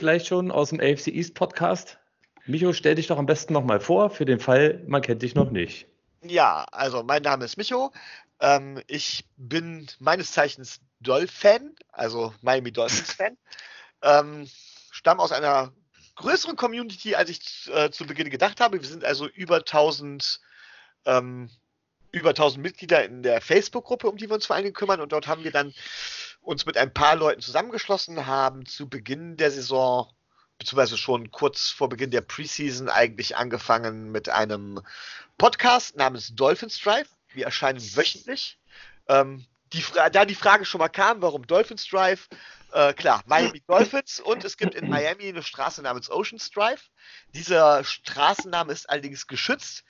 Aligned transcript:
gleich 0.00 0.26
schon 0.26 0.50
aus 0.50 0.70
dem 0.70 0.80
AFC 0.80 1.08
East 1.08 1.34
Podcast. 1.34 1.98
Micho, 2.46 2.72
stell 2.72 2.96
dich 2.96 3.06
doch 3.06 3.18
am 3.18 3.26
besten 3.26 3.52
nochmal 3.52 3.80
vor, 3.80 4.10
für 4.10 4.24
den 4.24 4.40
Fall, 4.40 4.82
man 4.86 5.02
kennt 5.02 5.22
dich 5.22 5.34
noch 5.34 5.50
nicht. 5.50 5.86
Ja, 6.22 6.66
also 6.72 7.02
mein 7.02 7.22
Name 7.22 7.44
ist 7.44 7.56
Micho. 7.56 7.92
Ähm, 8.40 8.82
ich 8.88 9.24
bin 9.36 9.86
meines 9.98 10.32
Zeichens 10.32 10.80
Dolphin, 11.00 11.76
also 11.92 12.34
Miami 12.42 12.72
Dolphins 12.72 13.12
Fan. 13.12 13.36
Ähm, 14.02 14.48
stamme 14.90 15.20
aus 15.20 15.30
einer 15.30 15.74
größeren 16.14 16.56
Community, 16.56 17.16
als 17.16 17.28
ich 17.28 17.70
äh, 17.70 17.90
zu 17.90 18.06
Beginn 18.06 18.30
gedacht 18.30 18.58
habe. 18.58 18.80
Wir 18.80 18.88
sind 18.88 19.04
also 19.04 19.28
über 19.28 19.56
1000 19.56 20.40
ähm, 21.04 21.50
über 22.12 22.30
1000 22.30 22.62
Mitglieder 22.62 23.04
in 23.04 23.22
der 23.22 23.40
Facebook-Gruppe, 23.40 24.08
um 24.08 24.16
die 24.16 24.28
wir 24.28 24.34
uns 24.34 24.46
vor 24.46 24.56
allen 24.56 24.64
Dingen 24.64 24.74
kümmern. 24.74 25.00
Und 25.00 25.12
dort 25.12 25.26
haben 25.26 25.44
wir 25.44 25.50
dann 25.50 25.74
uns 26.42 26.66
mit 26.66 26.76
ein 26.76 26.92
paar 26.92 27.16
Leuten 27.16 27.40
zusammengeschlossen, 27.40 28.26
haben 28.26 28.66
zu 28.66 28.88
Beginn 28.88 29.36
der 29.36 29.50
Saison, 29.50 30.12
beziehungsweise 30.58 30.96
schon 30.96 31.30
kurz 31.30 31.70
vor 31.70 31.88
Beginn 31.88 32.10
der 32.10 32.22
Preseason 32.22 32.88
eigentlich 32.88 33.36
angefangen 33.36 34.10
mit 34.10 34.28
einem 34.28 34.80
Podcast 35.38 35.96
namens 35.96 36.34
Dolphins 36.34 36.80
Drive. 36.80 37.08
Wir 37.32 37.46
erscheinen 37.46 37.80
wöchentlich. 37.96 38.58
Ähm, 39.08 39.46
die, 39.72 39.84
da 40.12 40.24
die 40.24 40.34
Frage 40.34 40.64
schon 40.64 40.80
mal 40.80 40.88
kam, 40.88 41.22
warum 41.22 41.46
Dolphins 41.46 41.86
Drive, 41.86 42.28
äh, 42.72 42.92
klar, 42.92 43.22
Miami 43.26 43.62
Dolphins 43.68 44.20
und 44.20 44.44
es 44.44 44.56
gibt 44.56 44.74
in 44.74 44.88
Miami 44.88 45.28
eine 45.28 45.42
Straße 45.42 45.82
namens 45.82 46.10
Oceans 46.10 46.50
Drive. 46.50 46.90
Dieser 47.34 47.84
Straßenname 47.84 48.72
ist 48.72 48.90
allerdings 48.90 49.26
geschützt. 49.26 49.84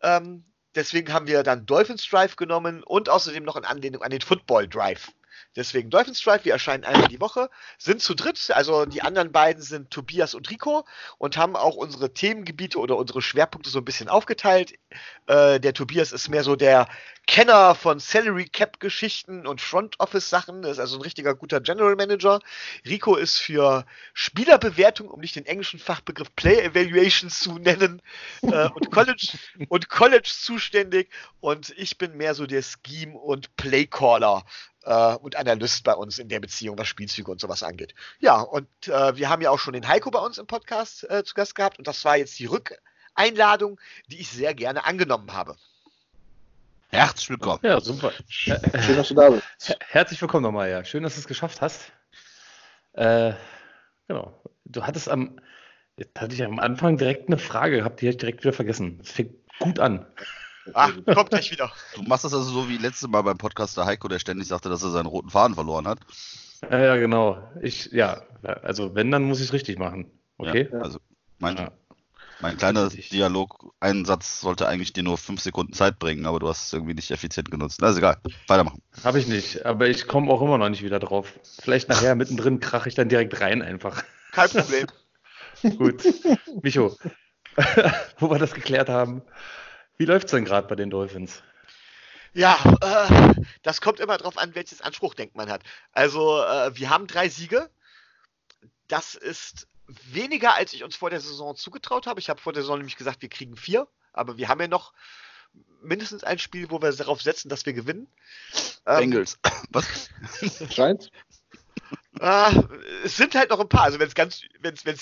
Ähm, 0.00 0.44
deswegen 0.74 1.12
haben 1.12 1.26
wir 1.26 1.42
dann 1.42 1.66
Dolphins 1.66 2.08
Drive 2.08 2.36
genommen 2.36 2.82
und 2.84 3.08
außerdem 3.08 3.44
noch 3.44 3.56
in 3.56 3.64
Anlehnung 3.64 4.02
an 4.02 4.10
den 4.10 4.20
Football 4.20 4.68
Drive. 4.68 5.10
Deswegen 5.56 5.90
Dolphins 5.90 6.20
Drive, 6.20 6.44
wir 6.44 6.52
erscheinen 6.52 6.84
einmal 6.84 7.08
die 7.08 7.20
Woche, 7.20 7.48
sind 7.78 8.02
zu 8.02 8.14
dritt, 8.14 8.50
also 8.50 8.84
die 8.84 9.02
anderen 9.02 9.32
beiden 9.32 9.62
sind 9.62 9.90
Tobias 9.90 10.34
und 10.34 10.50
Rico 10.50 10.84
und 11.18 11.36
haben 11.36 11.56
auch 11.56 11.76
unsere 11.76 12.12
Themengebiete 12.12 12.78
oder 12.78 12.96
unsere 12.96 13.22
Schwerpunkte 13.22 13.70
so 13.70 13.78
ein 13.78 13.84
bisschen 13.84 14.08
aufgeteilt. 14.08 14.74
Äh, 15.26 15.60
der 15.60 15.74
Tobias 15.74 16.12
ist 16.12 16.28
mehr 16.28 16.42
so 16.42 16.56
der 16.56 16.88
Kenner 17.26 17.74
von 17.74 17.98
Salary 17.98 18.44
Cap 18.44 18.78
Geschichten 18.78 19.46
und 19.46 19.60
Front 19.60 19.98
Office 19.98 20.30
Sachen, 20.30 20.62
ist 20.62 20.78
also 20.78 20.96
ein 20.96 21.02
richtiger 21.02 21.34
guter 21.34 21.60
General 21.60 21.96
Manager. 21.96 22.40
Rico 22.86 23.16
ist 23.16 23.38
für 23.38 23.84
Spielerbewertung, 24.14 25.08
um 25.08 25.20
nicht 25.20 25.34
den 25.34 25.44
englischen 25.44 25.80
Fachbegriff 25.80 26.34
Play 26.36 26.60
Evaluation 26.60 27.28
zu 27.28 27.58
nennen, 27.58 28.00
äh, 28.42 28.68
und 28.68 28.90
College 28.92 29.38
und 29.68 29.88
College 29.88 30.30
zuständig 30.32 31.10
und 31.40 31.70
ich 31.76 31.98
bin 31.98 32.16
mehr 32.16 32.34
so 32.34 32.46
der 32.46 32.62
Scheme 32.62 33.18
und 33.18 33.56
Playcaller 33.56 34.44
äh, 34.86 35.14
und 35.16 35.36
Analyst 35.36 35.84
bei 35.84 35.94
uns 35.94 36.18
in 36.18 36.28
der 36.28 36.40
Beziehung, 36.40 36.78
was 36.78 36.88
Spielzüge 36.88 37.30
und 37.30 37.40
sowas 37.40 37.62
angeht. 37.62 37.94
Ja, 38.20 38.40
und 38.40 38.68
äh, 38.86 39.16
wir 39.16 39.28
haben 39.28 39.42
ja 39.42 39.50
auch 39.50 39.58
schon 39.58 39.74
den 39.74 39.86
Heiko 39.86 40.10
bei 40.10 40.20
uns 40.20 40.38
im 40.38 40.46
Podcast 40.46 41.08
äh, 41.10 41.24
zu 41.24 41.34
Gast 41.34 41.54
gehabt 41.54 41.78
und 41.78 41.86
das 41.86 42.04
war 42.04 42.16
jetzt 42.16 42.38
die 42.38 42.46
Rückeinladung, 42.46 43.78
die 44.06 44.20
ich 44.20 44.30
sehr 44.30 44.54
gerne 44.54 44.86
angenommen 44.86 45.32
habe. 45.32 45.56
Herzlich 46.88 47.28
willkommen. 47.30 47.60
Ja, 47.62 47.80
super. 47.80 48.12
Schön, 48.28 48.60
dass 48.62 49.08
du 49.08 49.14
da 49.14 49.30
bist. 49.30 49.76
Herzlich 49.88 50.20
willkommen 50.20 50.44
nochmal, 50.44 50.70
ja. 50.70 50.84
Schön, 50.84 51.02
dass 51.02 51.14
du 51.14 51.20
es 51.20 51.26
geschafft 51.26 51.60
hast. 51.60 51.92
Äh, 52.92 53.32
genau. 54.06 54.40
Du 54.64 54.84
hattest 54.84 55.08
am, 55.08 55.40
jetzt 55.96 56.18
hatte 56.18 56.34
ich 56.34 56.44
am 56.44 56.60
Anfang 56.60 56.96
direkt 56.96 57.28
eine 57.28 57.38
Frage 57.38 57.78
gehabt, 57.78 58.00
die 58.00 58.06
habe 58.06 58.12
ich 58.12 58.18
direkt 58.18 58.44
wieder 58.44 58.52
vergessen. 58.52 59.00
Es 59.02 59.10
fängt 59.10 59.34
gut 59.58 59.80
an. 59.80 60.06
Ach, 60.74 60.92
kommt 61.14 61.30
gleich 61.30 61.50
wieder. 61.50 61.72
Du 61.94 62.02
machst 62.02 62.24
das 62.24 62.34
also 62.34 62.50
so 62.50 62.68
wie 62.68 62.78
letztes 62.78 63.08
Mal 63.08 63.22
beim 63.22 63.38
Podcast 63.38 63.76
der 63.76 63.86
Heiko, 63.86 64.08
der 64.08 64.18
ständig 64.18 64.48
sagte, 64.48 64.68
dass 64.68 64.82
er 64.82 64.90
seinen 64.90 65.06
roten 65.06 65.30
Faden 65.30 65.54
verloren 65.54 65.86
hat. 65.86 66.00
Ja, 66.70 66.78
ja 66.78 66.96
genau. 66.96 67.42
Ich, 67.60 67.86
ja, 67.92 68.22
also 68.42 68.94
wenn, 68.94 69.10
dann 69.10 69.24
muss 69.24 69.40
ich 69.40 69.46
es 69.46 69.52
richtig 69.52 69.78
machen. 69.78 70.10
Okay? 70.38 70.68
Ja, 70.72 70.80
also 70.80 70.98
mein, 71.38 71.56
ja. 71.56 71.70
mein 72.40 72.56
kleiner 72.56 72.88
Dialog, 72.88 73.72
ein 73.80 74.04
Satz 74.04 74.40
sollte 74.40 74.68
eigentlich 74.68 74.92
dir 74.92 75.02
nur 75.02 75.18
fünf 75.18 75.40
Sekunden 75.40 75.72
Zeit 75.72 75.98
bringen, 75.98 76.26
aber 76.26 76.38
du 76.38 76.48
hast 76.48 76.66
es 76.66 76.72
irgendwie 76.72 76.94
nicht 76.94 77.10
effizient 77.10 77.50
genutzt. 77.50 77.82
Ist 77.82 77.98
egal. 77.98 78.18
Weitermachen. 78.46 78.82
Habe 79.04 79.18
ich 79.18 79.26
nicht, 79.26 79.64
aber 79.64 79.88
ich 79.88 80.06
komme 80.06 80.32
auch 80.32 80.42
immer 80.42 80.58
noch 80.58 80.68
nicht 80.68 80.82
wieder 80.82 80.98
drauf. 80.98 81.38
Vielleicht 81.60 81.88
nachher 81.88 82.14
mittendrin 82.16 82.60
krache 82.60 82.88
ich 82.88 82.94
dann 82.94 83.08
direkt 83.08 83.40
rein 83.40 83.62
einfach. 83.62 84.02
Kein 84.32 84.50
Problem. 84.50 84.86
Gut. 85.78 86.02
Micho, 86.62 86.96
wo 88.18 88.30
wir 88.30 88.38
das 88.38 88.54
geklärt 88.54 88.88
haben, 88.88 89.22
wie 89.98 90.04
läuft 90.04 90.26
es 90.26 90.30
denn 90.32 90.44
gerade 90.44 90.66
bei 90.68 90.74
den 90.74 90.90
Dolphins? 90.90 91.42
Ja, 92.34 92.58
äh, 92.82 93.34
das 93.62 93.80
kommt 93.80 93.98
immer 93.98 94.18
darauf 94.18 94.36
an, 94.36 94.54
welches 94.54 94.82
Anspruchdenken 94.82 95.38
man 95.38 95.50
hat. 95.50 95.62
Also, 95.92 96.42
äh, 96.42 96.76
wir 96.76 96.90
haben 96.90 97.06
drei 97.06 97.30
Siege. 97.30 97.70
Das 98.88 99.14
ist 99.14 99.66
weniger, 99.86 100.54
als 100.54 100.72
ich 100.74 100.84
uns 100.84 100.96
vor 100.96 101.10
der 101.10 101.20
Saison 101.20 101.56
zugetraut 101.56 102.06
habe. 102.06 102.20
Ich 102.20 102.28
habe 102.28 102.40
vor 102.40 102.52
der 102.52 102.62
Saison 102.62 102.78
nämlich 102.78 102.96
gesagt, 102.96 103.22
wir 103.22 103.30
kriegen 103.30 103.56
vier. 103.56 103.88
Aber 104.12 104.36
wir 104.36 104.48
haben 104.48 104.60
ja 104.60 104.68
noch 104.68 104.92
mindestens 105.80 106.24
ein 106.24 106.38
Spiel, 106.38 106.70
wo 106.70 106.82
wir 106.82 106.92
darauf 106.92 107.22
setzen, 107.22 107.48
dass 107.48 107.64
wir 107.64 107.72
gewinnen. 107.72 108.06
Ähm, 108.84 109.10
Bengals. 109.10 109.38
Was? 109.70 110.10
Scheint. 110.70 111.10
Äh, 112.20 112.50
es 113.06 113.16
sind 113.16 113.34
halt 113.34 113.50
noch 113.50 113.60
ein 113.60 113.68
paar. 113.68 113.84
Also 113.84 113.98
wenn 113.98 114.08
es 114.08 114.14
ganz, 114.14 114.42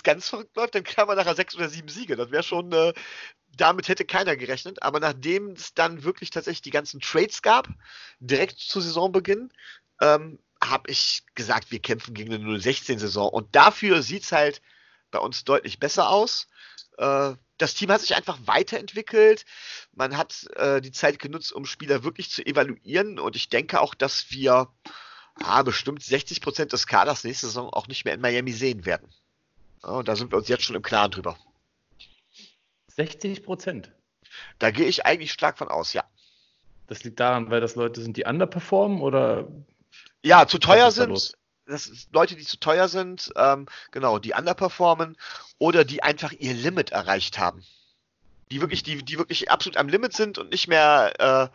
ganz 0.02 0.28
verrückt 0.28 0.56
läuft, 0.56 0.74
dann 0.74 0.84
kann 0.84 1.08
man 1.08 1.16
nachher 1.16 1.34
sechs 1.34 1.56
oder 1.56 1.68
sieben 1.68 1.88
Siege. 1.88 2.16
Das 2.16 2.30
wäre 2.30 2.42
schon 2.42 2.72
äh, 2.72 2.92
damit 3.56 3.88
hätte 3.88 4.04
keiner 4.04 4.36
gerechnet, 4.36 4.82
aber 4.82 5.00
nachdem 5.00 5.50
es 5.52 5.74
dann 5.74 6.04
wirklich 6.04 6.30
tatsächlich 6.30 6.62
die 6.62 6.70
ganzen 6.70 7.00
Trades 7.00 7.42
gab, 7.42 7.68
direkt 8.20 8.58
zu 8.58 8.80
Saisonbeginn, 8.80 9.52
ähm, 10.00 10.38
habe 10.62 10.90
ich 10.90 11.22
gesagt, 11.34 11.70
wir 11.70 11.78
kämpfen 11.78 12.14
gegen 12.14 12.32
eine 12.32 12.44
016-Saison. 12.44 13.28
Und 13.28 13.54
dafür 13.54 14.02
sieht 14.02 14.24
es 14.24 14.32
halt 14.32 14.62
bei 15.10 15.18
uns 15.18 15.44
deutlich 15.44 15.78
besser 15.78 16.08
aus. 16.08 16.48
Äh, 16.96 17.34
das 17.58 17.74
Team 17.74 17.90
hat 17.90 18.00
sich 18.00 18.14
einfach 18.16 18.38
weiterentwickelt. 18.46 19.44
Man 19.92 20.16
hat 20.16 20.46
äh, 20.56 20.80
die 20.80 20.92
Zeit 20.92 21.18
genutzt, 21.18 21.52
um 21.52 21.66
Spieler 21.66 22.02
wirklich 22.02 22.30
zu 22.30 22.44
evaluieren. 22.44 23.18
Und 23.18 23.36
ich 23.36 23.48
denke 23.48 23.80
auch, 23.80 23.94
dass 23.94 24.30
wir 24.30 24.68
ah, 25.42 25.62
bestimmt 25.62 26.02
60 26.02 26.40
Prozent 26.40 26.72
des 26.72 26.86
Kaders 26.86 27.24
nächste 27.24 27.46
Saison 27.46 27.70
auch 27.70 27.88
nicht 27.88 28.04
mehr 28.04 28.14
in 28.14 28.20
Miami 28.20 28.52
sehen 28.52 28.84
werden. 28.84 29.08
Ja, 29.82 29.90
und 29.90 30.08
da 30.08 30.16
sind 30.16 30.30
wir 30.30 30.38
uns 30.38 30.48
jetzt 30.48 30.64
schon 30.64 30.76
im 30.76 30.82
Klaren 30.82 31.10
drüber. 31.10 31.38
60 32.88 33.44
Prozent. 33.44 33.92
Da 34.58 34.70
gehe 34.70 34.86
ich 34.86 35.04
eigentlich 35.04 35.32
stark 35.32 35.58
von 35.58 35.68
aus, 35.68 35.92
ja. 35.92 36.04
Das 36.86 37.04
liegt 37.04 37.20
daran, 37.20 37.50
weil 37.50 37.60
das 37.60 37.76
Leute 37.76 38.02
sind, 38.02 38.16
die 38.16 38.24
underperformen 38.24 39.00
oder? 39.00 39.48
Ja, 40.22 40.46
zu 40.46 40.58
teuer 40.58 40.90
sind. 40.90 41.10
Da 41.10 41.38
das 41.66 41.84
sind 41.84 42.08
Leute, 42.12 42.36
die 42.36 42.44
zu 42.44 42.58
teuer 42.58 42.88
sind, 42.88 43.32
ähm, 43.36 43.66
genau, 43.90 44.18
die 44.18 44.34
underperformen 44.34 45.16
oder 45.58 45.84
die 45.84 46.02
einfach 46.02 46.32
ihr 46.32 46.54
Limit 46.54 46.90
erreicht 46.90 47.38
haben. 47.38 47.64
Die 48.50 48.60
wirklich, 48.60 48.82
die, 48.82 49.02
die 49.02 49.18
wirklich 49.18 49.50
absolut 49.50 49.76
am 49.78 49.88
Limit 49.88 50.14
sind 50.14 50.38
und 50.38 50.50
nicht 50.50 50.68
mehr, 50.68 51.50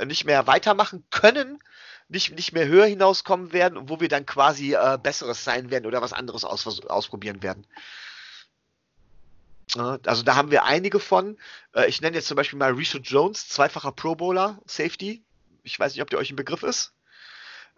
äh, 0.00 0.04
nicht 0.04 0.26
mehr 0.26 0.46
weitermachen 0.46 1.04
können, 1.10 1.58
nicht, 2.08 2.34
nicht 2.34 2.52
mehr 2.52 2.66
höher 2.66 2.86
hinauskommen 2.86 3.52
werden 3.52 3.88
wo 3.88 4.00
wir 4.00 4.08
dann 4.08 4.26
quasi 4.26 4.74
äh, 4.74 4.98
Besseres 5.02 5.44
sein 5.44 5.70
werden 5.70 5.86
oder 5.86 6.02
was 6.02 6.12
anderes 6.12 6.44
aus, 6.44 6.66
ausprobieren 6.86 7.42
werden. 7.42 7.66
Also 9.76 10.22
da 10.22 10.34
haben 10.34 10.50
wir 10.50 10.64
einige 10.64 10.98
von. 10.98 11.36
Äh, 11.74 11.88
ich 11.88 12.00
nenne 12.00 12.16
jetzt 12.16 12.28
zum 12.28 12.36
Beispiel 12.36 12.58
mal 12.58 12.72
Richard 12.72 13.06
Jones, 13.06 13.48
zweifacher 13.48 13.92
Pro 13.92 14.14
Bowler, 14.14 14.58
Safety. 14.66 15.22
Ich 15.62 15.78
weiß 15.78 15.92
nicht, 15.92 16.02
ob 16.02 16.08
der 16.08 16.18
euch 16.18 16.30
ein 16.30 16.36
Begriff 16.36 16.62
ist. 16.62 16.94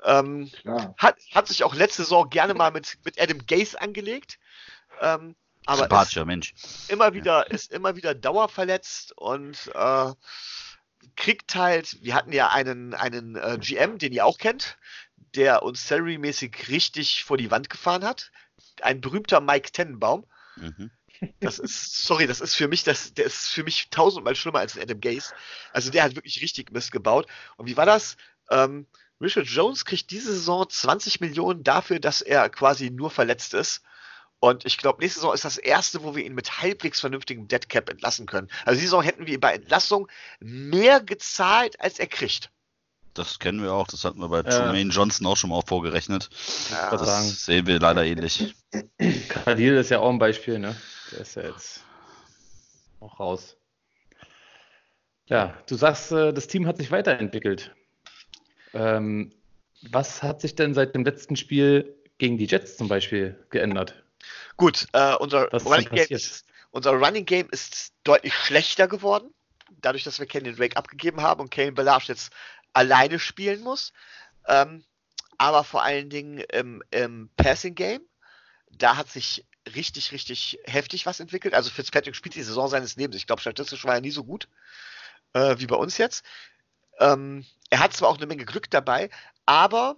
Ähm, 0.04 0.50
hat, 0.96 1.16
hat 1.34 1.48
sich 1.48 1.64
auch 1.64 1.74
letzte 1.74 2.02
Saison 2.02 2.30
gerne 2.30 2.54
mal 2.54 2.70
mit, 2.70 2.98
mit 3.04 3.20
Adam 3.20 3.44
Gase 3.44 3.80
angelegt. 3.80 4.38
Ähm, 5.00 5.34
aber 5.66 5.80
Sympathischer 5.80 6.24
Mensch. 6.24 6.54
Immer 6.88 7.12
wieder, 7.12 7.46
ja. 7.48 7.54
ist 7.54 7.72
immer 7.72 7.96
wieder 7.96 8.14
dauerverletzt 8.14 9.16
und 9.16 9.70
äh, 9.74 10.12
kriegt 11.16 11.54
halt, 11.54 12.02
wir 12.02 12.14
hatten 12.14 12.32
ja 12.32 12.48
einen, 12.48 12.94
einen 12.94 13.36
äh, 13.36 13.58
GM, 13.60 13.98
den 13.98 14.12
ihr 14.12 14.24
auch 14.24 14.38
kennt, 14.38 14.78
der 15.34 15.62
uns 15.62 15.86
salary-mäßig 15.86 16.68
richtig 16.68 17.24
vor 17.24 17.36
die 17.36 17.50
Wand 17.50 17.70
gefahren 17.70 18.04
hat. 18.04 18.30
Ein 18.82 19.00
berühmter 19.00 19.40
Mike 19.40 19.72
Tennenbaum. 19.72 20.26
Mhm. 20.56 20.90
Das 21.40 21.58
ist, 21.58 22.06
sorry, 22.06 22.26
das 22.26 22.40
ist 22.40 22.54
für 22.54 22.68
mich, 22.68 22.82
das, 22.82 23.12
der 23.12 23.26
ist 23.26 23.48
für 23.48 23.62
mich 23.62 23.90
tausendmal 23.90 24.34
schlimmer 24.34 24.60
als 24.60 24.78
Adam 24.78 25.00
Gaze. 25.00 25.34
Also 25.72 25.90
der 25.90 26.04
hat 26.04 26.16
wirklich 26.16 26.40
richtig 26.40 26.72
Mist 26.72 26.92
gebaut. 26.92 27.26
Und 27.56 27.66
wie 27.66 27.76
war 27.76 27.86
das? 27.86 28.16
Ähm, 28.50 28.86
Richard 29.20 29.46
Jones 29.46 29.84
kriegt 29.84 30.10
diese 30.10 30.32
Saison 30.32 30.66
20 30.68 31.20
Millionen 31.20 31.62
dafür, 31.62 32.00
dass 32.00 32.22
er 32.22 32.48
quasi 32.48 32.90
nur 32.90 33.10
verletzt 33.10 33.52
ist. 33.52 33.82
Und 34.40 34.64
ich 34.64 34.78
glaube, 34.78 35.00
nächste 35.00 35.20
Saison 35.20 35.34
ist 35.34 35.44
das 35.44 35.58
erste, 35.58 36.02
wo 36.02 36.16
wir 36.16 36.24
ihn 36.24 36.34
mit 36.34 36.62
halbwegs 36.62 37.00
vernünftigem 37.00 37.46
Deadcap 37.46 37.90
entlassen 37.90 38.26
können. 38.26 38.48
Also 38.64 38.80
diese 38.80 38.90
Saison 38.90 39.02
hätten 39.02 39.26
wir 39.26 39.38
bei 39.38 39.54
Entlassung 39.54 40.08
mehr 40.40 41.00
gezahlt, 41.00 41.78
als 41.80 41.98
er 41.98 42.06
kriegt. 42.06 42.50
Das 43.12 43.38
kennen 43.38 43.62
wir 43.62 43.72
auch, 43.72 43.86
das 43.86 44.04
hatten 44.04 44.18
wir 44.18 44.28
bei 44.28 44.40
ja. 44.40 44.64
Jermaine 44.64 44.90
Johnson 44.90 45.26
auch 45.26 45.36
schon 45.36 45.50
mal 45.50 45.62
vorgerechnet. 45.66 46.30
Ja, 46.70 46.90
das 46.90 47.06
sagen. 47.06 47.26
sehen 47.26 47.66
wir 47.66 47.80
leider 47.80 48.04
ähnlich. 48.04 48.54
Khalil 49.28 49.76
ist 49.76 49.90
ja 49.90 49.98
auch 49.98 50.10
ein 50.10 50.18
Beispiel, 50.18 50.58
ne? 50.58 50.74
Der 51.12 51.20
ist 51.20 51.34
ja 51.34 51.42
jetzt 51.42 51.84
auch 53.00 53.20
raus. 53.20 53.56
Ja, 55.26 55.54
du 55.66 55.74
sagst, 55.74 56.12
äh, 56.12 56.32
das 56.32 56.46
Team 56.46 56.66
hat 56.66 56.78
sich 56.78 56.90
weiterentwickelt. 56.90 57.74
Ähm, 58.72 59.32
was 59.90 60.22
hat 60.22 60.40
sich 60.40 60.54
denn 60.54 60.72
seit 60.72 60.94
dem 60.94 61.04
letzten 61.04 61.36
Spiel 61.36 61.96
gegen 62.18 62.38
die 62.38 62.46
Jets 62.46 62.76
zum 62.76 62.88
Beispiel 62.88 63.36
geändert? 63.50 64.02
Gut, 64.60 64.88
äh, 64.92 65.14
unser, 65.14 65.50
Running 65.50 65.88
Game 65.88 66.06
ist, 66.10 66.44
unser 66.70 66.90
Running 66.92 67.24
Game 67.24 67.48
ist 67.48 67.94
deutlich 68.04 68.34
schlechter 68.34 68.88
geworden, 68.88 69.32
dadurch, 69.80 70.04
dass 70.04 70.18
wir 70.18 70.26
Kenny 70.26 70.54
Drake 70.54 70.76
abgegeben 70.76 71.22
haben 71.22 71.40
und 71.40 71.50
Kane 71.50 71.72
Belage 71.72 72.08
jetzt 72.08 72.30
alleine 72.74 73.18
spielen 73.18 73.62
muss. 73.62 73.94
Ähm, 74.46 74.84
aber 75.38 75.64
vor 75.64 75.82
allen 75.82 76.10
Dingen 76.10 76.40
im, 76.52 76.82
im 76.90 77.30
Passing 77.38 77.74
Game, 77.74 78.02
da 78.70 78.98
hat 78.98 79.08
sich 79.08 79.46
richtig, 79.74 80.12
richtig 80.12 80.58
heftig 80.64 81.06
was 81.06 81.20
entwickelt. 81.20 81.54
Also 81.54 81.70
Fitzpatrick 81.70 82.14
spielt 82.14 82.34
die 82.34 82.42
Saison 82.42 82.68
seines 82.68 82.96
Lebens. 82.96 83.16
Ich 83.16 83.26
glaube, 83.26 83.40
statistisch 83.40 83.86
war 83.86 83.94
er 83.94 84.02
nie 84.02 84.10
so 84.10 84.24
gut 84.24 84.46
äh, 85.32 85.54
wie 85.56 85.66
bei 85.68 85.76
uns 85.76 85.96
jetzt. 85.96 86.22
Ähm, 86.98 87.46
er 87.70 87.78
hat 87.78 87.94
zwar 87.94 88.10
auch 88.10 88.18
eine 88.18 88.26
Menge 88.26 88.44
Glück 88.44 88.68
dabei, 88.68 89.08
aber 89.46 89.96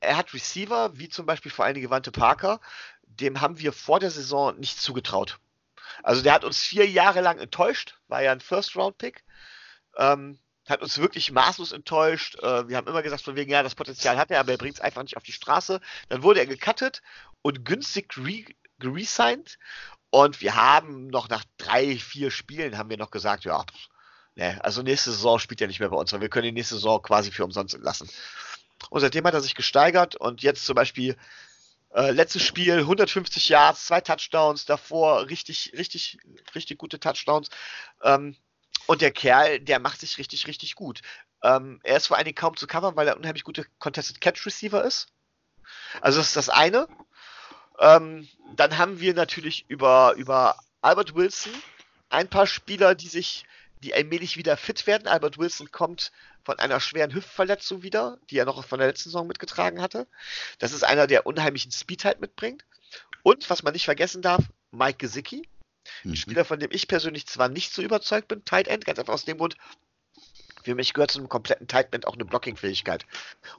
er 0.00 0.18
hat 0.18 0.34
Receiver, 0.34 0.98
wie 0.98 1.08
zum 1.08 1.24
Beispiel 1.24 1.50
vor 1.50 1.64
allen 1.64 1.74
Dingen 1.74 1.88
Wante 1.88 2.12
Parker, 2.12 2.60
dem 3.06 3.40
haben 3.40 3.58
wir 3.58 3.72
vor 3.72 4.00
der 4.00 4.10
Saison 4.10 4.58
nicht 4.58 4.80
zugetraut. 4.80 5.38
Also 6.02 6.22
der 6.22 6.32
hat 6.32 6.44
uns 6.44 6.62
vier 6.62 6.88
Jahre 6.88 7.20
lang 7.20 7.38
enttäuscht, 7.38 7.98
war 8.08 8.22
ja 8.22 8.32
ein 8.32 8.40
First-Round-Pick. 8.40 9.24
Ähm, 9.96 10.38
hat 10.66 10.82
uns 10.82 10.98
wirklich 10.98 11.30
maßlos 11.30 11.72
enttäuscht. 11.72 12.36
Äh, 12.40 12.68
wir 12.68 12.76
haben 12.76 12.88
immer 12.88 13.02
gesagt, 13.02 13.22
von 13.22 13.36
wegen, 13.36 13.50
ja, 13.50 13.62
das 13.62 13.74
Potenzial 13.74 14.16
hat 14.16 14.30
er, 14.30 14.40
aber 14.40 14.52
er 14.52 14.58
bringt 14.58 14.76
es 14.76 14.80
einfach 14.80 15.02
nicht 15.02 15.16
auf 15.16 15.22
die 15.22 15.32
Straße. 15.32 15.80
Dann 16.08 16.22
wurde 16.22 16.40
er 16.40 16.46
gecuttet 16.46 17.02
und 17.42 17.64
günstig 17.64 18.16
re 18.16 18.44
geresigned. 18.78 19.58
Und 20.10 20.40
wir 20.40 20.54
haben 20.56 21.08
noch 21.08 21.28
nach 21.28 21.44
drei, 21.58 21.96
vier 21.96 22.30
Spielen 22.30 22.78
haben 22.78 22.90
wir 22.90 22.96
noch 22.96 23.10
gesagt, 23.10 23.44
ja, 23.44 23.64
ne, 24.36 24.58
also 24.62 24.82
nächste 24.82 25.10
Saison 25.10 25.38
spielt 25.38 25.60
er 25.60 25.66
nicht 25.66 25.80
mehr 25.80 25.88
bei 25.88 25.96
uns, 25.96 26.12
weil 26.12 26.20
wir 26.20 26.28
können 26.28 26.46
die 26.46 26.52
nächste 26.52 26.76
Saison 26.76 27.02
quasi 27.02 27.30
für 27.30 27.44
umsonst 27.44 27.74
entlassen. 27.74 28.08
Und 28.90 29.00
seitdem 29.00 29.24
hat 29.26 29.34
er 29.34 29.40
sich 29.40 29.54
gesteigert 29.54 30.16
und 30.16 30.42
jetzt 30.42 30.66
zum 30.66 30.74
Beispiel 30.74 31.16
äh, 31.94 32.10
letztes 32.10 32.42
Spiel 32.42 32.80
150 32.80 33.48
Yards, 33.48 33.86
zwei 33.86 34.00
Touchdowns, 34.00 34.64
davor 34.64 35.28
richtig, 35.28 35.72
richtig, 35.76 36.18
richtig 36.54 36.78
gute 36.78 36.98
Touchdowns. 36.98 37.48
Ähm, 38.02 38.36
und 38.86 39.00
der 39.00 39.12
Kerl, 39.12 39.60
der 39.60 39.78
macht 39.78 40.00
sich 40.00 40.18
richtig, 40.18 40.46
richtig 40.46 40.74
gut. 40.74 41.00
Ähm, 41.42 41.80
er 41.84 41.96
ist 41.96 42.08
vor 42.08 42.16
allen 42.16 42.24
Dingen 42.24 42.34
kaum 42.34 42.56
zu 42.56 42.66
covern, 42.66 42.96
weil 42.96 43.08
er 43.08 43.16
unheimlich 43.16 43.44
gute 43.44 43.64
Contested 43.78 44.20
Catch 44.20 44.44
Receiver 44.44 44.82
ist. 44.82 45.08
Also 46.00 46.18
das 46.18 46.28
ist 46.28 46.36
das 46.36 46.48
eine. 46.48 46.88
Ähm, 47.78 48.28
dann 48.56 48.76
haben 48.76 49.00
wir 49.00 49.14
natürlich 49.14 49.64
über, 49.68 50.14
über 50.16 50.58
Albert 50.80 51.14
Wilson 51.14 51.52
ein 52.08 52.28
paar 52.28 52.46
Spieler, 52.46 52.94
die 52.94 53.08
sich, 53.08 53.44
die 53.82 53.94
allmählich 53.94 54.36
wieder 54.36 54.56
fit 54.56 54.86
werden. 54.86 55.06
Albert 55.06 55.38
Wilson 55.38 55.70
kommt 55.70 56.12
von 56.44 56.58
einer 56.58 56.80
schweren 56.80 57.14
Hüftverletzung 57.14 57.82
wieder, 57.82 58.18
die 58.30 58.38
er 58.38 58.44
noch 58.44 58.64
von 58.64 58.78
der 58.78 58.88
letzten 58.88 59.10
Saison 59.10 59.26
mitgetragen 59.26 59.80
hatte. 59.80 60.06
Das 60.58 60.72
ist 60.72 60.84
einer, 60.84 61.06
der 61.06 61.26
unheimlichen 61.26 61.72
Speed 61.72 62.04
halt 62.04 62.20
mitbringt. 62.20 62.64
Und 63.22 63.48
was 63.48 63.62
man 63.62 63.72
nicht 63.72 63.86
vergessen 63.86 64.22
darf, 64.22 64.42
Mike 64.70 64.98
Gesicki, 64.98 65.48
ein 66.04 66.10
mhm. 66.10 66.16
Spieler, 66.16 66.44
von 66.44 66.58
dem 66.58 66.70
ich 66.70 66.88
persönlich 66.88 67.26
zwar 67.26 67.48
nicht 67.48 67.72
so 67.72 67.82
überzeugt 67.82 68.28
bin, 68.28 68.44
Tight 68.44 68.68
End, 68.68 68.84
ganz 68.84 68.98
einfach 68.98 69.14
aus 69.14 69.24
dem 69.24 69.38
Grund, 69.38 69.56
für 70.62 70.74
mich 70.74 70.92
gehört 70.92 71.10
zu 71.10 71.18
einem 71.18 71.28
kompletten 71.28 71.68
Tight 71.68 71.92
End 71.94 72.06
auch 72.06 72.14
eine 72.14 72.24
Blocking-Fähigkeit. 72.24 73.06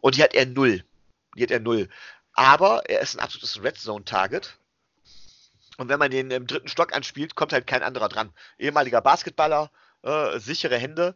Und 0.02 0.16
die 0.16 0.24
hat 0.24 0.34
er 0.34 0.46
null. 0.46 0.84
Die 1.36 1.44
hat 1.44 1.52
er 1.52 1.60
null. 1.60 1.90
Aber 2.34 2.90
er 2.90 3.02
ist 3.02 3.16
ein 3.16 3.20
absolutes 3.20 3.62
Red 3.64 3.78
Zone-Target. 3.78 4.58
Und 5.78 5.90
wenn 5.90 6.00
man 6.00 6.12
den 6.12 6.32
im 6.32 6.48
dritten 6.48 6.68
Stock 6.68 6.94
anspielt, 6.94 7.36
kommt 7.36 7.54
halt 7.54 7.68
kein 7.68 7.84
anderer 7.84 8.10
dran. 8.10 8.34
Ehemaliger 8.58 9.02
Basketballer, 9.02 9.72
äh, 10.04 10.40
sichere 10.40 10.78
Hände. 10.78 11.16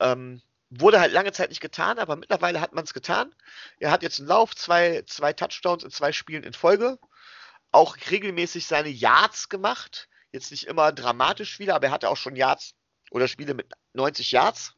Ähm, 0.00 0.42
wurde 0.70 1.00
halt 1.00 1.12
lange 1.12 1.32
Zeit 1.32 1.48
nicht 1.48 1.60
getan, 1.60 1.98
aber 1.98 2.16
mittlerweile 2.16 2.60
hat 2.60 2.74
man 2.74 2.84
es 2.84 2.94
getan. 2.94 3.34
Er 3.78 3.90
hat 3.90 4.02
jetzt 4.02 4.18
einen 4.18 4.28
Lauf, 4.28 4.54
zwei, 4.54 5.02
zwei 5.06 5.32
Touchdowns 5.32 5.84
in 5.84 5.90
zwei 5.90 6.12
Spielen 6.12 6.44
in 6.44 6.52
Folge. 6.52 6.98
Auch 7.70 7.96
regelmäßig 8.10 8.66
seine 8.66 8.88
Yards 8.88 9.48
gemacht. 9.48 10.08
Jetzt 10.32 10.50
nicht 10.50 10.66
immer 10.66 10.92
dramatisch 10.92 11.58
wieder, 11.58 11.74
aber 11.74 11.86
er 11.86 11.92
hatte 11.92 12.10
auch 12.10 12.16
schon 12.16 12.36
Yards 12.36 12.74
oder 13.10 13.28
Spiele 13.28 13.54
mit 13.54 13.72
90 13.94 14.32
Yards. 14.32 14.74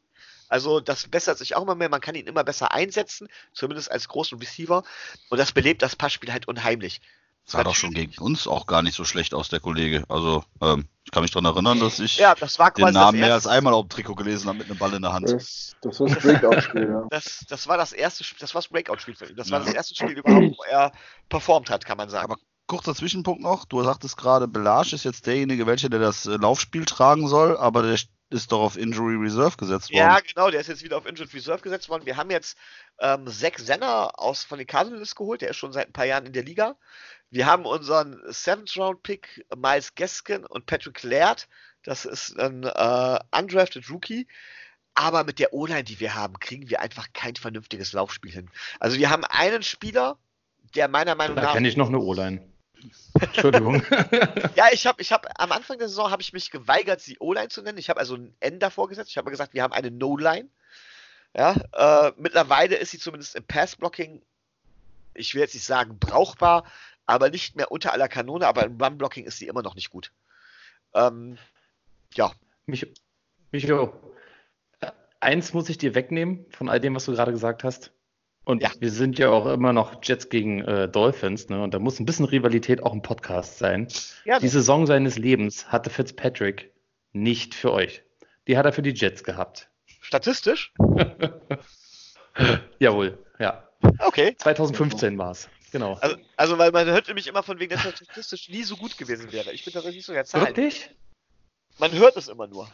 Also 0.47 0.81
das 0.81 1.07
bessert 1.07 1.37
sich 1.37 1.55
auch 1.55 1.61
immer 1.61 1.75
mehr. 1.75 1.89
Man 1.89 2.01
kann 2.01 2.15
ihn 2.15 2.27
immer 2.27 2.43
besser 2.43 2.71
einsetzen, 2.71 3.29
zumindest 3.53 3.89
als 3.91 4.07
großen 4.07 4.37
Receiver. 4.37 4.83
Und 5.29 5.37
das 5.37 5.53
belebt 5.53 5.81
das 5.81 5.95
Passspiel 5.95 6.31
halt 6.31 6.47
unheimlich. 6.47 7.01
Sah 7.51 7.63
doch 7.63 7.75
schon 7.75 7.91
gegen 7.91 8.17
uns 8.19 8.47
auch 8.47 8.65
gar 8.65 8.81
nicht 8.81 8.95
so 8.95 9.03
schlecht 9.03 9.33
aus, 9.33 9.49
der 9.49 9.59
Kollege. 9.59 10.03
Also, 10.07 10.43
ähm, 10.61 10.87
ich 11.03 11.11
kann 11.11 11.21
mich 11.21 11.31
daran 11.31 11.45
erinnern, 11.45 11.79
dass 11.79 11.99
ich 11.99 12.17
ja, 12.17 12.33
das 12.33 12.55
den 12.55 12.93
Namen 12.93 13.19
mehr 13.19 13.33
als 13.33 13.45
einmal 13.47 13.73
auf 13.73 13.87
dem 13.87 13.89
Trikot 13.89 14.15
gelesen 14.15 14.47
habe 14.47 14.59
mit 14.59 14.69
einem 14.69 14.79
Ball 14.79 14.93
in 14.93 15.01
der 15.01 15.11
Hand. 15.11 15.29
Das, 15.29 15.75
das 15.81 15.99
war 15.99 16.07
das 16.07 16.19
Breakout-Spiel, 16.19 16.87
ja. 16.89 17.03
Das, 17.09 17.45
das 17.49 17.67
war 17.67 17.77
das 17.77 17.91
erste 17.91 18.23
das 18.39 18.53
war 18.53 18.61
das 18.61 18.69
Breakout-Spiel 18.69 19.15
für 19.15 19.25
ihn. 19.25 19.35
Das 19.35 19.51
war 19.51 19.59
ja. 19.59 19.65
das 19.65 19.73
erste 19.73 19.95
Spiel 19.95 20.11
überhaupt, 20.11 20.57
wo 20.57 20.63
er 20.69 20.91
performt 21.27 21.69
hat, 21.69 21.85
kann 21.85 21.97
man 21.97 22.09
sagen. 22.09 22.31
Aber 22.31 22.39
kurzer 22.67 22.95
Zwischenpunkt 22.95 23.41
noch. 23.41 23.65
Du 23.65 23.83
sagtest 23.83 24.15
gerade, 24.15 24.47
Belage 24.47 24.95
ist 24.95 25.03
jetzt 25.03 25.27
derjenige, 25.27 25.67
welcher 25.67 25.89
der 25.89 25.99
das 25.99 26.25
äh, 26.25 26.37
Laufspiel 26.37 26.85
tragen 26.85 27.27
soll, 27.27 27.57
aber 27.57 27.83
der 27.83 27.97
ist 28.31 28.51
doch 28.51 28.61
auf 28.61 28.77
Injury 28.77 29.15
Reserve 29.15 29.57
gesetzt 29.57 29.91
worden. 29.91 29.97
Ja, 29.97 30.19
genau, 30.19 30.49
der 30.49 30.61
ist 30.61 30.67
jetzt 30.67 30.83
wieder 30.83 30.97
auf 30.97 31.05
Injury 31.05 31.29
Reserve 31.33 31.61
gesetzt 31.61 31.89
worden. 31.89 32.05
Wir 32.05 32.17
haben 32.17 32.31
jetzt 32.31 32.57
ähm, 32.99 33.27
Zack 33.27 33.59
Senner 33.59 34.19
aus, 34.19 34.43
von 34.43 34.57
den 34.57 34.67
Cardinals 34.67 35.15
geholt, 35.15 35.41
der 35.41 35.49
ist 35.49 35.57
schon 35.57 35.73
seit 35.73 35.87
ein 35.87 35.93
paar 35.93 36.05
Jahren 36.05 36.25
in 36.25 36.33
der 36.33 36.43
Liga. 36.43 36.75
Wir 37.29 37.45
haben 37.45 37.65
unseren 37.65 38.19
Seventh 38.27 38.75
Round 38.77 39.03
Pick 39.03 39.45
Miles 39.55 39.95
Gaskin 39.95 40.45
und 40.45 40.65
Patrick 40.65 41.03
Laird. 41.03 41.47
Das 41.83 42.05
ist 42.05 42.37
ein 42.39 42.63
äh, 42.63 43.19
undrafted 43.37 43.89
Rookie. 43.89 44.27
Aber 44.93 45.23
mit 45.23 45.39
der 45.39 45.53
O-Line, 45.53 45.85
die 45.85 45.99
wir 45.99 46.15
haben, 46.15 46.39
kriegen 46.39 46.69
wir 46.69 46.81
einfach 46.81 47.07
kein 47.13 47.35
vernünftiges 47.35 47.93
Laufspiel 47.93 48.31
hin. 48.31 48.49
Also 48.79 48.97
wir 48.97 49.09
haben 49.09 49.23
einen 49.23 49.63
Spieler, 49.63 50.17
der 50.75 50.89
meiner 50.89 51.15
Meinung 51.15 51.35
da 51.37 51.43
nach. 51.43 51.49
Da 51.49 51.55
kenne 51.55 51.69
ich 51.69 51.77
noch 51.77 51.87
eine 51.87 51.99
O-Line. 51.99 52.50
Entschuldigung. 53.19 53.81
ja, 54.55 54.65
ich 54.71 54.85
habe 54.87 55.01
ich 55.01 55.11
hab, 55.11 55.27
am 55.39 55.51
Anfang 55.51 55.77
der 55.77 55.89
Saison 55.89 56.11
habe 56.11 56.21
ich 56.21 56.33
mich 56.33 56.51
geweigert, 56.51 57.01
sie 57.01 57.17
O-Line 57.19 57.49
zu 57.49 57.61
nennen. 57.61 57.77
Ich 57.77 57.89
habe 57.89 57.99
also 57.99 58.15
ein 58.15 58.35
N 58.39 58.59
davor 58.59 58.87
gesetzt. 58.87 59.09
Ich 59.11 59.17
habe 59.17 59.31
gesagt, 59.31 59.53
wir 59.53 59.63
haben 59.63 59.73
eine 59.73 59.91
No-Line. 59.91 60.49
Ja, 61.35 61.55
äh, 61.73 62.11
mittlerweile 62.17 62.75
ist 62.75 62.91
sie 62.91 62.99
zumindest 62.99 63.35
im 63.35 63.43
Pass-Blocking, 63.43 64.21
ich 65.13 65.33
will 65.33 65.41
jetzt 65.41 65.53
nicht 65.53 65.65
sagen 65.65 65.97
brauchbar, 65.97 66.65
aber 67.05 67.29
nicht 67.29 67.55
mehr 67.55 67.71
unter 67.71 67.93
aller 67.93 68.09
Kanone, 68.09 68.47
aber 68.47 68.65
im 68.65 68.81
Run-Blocking 68.81 69.25
ist 69.25 69.37
sie 69.37 69.47
immer 69.47 69.61
noch 69.61 69.75
nicht 69.75 69.89
gut. 69.89 70.11
Ähm, 70.93 71.37
ja. 72.13 72.31
Mich, 72.65 72.91
Micho, 73.51 73.93
eins 75.19 75.53
muss 75.53 75.69
ich 75.69 75.77
dir 75.77 75.95
wegnehmen 75.95 76.45
von 76.51 76.69
all 76.69 76.79
dem, 76.79 76.95
was 76.95 77.05
du 77.05 77.13
gerade 77.13 77.31
gesagt 77.31 77.63
hast. 77.63 77.91
Und 78.43 78.63
ja. 78.63 78.71
wir 78.79 78.89
sind 78.89 79.19
ja 79.19 79.29
auch 79.29 79.45
immer 79.45 79.71
noch 79.71 80.03
Jets 80.03 80.29
gegen 80.29 80.61
äh, 80.61 80.89
Dolphins, 80.89 81.49
ne? 81.49 81.61
Und 81.61 81.73
da 81.73 81.79
muss 81.79 81.99
ein 81.99 82.05
bisschen 82.05 82.25
Rivalität 82.25 82.81
auch 82.81 82.93
im 82.93 83.01
Podcast 83.01 83.59
sein. 83.59 83.87
Ja, 84.25 84.39
die 84.39 84.47
Saison 84.47 84.87
seines 84.87 85.17
Lebens 85.17 85.71
hatte 85.71 85.89
Fitzpatrick 85.89 86.73
nicht 87.13 87.53
für 87.53 87.71
euch. 87.71 88.03
Die 88.47 88.57
hat 88.57 88.65
er 88.65 88.73
für 88.73 88.81
die 88.81 88.93
Jets 88.93 89.23
gehabt. 89.23 89.69
Statistisch? 90.01 90.73
Jawohl, 92.79 93.19
ja. 93.39 93.67
Okay. 93.99 94.35
2015 94.37 95.17
war 95.17 95.31
es. 95.31 95.49
Genau. 95.71 95.93
Also, 96.01 96.17
also, 96.35 96.57
weil 96.57 96.71
man 96.71 96.85
hört 96.87 97.07
nämlich 97.07 97.27
immer 97.27 97.43
von 97.43 97.59
wegen, 97.59 97.73
dass 97.73 97.85
er 97.85 97.95
statistisch 97.95 98.49
nie 98.49 98.63
so 98.63 98.75
gut 98.75 98.97
gewesen 98.97 99.31
wäre. 99.31 99.53
Ich 99.53 99.63
bin 99.63 99.73
tatsächlich 99.73 99.99
nicht 99.99 100.05
so 100.05 100.13
der 100.13 100.25
Zahl. 100.25 100.47
Wirklich? 100.47 100.89
Man 101.79 101.93
hört 101.93 102.17
es 102.17 102.27
immer 102.27 102.47
nur. 102.47 102.67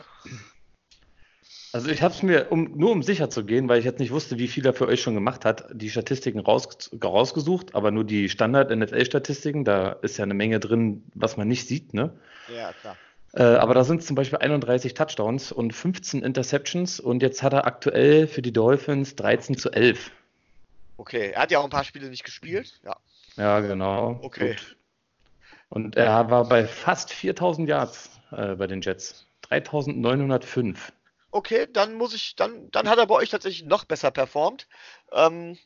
Also 1.73 1.89
ich 1.89 2.01
habe 2.01 2.13
es 2.13 2.23
mir, 2.23 2.51
um, 2.51 2.77
nur 2.77 2.91
um 2.91 3.03
sicher 3.03 3.29
zu 3.29 3.43
gehen, 3.43 3.67
weil 3.67 3.79
ich 3.79 3.85
jetzt 3.85 3.99
nicht 3.99 4.11
wusste, 4.11 4.37
wie 4.37 4.47
viel 4.47 4.65
er 4.65 4.73
für 4.73 4.87
euch 4.87 5.01
schon 5.01 5.15
gemacht 5.15 5.45
hat, 5.45 5.65
die 5.73 5.89
Statistiken 5.89 6.39
raus, 6.39 6.89
rausgesucht, 7.03 7.75
aber 7.75 7.91
nur 7.91 8.03
die 8.03 8.29
Standard-NFL-Statistiken, 8.29 9.65
da 9.65 9.91
ist 9.91 10.17
ja 10.17 10.23
eine 10.23 10.33
Menge 10.33 10.59
drin, 10.59 11.03
was 11.13 11.35
man 11.37 11.47
nicht 11.47 11.67
sieht, 11.67 11.93
ne? 11.93 12.17
Ja, 12.55 12.71
klar. 12.73 12.95
Äh, 13.33 13.43
aber 13.43 13.73
da 13.73 13.83
sind 13.83 14.01
zum 14.03 14.15
Beispiel 14.15 14.39
31 14.39 14.93
Touchdowns 14.93 15.51
und 15.51 15.73
15 15.73 16.23
Interceptions 16.23 16.99
und 16.99 17.21
jetzt 17.21 17.43
hat 17.43 17.53
er 17.53 17.65
aktuell 17.67 18.27
für 18.27 18.41
die 18.41 18.53
Dolphins 18.53 19.15
13 19.15 19.57
zu 19.57 19.69
11. 19.69 20.11
Okay, 20.95 21.31
er 21.33 21.41
hat 21.41 21.51
ja 21.51 21.59
auch 21.59 21.65
ein 21.65 21.69
paar 21.69 21.83
Spiele 21.83 22.09
nicht 22.09 22.23
gespielt. 22.23 22.79
Ja, 22.83 22.95
ja 23.35 23.59
genau. 23.59 24.19
Okay. 24.23 24.51
Gut. 24.51 24.77
Und 25.69 25.97
er 25.97 26.29
war 26.29 26.47
bei 26.47 26.65
fast 26.65 27.11
4000 27.11 27.67
Yards 27.67 28.09
äh, 28.31 28.55
bei 28.55 28.67
den 28.67 28.81
Jets. 28.81 29.25
3905. 29.41 30.93
Okay, 31.31 31.67
dann 31.71 31.95
muss 31.95 32.13
ich, 32.13 32.35
dann, 32.35 32.69
dann 32.71 32.89
hat 32.89 32.97
er 32.97 33.07
bei 33.07 33.15
euch 33.15 33.29
tatsächlich 33.29 33.67
noch 33.67 33.85
besser 33.85 34.11
performt. 34.11 34.67
Ähm, 35.11 35.57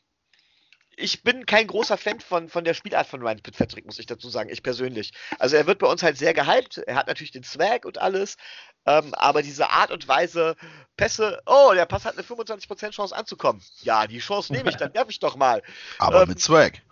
ich 0.96 1.22
bin 1.22 1.46
kein 1.46 1.66
großer 1.66 1.96
Fan 1.96 2.20
von, 2.20 2.48
von 2.48 2.64
der 2.64 2.74
Spielart 2.74 3.06
von 3.06 3.22
Ryan 3.22 3.40
Fitzpatrick, 3.42 3.86
muss 3.86 3.98
ich 3.98 4.06
dazu 4.06 4.28
sagen, 4.28 4.50
ich 4.50 4.62
persönlich. 4.62 5.12
Also 5.38 5.56
er 5.56 5.66
wird 5.66 5.78
bei 5.78 5.86
uns 5.86 6.02
halt 6.02 6.18
sehr 6.18 6.34
gehypt, 6.34 6.78
er 6.78 6.96
hat 6.96 7.06
natürlich 7.06 7.30
den 7.30 7.44
Swag 7.44 7.84
und 7.84 7.98
alles, 7.98 8.36
ähm, 8.84 9.14
aber 9.14 9.42
diese 9.42 9.70
Art 9.70 9.90
und 9.90 10.06
Weise, 10.08 10.56
Pässe, 10.96 11.40
oh, 11.46 11.72
der 11.74 11.86
Pass 11.86 12.04
hat 12.04 12.18
eine 12.18 12.26
25% 12.26 12.90
Chance 12.90 13.16
anzukommen. 13.16 13.62
Ja, 13.82 14.06
die 14.06 14.18
Chance 14.18 14.52
nehme 14.52 14.70
ich, 14.70 14.76
dann 14.76 14.92
werfe 14.94 15.10
ich 15.10 15.20
doch 15.20 15.36
mal. 15.36 15.62
Aber 15.98 16.22
ähm, 16.22 16.28
mit 16.28 16.40
Swag. 16.40 16.82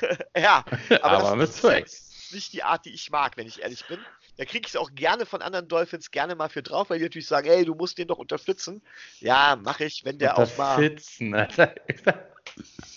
ja, 0.36 0.64
aber, 1.02 1.18
aber 1.18 1.36
mit 1.36 1.52
Swag. 1.52 1.86
ist 1.86 2.32
nicht 2.32 2.52
die 2.52 2.62
Art, 2.62 2.84
die 2.84 2.92
ich 2.92 3.10
mag, 3.10 3.36
wenn 3.36 3.46
ich 3.46 3.62
ehrlich 3.62 3.86
bin. 3.86 3.98
Da 4.38 4.44
kriege 4.44 4.66
ich 4.66 4.74
es 4.74 4.76
auch 4.76 4.94
gerne 4.94 5.26
von 5.26 5.42
anderen 5.42 5.66
Dolphins 5.66 6.12
gerne 6.12 6.36
mal 6.36 6.48
für 6.48 6.62
drauf, 6.62 6.90
weil 6.90 6.98
die 6.98 7.04
natürlich 7.04 7.26
sagen, 7.26 7.48
ey, 7.48 7.64
du 7.64 7.74
musst 7.74 7.98
den 7.98 8.06
doch 8.06 8.18
unterstützen. 8.18 8.80
Ja, 9.18 9.56
mache 9.56 9.84
ich, 9.84 10.04
wenn 10.04 10.18
der 10.18 10.38
auch 10.38 10.56
mal. 10.56 10.76
Unterstützen, 10.76 11.34
Alter. 11.34 11.74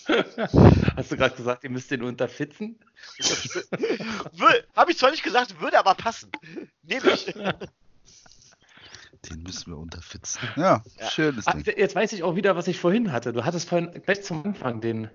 Hast 0.96 1.12
du 1.12 1.18
gerade 1.18 1.36
gesagt, 1.36 1.64
ihr 1.64 1.72
müsst 1.72 1.90
den 1.90 2.04
unterfitzen? 2.04 2.80
Habe 4.76 4.92
ich 4.92 5.00
zwar 5.00 5.10
nicht 5.10 5.24
gesagt, 5.24 5.60
würde 5.60 5.80
aber 5.80 5.96
passen. 5.96 6.32
Nehme 6.84 7.10
ich. 7.10 7.26
Den 7.26 7.56
müssen 9.42 9.72
wir 9.72 9.80
unterfitzen. 9.80 10.48
Ja, 10.56 10.84
ja. 11.00 11.10
schönes 11.10 11.48
Ach, 11.48 11.56
Jetzt 11.56 11.96
weiß 11.96 12.14
ich 12.14 12.22
auch 12.22 12.36
wieder, 12.36 12.56
was 12.56 12.68
ich 12.68 12.80
vorhin 12.80 13.12
hatte. 13.12 13.34
Du 13.34 13.46
hattest 13.46 13.68
vorhin 13.68 14.00
gleich 14.04 14.22
zum 14.22 14.46
Anfang 14.46 14.80
den, 14.80 15.10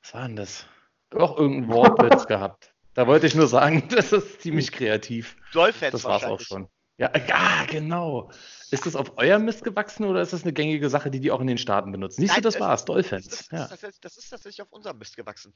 was 0.00 0.14
war 0.14 0.28
denn 0.28 0.36
das? 0.36 0.64
Auch 1.12 1.36
irgendein 1.36 1.72
Wortwitz 1.72 2.26
gehabt. 2.28 2.71
Da 2.94 3.06
wollte 3.06 3.26
ich 3.26 3.34
nur 3.34 3.46
sagen, 3.46 3.88
das 3.90 4.12
ist 4.12 4.42
ziemlich 4.42 4.72
kreativ. 4.72 5.36
Dolphins 5.52 5.92
Das 5.92 6.04
war's 6.04 6.24
auch 6.24 6.40
schon. 6.40 6.68
Ja, 6.98 7.10
ja, 7.26 7.64
genau. 7.66 8.30
Ist 8.70 8.86
das 8.86 8.96
auf 8.96 9.12
euer 9.16 9.38
Mist 9.38 9.64
gewachsen 9.64 10.04
oder 10.04 10.20
ist 10.20 10.32
das 10.32 10.42
eine 10.42 10.52
gängige 10.52 10.88
Sache, 10.88 11.10
die 11.10 11.20
die 11.20 11.30
auch 11.30 11.40
in 11.40 11.46
den 11.46 11.58
Staaten 11.58 11.90
benutzen? 11.90 12.20
Siehst 12.20 12.34
Nein, 12.34 12.42
du, 12.42 12.48
das 12.48 12.60
war's, 12.60 12.84
Dolphins. 12.84 13.28
Das 13.28 13.40
ist, 13.40 13.52
ja. 13.52 13.66
das, 13.66 14.00
das 14.00 14.16
ist 14.16 14.28
tatsächlich 14.28 14.62
auf 14.62 14.72
unserem 14.72 14.98
Mist 14.98 15.16
gewachsen. 15.16 15.52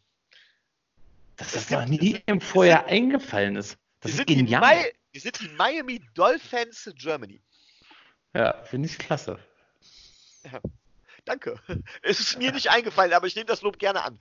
Dass 1.36 1.52
das, 1.52 1.68
das 1.68 1.70
noch 1.70 1.86
nie 1.86 2.20
im 2.26 2.40
Vorher 2.40 2.86
eingefallen 2.86 3.56
ist. 3.56 3.76
Das 4.00 4.12
ist 4.12 4.26
genial. 4.26 4.90
wir 5.12 5.20
sind 5.20 5.40
die 5.40 5.48
Miami 5.48 6.00
Dolphins 6.14 6.90
Germany. 6.96 7.40
Ja, 8.34 8.62
finde 8.64 8.88
ich 8.88 8.98
klasse. 8.98 9.38
Ja, 10.44 10.60
danke. 11.24 11.58
Es 12.02 12.20
ist 12.20 12.38
mir 12.38 12.52
nicht 12.52 12.70
eingefallen, 12.70 13.12
aber 13.12 13.26
ich 13.26 13.34
nehme 13.34 13.46
das 13.46 13.62
Lob 13.62 13.78
gerne 13.78 14.02
an. 14.02 14.18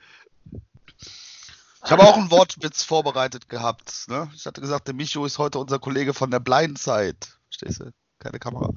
Ich 1.86 1.92
habe 1.92 2.04
auch 2.04 2.18
einen 2.18 2.32
Wortwitz 2.32 2.84
vorbereitet 2.84 3.48
gehabt. 3.48 4.08
Ne? 4.08 4.32
Ich 4.36 4.46
hatte 4.46 4.60
gesagt, 4.60 4.88
der 4.88 4.96
Micho 4.96 5.24
ist 5.26 5.38
heute 5.38 5.60
unser 5.60 5.78
Kollege 5.78 6.14
von 6.14 6.32
der 6.32 6.40
Blindside. 6.40 7.18
Verstehst 7.48 7.80
du? 7.80 7.92
Keine 8.20 8.40
Kamera. 8.40 8.74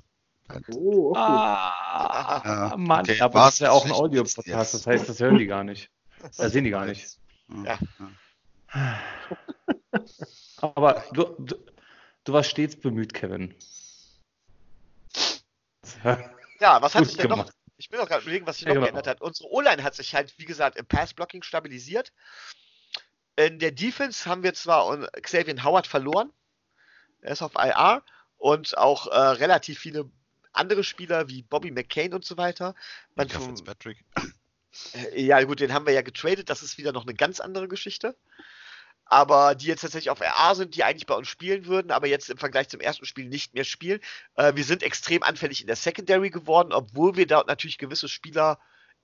Oh, 0.72 1.10
okay. 1.10 1.20
Ah, 1.20 2.42
ja, 2.44 2.76
Mann, 2.76 3.00
okay. 3.00 3.20
aber 3.20 3.40
das 3.40 3.54
ist 3.54 3.60
ja 3.60 3.70
auch 3.70 3.84
ein 3.84 3.92
Audio-Podcast, 3.92 4.74
das 4.74 4.86
heißt, 4.86 5.08
das 5.08 5.20
hören 5.20 5.36
die 5.36 5.46
gar 5.46 5.62
nicht. 5.64 5.90
Das 6.36 6.52
sehen 6.52 6.64
die 6.64 6.70
gar 6.70 6.86
nicht. 6.86 7.18
Ja. 7.64 7.78
Aber 10.60 11.04
du, 11.12 11.24
du, 11.38 11.54
du 12.24 12.32
warst 12.32 12.50
stets 12.50 12.76
bemüht, 12.76 13.12
Kevin. 13.14 13.54
Ja, 16.60 16.82
was 16.82 16.94
hat 16.94 17.06
sich 17.06 17.16
denn 17.16 17.28
gemacht. 17.28 17.48
noch? 17.48 17.54
Ich 17.76 17.90
bin 17.90 18.00
auch 18.00 18.08
gerade 18.08 18.22
überlegen, 18.22 18.46
was 18.46 18.56
sich 18.56 18.66
noch 18.66 18.74
genau. 18.74 18.86
geändert 18.86 19.06
hat. 19.06 19.20
Unsere 19.20 19.50
O-Line 19.50 19.82
hat 19.84 19.94
sich 19.94 20.14
halt, 20.14 20.34
wie 20.38 20.44
gesagt, 20.44 20.76
im 20.76 20.86
Pass-Blocking 20.86 21.42
stabilisiert. 21.42 22.12
In 23.46 23.58
der 23.58 23.70
Defense 23.70 24.28
haben 24.28 24.42
wir 24.42 24.52
zwar 24.54 25.08
Xavier 25.22 25.62
Howard 25.62 25.86
verloren. 25.86 26.32
Er 27.20 27.32
ist 27.32 27.42
auf 27.42 27.54
IR 27.54 28.02
und 28.36 28.76
auch 28.76 29.06
äh, 29.06 29.16
relativ 29.16 29.78
viele 29.78 30.10
andere 30.52 30.82
Spieler 30.82 31.28
wie 31.28 31.42
Bobby 31.42 31.70
McCain 31.70 32.14
und 32.14 32.24
so 32.24 32.36
weiter. 32.36 32.74
Man 33.14 33.28
vom, 33.28 33.44
Fitzpatrick. 33.44 34.04
Äh, 34.94 35.22
ja, 35.22 35.42
gut, 35.44 35.60
den 35.60 35.72
haben 35.72 35.86
wir 35.86 35.92
ja 35.92 36.02
getradet. 36.02 36.50
Das 36.50 36.62
ist 36.62 36.78
wieder 36.78 36.92
noch 36.92 37.04
eine 37.04 37.14
ganz 37.14 37.40
andere 37.40 37.68
Geschichte 37.68 38.16
aber 39.08 39.54
die 39.54 39.66
jetzt 39.66 39.80
tatsächlich 39.80 40.10
auf 40.10 40.20
RA 40.20 40.54
sind, 40.54 40.76
die 40.76 40.84
eigentlich 40.84 41.06
bei 41.06 41.14
uns 41.14 41.28
spielen 41.28 41.66
würden, 41.66 41.90
aber 41.90 42.06
jetzt 42.06 42.28
im 42.28 42.36
Vergleich 42.36 42.68
zum 42.68 42.80
ersten 42.80 43.06
Spiel 43.06 43.28
nicht 43.28 43.54
mehr 43.54 43.64
spielen. 43.64 44.00
Äh, 44.34 44.54
wir 44.54 44.64
sind 44.64 44.82
extrem 44.82 45.22
anfällig 45.22 45.62
in 45.62 45.66
der 45.66 45.76
Secondary 45.76 46.30
geworden, 46.30 46.72
obwohl 46.72 47.16
wir 47.16 47.26
dort 47.26 47.48
natürlich 47.48 47.78
gewisse 47.78 48.08
Spieler 48.08 48.60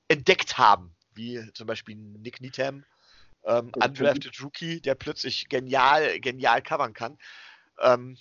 entdeckt 0.09 0.59
haben, 0.59 0.95
wie 1.14 1.50
zum 1.55 1.67
Beispiel 1.67 1.97
Nick 1.97 2.41
Needham, 2.41 2.85
ähm, 3.44 3.72
undrafted 3.74 4.42
Rookie, 4.42 4.80
der 4.80 4.94
plötzlich 4.94 5.48
genial, 5.48 6.20
genial 6.20 6.62
covern 6.62 6.94
kann. 6.94 7.18
Ähm, 7.80 8.16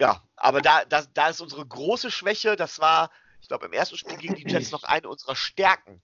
ja, 0.00 0.22
aber 0.36 0.60
da, 0.60 0.84
da, 0.84 1.02
da 1.14 1.28
ist 1.28 1.40
unsere 1.40 1.66
große 1.66 2.10
Schwäche, 2.10 2.56
das 2.56 2.80
war, 2.80 3.10
ich 3.40 3.48
glaube, 3.48 3.66
im 3.66 3.72
ersten 3.72 3.96
Spiel 3.96 4.16
gegen 4.16 4.34
die 4.34 4.48
Jets 4.48 4.70
noch 4.72 4.82
eine 4.82 5.08
unserer 5.08 5.36
Stärken, 5.36 6.02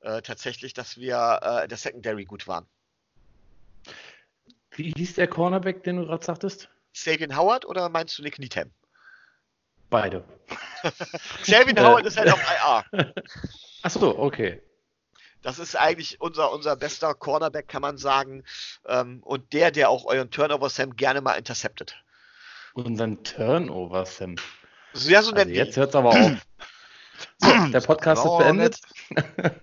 äh, 0.00 0.22
tatsächlich, 0.22 0.74
dass 0.74 0.96
wir 0.96 1.40
äh, 1.42 1.68
der 1.68 1.78
Secondary 1.78 2.24
gut 2.24 2.46
waren. 2.46 2.66
Wie 4.72 4.92
hieß 4.96 5.14
der 5.14 5.28
Cornerback, 5.28 5.82
den 5.84 5.96
du 5.96 6.06
gerade 6.06 6.24
sagtest? 6.24 6.68
Sabian 6.92 7.36
Howard 7.36 7.64
oder 7.64 7.88
meinst 7.88 8.18
du 8.18 8.22
Nick 8.22 8.38
Needham? 8.38 8.70
Beide. 9.88 10.24
Sabian 11.42 11.78
Howard 11.78 12.06
ist 12.06 12.18
halt 12.18 12.30
auf 12.30 12.40
IR. 12.40 12.84
Achso, 13.82 14.18
okay. 14.18 14.62
Das 15.46 15.60
ist 15.60 15.76
eigentlich 15.76 16.20
unser, 16.20 16.50
unser 16.50 16.74
bester 16.74 17.14
Cornerback, 17.14 17.68
kann 17.68 17.80
man 17.80 17.98
sagen. 17.98 18.42
Ähm, 18.84 19.22
und 19.22 19.52
der, 19.52 19.70
der 19.70 19.90
auch 19.90 20.04
euren 20.04 20.28
Turnover 20.32 20.68
Sam 20.68 20.96
gerne 20.96 21.20
mal 21.20 21.34
interceptet. 21.34 22.02
Unseren 22.74 23.22
Turnover 23.22 24.04
Sam. 24.06 24.34
Ja, 24.94 25.22
so 25.22 25.32
also 25.32 25.48
jetzt 25.48 25.76
hört 25.76 25.90
es 25.90 25.94
aber 25.94 26.08
auf. 26.10 26.16
So, 27.38 27.48
der 27.48 27.80
Podcast 27.80 28.26
ist 28.26 28.38
beendet. 28.38 28.78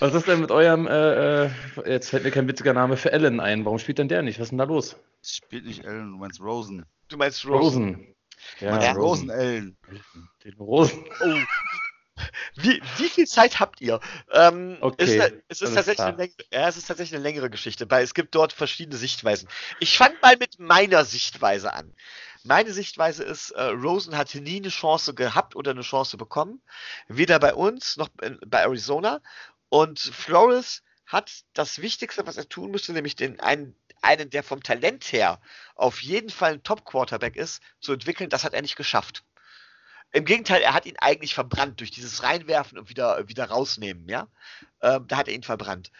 Was 0.00 0.14
ist 0.14 0.26
denn 0.26 0.40
mit 0.40 0.50
eurem, 0.50 0.88
äh, 0.88 1.44
äh, 1.44 1.50
jetzt 1.86 2.10
fällt 2.10 2.24
mir 2.24 2.32
kein 2.32 2.48
witziger 2.48 2.72
Name 2.72 2.96
für 2.96 3.12
Allen 3.12 3.38
ein. 3.38 3.64
Warum 3.64 3.78
spielt 3.78 3.98
denn 3.98 4.08
der 4.08 4.22
nicht? 4.22 4.40
Was 4.40 4.46
ist 4.46 4.50
denn 4.50 4.58
da 4.58 4.64
los? 4.64 4.96
Spielt 5.22 5.66
nicht 5.66 5.86
Allen, 5.86 6.10
du 6.10 6.18
meinst 6.18 6.40
Rosen. 6.40 6.84
Du 7.06 7.16
meinst 7.16 7.46
Rosen. 7.46 7.94
Rosen. 7.94 8.14
Ja, 8.58 8.82
ja 8.82 8.92
Rosen 8.92 9.30
Allen. 9.30 9.76
Den 10.42 10.54
Rosen. 10.54 11.04
Oh. 11.20 11.36
Wie, 12.56 12.80
wie, 12.98 13.08
viel 13.08 13.26
Zeit 13.26 13.58
habt 13.58 13.80
ihr? 13.80 13.98
Ähm, 14.30 14.78
okay, 14.80 15.02
ist, 15.04 15.32
es, 15.48 15.62
ist 15.62 15.74
tatsächlich 15.74 16.06
eine, 16.06 16.28
ja, 16.52 16.68
es 16.68 16.76
ist 16.76 16.86
tatsächlich 16.86 17.16
eine 17.16 17.24
längere 17.24 17.50
Geschichte, 17.50 17.90
weil 17.90 18.04
es 18.04 18.14
gibt 18.14 18.34
dort 18.34 18.52
verschiedene 18.52 18.96
Sichtweisen. 18.96 19.48
Ich 19.80 19.98
fange 19.98 20.14
mal 20.22 20.36
mit 20.36 20.60
meiner 20.60 21.04
Sichtweise 21.04 21.72
an. 21.72 21.92
Meine 22.44 22.72
Sichtweise 22.72 23.24
ist, 23.24 23.50
äh, 23.52 23.62
Rosen 23.62 24.16
hatte 24.16 24.40
nie 24.40 24.58
eine 24.58 24.68
Chance 24.68 25.14
gehabt 25.14 25.56
oder 25.56 25.72
eine 25.72 25.80
Chance 25.80 26.16
bekommen. 26.16 26.62
Weder 27.08 27.38
bei 27.38 27.54
uns 27.54 27.96
noch 27.96 28.10
bei 28.46 28.60
Arizona. 28.60 29.20
Und 29.68 29.98
Flores 29.98 30.82
hat 31.06 31.32
das 31.52 31.80
Wichtigste, 31.80 32.26
was 32.26 32.36
er 32.36 32.48
tun 32.48 32.70
müsste, 32.70 32.92
nämlich 32.92 33.16
den 33.16 33.40
einen, 33.40 33.74
einen, 34.02 34.30
der 34.30 34.42
vom 34.42 34.62
Talent 34.62 35.12
her 35.12 35.40
auf 35.74 36.02
jeden 36.02 36.30
Fall 36.30 36.52
ein 36.52 36.62
Top-Quarterback 36.62 37.34
ist, 37.36 37.62
zu 37.80 37.92
entwickeln. 37.92 38.30
Das 38.30 38.44
hat 38.44 38.54
er 38.54 38.62
nicht 38.62 38.76
geschafft. 38.76 39.24
Im 40.14 40.24
Gegenteil, 40.24 40.62
er 40.62 40.74
hat 40.74 40.86
ihn 40.86 40.96
eigentlich 40.98 41.34
verbrannt 41.34 41.80
durch 41.80 41.90
dieses 41.90 42.22
Reinwerfen 42.22 42.78
und 42.78 42.88
wieder, 42.88 43.28
wieder 43.28 43.46
rausnehmen, 43.46 44.08
ja. 44.08 44.28
Ähm, 44.80 45.08
da 45.08 45.16
hat 45.16 45.26
er 45.26 45.34
ihn 45.34 45.42
verbrannt. 45.42 45.90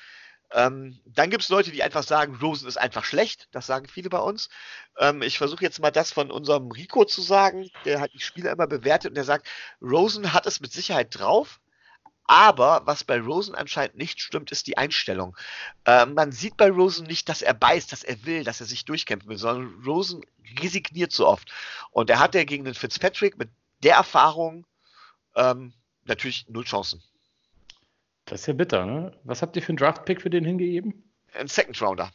Ähm, 0.52 1.00
dann 1.04 1.30
gibt 1.30 1.42
es 1.42 1.48
Leute, 1.48 1.72
die 1.72 1.82
einfach 1.82 2.04
sagen, 2.04 2.36
Rosen 2.36 2.68
ist 2.68 2.76
einfach 2.76 3.04
schlecht. 3.04 3.48
Das 3.50 3.66
sagen 3.66 3.88
viele 3.88 4.10
bei 4.10 4.20
uns. 4.20 4.50
Ähm, 5.00 5.20
ich 5.22 5.36
versuche 5.36 5.64
jetzt 5.64 5.80
mal 5.80 5.90
das 5.90 6.12
von 6.12 6.30
unserem 6.30 6.70
Rico 6.70 7.04
zu 7.04 7.22
sagen, 7.22 7.70
der 7.84 8.00
hat 8.00 8.12
die 8.12 8.20
Spieler 8.20 8.52
immer 8.52 8.68
bewertet 8.68 9.10
und 9.10 9.14
der 9.16 9.24
sagt, 9.24 9.48
Rosen 9.82 10.32
hat 10.32 10.46
es 10.46 10.60
mit 10.60 10.72
Sicherheit 10.72 11.08
drauf. 11.18 11.60
Aber 12.26 12.82
was 12.84 13.02
bei 13.02 13.18
Rosen 13.20 13.56
anscheinend 13.56 13.96
nicht 13.96 14.20
stimmt, 14.20 14.52
ist 14.52 14.68
die 14.68 14.78
Einstellung. 14.78 15.36
Ähm, 15.86 16.14
man 16.14 16.30
sieht 16.30 16.56
bei 16.56 16.70
Rosen 16.70 17.08
nicht, 17.08 17.28
dass 17.28 17.42
er 17.42 17.52
beißt, 17.52 17.90
dass 17.90 18.04
er 18.04 18.24
will, 18.24 18.44
dass 18.44 18.60
er 18.60 18.66
sich 18.66 18.84
durchkämpfen 18.84 19.28
will, 19.28 19.38
sondern 19.38 19.82
Rosen 19.84 20.24
resigniert 20.60 21.10
so 21.10 21.26
oft. 21.26 21.52
Und 21.90 22.10
er 22.10 22.20
hat 22.20 22.36
ja 22.36 22.44
gegen 22.44 22.64
den 22.64 22.74
Fitzpatrick 22.74 23.36
mit 23.38 23.50
der 23.84 23.96
Erfahrung 23.96 24.66
ähm, 25.36 25.72
natürlich 26.04 26.46
null 26.48 26.64
Chancen. 26.64 27.02
Das 28.24 28.40
ist 28.40 28.46
ja 28.46 28.54
bitter, 28.54 28.86
ne? 28.86 29.18
Was 29.24 29.42
habt 29.42 29.54
ihr 29.56 29.62
für 29.62 29.68
einen 29.68 29.76
Draft-Pick 29.76 30.22
für 30.22 30.30
den 30.30 30.44
hingegeben? 30.44 31.12
Ein 31.34 31.48
Second 31.48 31.80
Rounder. 31.82 32.10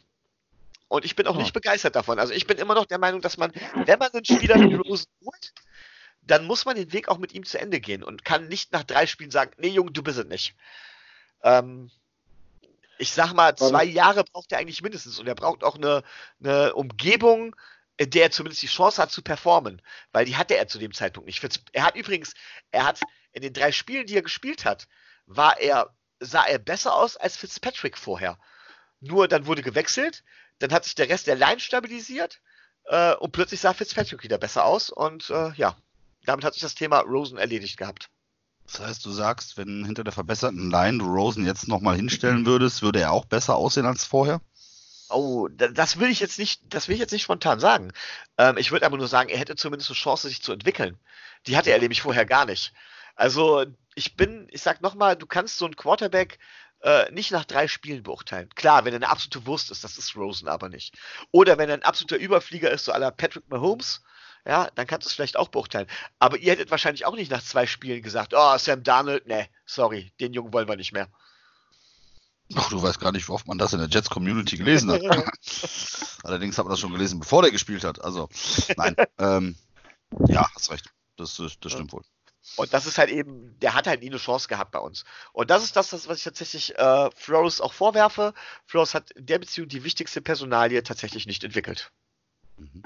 Und 0.88 1.04
ich 1.04 1.14
bin 1.14 1.28
auch 1.28 1.36
oh. 1.36 1.38
nicht 1.38 1.52
begeistert 1.52 1.94
davon. 1.94 2.18
Also 2.18 2.32
ich 2.32 2.46
bin 2.46 2.58
immer 2.58 2.74
noch 2.74 2.86
der 2.86 2.98
Meinung, 2.98 3.20
dass 3.20 3.36
man, 3.36 3.52
wenn 3.86 3.98
man 3.98 4.10
einen 4.10 4.24
Spieler 4.24 4.56
wie 4.56 4.74
Rosen 4.74 5.06
holt, 5.24 5.52
dann 6.22 6.46
muss 6.46 6.64
man 6.64 6.76
den 6.76 6.92
Weg 6.92 7.08
auch 7.08 7.18
mit 7.18 7.32
ihm 7.32 7.44
zu 7.44 7.60
Ende 7.60 7.80
gehen 7.80 8.02
und 8.02 8.24
kann 8.24 8.48
nicht 8.48 8.72
nach 8.72 8.82
drei 8.82 9.06
Spielen 9.06 9.30
sagen, 9.30 9.52
nee, 9.58 9.68
Junge, 9.68 9.92
du 9.92 10.02
bist 10.02 10.18
es 10.18 10.26
nicht. 10.26 10.56
Ähm, 11.42 11.90
ich 12.98 13.12
sag 13.12 13.32
mal, 13.32 13.56
zwei 13.56 13.84
Jahre 13.84 14.24
braucht 14.24 14.52
er 14.52 14.58
eigentlich 14.58 14.82
mindestens 14.82 15.18
und 15.18 15.26
er 15.26 15.34
braucht 15.34 15.64
auch 15.64 15.76
eine, 15.76 16.02
eine 16.42 16.74
Umgebung, 16.74 17.54
in 18.00 18.08
der 18.08 18.22
er 18.22 18.30
zumindest 18.30 18.62
die 18.62 18.66
Chance 18.66 19.02
hat 19.02 19.12
zu 19.12 19.20
performen, 19.20 19.82
weil 20.10 20.24
die 20.24 20.36
hatte 20.36 20.56
er 20.56 20.66
zu 20.66 20.78
dem 20.78 20.94
Zeitpunkt 20.94 21.26
nicht. 21.26 21.60
Er 21.72 21.84
hat 21.84 21.96
übrigens, 21.96 22.32
er 22.70 22.86
hat 22.86 22.98
in 23.32 23.42
den 23.42 23.52
drei 23.52 23.72
Spielen, 23.72 24.06
die 24.06 24.16
er 24.16 24.22
gespielt 24.22 24.64
hat, 24.64 24.88
war 25.26 25.60
er 25.60 25.94
sah 26.18 26.46
er 26.46 26.58
besser 26.58 26.94
aus 26.94 27.18
als 27.18 27.36
Fitzpatrick 27.36 27.98
vorher. 27.98 28.38
Nur 29.00 29.28
dann 29.28 29.44
wurde 29.44 29.60
gewechselt, 29.60 30.24
dann 30.60 30.72
hat 30.72 30.84
sich 30.84 30.94
der 30.94 31.10
Rest 31.10 31.26
der 31.26 31.36
Line 31.36 31.60
stabilisiert 31.60 32.40
äh, 32.84 33.14
und 33.16 33.32
plötzlich 33.32 33.60
sah 33.60 33.74
Fitzpatrick 33.74 34.22
wieder 34.22 34.38
besser 34.38 34.64
aus 34.64 34.88
und 34.88 35.28
äh, 35.28 35.52
ja, 35.56 35.76
damit 36.24 36.46
hat 36.46 36.54
sich 36.54 36.62
das 36.62 36.74
Thema 36.74 37.00
Rosen 37.00 37.36
erledigt 37.36 37.76
gehabt. 37.76 38.08
Das 38.64 38.80
heißt, 38.80 39.04
du 39.04 39.10
sagst, 39.10 39.58
wenn 39.58 39.84
hinter 39.84 40.04
der 40.04 40.14
verbesserten 40.14 40.70
Line 40.70 40.98
du 40.98 41.04
Rosen 41.04 41.44
jetzt 41.44 41.68
nochmal 41.68 41.96
hinstellen 41.96 42.46
würdest, 42.46 42.80
würde 42.80 43.00
er 43.00 43.12
auch 43.12 43.26
besser 43.26 43.56
aussehen 43.56 43.84
als 43.84 44.06
vorher? 44.06 44.40
Oh, 45.10 45.48
das 45.48 45.98
will 45.98 46.10
ich 46.10 46.20
jetzt 46.20 46.38
nicht, 46.38 46.62
das 46.72 46.88
will 46.88 46.94
ich 46.94 47.00
jetzt 47.00 47.12
nicht 47.12 47.22
spontan 47.22 47.60
sagen. 47.60 47.92
Ähm, 48.38 48.56
ich 48.58 48.72
würde 48.72 48.86
aber 48.86 48.96
nur 48.96 49.08
sagen, 49.08 49.28
er 49.30 49.38
hätte 49.38 49.56
zumindest 49.56 49.90
eine 49.90 49.96
Chance, 49.96 50.28
sich 50.28 50.42
zu 50.42 50.52
entwickeln. 50.52 50.98
Die 51.46 51.56
hatte 51.56 51.70
er 51.70 51.78
nämlich 51.78 52.02
vorher 52.02 52.26
gar 52.26 52.46
nicht. 52.46 52.72
Also 53.16 53.64
ich 53.94 54.16
bin, 54.16 54.48
ich 54.50 54.62
sag 54.62 54.82
nochmal, 54.82 55.16
du 55.16 55.26
kannst 55.26 55.58
so 55.58 55.64
einen 55.64 55.76
Quarterback 55.76 56.38
äh, 56.82 57.10
nicht 57.12 57.30
nach 57.30 57.44
drei 57.44 57.68
Spielen 57.68 58.02
beurteilen. 58.02 58.48
Klar, 58.54 58.84
wenn 58.84 58.92
er 58.92 58.96
eine 58.96 59.08
absolute 59.08 59.46
Wurst 59.46 59.70
ist, 59.70 59.84
das 59.84 59.98
ist 59.98 60.16
Rosen 60.16 60.48
aber 60.48 60.68
nicht. 60.68 60.96
Oder 61.30 61.58
wenn 61.58 61.68
er 61.68 61.74
ein 61.74 61.82
absoluter 61.82 62.16
Überflieger 62.16 62.70
ist, 62.70 62.86
so 62.86 62.92
aller 62.92 63.10
Patrick 63.10 63.48
Mahomes, 63.48 64.02
ja, 64.46 64.68
dann 64.74 64.86
kannst 64.86 65.06
du 65.06 65.10
es 65.10 65.14
vielleicht 65.14 65.36
auch 65.36 65.48
beurteilen. 65.48 65.86
Aber 66.18 66.38
ihr 66.38 66.52
hättet 66.52 66.70
wahrscheinlich 66.70 67.04
auch 67.04 67.14
nicht 67.14 67.30
nach 67.30 67.42
zwei 67.42 67.66
Spielen 67.66 68.02
gesagt, 68.02 68.32
oh, 68.34 68.56
Sam 68.58 68.82
Darnold, 68.82 69.26
ne, 69.26 69.48
sorry, 69.66 70.12
den 70.20 70.32
Jungen 70.32 70.52
wollen 70.52 70.68
wir 70.68 70.76
nicht 70.76 70.92
mehr. 70.92 71.08
Ach, 72.54 72.68
du 72.70 72.82
weißt 72.82 73.00
gar 73.00 73.12
nicht, 73.12 73.28
wie 73.28 73.32
oft 73.32 73.46
man 73.46 73.58
das 73.58 73.72
in 73.72 73.78
der 73.78 73.88
Jets-Community 73.88 74.56
gelesen 74.56 74.90
hat. 74.90 75.02
Allerdings 76.24 76.58
hat 76.58 76.64
man 76.64 76.72
das 76.72 76.80
schon 76.80 76.92
gelesen, 76.92 77.20
bevor 77.20 77.42
der 77.42 77.50
gespielt 77.50 77.84
hat. 77.84 78.02
Also, 78.02 78.28
nein. 78.76 78.96
ähm, 79.18 79.56
ja, 80.26 80.48
hast 80.54 80.70
recht. 80.70 80.92
Das, 81.16 81.36
das 81.36 81.72
stimmt 81.72 81.92
wohl. 81.92 82.02
Und 82.56 82.72
das 82.72 82.86
ist 82.86 82.98
halt 82.98 83.10
eben, 83.10 83.56
der 83.60 83.74
hat 83.74 83.86
halt 83.86 84.00
nie 84.00 84.08
eine 84.08 84.16
Chance 84.16 84.48
gehabt 84.48 84.72
bei 84.72 84.78
uns. 84.78 85.04
Und 85.32 85.50
das 85.50 85.62
ist 85.62 85.76
das, 85.76 85.92
was 85.92 86.18
ich 86.18 86.24
tatsächlich 86.24 86.76
äh, 86.76 87.10
Flores 87.14 87.60
auch 87.60 87.72
vorwerfe. 87.72 88.34
Flores 88.66 88.94
hat 88.94 89.10
in 89.12 89.26
der 89.26 89.38
Beziehung 89.38 89.68
die 89.68 89.84
wichtigste 89.84 90.20
Personalie 90.20 90.82
tatsächlich 90.82 91.26
nicht 91.26 91.44
entwickelt. 91.44 91.92
Mhm. 92.56 92.82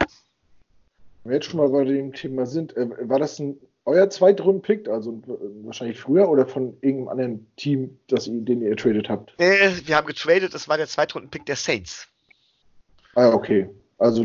Wenn 1.22 1.30
wir 1.30 1.34
jetzt 1.36 1.46
schon 1.46 1.58
mal 1.58 1.70
bei 1.70 1.84
dem 1.84 2.12
Thema 2.12 2.46
sind, 2.46 2.76
äh, 2.76 3.08
war 3.08 3.18
das 3.18 3.38
ein 3.38 3.58
euer 3.86 4.08
Zweitrunden-Pick, 4.08 4.88
also 4.88 5.22
wahrscheinlich 5.62 6.00
früher 6.00 6.28
oder 6.28 6.46
von 6.46 6.76
irgendeinem 6.80 7.08
anderen 7.08 7.56
Team, 7.56 7.98
das 8.08 8.26
ihr, 8.26 8.40
den 8.40 8.62
ihr 8.62 8.70
getradet 8.70 9.08
habt? 9.08 9.34
Nee, 9.38 9.72
wir 9.84 9.96
haben 9.96 10.06
getradet, 10.06 10.54
es 10.54 10.68
war 10.68 10.76
der 10.76 10.86
Zweitrunden-Pick 10.86 11.46
der 11.46 11.56
Saints. 11.56 12.08
Ah, 13.14 13.30
okay. 13.30 13.68
Also 13.98 14.24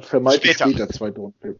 vermeintlich 0.00 0.52
später, 0.52 0.70
später 0.70 0.88
Zweitrunden-Pick. 0.88 1.56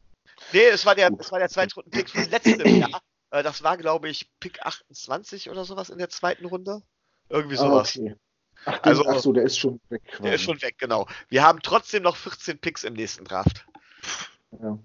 Nee, 0.52 0.67
es 0.73 0.85
war 0.85 0.95
der, 0.95 1.11
es 1.19 1.31
war 1.31 1.38
der 1.38 1.49
Zweitrunden-Pick 1.49 2.09
von 2.11 2.31
letztem 2.31 2.76
Jahr. 2.81 3.02
Äh, 3.31 3.43
das 3.43 3.62
war, 3.62 3.76
glaube 3.76 4.09
ich, 4.09 4.31
Pick 4.41 4.64
28 4.64 5.50
oder 5.50 5.64
sowas 5.64 5.91
in 5.91 5.99
der 5.99 6.09
zweiten 6.09 6.45
Runde. 6.47 6.83
Irgendwie 7.29 7.57
ah, 7.57 7.59
sowas. 7.59 7.97
Ah, 7.97 8.02
okay. 8.02 8.17
Ach, 8.64 8.79
den, 8.79 8.91
also, 8.91 9.07
ach 9.07 9.19
so, 9.19 9.33
der 9.33 9.45
ist 9.45 9.59
schon 9.59 9.81
weg. 9.88 10.02
Quasi. 10.07 10.23
Der 10.23 10.35
ist 10.35 10.43
schon 10.43 10.62
weg, 10.62 10.76
genau. 10.79 11.09
Wir 11.29 11.43
haben 11.43 11.61
trotzdem 11.62 12.05
noch 12.05 12.17
14 12.17 12.59
Picks 12.59 12.85
im 12.85 12.95
nächsten 12.95 13.25
Draft. 13.25 13.67
Ja. 14.61 14.79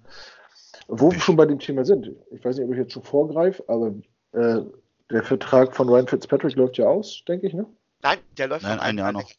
Wo 0.87 1.11
wir 1.11 1.19
schon 1.19 1.35
bei 1.35 1.45
dem 1.45 1.59
Thema 1.59 1.83
sind, 1.83 2.09
ich 2.31 2.43
weiß 2.43 2.57
nicht, 2.57 2.65
ob 2.65 2.71
ich 2.71 2.77
jetzt 2.79 2.93
schon 2.93 3.03
vorgreife, 3.03 3.63
aber 3.67 3.93
äh, 4.31 4.61
der 5.09 5.23
Vertrag 5.23 5.75
von 5.75 5.89
Ryan 5.89 6.07
Fitzpatrick 6.07 6.55
läuft 6.55 6.77
ja 6.77 6.85
aus, 6.85 7.23
denke 7.27 7.47
ich, 7.47 7.53
ne? 7.53 7.65
Nein, 8.01 8.19
der 8.37 8.47
läuft 8.47 8.63
Nein, 8.63 8.79
ein 8.79 8.97
Jahr 8.97 9.11
noch. 9.11 9.29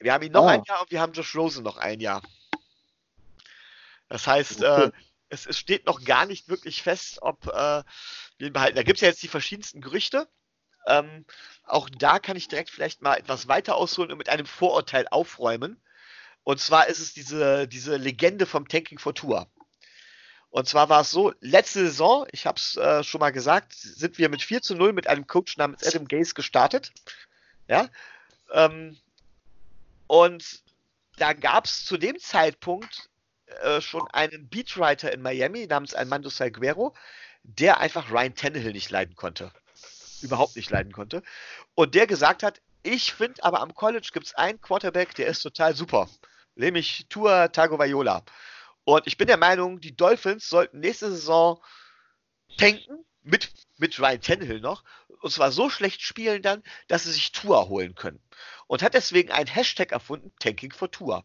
Wir 0.00 0.12
haben 0.12 0.24
ihn 0.24 0.32
noch 0.32 0.46
ah. 0.46 0.50
ein 0.50 0.62
Jahr 0.66 0.82
und 0.82 0.90
wir 0.90 1.00
haben 1.00 1.12
Josh 1.12 1.36
Rosen 1.36 1.62
noch 1.62 1.76
ein 1.76 2.00
Jahr. 2.00 2.22
Das 4.08 4.26
heißt, 4.26 4.62
okay. 4.64 4.86
äh, 4.86 4.90
es, 5.28 5.46
es, 5.46 5.56
steht 5.56 5.86
noch 5.86 6.04
gar 6.04 6.26
nicht 6.26 6.48
wirklich 6.48 6.82
fest, 6.82 7.18
ob 7.22 7.46
äh, 7.46 7.82
wir 8.38 8.46
ihn 8.48 8.52
behalten. 8.52 8.76
Da 8.76 8.82
gibt 8.82 8.98
es 8.98 9.00
ja 9.02 9.08
jetzt 9.08 9.22
die 9.22 9.28
verschiedensten 9.28 9.80
Gerüchte. 9.80 10.28
Ähm, 10.86 11.24
auch 11.64 11.88
da 11.88 12.18
kann 12.18 12.36
ich 12.36 12.48
direkt 12.48 12.70
vielleicht 12.70 13.02
mal 13.02 13.16
etwas 13.16 13.48
weiter 13.48 13.76
ausholen 13.76 14.10
und 14.10 14.18
mit 14.18 14.28
einem 14.28 14.46
Vorurteil 14.46 15.06
aufräumen. 15.10 15.80
Und 16.44 16.60
zwar 16.60 16.88
ist 16.88 16.98
es 16.98 17.14
diese, 17.14 17.68
diese 17.68 17.96
Legende 17.96 18.46
vom 18.46 18.66
Tanking 18.66 18.98
for 18.98 19.14
Tour. 19.14 19.46
Und 20.52 20.68
zwar 20.68 20.90
war 20.90 21.00
es 21.00 21.10
so, 21.10 21.32
letzte 21.40 21.86
Saison, 21.86 22.26
ich 22.30 22.44
habe 22.44 22.58
es 22.58 22.76
äh, 22.76 23.02
schon 23.02 23.20
mal 23.20 23.32
gesagt, 23.32 23.72
sind 23.72 24.18
wir 24.18 24.28
mit 24.28 24.42
4 24.42 24.60
zu 24.60 24.74
0 24.74 24.92
mit 24.92 25.06
einem 25.06 25.26
Coach 25.26 25.56
namens 25.56 25.82
Adam 25.82 26.06
Gaze 26.06 26.34
gestartet. 26.34 26.92
Ja. 27.68 27.88
Ähm, 28.52 28.98
und 30.08 30.62
da 31.16 31.32
gab 31.32 31.64
es 31.64 31.86
zu 31.86 31.96
dem 31.96 32.18
Zeitpunkt 32.18 33.08
äh, 33.62 33.80
schon 33.80 34.06
einen 34.10 34.50
Beatwriter 34.50 35.10
in 35.10 35.22
Miami 35.22 35.66
namens 35.66 35.94
Armando 35.94 36.28
Salguero, 36.28 36.94
der 37.44 37.80
einfach 37.80 38.10
Ryan 38.10 38.34
Tannehill 38.34 38.72
nicht 38.72 38.90
leiden 38.90 39.16
konnte. 39.16 39.52
Überhaupt 40.20 40.54
nicht 40.56 40.70
leiden 40.70 40.92
konnte. 40.92 41.22
Und 41.74 41.94
der 41.94 42.06
gesagt 42.06 42.42
hat, 42.42 42.60
ich 42.82 43.14
finde 43.14 43.42
aber 43.42 43.60
am 43.60 43.74
College 43.74 44.10
gibt 44.12 44.26
es 44.26 44.34
einen 44.34 44.60
Quarterback, 44.60 45.14
der 45.14 45.28
ist 45.28 45.40
total 45.40 45.74
super. 45.74 46.10
Nämlich 46.56 47.06
Tua 47.08 47.48
Tagovailoa. 47.48 48.22
Und 48.84 49.06
ich 49.06 49.16
bin 49.16 49.28
der 49.28 49.36
Meinung, 49.36 49.80
die 49.80 49.94
Dolphins 49.94 50.48
sollten 50.48 50.80
nächste 50.80 51.10
Saison 51.10 51.62
tanken, 52.58 53.04
mit, 53.22 53.52
mit 53.78 53.98
Ryan 54.00 54.20
Tannehill 54.20 54.60
noch, 54.60 54.82
und 55.20 55.30
zwar 55.30 55.52
so 55.52 55.70
schlecht 55.70 56.02
spielen 56.02 56.42
dann, 56.42 56.62
dass 56.88 57.04
sie 57.04 57.12
sich 57.12 57.30
Tour 57.32 57.68
holen 57.68 57.94
können. 57.94 58.20
Und 58.66 58.82
hat 58.82 58.94
deswegen 58.94 59.30
einen 59.30 59.46
Hashtag 59.46 59.92
erfunden, 59.92 60.32
Tanking 60.40 60.72
for 60.72 60.90
Tour. 60.90 61.24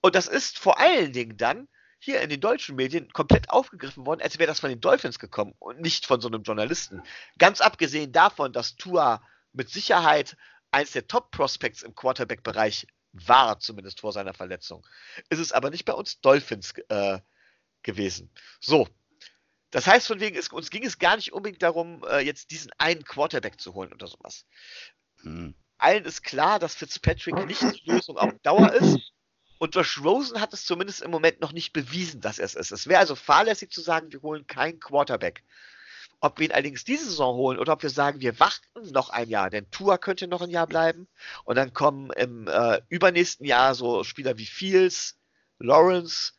Und 0.00 0.14
das 0.14 0.26
ist 0.26 0.58
vor 0.58 0.78
allen 0.78 1.12
Dingen 1.12 1.36
dann 1.36 1.68
hier 1.98 2.22
in 2.22 2.30
den 2.30 2.40
deutschen 2.40 2.76
Medien 2.76 3.12
komplett 3.12 3.50
aufgegriffen 3.50 4.06
worden, 4.06 4.22
als 4.22 4.38
wäre 4.38 4.46
das 4.46 4.60
von 4.60 4.70
den 4.70 4.80
Dolphins 4.80 5.18
gekommen 5.18 5.54
und 5.58 5.80
nicht 5.80 6.06
von 6.06 6.20
so 6.20 6.28
einem 6.28 6.42
Journalisten. 6.42 7.02
Ganz 7.38 7.60
abgesehen 7.60 8.12
davon, 8.12 8.54
dass 8.54 8.76
Tua 8.76 9.22
mit 9.52 9.68
Sicherheit 9.68 10.36
eins 10.70 10.92
der 10.92 11.06
Top-Prospects 11.06 11.82
im 11.82 11.94
Quarterback-Bereich 11.94 12.86
war 13.12 13.58
zumindest 13.58 14.00
vor 14.00 14.12
seiner 14.12 14.34
Verletzung. 14.34 14.86
Ist 15.28 15.38
es 15.38 15.52
aber 15.52 15.70
nicht 15.70 15.84
bei 15.84 15.92
uns 15.92 16.20
Dolphins 16.20 16.74
äh, 16.88 17.20
gewesen. 17.82 18.30
So. 18.60 18.88
Das 19.70 19.86
heißt, 19.86 20.06
von 20.08 20.20
wegen, 20.20 20.36
es, 20.36 20.48
uns 20.48 20.70
ging 20.70 20.84
es 20.84 20.98
gar 20.98 21.16
nicht 21.16 21.32
unbedingt 21.32 21.62
darum, 21.62 22.04
äh, 22.08 22.20
jetzt 22.20 22.50
diesen 22.50 22.72
einen 22.78 23.04
Quarterback 23.04 23.60
zu 23.60 23.74
holen 23.74 23.92
oder 23.92 24.08
sowas. 24.08 24.44
Hm. 25.22 25.54
Allen 25.78 26.04
ist 26.04 26.22
klar, 26.22 26.58
dass 26.58 26.74
Fitzpatrick 26.74 27.46
nicht 27.46 27.62
die 27.62 27.90
Lösung 27.90 28.18
auf 28.18 28.32
Dauer 28.42 28.72
ist. 28.72 29.12
Und 29.58 29.74
Josh 29.74 30.02
Rosen 30.02 30.40
hat 30.40 30.52
es 30.52 30.64
zumindest 30.64 31.02
im 31.02 31.10
Moment 31.10 31.40
noch 31.40 31.52
nicht 31.52 31.72
bewiesen, 31.72 32.20
dass 32.20 32.38
er 32.38 32.46
es 32.46 32.54
ist. 32.54 32.72
Es 32.72 32.86
wäre 32.86 32.98
also 32.98 33.14
fahrlässig 33.14 33.70
zu 33.70 33.80
sagen, 33.80 34.10
wir 34.10 34.22
holen 34.22 34.46
keinen 34.46 34.80
Quarterback. 34.80 35.44
Ob 36.20 36.38
wir 36.38 36.46
ihn 36.46 36.52
allerdings 36.52 36.84
diese 36.84 37.06
Saison 37.06 37.36
holen 37.36 37.58
oder 37.58 37.72
ob 37.72 37.82
wir 37.82 37.90
sagen, 37.90 38.20
wir 38.20 38.38
warten 38.38 38.92
noch 38.92 39.08
ein 39.10 39.28
Jahr, 39.28 39.50
denn 39.50 39.70
Tua 39.70 39.98
könnte 39.98 40.28
noch 40.28 40.42
ein 40.42 40.50
Jahr 40.50 40.66
bleiben 40.66 41.08
und 41.44 41.56
dann 41.56 41.72
kommen 41.72 42.10
im 42.12 42.46
äh, 42.46 42.80
übernächsten 42.88 43.46
Jahr 43.46 43.74
so 43.74 44.04
Spieler 44.04 44.36
wie 44.36 44.46
Fields, 44.46 45.18
Lawrence 45.58 46.32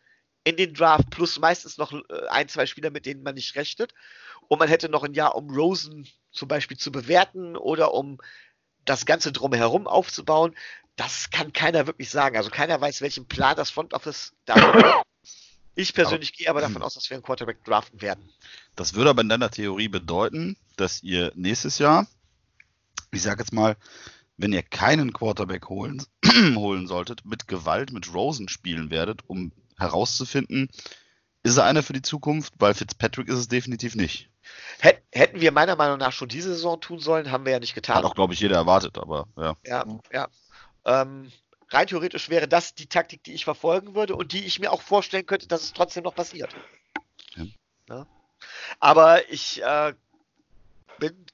in 0.44 0.58
den 0.58 0.74
Draft 0.74 1.10
plus 1.10 1.40
meistens 1.40 1.78
noch 1.78 1.94
äh, 1.94 2.28
ein, 2.30 2.48
zwei 2.48 2.66
Spieler, 2.66 2.92
mit 2.92 3.06
denen 3.06 3.24
man 3.24 3.36
nicht 3.36 3.56
rechnet 3.56 3.94
und 4.48 4.60
man 4.60 4.68
hätte 4.68 4.90
noch 4.90 5.04
ein 5.04 5.14
Jahr, 5.14 5.36
um 5.36 5.50
Rosen 5.50 6.08
zum 6.32 6.48
Beispiel 6.48 6.78
zu 6.78 6.92
bewerten 6.92 7.56
oder 7.56 7.94
um 7.94 8.20
das 8.86 9.06
Ganze 9.06 9.32
drumherum 9.32 9.88
aufzubauen. 9.88 10.56
Das 10.96 11.30
kann 11.30 11.54
keiner 11.54 11.88
wirklich 11.88 12.10
sagen. 12.10 12.36
Also 12.36 12.50
keiner 12.50 12.80
weiß, 12.82 13.02
welchen 13.02 13.28
Plan 13.28 13.56
das 13.56 13.70
Front 13.70 13.94
Office 13.94 14.34
da 14.46 14.56
hat. 14.56 15.01
Ich 15.76 15.94
persönlich 15.94 16.30
aber, 16.30 16.38
gehe 16.38 16.50
aber 16.50 16.62
davon 16.62 16.82
aus, 16.82 16.96
dass 16.96 17.10
wir 17.10 17.16
einen 17.16 17.24
Quarterback 17.24 17.64
draften 17.64 18.02
werden. 18.02 18.30
Das 18.76 18.94
würde 18.94 19.10
aber 19.10 19.22
in 19.22 19.30
deiner 19.30 19.50
Theorie 19.50 19.88
bedeuten, 19.88 20.58
dass 20.76 21.02
ihr 21.04 21.32
nächstes 21.36 21.78
Jahr, 21.78 22.08
ich 23.12 23.22
sage 23.22 23.42
jetzt 23.42 23.54
mal, 23.54 23.78
wenn 24.38 24.54
ihr 24.54 24.64
keinen 24.64 25.14
Quarterback 25.14 25.70
holen, 25.70 26.04
holen 26.56 26.88
solltet, 26.88 27.26
mit 27.26 27.48
Gewalt 27.48 27.92
mit 27.92 28.14
Rosen 28.14 28.50
spielen 28.50 28.90
werdet, 28.90 29.22
um 29.28 29.52
herauszufinden, 29.78 30.70
ist 31.44 31.58
er 31.58 31.66
einer 31.66 31.84
für 31.84 31.94
die 31.94 32.02
Zukunft? 32.02 32.54
Weil 32.60 32.74
Fitzpatrick 32.74 33.28
ist 33.28 33.38
es 33.38 33.48
definitiv 33.48 33.96
nicht. 33.96 34.30
Hätten 34.80 35.42
wir 35.42 35.52
meiner 35.52 35.76
Meinung 35.76 35.98
nach 35.98 36.12
schon 36.12 36.28
diese 36.28 36.50
Saison 36.50 36.80
tun 36.82 37.00
sollen, 37.00 37.32
haben 37.32 37.46
wir 37.46 37.54
ja 37.54 37.60
nicht 37.60 37.76
getan. 37.76 37.96
Hat 37.96 38.06
auch, 38.06 38.16
glaube 38.16 38.34
ich, 38.34 38.40
jeder 38.40 38.56
erwartet, 38.56 38.98
aber 38.98 39.28
ja. 39.38 39.56
Ja, 39.66 39.86
ja. 40.12 40.28
Ähm, 40.86 41.32
rein 41.72 41.88
theoretisch 41.88 42.30
wäre 42.30 42.48
das 42.48 42.76
die 42.76 42.88
Taktik, 42.88 43.24
die 43.24 43.34
ich 43.34 43.46
verfolgen 43.46 43.96
würde 43.96 44.16
und 44.16 44.34
die 44.34 44.46
ich 44.46 44.60
mir 44.60 44.72
auch 44.72 44.82
vorstellen 44.82 45.26
könnte, 45.26 45.48
dass 45.48 45.64
es 45.64 45.74
trotzdem 45.74 46.04
noch 46.04 46.16
passiert. 46.16 46.56
Ja. 47.36 47.46
Ja. 47.90 48.08
Aber 48.80 49.30
ich 49.30 49.62
äh, 49.62 49.94
bin, 51.00 51.26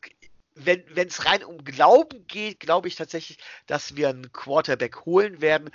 wenn 0.55 1.07
es 1.07 1.25
rein 1.25 1.43
um 1.43 1.63
Glauben 1.63 2.25
geht, 2.27 2.59
glaube 2.59 2.87
ich 2.87 2.95
tatsächlich, 2.95 3.37
dass 3.67 3.95
wir 3.95 4.09
einen 4.09 4.31
Quarterback 4.31 5.05
holen 5.05 5.41
werden. 5.41 5.69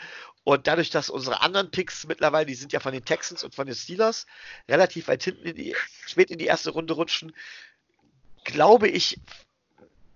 Und 0.45 0.67
dadurch, 0.67 0.91
dass 0.91 1.09
unsere 1.09 1.41
anderen 1.41 1.71
Picks 1.71 2.07
mittlerweile, 2.07 2.47
die 2.47 2.55
sind 2.55 2.73
ja 2.73 2.81
von 2.81 2.93
den 2.93 3.05
Texans 3.05 3.45
und 3.45 3.55
von 3.55 3.67
den 3.67 3.77
Steelers, 3.77 4.27
relativ 4.69 5.07
weit 5.07 5.23
hinten 5.23 5.47
in 5.47 5.55
die, 5.57 5.77
spät 6.05 6.33
in 6.33 6.39
die 6.39 6.47
erste 6.47 6.71
Runde 6.71 6.95
rutschen, 6.95 7.33
glaube 8.45 8.89
ich, 8.89 9.21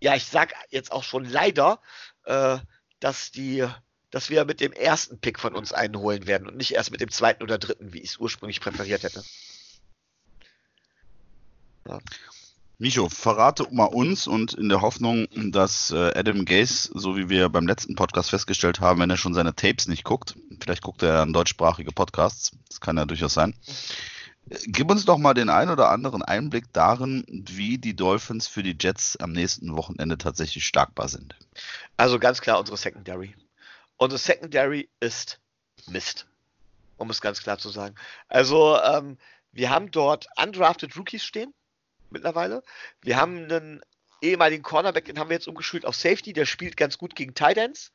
ja, 0.00 0.16
ich 0.16 0.26
sage 0.26 0.54
jetzt 0.70 0.90
auch 0.90 1.04
schon 1.04 1.24
leider, 1.24 1.80
äh, 2.24 2.58
dass 2.98 3.30
die 3.30 3.68
dass 4.10 4.30
wir 4.30 4.44
mit 4.44 4.60
dem 4.60 4.72
ersten 4.72 5.18
Pick 5.18 5.38
von 5.38 5.54
uns 5.54 5.72
einen 5.72 5.96
holen 5.98 6.26
werden 6.26 6.48
und 6.48 6.56
nicht 6.56 6.72
erst 6.72 6.90
mit 6.90 7.00
dem 7.00 7.10
zweiten 7.10 7.42
oder 7.42 7.58
dritten, 7.58 7.92
wie 7.92 8.00
ich 8.00 8.10
es 8.10 8.18
ursprünglich 8.18 8.60
präferiert 8.60 9.02
hätte. 9.02 9.22
Ja. 11.88 11.98
Micho, 12.78 13.08
verrate 13.08 13.66
mal 13.70 13.86
uns 13.86 14.26
und 14.26 14.52
in 14.52 14.68
der 14.68 14.82
Hoffnung, 14.82 15.26
dass 15.50 15.90
äh, 15.92 16.12
Adam 16.14 16.44
Gaze, 16.44 16.90
so 16.92 17.16
wie 17.16 17.30
wir 17.30 17.48
beim 17.48 17.66
letzten 17.66 17.94
Podcast 17.94 18.28
festgestellt 18.28 18.80
haben, 18.80 19.00
wenn 19.00 19.08
er 19.08 19.16
schon 19.16 19.32
seine 19.32 19.54
Tapes 19.54 19.88
nicht 19.88 20.04
guckt, 20.04 20.36
vielleicht 20.60 20.82
guckt 20.82 21.02
er 21.02 21.22
an 21.22 21.32
deutschsprachige 21.32 21.92
Podcasts, 21.92 22.52
das 22.68 22.82
kann 22.82 22.98
ja 22.98 23.06
durchaus 23.06 23.32
sein. 23.32 23.54
Gib 24.66 24.90
uns 24.90 25.06
doch 25.06 25.16
mal 25.16 25.34
den 25.34 25.48
ein 25.48 25.70
oder 25.70 25.90
anderen 25.90 26.22
Einblick 26.22 26.72
darin, 26.72 27.24
wie 27.28 27.78
die 27.78 27.96
Dolphins 27.96 28.46
für 28.46 28.62
die 28.62 28.76
Jets 28.78 29.16
am 29.16 29.32
nächsten 29.32 29.74
Wochenende 29.74 30.18
tatsächlich 30.18 30.66
starkbar 30.66 31.08
sind. 31.08 31.34
Also 31.96 32.18
ganz 32.18 32.42
klar 32.42 32.60
unsere 32.60 32.76
Secondary. 32.76 33.34
Unsere 33.96 34.18
Secondary 34.18 34.88
ist 35.00 35.40
Mist. 35.86 36.26
Um 36.96 37.10
es 37.10 37.20
ganz 37.20 37.42
klar 37.42 37.58
zu 37.58 37.70
sagen. 37.70 37.94
Also, 38.28 38.78
ähm, 38.80 39.18
wir 39.52 39.70
haben 39.70 39.90
dort 39.90 40.28
undrafted 40.42 40.96
Rookies 40.96 41.24
stehen, 41.24 41.54
mittlerweile. 42.10 42.62
Wir 43.02 43.16
haben 43.16 43.44
einen 43.44 43.82
ehemaligen 44.20 44.62
Cornerback, 44.62 45.04
den 45.04 45.18
haben 45.18 45.30
wir 45.30 45.36
jetzt 45.36 45.48
umgeschult 45.48 45.84
auf 45.84 45.94
Safety, 45.94 46.32
der 46.32 46.46
spielt 46.46 46.76
ganz 46.76 46.98
gut 46.98 47.14
gegen 47.14 47.34
Titans, 47.34 47.92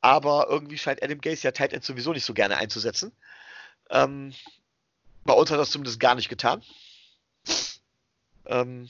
aber 0.00 0.46
irgendwie 0.48 0.78
scheint 0.78 1.02
Adam 1.02 1.20
Gase 1.20 1.42
ja 1.42 1.52
Titans 1.52 1.86
sowieso 1.86 2.12
nicht 2.12 2.24
so 2.24 2.34
gerne 2.34 2.56
einzusetzen. 2.56 3.12
Ähm, 3.90 4.34
bei 5.24 5.34
uns 5.34 5.50
hat 5.50 5.58
das 5.58 5.70
zumindest 5.70 6.00
gar 6.00 6.14
nicht 6.14 6.28
getan. 6.28 6.62
Ähm, 8.46 8.88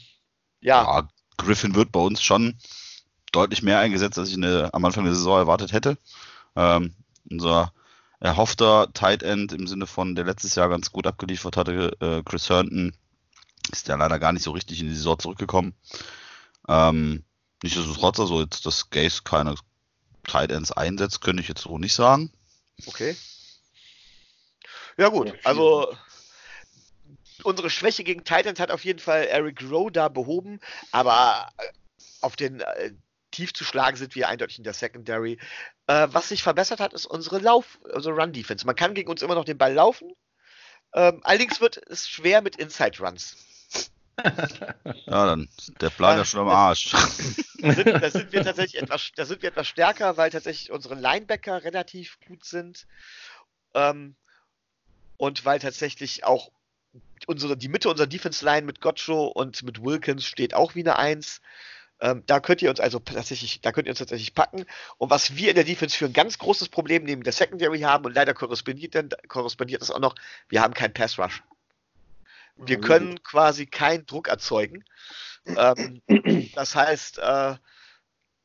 ja. 0.61 0.82
ja. 0.82 1.08
Griffin 1.37 1.74
wird 1.74 1.92
bei 1.92 2.00
uns 2.00 2.22
schon 2.22 2.58
deutlich 3.32 3.62
mehr 3.62 3.78
eingesetzt, 3.78 4.18
als 4.18 4.30
ich 4.30 4.40
der, 4.40 4.70
am 4.72 4.84
Anfang 4.84 5.04
der 5.04 5.14
Saison 5.14 5.38
erwartet 5.38 5.72
hätte. 5.72 5.98
Ähm, 6.56 6.94
unser 7.30 7.72
erhoffter 8.20 8.92
Tight 8.92 9.22
End 9.22 9.52
im 9.52 9.66
Sinne 9.66 9.87
von, 9.87 10.14
der 10.14 10.24
letztes 10.24 10.54
Jahr 10.54 10.68
ganz 10.68 10.90
gut 10.90 11.06
abgeliefert 11.06 11.56
hatte, 11.56 11.96
äh, 12.00 12.22
Chris 12.24 12.48
Herndon, 12.48 12.94
ist 13.72 13.88
ja 13.88 13.96
leider 13.96 14.18
gar 14.18 14.32
nicht 14.32 14.42
so 14.42 14.52
richtig 14.52 14.80
in 14.80 14.88
die 14.88 14.94
Saison 14.94 15.18
zurückgekommen. 15.18 15.74
Ähm, 16.68 17.24
nichtsdestotrotz, 17.62 18.18
also 18.18 18.40
jetzt, 18.40 18.66
dass 18.66 18.90
Gaze 18.90 19.22
keine 19.22 19.54
Tight 20.26 20.50
Ends 20.50 20.72
einsetzt, 20.72 21.20
könnte 21.20 21.42
ich 21.42 21.48
jetzt 21.48 21.62
so 21.62 21.78
nicht 21.78 21.94
sagen. 21.94 22.32
Okay. 22.87 23.16
Ja 24.96 25.08
gut, 25.11 25.32
also 25.44 25.94
unsere 27.44 27.70
Schwäche 27.70 28.02
gegen 28.02 28.24
Titans 28.24 28.58
hat 28.58 28.70
auf 28.70 28.84
jeden 28.84 28.98
Fall 28.98 29.24
Eric 29.26 29.62
Rowe 29.62 29.92
da 29.92 30.08
behoben, 30.08 30.61
aber 30.90 31.50
äh, 31.58 31.62
auf 32.20 32.34
den 32.34 32.61
äh, 32.61 32.92
tief 33.30 33.52
zu 33.52 33.64
schlagen 33.64 33.96
sind 33.96 34.14
wir 34.14 34.28
eindeutig 34.28 34.58
in 34.58 34.64
der 34.64 34.74
Secondary. 34.74 35.38
Äh, 35.88 36.09
was 36.12 36.29
sich 36.29 36.42
verbessert 36.42 36.81
hat, 36.81 36.92
ist 36.92 37.07
unsere 37.07 37.38
Lauf, 37.38 37.79
also 37.92 38.11
Run-Defense. 38.11 38.66
Man 38.66 38.77
kann 38.77 38.92
gegen 38.92 39.11
uns 39.11 39.22
immer 39.22 39.35
noch 39.35 39.46
den 39.46 39.57
Ball 39.57 39.72
laufen. 39.72 40.12
Ähm, 40.94 41.20
allerdings 41.24 41.62
wird 41.62 41.79
es 41.88 42.07
schwer 42.09 42.42
mit 42.42 42.57
Inside-Runs. 42.57 43.37
ja, 44.24 45.27
dann 45.27 45.48
der 45.81 45.90
Plan 45.90 46.18
ja 46.18 46.24
schon 46.24 46.40
am 46.40 46.48
Arsch. 46.48 46.90
Da 47.61 47.72
sind, 47.72 47.87
da 47.88 48.11
sind, 48.11 48.33
wir 48.33 48.44
tatsächlich 48.44 48.83
etwas, 48.83 49.11
da 49.16 49.24
sind 49.24 49.42
wir 49.42 49.48
etwas 49.48 49.66
stärker, 49.66 50.16
weil 50.16 50.31
tatsächlich 50.31 50.70
unsere 50.70 50.94
Linebacker 50.94 51.64
relativ 51.64 52.18
gut 52.27 52.44
sind. 52.44 52.87
Ähm, 53.74 54.14
und 55.16 55.44
weil 55.44 55.59
tatsächlich 55.59 56.24
auch 56.24 56.51
unsere, 57.27 57.57
die 57.57 57.68
Mitte 57.68 57.88
unserer 57.88 58.07
Defense 58.07 58.44
Line 58.44 58.66
mit 58.66 58.81
Gotcho 58.81 59.27
und 59.27 59.62
mit 59.62 59.83
Wilkins 59.83 60.27
steht 60.27 60.53
auch 60.53 60.74
wie 60.74 60.81
eine 60.81 60.98
Eins. 60.98 61.40
Ähm, 62.00 62.22
da 62.26 62.40
könnt 62.40 62.62
ihr 62.62 62.70
uns 62.70 62.80
also 62.80 63.00
tatsächlich, 63.00 63.61
da 63.61 63.72
könnt 63.72 63.87
ihr 63.87 63.92
uns 63.92 63.98
tatsächlich 63.98 64.34
packen. 64.34 64.64
Und 64.98 65.11
was 65.11 65.37
wir 65.37 65.50
in 65.50 65.56
der 65.56 65.64
Defense 65.64 65.96
für 65.96 66.06
ein 66.06 66.12
ganz 66.12 66.38
großes 66.38 66.68
Problem 66.68 67.04
neben 67.04 67.24
der 67.24 67.32
Secondary 67.32 67.80
haben, 67.80 68.04
und 68.04 68.14
leider 68.14 68.34
korrespondiert, 68.34 68.94
denn, 68.94 69.11
korrespondiert 69.26 69.82
das 69.82 69.90
auch 69.90 69.98
noch, 69.98 70.14
wir 70.48 70.62
haben 70.62 70.74
keinen 70.74 70.94
Pass 70.94 71.18
Rush. 71.18 71.42
Wir 72.56 72.80
können 72.80 73.22
quasi 73.22 73.66
keinen 73.66 74.04
Druck 74.06 74.28
erzeugen. 74.28 74.84
Ähm, 75.46 76.02
das 76.54 76.74
heißt, 76.74 77.18
äh, 77.18 77.56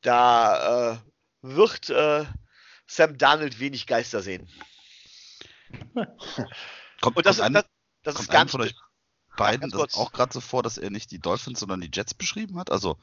da 0.02 0.94
äh, 0.94 0.98
wird 1.42 1.89
äh, 1.89 2.26
Sam 2.88 3.18
Donald 3.18 3.60
wenig 3.60 3.88
Geister 3.88 4.22
sehen. 4.22 4.50
Kommt, 7.02 7.18
und 7.18 7.26
das, 7.26 7.39
kommt 7.39 7.56
das, 7.56 7.66
das 8.04 8.20
ist 8.20 8.32
ganz 8.32 8.52
von 8.52 8.62
euch 8.62 8.76
beiden 9.36 9.72
das 9.72 9.96
auch 9.96 10.12
gerade 10.12 10.32
so 10.32 10.42
vor, 10.42 10.63
dass 10.63 10.78
er 10.78 10.89
nicht 10.89 11.12
die 11.12 11.20
Dolphins, 11.20 11.60
sondern 11.60 11.82
die 11.82 11.89
Jets 11.92 12.13
beschrieben 12.13 12.58
hat? 12.58 12.72
Also 12.72 12.98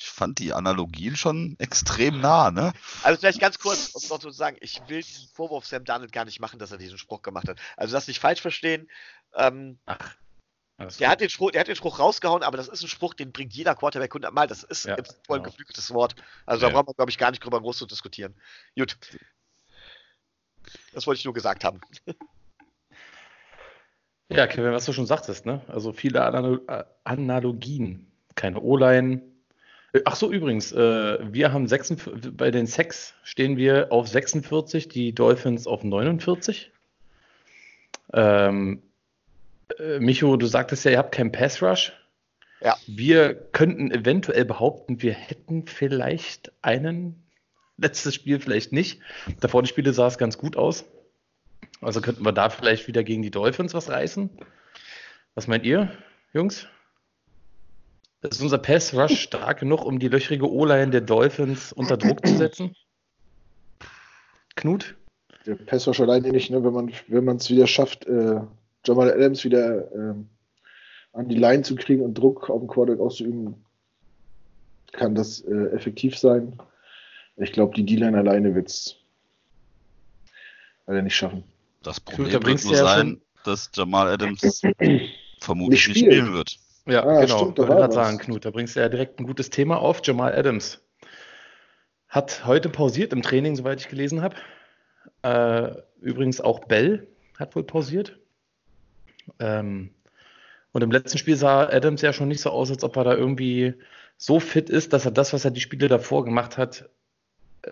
ich 0.00 0.08
fand 0.08 0.38
die 0.38 0.54
Analogien 0.54 1.14
schon 1.14 1.56
extrem 1.58 2.22
nah, 2.22 2.50
ne? 2.50 2.72
Also 3.02 3.20
vielleicht 3.20 3.38
ganz 3.38 3.58
kurz, 3.58 3.90
um 3.90 4.02
noch 4.08 4.18
zu 4.18 4.30
sagen, 4.30 4.56
ich 4.60 4.80
will 4.88 5.02
diesen 5.02 5.28
Vorwurf 5.28 5.66
Sam 5.66 5.84
Darnold 5.84 6.10
gar 6.10 6.24
nicht 6.24 6.40
machen, 6.40 6.58
dass 6.58 6.72
er 6.72 6.78
diesen 6.78 6.96
Spruch 6.96 7.20
gemacht 7.20 7.46
hat. 7.48 7.58
Also 7.76 7.92
das 7.92 8.08
nicht 8.08 8.18
falsch 8.18 8.40
verstehen. 8.40 8.90
Ähm, 9.34 9.78
Ach. 9.84 10.16
Der 10.98 11.10
hat, 11.10 11.20
den 11.20 11.28
Spruch, 11.28 11.50
der 11.50 11.60
hat 11.60 11.68
den 11.68 11.76
Spruch 11.76 11.98
rausgehauen, 11.98 12.42
aber 12.42 12.56
das 12.56 12.68
ist 12.68 12.82
ein 12.82 12.88
Spruch, 12.88 13.12
den 13.12 13.32
bringt 13.32 13.52
jeder 13.52 13.74
Quarterback 13.74 14.12
100 14.12 14.32
Mal. 14.32 14.46
Das 14.46 14.62
ist 14.62 14.86
ja, 14.86 14.96
voll 14.96 15.36
ein 15.36 15.42
genau. 15.42 15.50
geflügeltes 15.50 15.92
Wort. 15.92 16.14
Also 16.46 16.62
ja. 16.62 16.68
da 16.68 16.74
braucht 16.74 16.86
man, 16.86 16.96
glaube 16.96 17.10
ich, 17.10 17.18
gar 17.18 17.30
nicht 17.30 17.44
drüber 17.44 17.60
groß 17.60 17.76
zu 17.76 17.84
diskutieren. 17.84 18.34
Gut. 18.78 18.96
Das 20.94 21.06
wollte 21.06 21.18
ich 21.18 21.26
nur 21.26 21.34
gesagt 21.34 21.64
haben. 21.64 21.82
Ja, 24.32 24.46
Kevin, 24.46 24.72
was 24.72 24.86
du 24.86 24.92
schon 24.92 25.06
sagtest, 25.06 25.44
ne? 25.44 25.60
Also 25.66 25.92
viele 25.92 26.22
Analogien. 27.04 28.10
Keine 28.36 28.60
O-Line. 28.60 29.29
Ach 30.04 30.14
so, 30.14 30.30
übrigens, 30.30 30.72
äh, 30.72 31.18
wir 31.32 31.52
haben 31.52 31.66
46, 31.66 32.36
bei 32.36 32.50
den 32.50 32.66
Sex 32.66 33.14
stehen 33.24 33.56
wir 33.56 33.90
auf 33.90 34.06
46, 34.08 34.88
die 34.88 35.14
Dolphins 35.14 35.66
auf 35.66 35.82
49. 35.82 36.70
Ähm, 38.12 38.82
äh, 39.78 39.98
Micho, 39.98 40.36
du 40.36 40.46
sagtest 40.46 40.84
ja, 40.84 40.92
ihr 40.92 40.98
habt 40.98 41.14
keinen 41.14 41.32
Pass 41.32 41.62
Rush. 41.62 41.92
Ja. 42.60 42.76
Wir 42.86 43.34
könnten 43.34 43.90
eventuell 43.90 44.44
behaupten, 44.44 45.02
wir 45.02 45.14
hätten 45.14 45.66
vielleicht 45.66 46.52
einen. 46.62 47.26
Letztes 47.76 48.14
Spiel 48.14 48.38
vielleicht 48.40 48.72
nicht. 48.72 49.00
Davor 49.40 49.62
die 49.62 49.68
Spiele 49.68 49.94
sah 49.94 50.06
es 50.06 50.18
ganz 50.18 50.36
gut 50.36 50.56
aus. 50.56 50.84
Also 51.80 52.02
könnten 52.02 52.24
wir 52.26 52.32
da 52.32 52.50
vielleicht 52.50 52.86
wieder 52.88 53.02
gegen 53.02 53.22
die 53.22 53.30
Dolphins 53.30 53.72
was 53.72 53.88
reißen? 53.88 54.28
Was 55.34 55.46
meint 55.46 55.64
ihr, 55.64 55.90
Jungs? 56.34 56.66
Ist 58.22 58.42
unser 58.42 58.58
Pass 58.58 58.92
Rush 58.92 59.18
stark 59.18 59.60
genug, 59.60 59.84
um 59.84 59.98
die 59.98 60.08
löchrige 60.08 60.50
O-Line 60.50 60.90
der 60.90 61.00
Dolphins 61.00 61.72
unter 61.72 61.96
Druck 61.96 62.26
zu 62.26 62.36
setzen? 62.36 62.76
Knut? 64.56 64.94
Der 65.46 65.54
Pass 65.54 65.88
Rush 65.88 66.00
alleine 66.00 66.28
nicht, 66.28 66.50
ne? 66.50 66.62
wenn 66.62 66.72
man 66.72 66.92
wenn 67.08 67.36
es 67.36 67.48
wieder 67.48 67.66
schafft, 67.66 68.06
äh, 68.06 68.40
Jamal 68.84 69.10
Adams 69.10 69.44
wieder 69.44 69.90
äh, 69.92 70.14
an 71.12 71.28
die 71.28 71.36
Line 71.36 71.62
zu 71.62 71.76
kriegen 71.76 72.02
und 72.02 72.14
Druck 72.14 72.50
auf 72.50 72.60
den 72.60 72.68
Quarterback 72.68 73.00
auszuüben, 73.00 73.54
kann 74.92 75.14
das 75.14 75.40
äh, 75.42 75.68
effektiv 75.74 76.18
sein. 76.18 76.58
Ich 77.36 77.52
glaube, 77.52 77.74
die 77.74 77.86
D-Line 77.86 78.18
alleine 78.18 78.54
wird 78.54 78.68
es 78.68 78.96
leider 80.86 81.00
nicht 81.00 81.16
schaffen. 81.16 81.42
Das 81.82 82.00
Problem 82.00 82.32
Gut, 82.32 82.46
wird 82.46 82.64
nur 82.64 82.76
sein, 82.76 83.20
dass 83.44 83.70
Jamal 83.72 84.08
Adams 84.08 84.40
vermutlich 85.40 85.88
nicht 85.88 85.98
spielen. 85.98 86.10
nicht 86.10 86.18
spielen 86.18 86.32
wird. 86.34 86.59
Ja, 86.90 87.04
ah, 87.04 87.20
genau. 87.20 87.38
Stimmt, 87.38 87.58
ich 87.58 87.68
wollte 87.68 87.76
gerade 87.76 87.94
sagen, 87.94 88.18
Knut, 88.18 88.44
da 88.44 88.50
bringst 88.50 88.76
du 88.76 88.80
ja 88.80 88.88
direkt 88.88 89.20
ein 89.20 89.26
gutes 89.26 89.50
Thema 89.50 89.80
auf. 89.80 90.00
Jamal 90.04 90.34
Adams 90.34 90.80
hat 92.08 92.44
heute 92.44 92.68
pausiert 92.68 93.12
im 93.12 93.22
Training, 93.22 93.56
soweit 93.56 93.80
ich 93.80 93.88
gelesen 93.88 94.22
habe. 94.22 94.36
Äh, 95.22 95.70
übrigens 96.00 96.40
auch 96.40 96.60
Bell 96.60 97.06
hat 97.38 97.54
wohl 97.54 97.62
pausiert. 97.62 98.18
Ähm, 99.38 99.90
und 100.72 100.82
im 100.82 100.90
letzten 100.90 101.18
Spiel 101.18 101.36
sah 101.36 101.68
Adams 101.68 102.02
ja 102.02 102.12
schon 102.12 102.28
nicht 102.28 102.40
so 102.40 102.50
aus, 102.50 102.70
als 102.70 102.84
ob 102.84 102.96
er 102.96 103.04
da 103.04 103.14
irgendwie 103.14 103.74
so 104.16 104.40
fit 104.40 104.70
ist, 104.70 104.92
dass 104.92 105.04
er 105.04 105.10
das, 105.10 105.32
was 105.32 105.44
er 105.44 105.50
die 105.50 105.60
Spiele 105.60 105.88
davor 105.88 106.24
gemacht 106.24 106.58
hat, 106.58 106.88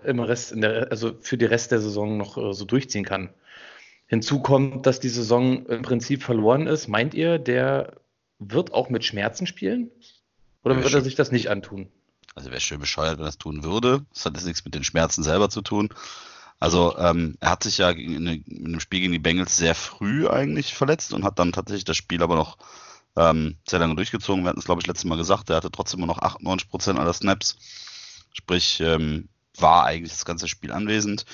im 0.05 0.21
Rest, 0.21 0.55
der, 0.57 0.91
also 0.91 1.13
für 1.21 1.39
die 1.39 1.45
Rest 1.45 1.73
der 1.73 1.81
Saison 1.81 2.17
noch 2.17 2.37
äh, 2.37 2.53
so 2.53 2.65
durchziehen 2.65 3.05
kann. 3.05 3.31
Hinzu 4.07 4.41
kommt, 4.41 4.87
dass 4.87 5.01
die 5.01 5.09
Saison 5.09 5.67
im 5.67 5.83
Prinzip 5.83 6.23
verloren 6.23 6.67
ist. 6.67 6.89
Meint 6.89 7.15
ihr, 7.15 7.39
der 7.39 7.93
wird 8.39 8.73
auch 8.73 8.89
mit 8.89 9.05
Schmerzen 9.05 9.47
spielen? 9.47 9.91
Oder 10.63 10.83
wird 10.83 10.95
er 10.95 11.03
sich 11.03 11.15
das 11.15 11.33
nicht 11.33 11.49
antun? 11.49 11.89
Also 12.35 12.51
wäre 12.51 12.61
schön 12.61 12.81
bescheuert, 12.81 13.19
wenn 13.19 13.25
er 13.25 13.31
es 13.31 13.39
tun 13.39 13.63
würde. 13.65 14.05
Das 14.13 14.27
hat 14.27 14.35
jetzt 14.35 14.47
nichts 14.47 14.65
mit 14.65 14.75
den 14.75 14.85
Schmerzen 14.85 15.23
selber 15.23 15.51
zu 15.51 15.63
tun. 15.63 15.89
Also 16.61 16.97
ähm, 16.99 17.37
er 17.41 17.51
hat 17.51 17.63
sich 17.63 17.79
ja 17.79 17.91
in, 17.91 18.27
in 18.27 18.73
dem 18.73 18.81
Spiel 18.81 19.01
gegen 19.01 19.13
die 19.13 19.19
Bengals 19.19 19.57
sehr 19.57 19.75
früh 19.75 20.29
eigentlich 20.29 20.75
verletzt 20.75 21.13
und 21.13 21.25
hat 21.25 21.39
dann 21.39 21.53
tatsächlich 21.53 21.85
das 21.85 21.97
Spiel 21.97 22.23
aber 22.23 22.35
noch 22.35 22.59
ähm, 23.17 23.57
sehr 23.67 23.79
lange 23.79 23.95
durchgezogen. 23.95 24.45
Wir 24.45 24.51
hatten 24.51 24.59
es, 24.59 24.65
glaube 24.65 24.81
ich, 24.81 24.87
letztes 24.87 25.05
Mal 25.05 25.17
gesagt, 25.17 25.51
er 25.51 25.57
hatte 25.57 25.71
trotzdem 25.71 26.01
immer 26.01 26.09
noch 26.09 26.21
98% 26.21 26.97
aller 26.97 27.13
Snaps. 27.13 27.57
Sprich, 28.33 28.81
ähm, 28.81 29.29
war 29.57 29.85
eigentlich 29.85 30.13
das 30.13 30.25
ganze 30.25 30.49
Spiel 30.49 30.73
anwesend. 30.73 31.25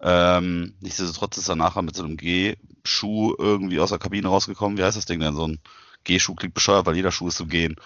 Ähm, 0.00 0.74
nichtsdestotrotz 0.80 1.38
ist 1.38 1.48
er 1.48 1.56
nachher 1.56 1.82
mit 1.82 1.94
so 1.94 2.04
einem 2.04 2.16
G-Schuh 2.16 3.34
irgendwie 3.38 3.78
aus 3.78 3.90
der 3.90 3.98
Kabine 3.98 4.28
rausgekommen. 4.28 4.78
Wie 4.78 4.82
heißt 4.82 4.96
das 4.96 5.06
Ding 5.06 5.20
denn? 5.20 5.34
So 5.34 5.46
ein 5.46 5.60
G-Schuh 6.04 6.34
klingt 6.34 6.54
bescheuert, 6.54 6.86
weil 6.86 6.96
jeder 6.96 7.12
Schuh 7.12 7.28
ist 7.28 7.36
zum 7.36 7.48
Gehen. 7.48 7.76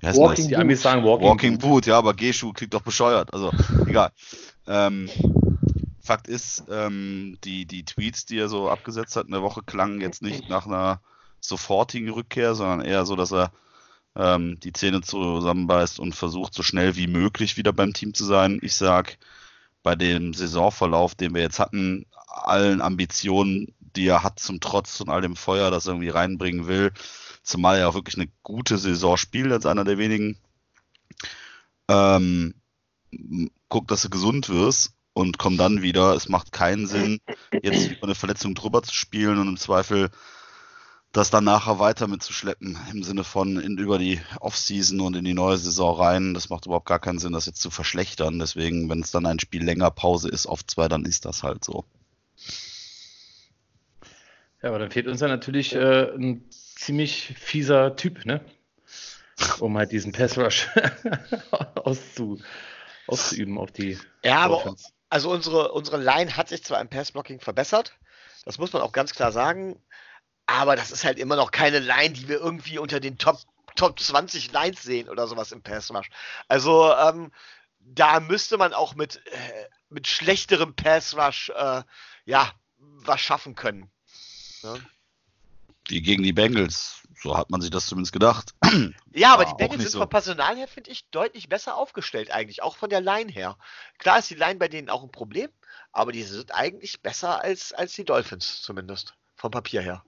Wie 0.00 0.06
heißt 0.06 0.18
Walking 0.18 0.44
das? 0.44 0.48
Die 0.48 0.56
Amis 0.56 0.82
sagen 0.82 1.04
Walking, 1.04 1.28
Walking 1.28 1.58
Boot. 1.58 1.70
Boot. 1.70 1.86
ja, 1.86 1.98
aber 1.98 2.14
G-Schuh 2.14 2.52
klingt 2.52 2.74
doch 2.74 2.82
bescheuert. 2.82 3.32
Also, 3.32 3.52
egal. 3.86 4.12
Ähm, 4.66 5.08
Fakt 6.02 6.28
ist, 6.28 6.64
ähm, 6.70 7.38
die, 7.44 7.66
die 7.66 7.84
Tweets, 7.84 8.26
die 8.26 8.38
er 8.38 8.48
so 8.48 8.68
abgesetzt 8.68 9.16
hat 9.16 9.26
in 9.26 9.32
der 9.32 9.42
Woche, 9.42 9.62
klangen 9.64 10.00
jetzt 10.00 10.22
nicht 10.22 10.48
nach 10.48 10.66
einer 10.66 11.00
sofortigen 11.40 12.10
Rückkehr, 12.10 12.54
sondern 12.54 12.80
eher 12.80 13.06
so, 13.06 13.16
dass 13.16 13.32
er 13.32 13.52
ähm, 14.16 14.58
die 14.60 14.72
Zähne 14.72 15.02
zusammenbeißt 15.02 16.00
und 16.00 16.14
versucht, 16.14 16.54
so 16.54 16.62
schnell 16.62 16.96
wie 16.96 17.06
möglich 17.06 17.56
wieder 17.56 17.72
beim 17.72 17.92
Team 17.92 18.14
zu 18.14 18.24
sein. 18.24 18.58
Ich 18.62 18.74
sag, 18.74 19.18
bei 19.82 19.94
dem 19.94 20.34
Saisonverlauf, 20.34 21.14
den 21.14 21.34
wir 21.34 21.42
jetzt 21.42 21.58
hatten, 21.58 22.06
allen 22.26 22.80
Ambitionen, 22.80 23.74
die 23.96 24.06
er 24.06 24.22
hat, 24.22 24.38
zum 24.38 24.60
Trotz 24.60 25.00
und 25.00 25.08
all 25.08 25.22
dem 25.22 25.36
Feuer, 25.36 25.70
das 25.70 25.86
er 25.86 25.92
irgendwie 25.92 26.10
reinbringen 26.10 26.66
will, 26.66 26.92
zumal 27.42 27.78
er 27.78 27.88
auch 27.88 27.94
wirklich 27.94 28.16
eine 28.16 28.30
gute 28.42 28.78
Saison 28.78 29.16
spielt 29.16 29.52
als 29.52 29.66
einer 29.66 29.84
der 29.84 29.98
wenigen. 29.98 30.36
Ähm, 31.88 32.54
guck, 33.68 33.88
dass 33.88 34.02
du 34.02 34.10
gesund 34.10 34.48
wirst 34.48 34.92
und 35.12 35.38
komm 35.38 35.56
dann 35.56 35.82
wieder. 35.82 36.14
Es 36.14 36.28
macht 36.28 36.52
keinen 36.52 36.86
Sinn, 36.86 37.20
jetzt 37.62 37.90
über 37.90 38.04
eine 38.04 38.14
Verletzung 38.14 38.54
drüber 38.54 38.82
zu 38.82 38.94
spielen 38.94 39.38
und 39.38 39.48
im 39.48 39.56
Zweifel 39.56 40.10
das 41.12 41.30
dann 41.30 41.44
nachher 41.44 41.80
weiter 41.80 42.06
mitzuschleppen 42.06 42.78
im 42.92 43.02
Sinne 43.02 43.24
von 43.24 43.58
in, 43.58 43.78
über 43.78 43.98
die 43.98 44.20
Offseason 44.38 45.00
und 45.00 45.16
in 45.16 45.24
die 45.24 45.34
neue 45.34 45.58
Saison 45.58 45.96
rein. 45.96 46.34
Das 46.34 46.50
macht 46.50 46.66
überhaupt 46.66 46.86
gar 46.86 47.00
keinen 47.00 47.18
Sinn, 47.18 47.32
das 47.32 47.46
jetzt 47.46 47.60
zu 47.60 47.70
verschlechtern. 47.70 48.38
Deswegen, 48.38 48.88
wenn 48.88 49.00
es 49.00 49.10
dann 49.10 49.26
ein 49.26 49.40
Spiel 49.40 49.64
länger 49.64 49.90
Pause 49.90 50.28
ist 50.28 50.46
auf 50.46 50.64
zwei, 50.64 50.88
dann 50.88 51.04
ist 51.04 51.24
das 51.24 51.42
halt 51.42 51.64
so. 51.64 51.84
Ja, 54.62 54.68
aber 54.68 54.78
dann 54.78 54.90
fehlt 54.90 55.08
uns 55.08 55.20
ja 55.20 55.28
natürlich 55.28 55.74
äh, 55.74 56.14
ein 56.14 56.44
ziemlich 56.80 57.34
fieser 57.38 57.96
Typ, 57.96 58.24
ne? 58.24 58.44
Um 59.58 59.76
halt 59.76 59.92
diesen 59.92 60.12
Pass 60.12 60.36
Rush 60.36 60.68
auszu, 61.76 62.40
auszuüben 63.06 63.58
auf 63.58 63.70
die. 63.70 63.98
Ja, 64.24 64.38
aber 64.40 64.76
also 65.08 65.30
unsere, 65.30 65.72
unsere 65.72 65.98
Line 65.98 66.36
hat 66.36 66.48
sich 66.48 66.64
zwar 66.64 66.80
im 66.80 66.88
Passblocking 66.88 67.40
verbessert, 67.40 67.98
das 68.44 68.58
muss 68.58 68.72
man 68.72 68.82
auch 68.82 68.92
ganz 68.92 69.12
klar 69.12 69.32
sagen, 69.32 69.82
aber 70.46 70.76
das 70.76 70.90
ist 70.90 71.04
halt 71.04 71.18
immer 71.18 71.36
noch 71.36 71.50
keine 71.50 71.78
Line, 71.78 72.14
die 72.14 72.28
wir 72.28 72.38
irgendwie 72.38 72.78
unter 72.78 73.00
den 73.00 73.18
Top, 73.18 73.38
Top 73.76 73.98
20 73.98 74.52
Lines 74.52 74.82
sehen 74.82 75.08
oder 75.08 75.26
sowas 75.26 75.52
im 75.52 75.62
Pass 75.62 75.90
Rush. 75.90 76.08
Also 76.48 76.94
ähm, 76.94 77.32
da 77.78 78.20
müsste 78.20 78.56
man 78.56 78.72
auch 78.72 78.94
mit, 78.94 79.24
äh, 79.26 79.68
mit 79.88 80.06
schlechterem 80.06 80.74
Pass 80.74 81.16
Rush 81.16 81.50
äh, 81.50 81.82
ja, 82.24 82.52
was 82.78 83.20
schaffen 83.20 83.54
können. 83.54 83.90
Ja. 84.62 84.76
Die 85.90 86.02
gegen 86.02 86.22
die 86.22 86.32
Bengals, 86.32 87.02
so 87.20 87.36
hat 87.36 87.50
man 87.50 87.60
sich 87.60 87.70
das 87.70 87.86
zumindest 87.86 88.12
gedacht. 88.12 88.54
Ja, 89.12 89.34
aber 89.34 89.44
die 89.44 89.54
Bengals 89.54 89.82
sind 89.82 89.90
so. 89.90 89.98
vom 89.98 90.08
Personal 90.08 90.56
her, 90.56 90.68
finde 90.68 90.92
ich, 90.92 91.10
deutlich 91.10 91.48
besser 91.48 91.76
aufgestellt 91.76 92.30
eigentlich, 92.30 92.62
auch 92.62 92.76
von 92.76 92.90
der 92.90 93.00
Line 93.00 93.30
her. 93.30 93.58
Klar 93.98 94.20
ist 94.20 94.30
die 94.30 94.36
Line 94.36 94.54
bei 94.54 94.68
denen 94.68 94.88
auch 94.88 95.02
ein 95.02 95.10
Problem, 95.10 95.50
aber 95.90 96.12
die 96.12 96.22
sind 96.22 96.54
eigentlich 96.54 97.02
besser 97.02 97.42
als, 97.42 97.72
als 97.72 97.92
die 97.94 98.04
Dolphins 98.04 98.62
zumindest, 98.62 99.14
vom 99.34 99.50
Papier 99.50 99.80
her. 99.80 100.04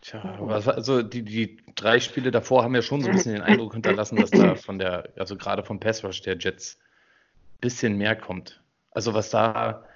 Tja, 0.00 0.22
also 0.66 1.02
die, 1.02 1.22
die 1.22 1.58
drei 1.74 2.00
Spiele 2.00 2.30
davor 2.30 2.62
haben 2.62 2.74
ja 2.74 2.82
schon 2.82 3.02
so 3.02 3.08
ein 3.08 3.16
bisschen 3.16 3.32
den 3.32 3.42
Eindruck 3.42 3.74
hinterlassen, 3.74 4.16
dass 4.16 4.30
da 4.30 4.54
von 4.54 4.78
der, 4.78 5.12
also 5.16 5.36
gerade 5.36 5.62
vom 5.62 5.80
Pass 5.80 6.04
Rush 6.04 6.22
der 6.22 6.38
Jets 6.38 6.78
ein 6.78 7.60
bisschen 7.60 7.96
mehr 7.96 8.16
kommt. 8.16 8.62
Also 8.90 9.14
was 9.14 9.30
da, 9.30 9.86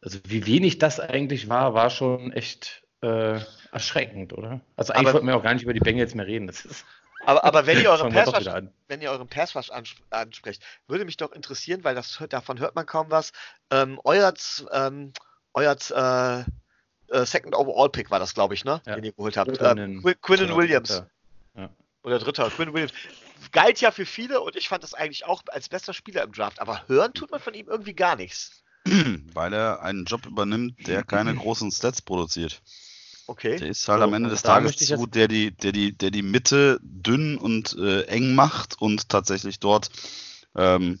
also 0.00 0.18
wie 0.24 0.46
wenig 0.46 0.78
das 0.78 1.00
eigentlich 1.00 1.48
war, 1.48 1.74
war 1.74 1.90
schon 1.90 2.32
echt 2.32 2.82
äh, 3.02 3.40
erschreckend, 3.72 4.32
oder? 4.32 4.60
Also 4.76 4.92
eigentlich 4.92 5.08
aber, 5.08 5.14
wollten 5.14 5.26
wir 5.26 5.36
auch 5.36 5.42
gar 5.42 5.54
nicht 5.54 5.62
über 5.62 5.74
die 5.74 5.80
Bengals 5.80 6.14
mehr 6.14 6.26
reden. 6.26 6.46
Das 6.46 6.64
ist 6.64 6.84
aber, 7.24 7.44
aber 7.44 7.66
wenn, 7.66 7.80
ihr 7.80 7.90
euren 7.90 8.12
Pass 8.12 8.32
wenn 8.86 9.02
ihr 9.02 9.10
euren 9.10 9.28
Passwash 9.28 9.70
ansprecht, 10.10 10.62
würde 10.86 11.04
mich 11.04 11.16
doch 11.16 11.32
interessieren, 11.32 11.84
weil 11.84 11.94
das, 11.94 12.22
davon 12.28 12.58
hört 12.58 12.74
man 12.74 12.86
kaum 12.86 13.10
was. 13.10 13.32
Ähm, 13.70 14.00
euer 14.04 14.32
ähm, 14.72 15.12
euer 15.54 15.76
äh, 15.90 16.44
äh, 17.14 17.26
Second 17.26 17.54
Overall 17.54 17.90
Pick 17.90 18.10
war 18.10 18.18
das, 18.18 18.34
glaube 18.34 18.54
ich, 18.54 18.64
ne? 18.64 18.80
Ja. 18.86 18.94
Den 18.94 19.04
ihr 19.04 19.12
geholt 19.12 19.36
habt. 19.36 19.58
Quinnen, 19.58 20.06
äh, 20.06 20.14
Quinnen 20.14 20.54
Williams. 20.56 21.02
Ja. 21.54 21.70
Oder 22.02 22.18
Dritter, 22.18 22.48
Quinn 22.50 22.72
Williams. 22.72 22.92
Galt 23.52 23.80
ja 23.80 23.90
für 23.90 24.06
viele 24.06 24.40
und 24.40 24.56
ich 24.56 24.68
fand 24.68 24.82
das 24.82 24.94
eigentlich 24.94 25.24
auch 25.24 25.42
als 25.48 25.68
bester 25.68 25.92
Spieler 25.92 26.22
im 26.22 26.32
Draft. 26.32 26.60
Aber 26.60 26.86
hören 26.86 27.12
tut 27.14 27.30
man 27.30 27.40
von 27.40 27.54
ihm 27.54 27.68
irgendwie 27.68 27.94
gar 27.94 28.16
nichts. 28.16 28.62
Weil 29.34 29.52
er 29.52 29.82
einen 29.82 30.04
Job 30.04 30.26
übernimmt, 30.26 30.86
der 30.86 31.02
keine 31.02 31.34
großen 31.36 31.70
Stats 31.70 32.02
produziert. 32.02 32.62
Okay. 33.28 33.58
Der 33.58 33.68
ist 33.68 33.86
halt 33.88 34.00
so, 34.00 34.04
am 34.04 34.14
Ende 34.14 34.30
des 34.30 34.42
Tages 34.42 34.76
zu, 34.76 35.06
der 35.06 35.28
die, 35.28 35.50
der, 35.50 35.72
die, 35.72 35.92
der 35.92 36.10
die 36.10 36.22
Mitte 36.22 36.80
dünn 36.82 37.36
und 37.36 37.76
äh, 37.78 38.04
eng 38.04 38.34
macht 38.34 38.80
und 38.80 39.10
tatsächlich 39.10 39.60
dort 39.60 39.90
ähm, 40.56 40.98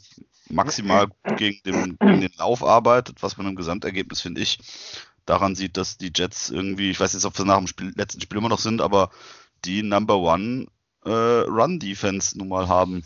maximal 0.50 1.06
gegen 1.38 1.62
den, 1.64 1.98
gegen 1.98 2.20
den 2.20 2.32
Lauf 2.36 2.62
arbeitet, 2.62 3.22
was 3.22 3.38
man 3.38 3.46
im 3.46 3.56
Gesamtergebnis, 3.56 4.20
finde 4.20 4.42
ich, 4.42 4.58
daran 5.24 5.54
sieht, 5.54 5.78
dass 5.78 5.96
die 5.96 6.12
Jets 6.14 6.50
irgendwie, 6.50 6.90
ich 6.90 7.00
weiß 7.00 7.14
jetzt, 7.14 7.24
ob 7.24 7.36
wir 7.38 7.46
nach 7.46 7.56
dem 7.56 7.66
Spiel, 7.66 7.94
letzten 7.96 8.20
Spiel 8.20 8.36
immer 8.36 8.50
noch 8.50 8.58
sind, 8.58 8.82
aber 8.82 9.10
die 9.64 9.82
Number 9.82 10.18
One 10.18 10.66
äh, 11.06 11.10
Run 11.10 11.78
Defense 11.78 12.36
nun 12.36 12.48
mal 12.48 12.68
haben. 12.68 13.04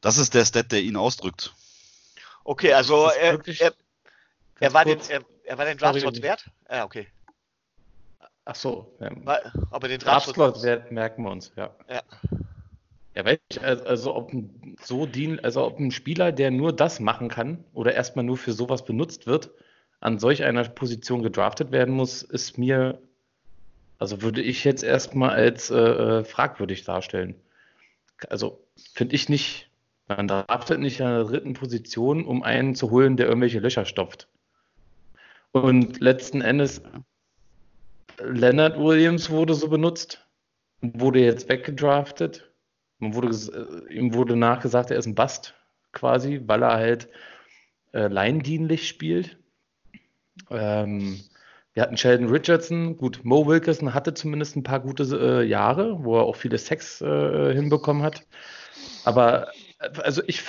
Das 0.00 0.18
ist 0.18 0.34
der 0.34 0.44
Stat, 0.44 0.72
der 0.72 0.82
ihn 0.82 0.96
ausdrückt. 0.96 1.54
Okay, 2.42 2.72
also 2.72 3.08
er, 3.08 3.38
er, 3.60 3.72
er, 4.58 4.74
war 4.74 4.84
den, 4.84 4.98
er, 5.08 5.22
er 5.44 5.58
war 5.58 5.64
den 5.64 5.78
Draftslot 5.78 6.22
wert? 6.22 6.44
Ja, 6.68 6.84
okay. 6.84 7.06
Ach 8.50 8.54
so. 8.54 8.96
Ja. 8.98 9.10
Aber 9.70 9.88
den 9.88 10.00
Draftslot 10.00 10.62
merken 10.90 11.22
wir 11.22 11.30
uns, 11.30 11.52
ja. 11.54 11.68
Ja. 11.86 12.02
Ja, 13.14 13.24
weil 13.26 13.38
ich, 13.50 13.62
also 13.62 14.14
ob 14.14 14.32
so 14.80 15.04
dien, 15.04 15.38
also 15.40 15.66
ob 15.66 15.78
ein 15.78 15.90
Spieler, 15.90 16.32
der 16.32 16.50
nur 16.50 16.72
das 16.72 16.98
machen 16.98 17.28
kann 17.28 17.62
oder 17.74 17.92
erstmal 17.92 18.24
nur 18.24 18.38
für 18.38 18.52
sowas 18.52 18.86
benutzt 18.86 19.26
wird, 19.26 19.50
an 20.00 20.18
solch 20.18 20.44
einer 20.44 20.64
Position 20.64 21.22
gedraftet 21.22 21.72
werden 21.72 21.94
muss, 21.94 22.22
ist 22.22 22.56
mir, 22.56 23.02
also 23.98 24.22
würde 24.22 24.40
ich 24.40 24.64
jetzt 24.64 24.82
erstmal 24.82 25.30
als 25.30 25.68
äh, 25.70 25.76
äh, 25.76 26.24
fragwürdig 26.24 26.84
darstellen. 26.84 27.34
Also 28.30 28.64
finde 28.94 29.14
ich 29.14 29.28
nicht, 29.28 29.68
man 30.06 30.26
draftet 30.26 30.80
nicht 30.80 31.02
an 31.02 31.12
der 31.12 31.24
dritten 31.24 31.52
Position, 31.52 32.24
um 32.24 32.42
einen 32.42 32.74
zu 32.74 32.90
holen, 32.90 33.18
der 33.18 33.26
irgendwelche 33.26 33.60
Löcher 33.60 33.84
stopft. 33.84 34.26
Und 35.52 36.00
letzten 36.00 36.40
Endes, 36.40 36.80
Leonard 38.22 38.78
Williams 38.78 39.30
wurde 39.30 39.54
so 39.54 39.68
benutzt, 39.68 40.26
wurde 40.80 41.20
jetzt 41.20 41.48
weggedraftet. 41.48 42.50
Man 42.98 43.14
wurde, 43.14 43.28
äh, 43.28 43.94
ihm 43.94 44.14
wurde 44.14 44.36
nachgesagt, 44.36 44.90
er 44.90 44.98
ist 44.98 45.06
ein 45.06 45.14
Bast 45.14 45.54
quasi, 45.92 46.40
weil 46.46 46.62
er 46.62 46.72
halt 46.72 47.08
äh, 47.92 48.08
leindienlich 48.08 48.88
spielt. 48.88 49.38
Ähm, 50.50 51.20
wir 51.74 51.82
hatten 51.82 51.96
Sheldon 51.96 52.28
Richardson, 52.28 52.96
gut, 52.96 53.20
Mo 53.22 53.46
Wilkerson 53.46 53.94
hatte 53.94 54.14
zumindest 54.14 54.56
ein 54.56 54.64
paar 54.64 54.80
gute 54.80 55.04
äh, 55.04 55.46
Jahre, 55.46 56.02
wo 56.02 56.16
er 56.16 56.24
auch 56.24 56.36
viele 56.36 56.58
Sex 56.58 57.00
äh, 57.00 57.54
hinbekommen 57.54 58.02
hat. 58.02 58.26
Aber 59.04 59.48
äh, 59.78 59.90
also 60.02 60.22
ich 60.26 60.42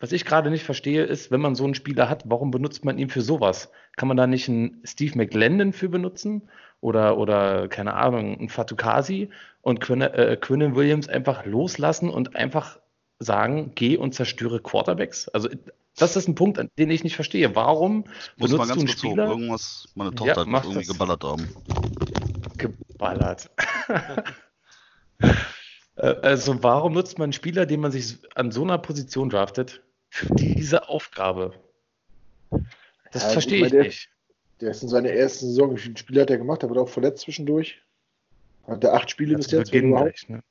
was 0.00 0.12
ich 0.12 0.24
gerade 0.24 0.50
nicht 0.50 0.64
verstehe, 0.64 1.04
ist, 1.04 1.30
wenn 1.30 1.40
man 1.40 1.54
so 1.54 1.64
einen 1.64 1.74
Spieler 1.74 2.08
hat, 2.08 2.22
warum 2.26 2.50
benutzt 2.50 2.84
man 2.84 2.98
ihn 2.98 3.10
für 3.10 3.22
sowas? 3.22 3.70
Kann 3.96 4.08
man 4.08 4.16
da 4.16 4.26
nicht 4.26 4.48
einen 4.48 4.80
Steve 4.84 5.16
McLendon 5.16 5.72
für 5.72 5.88
benutzen? 5.88 6.48
Oder, 6.80 7.18
oder 7.18 7.68
keine 7.68 7.94
Ahnung, 7.94 8.38
einen 8.38 8.48
Fatukasi 8.48 9.30
und 9.62 9.80
Quinn, 9.80 10.00
äh, 10.00 10.38
Williams 10.40 11.08
einfach 11.08 11.44
loslassen 11.44 12.08
und 12.08 12.36
einfach 12.36 12.78
sagen, 13.18 13.72
geh 13.74 13.96
und 13.96 14.14
zerstöre 14.14 14.60
Quarterbacks? 14.60 15.28
Also 15.28 15.48
das 15.96 16.16
ist 16.16 16.28
ein 16.28 16.34
Punkt, 16.34 16.60
den 16.78 16.90
ich 16.90 17.02
nicht 17.02 17.16
verstehe. 17.16 17.54
Warum 17.56 18.04
muss 18.36 18.52
man 18.52 18.68
ganz 18.68 18.74
du 18.74 18.78
einen 18.80 18.88
Spieler? 18.88 19.28
Irgendwas, 19.28 19.88
meine 19.94 20.14
Tochter 20.14 20.46
ja, 20.46 20.52
hat 20.52 20.64
irgendwie 20.64 20.86
das. 20.86 20.88
geballert 20.88 21.24
haben. 21.24 21.48
Geballert. 22.56 23.50
Äh, 26.00 26.14
also 26.22 26.62
warum 26.62 26.92
nutzt 26.92 27.18
man 27.18 27.24
einen 27.24 27.32
Spieler, 27.32 27.66
den 27.66 27.80
man 27.80 27.90
sich 27.90 28.18
an 28.36 28.52
so 28.52 28.62
einer 28.62 28.78
Position 28.78 29.30
draftet, 29.30 29.82
für 30.08 30.26
diese 30.32 30.88
Aufgabe? 30.88 31.54
Das 33.10 33.24
ja, 33.24 33.28
verstehe 33.30 33.66
ich 33.66 33.72
der, 33.72 33.82
nicht. 33.82 34.08
Der 34.60 34.70
ist 34.70 34.82
in 34.82 34.88
seiner 34.88 35.10
ersten 35.10 35.46
Saison, 35.46 35.74
wie 35.74 35.80
viele 35.80 35.96
Spiele 35.96 36.22
hat 36.22 36.30
er 36.30 36.38
gemacht? 36.38 36.62
Er 36.62 36.68
wird 36.68 36.78
auch 36.78 36.88
verletzt 36.88 37.22
zwischendurch. 37.22 37.80
Hat 38.66 38.84
er 38.84 38.94
acht 38.94 39.10
Spiele 39.10 39.36
bis 39.36 39.50
jetzt? 39.50 39.70
Gleich, 39.70 40.28
ne? 40.28 40.42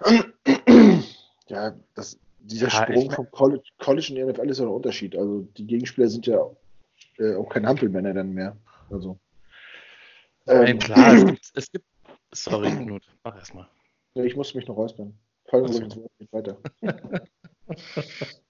Ja, 1.48 1.76
das, 1.94 2.18
dieser 2.40 2.66
ja, 2.66 2.82
Sprung 2.82 3.08
vom 3.08 3.30
College, 3.30 3.62
College 3.78 4.06
in 4.08 4.14
die 4.16 4.24
NFL 4.24 4.50
ist 4.50 4.58
ja 4.58 4.64
ein 4.64 4.70
Unterschied. 4.70 5.14
Also 5.14 5.42
die 5.56 5.64
Gegenspieler 5.64 6.08
sind 6.08 6.26
ja 6.26 6.44
äh, 7.18 7.36
auch 7.36 7.48
kein 7.48 7.64
Hampelmänner 7.66 8.12
dann 8.14 8.32
mehr. 8.32 8.56
Also. 8.90 9.16
Ähm, 10.48 10.80
klar, 10.80 11.14
es 11.14 11.24
gibt, 11.24 11.50
es 11.54 11.70
gibt, 11.70 11.84
Sorry, 12.32 12.68
Knut, 12.84 13.04
mach 13.22 13.36
erstmal. 13.36 13.68
Ich 14.14 14.34
muss 14.34 14.54
mich 14.54 14.66
noch 14.66 14.76
räuspern. 14.76 15.16
Fallen 15.44 15.72
wir 15.72 15.82
ins 15.82 16.32
weiter. 16.32 16.58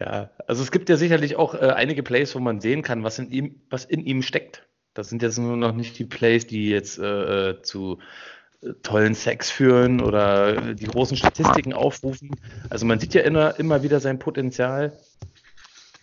ja, 0.00 0.30
also 0.46 0.62
es 0.62 0.70
gibt 0.70 0.88
ja 0.88 0.96
sicherlich 0.96 1.36
auch 1.36 1.54
äh, 1.54 1.70
einige 1.70 2.02
Plays, 2.02 2.34
wo 2.34 2.40
man 2.40 2.60
sehen 2.60 2.82
kann, 2.82 3.02
was 3.02 3.18
in 3.18 3.30
ihm, 3.30 3.60
was 3.70 3.84
in 3.84 4.00
ihm 4.00 4.22
steckt. 4.22 4.66
Das 4.94 5.08
sind 5.08 5.22
jetzt 5.22 5.38
nur 5.38 5.56
noch 5.56 5.74
nicht 5.74 5.98
die 5.98 6.04
Plays, 6.04 6.46
die 6.46 6.68
jetzt 6.68 6.98
äh, 6.98 7.50
äh 7.50 7.62
zu 7.62 7.98
tollen 8.82 9.14
Sex 9.14 9.50
führen 9.50 10.00
oder 10.00 10.74
die 10.74 10.86
großen 10.86 11.16
Statistiken 11.16 11.72
aufrufen. 11.72 12.30
Also 12.70 12.86
man 12.86 12.98
sieht 12.98 13.14
ja 13.14 13.22
immer, 13.22 13.58
immer 13.58 13.82
wieder 13.82 14.00
sein 14.00 14.18
Potenzial, 14.18 14.98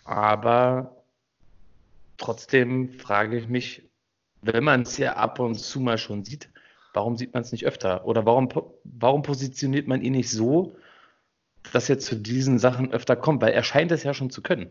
aber 0.04 1.02
trotzdem 2.16 2.94
frage 2.94 3.36
ich 3.36 3.48
mich, 3.48 3.82
wenn 4.40 4.64
man 4.64 4.82
es 4.82 4.96
ja 4.96 5.16
ab 5.16 5.38
und 5.38 5.56
zu 5.56 5.80
mal 5.80 5.98
schon 5.98 6.24
sieht, 6.24 6.48
warum 6.94 7.16
sieht 7.16 7.34
man 7.34 7.42
es 7.42 7.52
nicht 7.52 7.66
öfter? 7.66 8.06
Oder 8.06 8.24
warum, 8.24 8.48
warum 8.84 9.22
positioniert 9.22 9.86
man 9.86 10.00
ihn 10.00 10.12
nicht 10.12 10.30
so, 10.30 10.76
dass 11.72 11.88
er 11.88 11.98
zu 11.98 12.16
diesen 12.16 12.58
Sachen 12.58 12.92
öfter 12.92 13.16
kommt? 13.16 13.42
Weil 13.42 13.52
er 13.52 13.62
scheint 13.62 13.92
es 13.92 14.02
ja 14.02 14.14
schon 14.14 14.30
zu 14.30 14.42
können. 14.42 14.70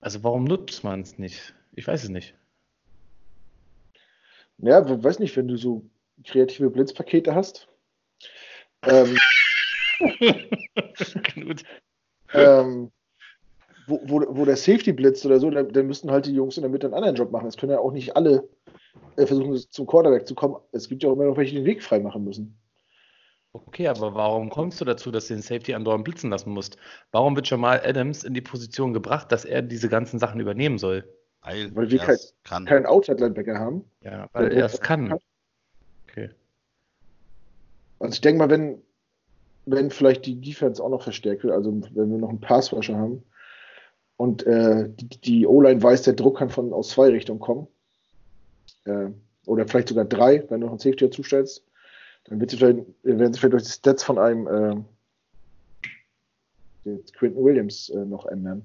Also 0.00 0.22
warum 0.22 0.44
nutzt 0.44 0.84
man 0.84 1.00
es 1.00 1.18
nicht? 1.18 1.54
Ich 1.74 1.86
weiß 1.86 2.04
es 2.04 2.08
nicht. 2.08 2.34
Ja, 4.58 5.02
weiß 5.02 5.18
nicht, 5.18 5.36
wenn 5.36 5.48
du 5.48 5.56
so 5.56 5.88
kreative 6.24 6.70
Blitzpakete 6.70 7.34
hast. 7.34 7.68
Ähm, 8.82 9.16
ähm, 12.34 12.90
wo, 13.86 14.00
wo, 14.04 14.24
wo 14.28 14.44
der 14.44 14.56
Safety 14.56 14.92
blitzt 14.92 15.24
oder 15.24 15.40
so, 15.40 15.50
dann, 15.50 15.72
dann 15.72 15.86
müssten 15.86 16.10
halt 16.10 16.26
die 16.26 16.34
Jungs 16.34 16.56
in 16.56 16.62
der 16.62 16.70
Mitte 16.70 16.86
einen 16.86 16.94
anderen 16.94 17.16
Job 17.16 17.30
machen. 17.30 17.46
Das 17.46 17.56
können 17.56 17.72
ja 17.72 17.78
auch 17.78 17.92
nicht 17.92 18.16
alle 18.16 18.48
äh, 19.16 19.26
versuchen, 19.26 19.56
zum 19.56 19.86
Quarterback 19.86 20.26
zu 20.26 20.34
kommen. 20.34 20.56
Es 20.72 20.88
gibt 20.88 21.02
ja 21.02 21.08
auch 21.08 21.14
immer 21.14 21.24
noch 21.24 21.36
welche, 21.36 21.52
die 21.52 21.60
den 21.60 21.66
Weg 21.66 21.82
frei 21.82 22.00
machen 22.00 22.24
müssen. 22.24 22.58
Okay, 23.66 23.88
aber 23.88 24.14
warum 24.14 24.50
kommst 24.50 24.80
du 24.80 24.84
dazu, 24.84 25.10
dass 25.10 25.28
du 25.28 25.34
den 25.34 25.42
Safety 25.42 25.74
andauernd 25.74 26.04
blitzen 26.04 26.30
lassen 26.30 26.50
musst? 26.50 26.76
Warum 27.12 27.36
wird 27.36 27.48
Jamal 27.48 27.80
Adams 27.84 28.24
in 28.24 28.34
die 28.34 28.40
Position 28.40 28.92
gebracht, 28.92 29.32
dass 29.32 29.44
er 29.44 29.62
diese 29.62 29.88
ganzen 29.88 30.18
Sachen 30.18 30.40
übernehmen 30.40 30.78
soll? 30.78 31.04
Weil, 31.42 31.74
weil 31.74 31.90
wir 31.90 31.98
kein, 31.98 32.16
kann. 32.44 32.64
keinen 32.66 32.86
Outside-Linebacker 32.86 33.58
haben. 33.58 33.84
Ja, 34.02 34.28
weil 34.32 34.52
er 34.52 34.66
es 34.66 34.80
kann. 34.80 35.18
Okay. 36.08 36.30
Also 38.00 38.12
ich 38.12 38.20
denke 38.20 38.38
mal, 38.38 38.50
wenn, 38.50 38.82
wenn 39.66 39.90
vielleicht 39.90 40.26
die 40.26 40.40
Defense 40.40 40.82
auch 40.82 40.90
noch 40.90 41.02
verstärkt 41.02 41.44
wird, 41.44 41.54
also 41.54 41.70
wenn 41.94 42.10
wir 42.10 42.18
noch 42.18 42.28
einen 42.28 42.40
Passwasher 42.40 42.96
haben 42.96 43.22
und 44.16 44.46
äh, 44.46 44.88
die, 44.88 45.08
die 45.20 45.46
O-Line 45.46 45.82
weiß, 45.82 46.02
der 46.02 46.14
Druck 46.14 46.38
kann 46.38 46.50
von 46.50 46.72
aus 46.72 46.90
zwei 46.90 47.08
Richtungen 47.08 47.40
kommen, 47.40 47.66
äh, 48.84 49.08
oder 49.46 49.66
vielleicht 49.66 49.88
sogar 49.88 50.04
drei, 50.04 50.44
wenn 50.48 50.60
du 50.60 50.66
noch 50.66 50.72
einen 50.72 50.80
Safety 50.80 51.06
dazu 51.06 51.22
stellst, 51.22 51.64
dann 52.28 52.40
wird 52.40 52.50
sie 52.50 52.56
vielleicht, 52.56 52.78
werden 53.02 53.32
sie 53.32 53.40
vielleicht 53.40 53.52
durch 53.52 53.64
die 53.64 53.70
Stats 53.70 54.04
von 54.04 54.18
einem 54.18 54.84
äh, 56.84 56.96
Quinton 57.16 57.44
Williams 57.44 57.88
äh, 57.90 58.04
noch 58.04 58.26
ändern. 58.26 58.62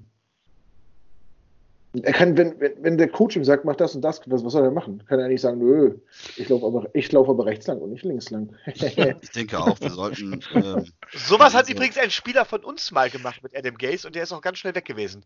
Er 2.02 2.12
kann, 2.12 2.36
wenn, 2.36 2.58
wenn, 2.58 2.72
wenn 2.82 2.98
der 2.98 3.08
Coach 3.08 3.36
ihm 3.36 3.44
sagt, 3.44 3.64
mach 3.64 3.76
das 3.76 3.94
und 3.94 4.02
das, 4.02 4.20
was, 4.26 4.44
was 4.44 4.52
soll 4.52 4.64
er 4.64 4.72
machen? 4.72 5.04
Kann 5.06 5.20
er 5.20 5.28
nicht 5.28 5.40
sagen, 5.40 5.58
nö, 5.58 5.94
ich 6.36 6.48
laufe 6.48 6.66
aber, 6.66 6.90
lauf 6.92 7.28
aber 7.28 7.46
rechts 7.46 7.68
lang 7.68 7.78
und 7.78 7.90
nicht 7.92 8.04
links 8.04 8.30
lang. 8.30 8.52
ich 8.66 9.30
denke 9.30 9.58
auch, 9.58 9.80
wir 9.80 9.90
sollten. 9.90 10.40
Ähm, 10.54 10.92
Sowas 11.12 11.54
hat 11.54 11.68
übrigens 11.68 11.96
ein 11.96 12.10
Spieler 12.10 12.44
von 12.44 12.64
uns 12.64 12.90
mal 12.90 13.10
gemacht 13.10 13.44
mit 13.44 13.56
Adam 13.56 13.76
Gaze 13.76 14.08
und 14.08 14.16
der 14.16 14.24
ist 14.24 14.32
auch 14.32 14.40
ganz 14.40 14.58
schnell 14.58 14.74
weg 14.74 14.84
gewesen. 14.84 15.24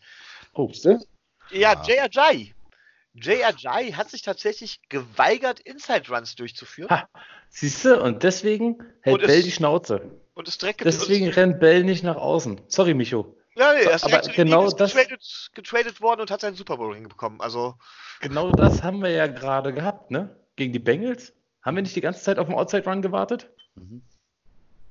Oh? 0.52 0.70
Ja, 0.84 0.98
ja. 1.50 1.82
Jay 1.86 2.00
Ajay. 2.00 2.54
Jay 3.20 3.44
Ajay 3.44 3.92
hat 3.92 4.10
sich 4.10 4.22
tatsächlich 4.22 4.80
geweigert, 4.88 5.60
Inside 5.60 6.08
Runs 6.08 6.34
durchzuführen. 6.34 6.88
Siehst 7.50 7.84
du, 7.84 8.00
und 8.00 8.22
deswegen 8.22 8.78
hält 9.02 9.20
und 9.20 9.26
Bell 9.26 9.42
die 9.42 9.50
Schnauze. 9.50 10.10
Und 10.34 10.48
ist 10.48 10.60
direkt 10.62 10.84
Deswegen 10.84 11.28
rennt 11.28 11.60
Bell 11.60 11.84
nicht 11.84 12.04
nach 12.04 12.16
außen. 12.16 12.60
Sorry, 12.68 12.94
Micho. 12.94 13.36
Ja, 13.56 13.72
nee, 13.72 13.82
er 13.82 13.96
ist 13.96 14.04
aber 14.04 14.20
genau 14.20 14.70
das, 14.70 14.94
getradet, 14.94 15.50
getradet, 15.52 16.00
worden 16.00 16.20
und 16.20 16.30
hat 16.30 16.40
seinen 16.40 16.54
Super 16.54 16.76
Bowl 16.76 16.92
Ring 16.92 17.08
bekommen. 17.08 17.40
Also 17.40 17.74
genau 18.20 18.52
das 18.52 18.84
haben 18.84 19.02
wir 19.02 19.10
ja 19.10 19.26
gerade 19.26 19.72
gehabt, 19.72 20.12
ne? 20.12 20.36
Gegen 20.54 20.72
die 20.72 20.78
Bengals. 20.78 21.32
Haben 21.62 21.76
wir 21.76 21.82
nicht 21.82 21.96
die 21.96 22.00
ganze 22.00 22.22
Zeit 22.22 22.38
auf 22.38 22.46
den 22.46 22.54
Outside 22.54 22.84
Run 22.88 23.02
gewartet? 23.02 23.50
Mhm. 23.74 24.02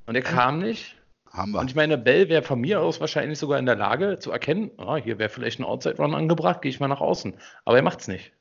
Und 0.06 0.16
er 0.16 0.22
kam 0.22 0.60
nicht. 0.60 0.98
Haben 1.38 1.52
wir. 1.52 1.60
Und 1.60 1.70
ich 1.70 1.76
meine, 1.76 1.98
Bell 1.98 2.30
wäre 2.30 2.42
von 2.42 2.60
mir 2.60 2.82
aus 2.82 3.00
wahrscheinlich 3.00 3.38
sogar 3.38 3.60
in 3.60 3.66
der 3.66 3.76
Lage 3.76 4.18
zu 4.20 4.32
erkennen, 4.32 4.72
ah, 4.78 4.98
hier 4.98 5.20
wäre 5.20 5.30
vielleicht 5.30 5.60
ein 5.60 5.64
Outside 5.64 5.98
Run 5.98 6.16
angebracht, 6.16 6.62
gehe 6.62 6.70
ich 6.70 6.80
mal 6.80 6.88
nach 6.88 7.02
außen. 7.02 7.36
Aber 7.64 7.78
er 7.78 7.84
macht 7.84 8.02
es 8.02 8.08
nicht. 8.08 8.34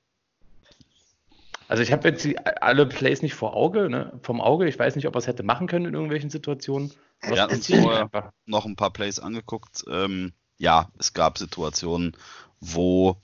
Also 1.68 1.82
ich 1.82 1.92
habe 1.92 2.08
jetzt 2.08 2.24
die, 2.24 2.38
alle 2.38 2.86
Plays 2.86 3.22
nicht 3.22 3.34
vor 3.34 3.54
Auge, 3.54 3.90
ne? 3.90 4.18
vom 4.22 4.40
Auge. 4.40 4.68
Ich 4.68 4.78
weiß 4.78 4.96
nicht, 4.96 5.06
ob 5.06 5.14
er 5.14 5.18
es 5.18 5.26
hätte 5.26 5.42
machen 5.42 5.66
können 5.66 5.86
in 5.86 5.94
irgendwelchen 5.94 6.30
Situationen. 6.30 6.92
Wir 7.22 7.42
hatten 7.42 7.56
uns 7.56 7.66
vorher 7.66 8.32
noch 8.46 8.66
ein 8.66 8.76
paar 8.76 8.92
Plays 8.92 9.18
angeguckt. 9.18 9.84
Ähm, 9.90 10.32
ja, 10.58 10.88
es 10.98 11.12
gab 11.12 11.38
Situationen, 11.38 12.16
wo 12.60 13.16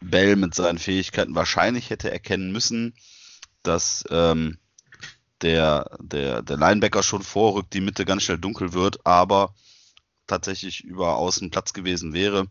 Bell 0.00 0.36
mit 0.36 0.54
seinen 0.54 0.78
Fähigkeiten 0.78 1.34
wahrscheinlich 1.34 1.90
hätte 1.90 2.10
erkennen 2.10 2.52
müssen, 2.52 2.94
dass 3.62 4.04
ähm, 4.10 4.58
der, 5.44 5.96
der, 6.00 6.42
der 6.42 6.56
Linebacker 6.56 7.02
schon 7.02 7.22
vorrückt, 7.22 7.74
die 7.74 7.80
Mitte 7.80 8.04
ganz 8.04 8.24
schnell 8.24 8.38
dunkel 8.38 8.72
wird, 8.72 9.06
aber 9.06 9.54
tatsächlich 10.26 10.82
über 10.82 11.16
außen 11.16 11.50
Platz 11.50 11.72
gewesen 11.72 12.12
wäre. 12.12 12.48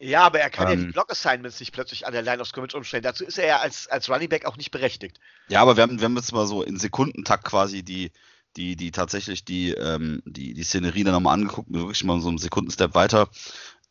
Ja, 0.00 0.22
aber 0.22 0.38
er 0.38 0.50
kann 0.50 0.70
ähm, 0.70 0.78
ja 0.78 0.86
die 0.86 0.92
Block-Assignments 0.92 1.58
nicht 1.58 1.72
plötzlich 1.72 2.06
an 2.06 2.12
der 2.12 2.22
Line 2.22 2.40
of 2.40 2.46
Scrimmage 2.46 2.76
umstellen. 2.76 3.02
Dazu 3.02 3.24
ist 3.24 3.38
er 3.38 3.46
ja 3.46 3.58
als, 3.58 3.88
als 3.88 4.08
Running 4.08 4.28
Back 4.28 4.46
auch 4.46 4.56
nicht 4.56 4.70
berechtigt. 4.70 5.18
Ja, 5.48 5.60
aber 5.60 5.76
wir 5.76 5.82
haben, 5.82 5.98
wir 5.98 6.04
haben 6.04 6.16
jetzt 6.16 6.32
mal 6.32 6.46
so 6.46 6.62
in 6.62 6.78
Sekundentakt 6.78 7.44
quasi 7.44 7.82
die, 7.82 8.12
die, 8.56 8.76
die 8.76 8.92
tatsächlich 8.92 9.44
die, 9.44 9.72
ähm, 9.72 10.22
die, 10.24 10.54
die 10.54 10.62
Szenerie 10.62 11.02
dann 11.02 11.14
nochmal 11.14 11.34
angeguckt, 11.34 11.72
wirklich 11.72 12.04
mal 12.04 12.20
so 12.20 12.28
einen 12.28 12.38
Sekundenstep 12.38 12.94
weiter. 12.94 13.28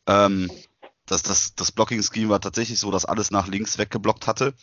Ähm, 0.06 0.50
das, 1.04 1.22
das, 1.22 1.54
das 1.54 1.72
Blocking-Scheme 1.72 2.30
war 2.30 2.40
tatsächlich 2.40 2.78
so, 2.78 2.90
dass 2.90 3.04
alles 3.04 3.30
nach 3.30 3.46
links 3.46 3.76
weggeblockt 3.76 4.26
hatte. 4.26 4.54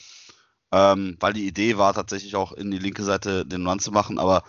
Ähm, 0.76 1.16
weil 1.22 1.32
die 1.32 1.48
Idee 1.48 1.78
war 1.78 1.94
tatsächlich 1.94 2.36
auch 2.36 2.52
in 2.52 2.70
die 2.70 2.80
linke 2.80 3.06
Seite 3.06 3.46
den 3.46 3.66
Run 3.66 3.80
zu 3.80 3.94
machen, 3.94 4.20
aber 4.20 4.44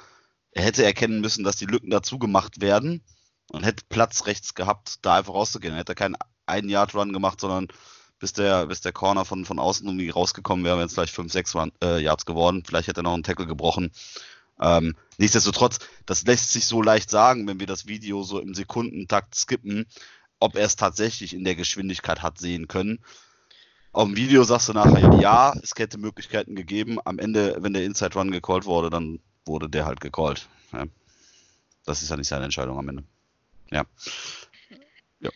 er 0.50 0.64
hätte 0.64 0.84
erkennen 0.84 1.20
müssen, 1.20 1.44
dass 1.44 1.54
die 1.54 1.66
Lücken 1.66 1.88
dazu 1.88 2.18
gemacht 2.18 2.60
werden 2.60 3.04
und 3.52 3.64
hätte 3.64 3.84
Platz 3.88 4.26
rechts 4.26 4.56
gehabt, 4.56 4.96
da 5.02 5.14
einfach 5.14 5.34
rauszugehen. 5.34 5.74
Er 5.74 5.78
hätte 5.80 5.94
keinen 5.94 6.16
einen 6.44 6.68
Yard 6.68 6.96
Run 6.96 7.12
gemacht, 7.12 7.40
sondern 7.40 7.68
bis 8.18 8.32
der, 8.32 8.66
bis 8.66 8.80
der 8.80 8.90
Corner 8.90 9.24
von, 9.24 9.44
von 9.44 9.60
außen 9.60 9.86
irgendwie 9.86 10.10
rausgekommen 10.10 10.64
wäre, 10.64 10.78
wären 10.78 10.86
es 10.86 10.94
vielleicht 10.94 11.14
5, 11.14 11.30
6 11.30 11.54
Run, 11.54 11.72
äh, 11.80 12.02
Yards 12.02 12.26
geworden. 12.26 12.64
Vielleicht 12.66 12.88
hätte 12.88 13.02
er 13.02 13.04
noch 13.04 13.14
einen 13.14 13.22
Tackle 13.22 13.46
gebrochen. 13.46 13.92
Ähm, 14.60 14.96
nichtsdestotrotz, 15.18 15.78
das 16.06 16.24
lässt 16.24 16.52
sich 16.52 16.66
so 16.66 16.82
leicht 16.82 17.08
sagen, 17.08 17.46
wenn 17.46 17.60
wir 17.60 17.68
das 17.68 17.86
Video 17.86 18.24
so 18.24 18.40
im 18.40 18.52
Sekundentakt 18.52 19.36
skippen, 19.36 19.86
ob 20.40 20.56
er 20.56 20.66
es 20.66 20.74
tatsächlich 20.74 21.34
in 21.34 21.44
der 21.44 21.54
Geschwindigkeit 21.54 22.20
hat 22.22 22.38
sehen 22.38 22.66
können. 22.66 22.98
Auf 23.96 24.04
dem 24.04 24.16
Video 24.18 24.44
sagst 24.44 24.68
du 24.68 24.74
nachher, 24.74 25.10
ja, 25.22 25.54
es 25.62 25.70
hätte 25.74 25.96
Möglichkeiten 25.96 26.54
gegeben. 26.54 26.98
Am 27.06 27.18
Ende, 27.18 27.56
wenn 27.60 27.72
der 27.72 27.82
Inside 27.82 28.12
Run 28.12 28.30
gecallt 28.30 28.66
wurde, 28.66 28.90
dann 28.90 29.20
wurde 29.46 29.70
der 29.70 29.86
halt 29.86 30.02
gecallt. 30.02 30.50
Ja. 30.74 30.84
Das 31.86 32.02
ist 32.02 32.10
ja 32.10 32.16
nicht 32.18 32.28
seine 32.28 32.44
Entscheidung 32.44 32.78
am 32.78 32.90
Ende. 32.90 33.04
Ja. 33.70 33.84
Ja. 35.20 35.30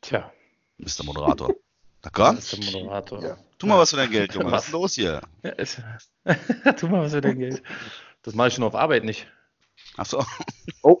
Tja. 0.00 0.32
Mr. 0.78 1.02
Moderator. 1.02 1.52
D'accord? 2.00 2.34
Mr. 2.34 2.64
Moderator. 2.64 3.22
Ja. 3.24 3.38
Tu 3.58 3.66
mal 3.66 3.76
was 3.76 3.90
für 3.90 3.96
dein 3.96 4.10
Geld, 4.12 4.34
Junge. 4.34 4.52
Was 4.52 4.66
ist 4.66 4.72
los 4.72 4.94
hier? 4.94 5.20
Ja, 5.42 5.50
ist, 5.50 5.82
tu 6.76 6.86
mal 6.86 7.02
was 7.02 7.10
für 7.10 7.22
dein 7.22 7.40
Geld. 7.40 7.60
Das 8.22 8.34
mache 8.34 8.48
ich 8.48 8.54
schon 8.54 8.64
auf 8.64 8.74
Arbeit 8.76 9.02
nicht. 9.02 9.26
Achso. 9.96 10.24
Oh. 10.82 11.00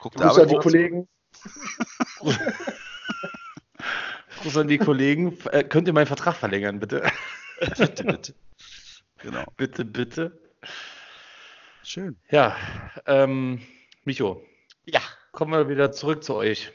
Guck 0.00 0.16
da 0.16 0.30
an 0.30 0.48
die 0.48 0.56
Kollegen. 0.56 1.08
Grüß 4.42 4.56
an 4.56 4.68
die 4.68 4.78
Kollegen. 4.78 5.36
Äh, 5.52 5.64
könnt 5.64 5.86
ihr 5.86 5.92
meinen 5.92 6.06
Vertrag 6.06 6.36
verlängern, 6.36 6.80
bitte? 6.80 7.10
bitte, 7.76 8.04
bitte. 8.04 8.34
Genau. 9.18 9.44
Bitte, 9.56 9.84
bitte. 9.84 10.40
Schön. 11.82 12.16
Ja, 12.30 12.56
ähm, 13.06 13.60
Micho. 14.04 14.42
Ja. 14.86 15.00
Kommen 15.32 15.52
wir 15.52 15.68
wieder 15.68 15.92
zurück 15.92 16.24
zu 16.24 16.34
euch. 16.34 16.72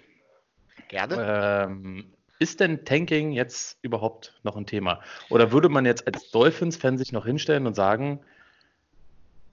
Gerne. 0.87 1.65
Ähm, 1.67 2.13
ist 2.37 2.59
denn 2.59 2.85
Tanking 2.85 3.31
jetzt 3.31 3.79
überhaupt 3.81 4.39
noch 4.43 4.55
ein 4.55 4.67
Thema? 4.67 5.01
Oder 5.29 5.51
würde 5.51 5.69
man 5.69 5.85
jetzt 5.85 6.05
als 6.05 6.29
Dolphins-Fan 6.31 6.97
sich 6.97 7.11
noch 7.11 7.25
hinstellen 7.25 7.65
und 7.65 7.73
sagen, 7.73 8.19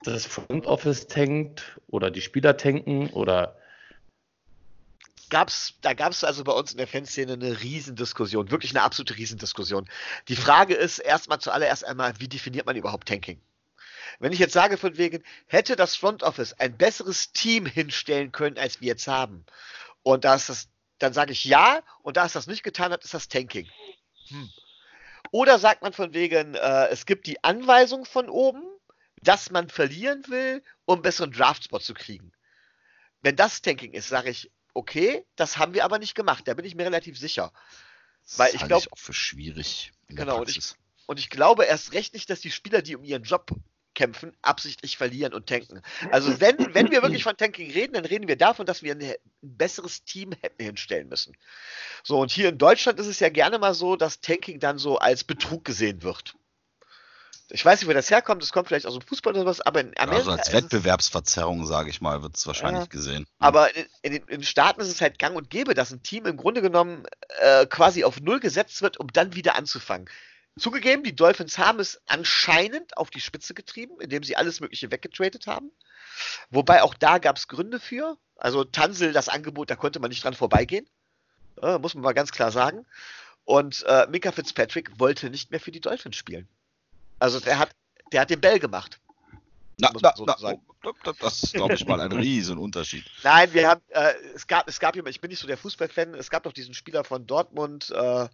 das 0.03 0.25
Front 0.25 0.67
Office 0.67 1.07
tankt 1.07 1.79
oder 1.87 2.11
die 2.11 2.21
Spieler 2.21 2.57
tanken 2.57 3.07
oder 3.07 3.57
gab's, 5.33 5.73
da 5.81 5.93
gab 5.93 6.11
es 6.11 6.23
also 6.23 6.43
bei 6.43 6.51
uns 6.51 6.73
in 6.73 6.77
der 6.77 6.87
Fanszene 6.87 7.33
eine 7.33 7.59
Riesendiskussion, 7.59 8.51
wirklich 8.51 8.71
eine 8.71 8.83
absolute 8.83 9.17
Riesendiskussion. 9.17 9.89
Die 10.27 10.35
Frage 10.35 10.75
ist 10.75 10.99
erstmal 10.99 11.39
zuallererst 11.39 11.83
einmal, 11.83 12.13
wie 12.19 12.27
definiert 12.27 12.67
man 12.67 12.75
überhaupt 12.75 13.07
Tanking? 13.07 13.41
Wenn 14.19 14.31
ich 14.31 14.37
jetzt 14.37 14.53
sage 14.53 14.77
von 14.77 14.95
wegen, 14.95 15.23
hätte 15.47 15.75
das 15.75 15.95
Front 15.95 16.21
Office 16.21 16.53
ein 16.53 16.77
besseres 16.77 17.31
Team 17.31 17.65
hinstellen 17.65 18.31
können, 18.31 18.59
als 18.59 18.79
wir 18.79 18.89
jetzt 18.89 19.07
haben, 19.07 19.43
und 20.03 20.23
da 20.23 20.35
ist 20.35 20.49
das, 20.49 20.67
dann 20.99 21.13
sage 21.13 21.31
ich 21.31 21.45
ja, 21.45 21.81
und 22.03 22.15
da 22.15 22.27
es 22.27 22.33
das 22.33 22.45
nicht 22.45 22.61
getan 22.61 22.91
hat, 22.91 23.03
ist 23.03 23.15
das 23.15 23.27
Tanking. 23.27 23.67
Hm. 24.27 24.51
Oder 25.31 25.57
sagt 25.57 25.81
man 25.81 25.93
von 25.93 26.13
wegen, 26.13 26.53
äh, 26.53 26.89
es 26.89 27.07
gibt 27.07 27.25
die 27.25 27.43
Anweisung 27.43 28.05
von 28.05 28.29
oben, 28.29 28.61
dass 29.23 29.49
man 29.49 29.67
verlieren 29.67 30.23
will, 30.27 30.61
um 30.85 30.97
einen 30.97 31.01
besseren 31.01 31.31
Draftspot 31.31 31.81
zu 31.81 31.95
kriegen. 31.95 32.31
Wenn 33.23 33.35
das 33.35 33.63
Tanking 33.63 33.93
ist, 33.93 34.09
sage 34.09 34.29
ich, 34.29 34.51
okay, 34.73 35.25
das 35.35 35.57
haben 35.57 35.73
wir 35.73 35.85
aber 35.85 35.99
nicht 35.99 36.15
gemacht. 36.15 36.47
Da 36.47 36.53
bin 36.53 36.65
ich 36.65 36.75
mir 36.75 36.85
relativ 36.85 37.17
sicher. 37.17 37.51
Das 38.23 38.39
Weil 38.39 38.55
ich 38.55 38.65
glaube 38.65 38.87
auch 38.91 38.97
für 38.97 39.13
schwierig. 39.13 39.91
genau. 40.07 40.39
Und 40.39 40.49
ich, 40.49 40.73
und 41.05 41.19
ich 41.19 41.29
glaube 41.29 41.65
erst 41.65 41.93
recht 41.93 42.13
nicht, 42.13 42.29
dass 42.29 42.39
die 42.39 42.51
Spieler, 42.51 42.81
die 42.81 42.95
um 42.95 43.03
ihren 43.03 43.23
Job 43.23 43.51
kämpfen, 43.93 44.35
absichtlich 44.41 44.97
verlieren 44.97 45.33
und 45.33 45.47
tanken. 45.47 45.81
Also 46.11 46.39
wenn, 46.39 46.73
wenn 46.73 46.91
wir 46.91 47.01
wirklich 47.01 47.23
von 47.23 47.37
Tanking 47.37 47.71
reden, 47.71 47.93
dann 47.93 48.05
reden 48.05 48.27
wir 48.27 48.35
davon, 48.35 48.65
dass 48.65 48.81
wir 48.81 48.93
ein, 48.93 49.01
ein, 49.01 49.15
besseres 49.41 50.03
Team 50.03 50.31
hätten 50.41 50.63
hinstellen 50.63 51.09
müssen. 51.09 51.35
So, 52.03 52.19
und 52.19 52.31
hier 52.31 52.49
in 52.49 52.57
Deutschland 52.57 52.99
ist 52.99 53.07
es 53.07 53.19
ja 53.19 53.29
gerne 53.29 53.59
mal 53.59 53.73
so, 53.73 53.95
dass 53.95 54.19
Tanking 54.19 54.59
dann 54.59 54.77
so 54.77 54.97
als 54.97 55.23
Betrug 55.23 55.65
gesehen 55.65 56.01
wird. 56.01 56.35
Ich 57.49 57.63
weiß 57.63 57.81
nicht, 57.81 57.89
wo 57.89 57.93
das 57.93 58.09
herkommt, 58.09 58.41
das 58.41 58.51
kommt 58.51 58.67
vielleicht 58.67 58.85
aus 58.85 58.93
dem 58.93 59.01
Fußball 59.01 59.33
oder 59.33 59.45
was, 59.45 59.61
aber 59.61 59.81
in 59.81 59.97
Amerika. 59.97 60.15
Also 60.17 60.31
als 60.31 60.53
Wettbewerbsverzerrung, 60.53 61.65
sage 61.65 61.89
ich 61.89 62.01
mal, 62.01 62.21
wird 62.23 62.37
es 62.37 62.47
wahrscheinlich 62.47 62.85
äh, 62.85 62.87
gesehen. 62.87 63.27
Aber 63.39 63.75
in, 63.75 63.85
in, 64.01 64.13
in, 64.13 64.25
den 64.27 64.43
Staaten 64.43 64.81
ist 64.81 64.87
es 64.87 65.01
halt 65.01 65.19
gang 65.19 65.35
und 65.35 65.49
gäbe, 65.49 65.73
dass 65.73 65.91
ein 65.91 66.03
Team 66.03 66.25
im 66.25 66.37
Grunde 66.37 66.61
genommen 66.61 67.05
äh, 67.39 67.65
quasi 67.65 68.03
auf 68.03 68.21
Null 68.21 68.39
gesetzt 68.39 68.81
wird, 68.81 68.99
um 68.99 69.07
dann 69.11 69.35
wieder 69.35 69.55
anzufangen. 69.55 70.09
Zugegeben, 70.57 71.03
die 71.03 71.15
Dolphins 71.15 71.57
haben 71.57 71.79
es 71.79 72.01
anscheinend 72.05 72.95
auf 72.97 73.09
die 73.09 73.19
Spitze 73.19 73.53
getrieben, 73.53 73.99
indem 73.99 74.23
sie 74.23 74.35
alles 74.35 74.59
Mögliche 74.59 74.91
weggetradet 74.91 75.47
haben. 75.47 75.71
Wobei 76.49 76.83
auch 76.83 76.93
da 76.93 77.17
gab 77.17 77.37
es 77.37 77.47
Gründe 77.47 77.79
für. 77.79 78.17
Also 78.35 78.63
Tansel, 78.63 79.13
das 79.13 79.29
Angebot, 79.29 79.69
da 79.69 79.75
konnte 79.75 79.99
man 79.99 80.09
nicht 80.09 80.23
dran 80.23 80.35
vorbeigehen. 80.35 80.87
Äh, 81.61 81.79
muss 81.79 81.95
man 81.95 82.03
mal 82.03 82.13
ganz 82.13 82.31
klar 82.31 82.51
sagen. 82.51 82.85
Und 83.45 83.83
äh, 83.87 84.07
Mika 84.09 84.31
Fitzpatrick 84.31 84.99
wollte 84.99 85.29
nicht 85.29 85.51
mehr 85.51 85.59
für 85.59 85.71
die 85.71 85.81
Dolphins 85.81 86.15
spielen. 86.15 86.47
Also 87.19 87.39
der 87.39 87.59
hat, 87.59 87.71
der 88.11 88.21
hat 88.21 88.29
den 88.29 88.41
Bell 88.41 88.59
gemacht. 88.59 88.99
Na, 89.77 89.89
na, 90.01 90.13
so 90.15 90.25
na, 90.25 90.35
oh, 90.43 91.13
das 91.19 91.43
ist, 91.43 91.53
glaube 91.53 91.73
ich, 91.73 91.85
mal 91.85 91.99
ein 91.99 92.11
Riesenunterschied. 92.11 93.05
Nein, 93.23 93.53
wir 93.53 93.69
haben, 93.69 93.81
äh, 93.89 94.13
es 94.35 94.45
gab, 94.45 94.67
es 94.67 94.79
gab 94.79 94.95
ich 94.95 95.21
bin 95.21 95.29
nicht 95.29 95.39
so 95.39 95.47
der 95.47 95.57
Fußballfan, 95.57 96.13
es 96.13 96.29
gab 96.29 96.43
doch 96.43 96.53
diesen 96.53 96.73
Spieler 96.73 97.03
von 97.03 97.25
Dortmund, 97.25 97.89
äh, 97.89 98.27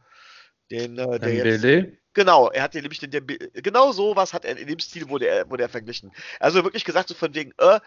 den, 0.69 0.97
äh, 0.97 1.19
der 1.19 1.33
jetzt, 1.33 1.99
Genau, 2.13 2.49
er 2.49 2.63
hat 2.63 2.73
den 2.73 2.81
nämlich 2.81 2.99
den, 2.99 3.11
den, 3.11 3.25
genau 3.53 3.91
so 3.91 4.15
was 4.15 4.33
hat 4.33 4.43
er 4.43 4.57
in 4.57 4.67
dem 4.67 4.79
Stil 4.79 5.07
wurde 5.09 5.27
er, 5.27 5.49
wurde 5.49 5.63
er 5.63 5.69
verglichen. 5.69 6.11
Also 6.39 6.63
wirklich 6.63 6.83
gesagt 6.83 7.07
so 7.07 7.15
von 7.15 7.35
wegen, 7.35 7.53
äh, 7.59 7.79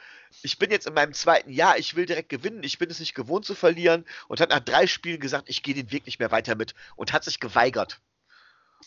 ich 0.42 0.58
bin 0.58 0.70
jetzt 0.70 0.86
in 0.86 0.94
meinem 0.94 1.12
zweiten 1.12 1.50
Jahr, 1.50 1.76
ich 1.76 1.96
will 1.96 2.06
direkt 2.06 2.28
gewinnen, 2.28 2.62
ich 2.62 2.78
bin 2.78 2.88
es 2.88 3.00
nicht 3.00 3.14
gewohnt 3.14 3.44
zu 3.44 3.54
verlieren 3.54 4.06
und 4.28 4.40
hat 4.40 4.50
nach 4.50 4.60
drei 4.60 4.86
Spielen 4.86 5.20
gesagt, 5.20 5.48
ich 5.48 5.62
gehe 5.62 5.74
den 5.74 5.90
Weg 5.90 6.06
nicht 6.06 6.20
mehr 6.20 6.30
weiter 6.30 6.54
mit 6.54 6.74
und 6.96 7.12
hat 7.12 7.24
sich 7.24 7.40
geweigert. 7.40 8.00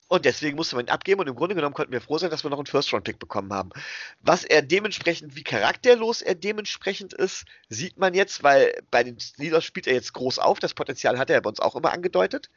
Und 0.07 0.25
deswegen 0.25 0.55
musste 0.55 0.75
man 0.75 0.85
ihn 0.85 0.91
abgeben 0.91 1.19
und 1.21 1.27
im 1.27 1.35
Grunde 1.35 1.55
genommen 1.55 1.73
konnten 1.73 1.91
wir 1.91 2.01
froh 2.01 2.17
sein, 2.17 2.29
dass 2.29 2.43
wir 2.43 2.49
noch 2.49 2.59
einen 2.59 2.67
First-Round-Pick 2.67 3.17
bekommen 3.17 3.51
haben. 3.51 3.71
Was 4.19 4.43
er 4.43 4.61
dementsprechend, 4.61 5.35
wie 5.35 5.43
charakterlos 5.43 6.21
er 6.21 6.35
dementsprechend 6.35 7.13
ist, 7.13 7.45
sieht 7.69 7.97
man 7.97 8.13
jetzt, 8.13 8.43
weil 8.43 8.83
bei 8.91 9.03
den 9.03 9.19
Steelers 9.19 9.63
spielt 9.63 9.87
er 9.87 9.93
jetzt 9.93 10.13
groß 10.13 10.39
auf. 10.39 10.59
Das 10.59 10.73
Potenzial 10.73 11.17
hat 11.17 11.29
er 11.29 11.41
bei 11.41 11.49
uns 11.49 11.59
auch 11.59 11.75
immer 11.75 11.91
angedeutet. 11.91 12.49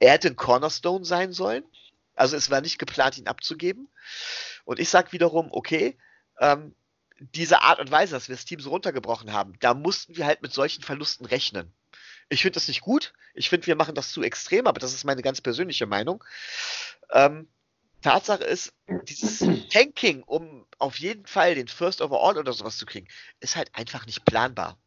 Er 0.00 0.12
hätte 0.12 0.28
ein 0.28 0.36
Cornerstone 0.36 1.04
sein 1.04 1.32
sollen. 1.32 1.64
Also 2.14 2.36
es 2.36 2.50
war 2.50 2.60
nicht 2.60 2.78
geplant, 2.78 3.18
ihn 3.18 3.28
abzugeben. 3.28 3.88
Und 4.64 4.80
ich 4.80 4.88
sage 4.88 5.12
wiederum, 5.12 5.48
okay, 5.52 5.96
ähm, 6.40 6.74
diese 7.18 7.62
Art 7.62 7.78
und 7.78 7.90
Weise, 7.90 8.14
dass 8.14 8.28
wir 8.28 8.34
das 8.34 8.44
Team 8.44 8.60
so 8.60 8.70
runtergebrochen 8.70 9.32
haben, 9.32 9.54
da 9.60 9.74
mussten 9.74 10.16
wir 10.16 10.26
halt 10.26 10.42
mit 10.42 10.52
solchen 10.52 10.82
Verlusten 10.82 11.26
rechnen. 11.26 11.72
Ich 12.28 12.42
finde 12.42 12.54
das 12.54 12.68
nicht 12.68 12.80
gut. 12.80 13.12
Ich 13.34 13.48
finde, 13.48 13.66
wir 13.66 13.76
machen 13.76 13.94
das 13.94 14.10
zu 14.10 14.22
extrem, 14.22 14.66
aber 14.66 14.80
das 14.80 14.92
ist 14.92 15.04
meine 15.04 15.22
ganz 15.22 15.40
persönliche 15.40 15.86
Meinung. 15.86 16.24
Ähm, 17.12 17.48
Tatsache 18.02 18.44
ist, 18.44 18.72
dieses 19.08 19.38
Tanking, 19.70 20.22
um 20.22 20.66
auf 20.78 20.98
jeden 20.98 21.26
Fall 21.26 21.54
den 21.54 21.68
First 21.68 22.00
Overall 22.00 22.38
oder 22.38 22.52
sowas 22.52 22.76
zu 22.76 22.86
kriegen, 22.86 23.08
ist 23.40 23.56
halt 23.56 23.74
einfach 23.74 24.06
nicht 24.06 24.24
planbar. 24.24 24.78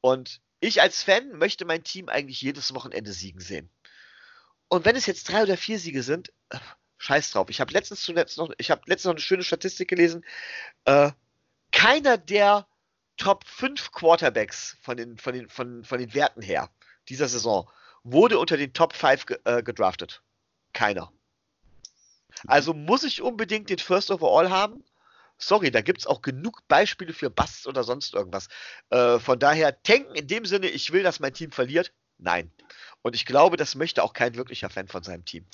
Und 0.00 0.40
ich 0.60 0.80
als 0.80 1.02
Fan 1.02 1.32
möchte 1.32 1.64
mein 1.64 1.84
Team 1.84 2.08
eigentlich 2.08 2.40
jedes 2.40 2.74
Wochenende 2.74 3.12
siegen 3.12 3.40
sehen. 3.40 3.70
Und 4.68 4.84
wenn 4.84 4.96
es 4.96 5.06
jetzt 5.06 5.28
drei 5.28 5.42
oder 5.42 5.56
vier 5.56 5.78
Siege 5.78 6.02
sind, 6.02 6.32
äh, 6.50 6.58
scheiß 6.98 7.30
drauf. 7.30 7.48
Ich 7.48 7.60
habe 7.60 7.72
letztens 7.72 8.02
zuletzt 8.02 8.38
noch, 8.38 8.52
ich 8.58 8.70
habe 8.70 8.82
letztens 8.86 9.04
noch 9.04 9.12
eine 9.12 9.20
schöne 9.20 9.44
Statistik 9.44 9.88
gelesen. 9.88 10.24
Äh, 10.84 11.12
keiner 11.72 12.18
der 12.18 12.66
Top 13.18 13.44
5 13.44 13.92
Quarterbacks 13.92 14.76
von 14.80 14.96
den, 14.96 15.18
von, 15.18 15.34
den, 15.34 15.48
von, 15.48 15.84
von 15.84 15.98
den 15.98 16.14
Werten 16.14 16.42
her 16.42 16.70
dieser 17.08 17.28
Saison 17.28 17.68
wurde 18.04 18.38
unter 18.38 18.56
den 18.56 18.72
Top 18.72 18.94
5 18.94 19.26
ge, 19.26 19.38
äh, 19.44 19.62
gedraftet. 19.62 20.22
Keiner. 20.72 21.12
Also 22.46 22.72
muss 22.72 23.04
ich 23.04 23.20
unbedingt 23.22 23.70
den 23.70 23.78
First 23.78 24.10
Overall 24.10 24.50
haben? 24.50 24.84
Sorry, 25.38 25.70
da 25.70 25.80
gibt 25.82 26.00
es 26.00 26.06
auch 26.06 26.22
genug 26.22 26.66
Beispiele 26.68 27.12
für 27.12 27.30
Busts 27.30 27.66
oder 27.66 27.84
sonst 27.84 28.14
irgendwas. 28.14 28.48
Äh, 28.90 29.18
von 29.18 29.38
daher, 29.38 29.82
tanken 29.82 30.14
in 30.14 30.26
dem 30.26 30.44
Sinne, 30.44 30.68
ich 30.68 30.92
will, 30.92 31.02
dass 31.02 31.20
mein 31.20 31.32
Team 31.32 31.52
verliert? 31.52 31.92
Nein. 32.18 32.50
Und 33.02 33.14
ich 33.14 33.24
glaube, 33.24 33.56
das 33.56 33.74
möchte 33.74 34.02
auch 34.02 34.12
kein 34.12 34.34
wirklicher 34.34 34.70
Fan 34.70 34.88
von 34.88 35.02
seinem 35.02 35.24
Team. 35.24 35.46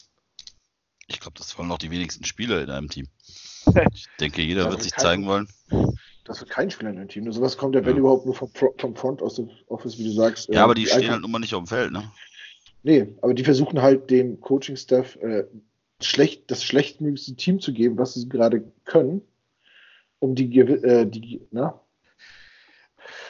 Ich 1.07 1.21
glaube, 1.21 1.37
das 1.39 1.57
wollen 1.59 1.69
noch 1.69 1.79
die 1.79 1.91
wenigsten 1.91 2.25
Spieler 2.25 2.62
in 2.62 2.71
einem 2.71 2.89
Team. 2.89 3.09
Ich 3.95 4.09
denke, 4.21 4.43
jeder 4.43 4.71
wird 4.71 4.83
sich 4.83 4.93
zeigen 4.93 5.27
wollen. 5.27 5.49
Das 6.25 6.41
wird 6.41 6.51
kein 6.51 6.70
Spieler 6.70 6.91
in 6.91 6.99
einem 6.99 7.09
Team. 7.09 7.31
Sowas 7.31 7.59
kommt 7.59 7.75
ja, 7.75 7.83
ja, 7.83 7.87
wenn 7.87 7.99
überhaupt, 7.99 8.25
nur 8.25 8.35
vom, 8.35 8.51
vom 8.51 8.97
Front 8.97 9.20
aus 9.20 9.37
dem 9.37 9.51
Office, 9.68 9.99
wie 9.99 10.05
du 10.05 10.11
sagst. 10.11 10.49
Ja, 10.49 10.61
äh, 10.61 10.64
aber 10.64 10.75
die, 10.75 10.83
die 10.83 10.89
stehen 10.89 11.01
einfach, 11.03 11.14
halt 11.14 11.25
immer 11.25 11.39
nicht 11.39 11.55
auf 11.55 11.62
dem 11.62 11.66
Feld, 11.66 11.93
ne? 11.93 12.11
Nee, 12.83 13.14
aber 13.22 13.35
die 13.35 13.45
versuchen 13.45 13.81
halt 13.81 14.11
dem 14.11 14.41
Coaching-Staff 14.41 15.16
äh, 15.16 15.45
schlecht, 16.03 16.51
das 16.51 16.64
schlechtmöglichste 16.64 17.35
Team 17.37 17.61
zu 17.61 17.72
geben, 17.72 17.99
was 17.99 18.14
sie 18.14 18.29
gerade 18.29 18.64
können, 18.85 19.22
um 20.18 20.35
die, 20.35 20.59
äh, 20.59 21.07
die 21.07 21.47
na? 21.51 21.81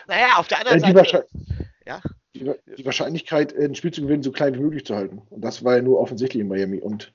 Naja, 0.06 0.36
auf 0.36 0.48
der 0.48 0.60
anderen 0.60 0.82
äh, 0.82 1.04
Seite. 1.04 1.26
Ja? 1.86 2.00
Die, 2.34 2.50
die, 2.78 2.84
Wahrscheinlichkeit, 2.84 3.56
ein 3.56 3.74
Spiel 3.74 3.92
zu 3.92 4.02
gewinnen, 4.02 4.22
so 4.22 4.32
klein 4.32 4.54
wie 4.54 4.60
möglich 4.60 4.84
zu 4.86 4.94
halten. 4.94 5.22
Und 5.30 5.42
das 5.42 5.64
war 5.64 5.76
ja 5.76 5.82
nur 5.82 6.00
offensichtlich 6.00 6.40
in 6.40 6.48
Miami. 6.48 6.78
Und 6.78 7.12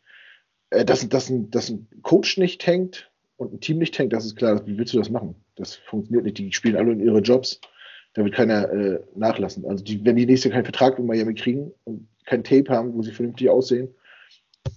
äh, 0.69 0.85
dass, 0.85 1.07
dass, 1.07 1.29
ein, 1.29 1.49
dass 1.51 1.69
ein 1.69 1.87
Coach 2.03 2.37
nicht 2.37 2.65
hängt 2.65 3.08
und 3.39 3.53
ein 3.53 3.61
Team 3.61 3.77
nicht 3.77 3.97
hängt, 3.97 4.11
das 4.11 4.25
ist 4.25 4.35
klar. 4.35 4.65
Wie 4.67 4.77
willst 4.77 4.93
du 4.93 4.97
das 4.97 5.09
machen? 5.09 5.33
Das 5.55 5.75
funktioniert 5.75 6.25
nicht. 6.25 6.37
Die 6.37 6.51
spielen 6.51 6.75
alle 6.75 6.91
in 6.91 6.99
ihre 6.99 7.19
Jobs. 7.19 7.61
Da 8.13 8.23
wird 8.23 8.35
keiner 8.35 8.69
äh, 8.69 8.99
nachlassen. 9.15 9.65
Also 9.65 9.83
die, 9.83 10.03
wenn 10.03 10.17
die 10.17 10.25
nächste 10.25 10.49
keinen 10.49 10.65
Vertrag 10.65 10.99
in 10.99 11.05
Miami 11.05 11.35
kriegen 11.35 11.71
und 11.85 12.07
kein 12.25 12.43
Tape 12.43 12.69
haben, 12.69 12.93
wo 12.93 13.01
sie 13.01 13.13
vernünftig 13.13 13.49
aussehen, 13.49 13.95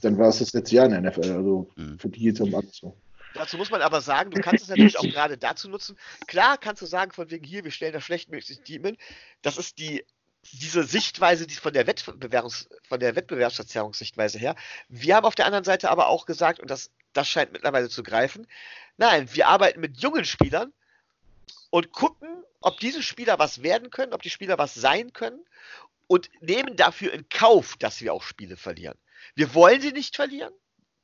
dann 0.02 0.16
war 0.16 0.28
es 0.28 0.38
das 0.38 0.52
letzte 0.52 0.76
Jahr 0.76 0.86
in 0.86 0.92
der 0.92 1.00
NFL. 1.00 1.32
Also 1.32 1.70
mhm. 1.74 1.98
für 1.98 2.08
die 2.08 2.20
geht 2.20 2.34
es 2.34 2.40
um 2.40 2.54
alles 2.54 2.76
so. 2.76 2.96
Dazu 3.34 3.56
muss 3.56 3.70
man 3.70 3.82
aber 3.82 4.00
sagen, 4.00 4.30
du 4.30 4.40
kannst 4.40 4.64
es 4.64 4.68
natürlich 4.68 4.98
auch 4.98 5.02
gerade 5.02 5.38
dazu 5.38 5.68
nutzen. 5.68 5.96
Klar 6.28 6.56
kannst 6.58 6.82
du 6.82 6.86
sagen, 6.86 7.12
von 7.12 7.30
wegen 7.30 7.44
hier, 7.44 7.64
wir 7.64 7.70
stellen 7.72 7.94
das 7.94 8.04
schlechtmögliche 8.04 8.62
Team 8.62 8.84
hin. 8.84 8.96
Das 9.40 9.58
ist 9.58 9.78
die 9.78 10.04
diese 10.50 10.82
Sichtweise, 10.82 11.46
die 11.46 11.54
von 11.54 11.72
der, 11.72 11.86
Wettbewerbs, 11.86 12.68
von 12.88 13.00
der 13.00 13.14
Wettbewerbsverzerrungssichtweise 13.14 14.38
her. 14.38 14.56
Wir 14.88 15.16
haben 15.16 15.24
auf 15.24 15.36
der 15.36 15.46
anderen 15.46 15.64
Seite 15.64 15.90
aber 15.90 16.08
auch 16.08 16.26
gesagt, 16.26 16.58
und 16.58 16.70
das, 16.70 16.90
das 17.12 17.28
scheint 17.28 17.52
mittlerweile 17.52 17.88
zu 17.88 18.02
greifen, 18.02 18.46
nein, 18.96 19.28
wir 19.34 19.48
arbeiten 19.48 19.80
mit 19.80 20.00
jungen 20.00 20.24
Spielern 20.24 20.72
und 21.70 21.92
gucken, 21.92 22.28
ob 22.60 22.78
diese 22.80 23.02
Spieler 23.02 23.38
was 23.38 23.62
werden 23.62 23.90
können, 23.90 24.12
ob 24.12 24.22
die 24.22 24.30
Spieler 24.30 24.58
was 24.58 24.74
sein 24.74 25.12
können 25.12 25.44
und 26.06 26.30
nehmen 26.40 26.76
dafür 26.76 27.12
in 27.12 27.28
Kauf, 27.28 27.76
dass 27.78 28.00
wir 28.00 28.12
auch 28.12 28.22
Spiele 28.22 28.56
verlieren. 28.56 28.98
Wir 29.34 29.54
wollen 29.54 29.80
sie 29.80 29.92
nicht 29.92 30.16
verlieren, 30.16 30.52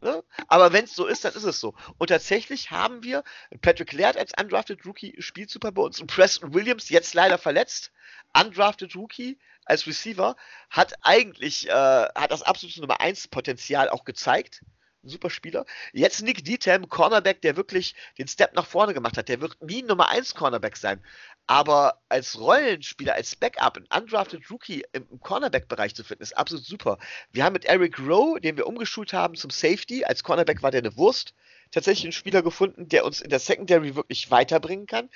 ne? 0.00 0.22
aber 0.48 0.72
wenn 0.72 0.84
es 0.84 0.94
so 0.94 1.06
ist, 1.06 1.24
dann 1.24 1.34
ist 1.34 1.44
es 1.44 1.60
so. 1.60 1.74
Und 1.98 2.08
tatsächlich 2.08 2.70
haben 2.70 3.02
wir 3.02 3.24
Patrick 3.60 3.92
Laird 3.92 4.16
als 4.16 4.32
undrafted 4.40 4.84
Rookie 4.84 5.14
spielt 5.20 5.50
super 5.50 5.72
bei 5.72 5.82
uns 5.82 6.00
und 6.00 6.08
Preston 6.08 6.54
Williams 6.54 6.88
jetzt 6.88 7.14
leider 7.14 7.38
verletzt 7.38 7.92
undrafted 8.34 8.94
Rookie 8.94 9.38
als 9.64 9.86
Receiver, 9.86 10.36
hat 10.70 10.94
eigentlich, 11.02 11.68
äh, 11.68 11.72
hat 11.72 12.30
das 12.30 12.42
absolute 12.42 12.80
Nummer 12.80 13.00
1 13.00 13.28
Potenzial 13.28 13.90
auch 13.90 14.04
gezeigt. 14.04 14.62
Ein 15.04 15.10
super 15.10 15.30
Spieler. 15.30 15.64
Jetzt 15.92 16.22
Nick 16.22 16.44
Dietem, 16.44 16.88
Cornerback, 16.88 17.40
der 17.42 17.56
wirklich 17.56 17.94
den 18.18 18.26
Step 18.26 18.54
nach 18.54 18.66
vorne 18.66 18.94
gemacht 18.94 19.16
hat. 19.16 19.28
Der 19.28 19.40
wird 19.40 19.56
nie 19.62 19.82
Nummer 19.82 20.08
1 20.08 20.34
Cornerback 20.34 20.76
sein. 20.76 21.00
Aber 21.46 22.02
als 22.08 22.38
Rollenspieler, 22.38 23.14
als 23.14 23.36
Backup, 23.36 23.76
ein 23.76 23.86
undrafted 24.02 24.50
Rookie 24.50 24.84
im, 24.92 25.20
Cornerback-Bereich 25.20 25.94
zu 25.94 26.02
finden, 26.02 26.24
ist 26.24 26.36
absolut 26.36 26.64
super. 26.64 26.98
Wir 27.30 27.44
haben 27.44 27.52
mit 27.52 27.64
Eric 27.64 27.98
Rowe, 28.00 28.40
den 28.40 28.56
wir 28.56 28.66
umgeschult 28.66 29.12
haben 29.12 29.36
zum 29.36 29.50
Safety, 29.50 30.04
als 30.04 30.24
Cornerback 30.24 30.62
war 30.62 30.72
der 30.72 30.80
eine 30.80 30.96
Wurst, 30.96 31.32
tatsächlich 31.70 32.04
einen 32.04 32.12
Spieler 32.12 32.42
gefunden, 32.42 32.88
der 32.88 33.04
uns 33.04 33.20
in 33.20 33.30
der 33.30 33.38
Secondary 33.38 33.94
wirklich 33.94 34.30
weiterbringen 34.30 34.86
kann. 34.86 35.08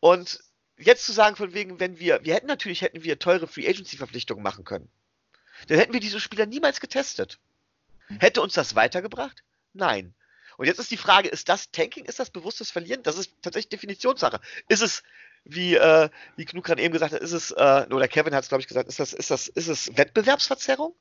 Und 0.00 0.40
jetzt 0.76 1.06
zu 1.06 1.12
sagen, 1.12 1.36
von 1.36 1.54
wegen, 1.54 1.80
wenn 1.80 1.98
wir, 1.98 2.24
wir 2.24 2.34
hätten 2.34 2.46
natürlich, 2.46 2.82
hätten 2.82 3.04
wir 3.04 3.18
teure 3.18 3.46
Free 3.46 3.68
Agency 3.68 3.96
Verpflichtungen 3.96 4.42
machen 4.42 4.64
können. 4.64 4.90
Dann 5.68 5.78
hätten 5.78 5.92
wir 5.92 6.00
diese 6.00 6.20
Spieler 6.20 6.46
niemals 6.46 6.80
getestet. 6.80 7.38
Hätte 8.18 8.42
uns 8.42 8.54
das 8.54 8.74
weitergebracht? 8.74 9.42
Nein. 9.72 10.14
Und 10.56 10.66
jetzt 10.66 10.80
ist 10.80 10.90
die 10.90 10.96
Frage, 10.96 11.28
ist 11.28 11.48
das 11.48 11.70
Tanking, 11.70 12.04
ist 12.04 12.18
das 12.18 12.30
bewusstes 12.30 12.70
Verlieren? 12.70 13.02
Das 13.04 13.16
ist 13.16 13.30
tatsächlich 13.42 13.68
Definitionssache. 13.68 14.40
Ist 14.68 14.82
es, 14.82 15.02
wie, 15.44 15.76
äh, 15.76 16.08
wie 16.36 16.44
Knut 16.44 16.64
gerade 16.64 16.82
eben 16.82 16.92
gesagt 16.92 17.12
hat, 17.12 17.20
ist 17.20 17.32
es, 17.32 17.52
äh, 17.52 17.86
oder 17.90 18.08
Kevin 18.08 18.34
hat 18.34 18.42
es, 18.42 18.48
glaube 18.48 18.62
ich, 18.62 18.66
gesagt, 18.66 18.88
ist 18.88 18.98
das, 18.98 19.12
ist 19.12 19.30
das, 19.30 19.46
ist 19.48 19.68
es 19.68 19.96
Wettbewerbsverzerrung? 19.96 20.94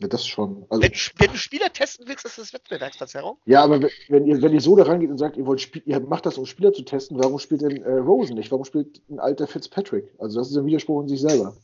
Ja, 0.00 0.06
das 0.06 0.24
schon. 0.24 0.64
Also, 0.68 0.82
wenn, 0.82 0.92
wenn, 0.92 1.32
du 1.32 1.36
Spieler 1.36 1.72
testen 1.72 2.06
willst, 2.06 2.24
ist 2.24 2.38
das 2.38 2.52
Wettbewerbsverzerrung? 2.52 3.38
Ja, 3.46 3.64
aber 3.64 3.88
wenn 4.08 4.26
ihr, 4.26 4.40
wenn 4.40 4.52
ihr 4.52 4.60
so 4.60 4.76
daran 4.76 5.00
geht 5.00 5.10
und 5.10 5.18
sagt, 5.18 5.36
ihr 5.36 5.44
wollt 5.44 5.74
ihr 5.86 6.00
macht 6.00 6.24
das, 6.24 6.38
um 6.38 6.46
Spieler 6.46 6.72
zu 6.72 6.82
testen, 6.82 7.18
warum 7.18 7.40
spielt 7.40 7.62
denn 7.62 7.82
äh, 7.82 7.94
Rosen 7.94 8.36
nicht? 8.36 8.52
Warum 8.52 8.64
spielt 8.64 9.02
ein 9.10 9.18
alter 9.18 9.48
Fitzpatrick? 9.48 10.14
Also 10.18 10.38
das 10.38 10.50
ist 10.50 10.56
ein 10.56 10.66
Widerspruch 10.66 11.02
in 11.02 11.08
sich 11.08 11.20
selber. 11.20 11.56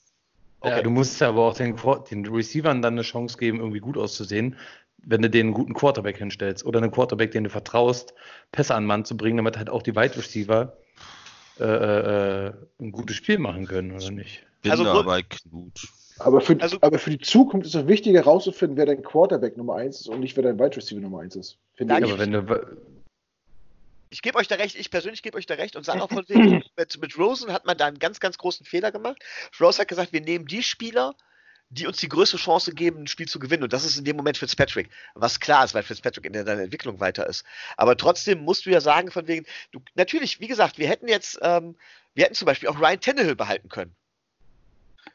Okay. 0.64 0.76
Ja, 0.76 0.82
du 0.82 0.88
musst 0.88 1.22
aber 1.22 1.42
auch 1.42 1.54
den, 1.54 1.76
den 2.10 2.26
Receivern 2.26 2.80
dann 2.80 2.94
eine 2.94 3.02
Chance 3.02 3.36
geben, 3.36 3.58
irgendwie 3.58 3.80
gut 3.80 3.98
auszusehen, 3.98 4.56
wenn 5.02 5.20
du 5.20 5.28
denen 5.28 5.48
einen 5.48 5.54
guten 5.54 5.74
Quarterback 5.74 6.16
hinstellst 6.16 6.64
oder 6.64 6.78
einen 6.80 6.90
Quarterback, 6.90 7.32
den 7.32 7.44
du 7.44 7.50
vertraust, 7.50 8.14
Pässe 8.50 8.74
an 8.74 8.86
Mann 8.86 9.04
zu 9.04 9.14
bringen, 9.14 9.36
damit 9.36 9.58
halt 9.58 9.68
auch 9.68 9.82
die 9.82 9.94
Wide 9.94 10.16
Receiver 10.16 10.74
äh, 11.60 11.64
äh, 11.64 12.52
ein 12.80 12.92
gutes 12.92 13.16
Spiel 13.16 13.38
machen 13.38 13.66
können, 13.66 13.92
oder 13.92 14.10
nicht? 14.10 14.46
Bin 14.62 14.70
also, 14.70 14.84
da 14.84 15.02
bei 15.02 15.20
Knut. 15.22 15.86
Aber 16.18 16.40
für, 16.40 16.58
also, 16.60 16.78
aber 16.80 16.98
für 16.98 17.10
die 17.10 17.18
Zukunft 17.18 17.66
ist 17.66 17.74
es 17.74 17.86
wichtiger 17.86 18.20
herauszufinden, 18.20 18.78
wer 18.78 18.86
dein 18.86 19.02
Quarterback 19.02 19.58
Nummer 19.58 19.74
1 19.74 20.00
ist 20.00 20.08
und 20.08 20.20
nicht, 20.20 20.34
wer 20.36 20.44
dein 20.44 20.58
Wide 20.58 20.76
Receiver 20.76 21.00
Nummer 21.00 21.20
1 21.20 21.36
ist. 21.36 21.58
Finde 21.74 21.98
ich. 21.98 22.04
Aber 22.04 22.18
wenn 22.18 22.32
du, 22.32 22.66
ich 24.14 24.22
gebe 24.22 24.38
euch 24.38 24.46
da 24.46 24.54
recht, 24.54 24.76
ich 24.76 24.92
persönlich 24.92 25.22
gebe 25.22 25.36
euch 25.36 25.46
da 25.46 25.54
recht 25.54 25.74
und 25.74 25.82
sage 25.82 26.00
auch 26.00 26.08
von 26.08 26.24
wegen, 26.28 26.62
mit, 26.76 27.00
mit 27.00 27.18
Rosen 27.18 27.52
hat 27.52 27.66
man 27.66 27.76
da 27.76 27.86
einen 27.86 27.98
ganz, 27.98 28.20
ganz 28.20 28.38
großen 28.38 28.64
Fehler 28.64 28.92
gemacht. 28.92 29.16
Rose 29.60 29.80
hat 29.80 29.88
gesagt, 29.88 30.12
wir 30.12 30.20
nehmen 30.20 30.46
die 30.46 30.62
Spieler, 30.62 31.16
die 31.68 31.88
uns 31.88 31.96
die 31.96 32.08
größte 32.08 32.36
Chance 32.36 32.74
geben, 32.74 33.02
ein 33.02 33.06
Spiel 33.08 33.26
zu 33.26 33.40
gewinnen. 33.40 33.64
Und 33.64 33.72
das 33.72 33.84
ist 33.84 33.98
in 33.98 34.04
dem 34.04 34.14
Moment 34.14 34.38
Fitzpatrick. 34.38 34.88
Was 35.14 35.40
klar 35.40 35.64
ist, 35.64 35.74
weil 35.74 35.82
Fitzpatrick 35.82 36.26
in 36.26 36.32
der 36.32 36.46
Entwicklung 36.46 37.00
weiter 37.00 37.26
ist. 37.26 37.44
Aber 37.76 37.96
trotzdem 37.96 38.44
musst 38.44 38.66
du 38.66 38.70
ja 38.70 38.80
sagen, 38.80 39.10
von 39.10 39.26
wegen, 39.26 39.46
du, 39.72 39.80
natürlich, 39.96 40.38
wie 40.38 40.46
gesagt, 40.46 40.78
wir 40.78 40.86
hätten 40.86 41.08
jetzt, 41.08 41.40
ähm, 41.42 41.76
wir 42.14 42.24
hätten 42.24 42.36
zum 42.36 42.46
Beispiel 42.46 42.68
auch 42.68 42.78
Ryan 42.78 43.00
Tannehill 43.00 43.34
behalten 43.34 43.68
können. 43.68 43.96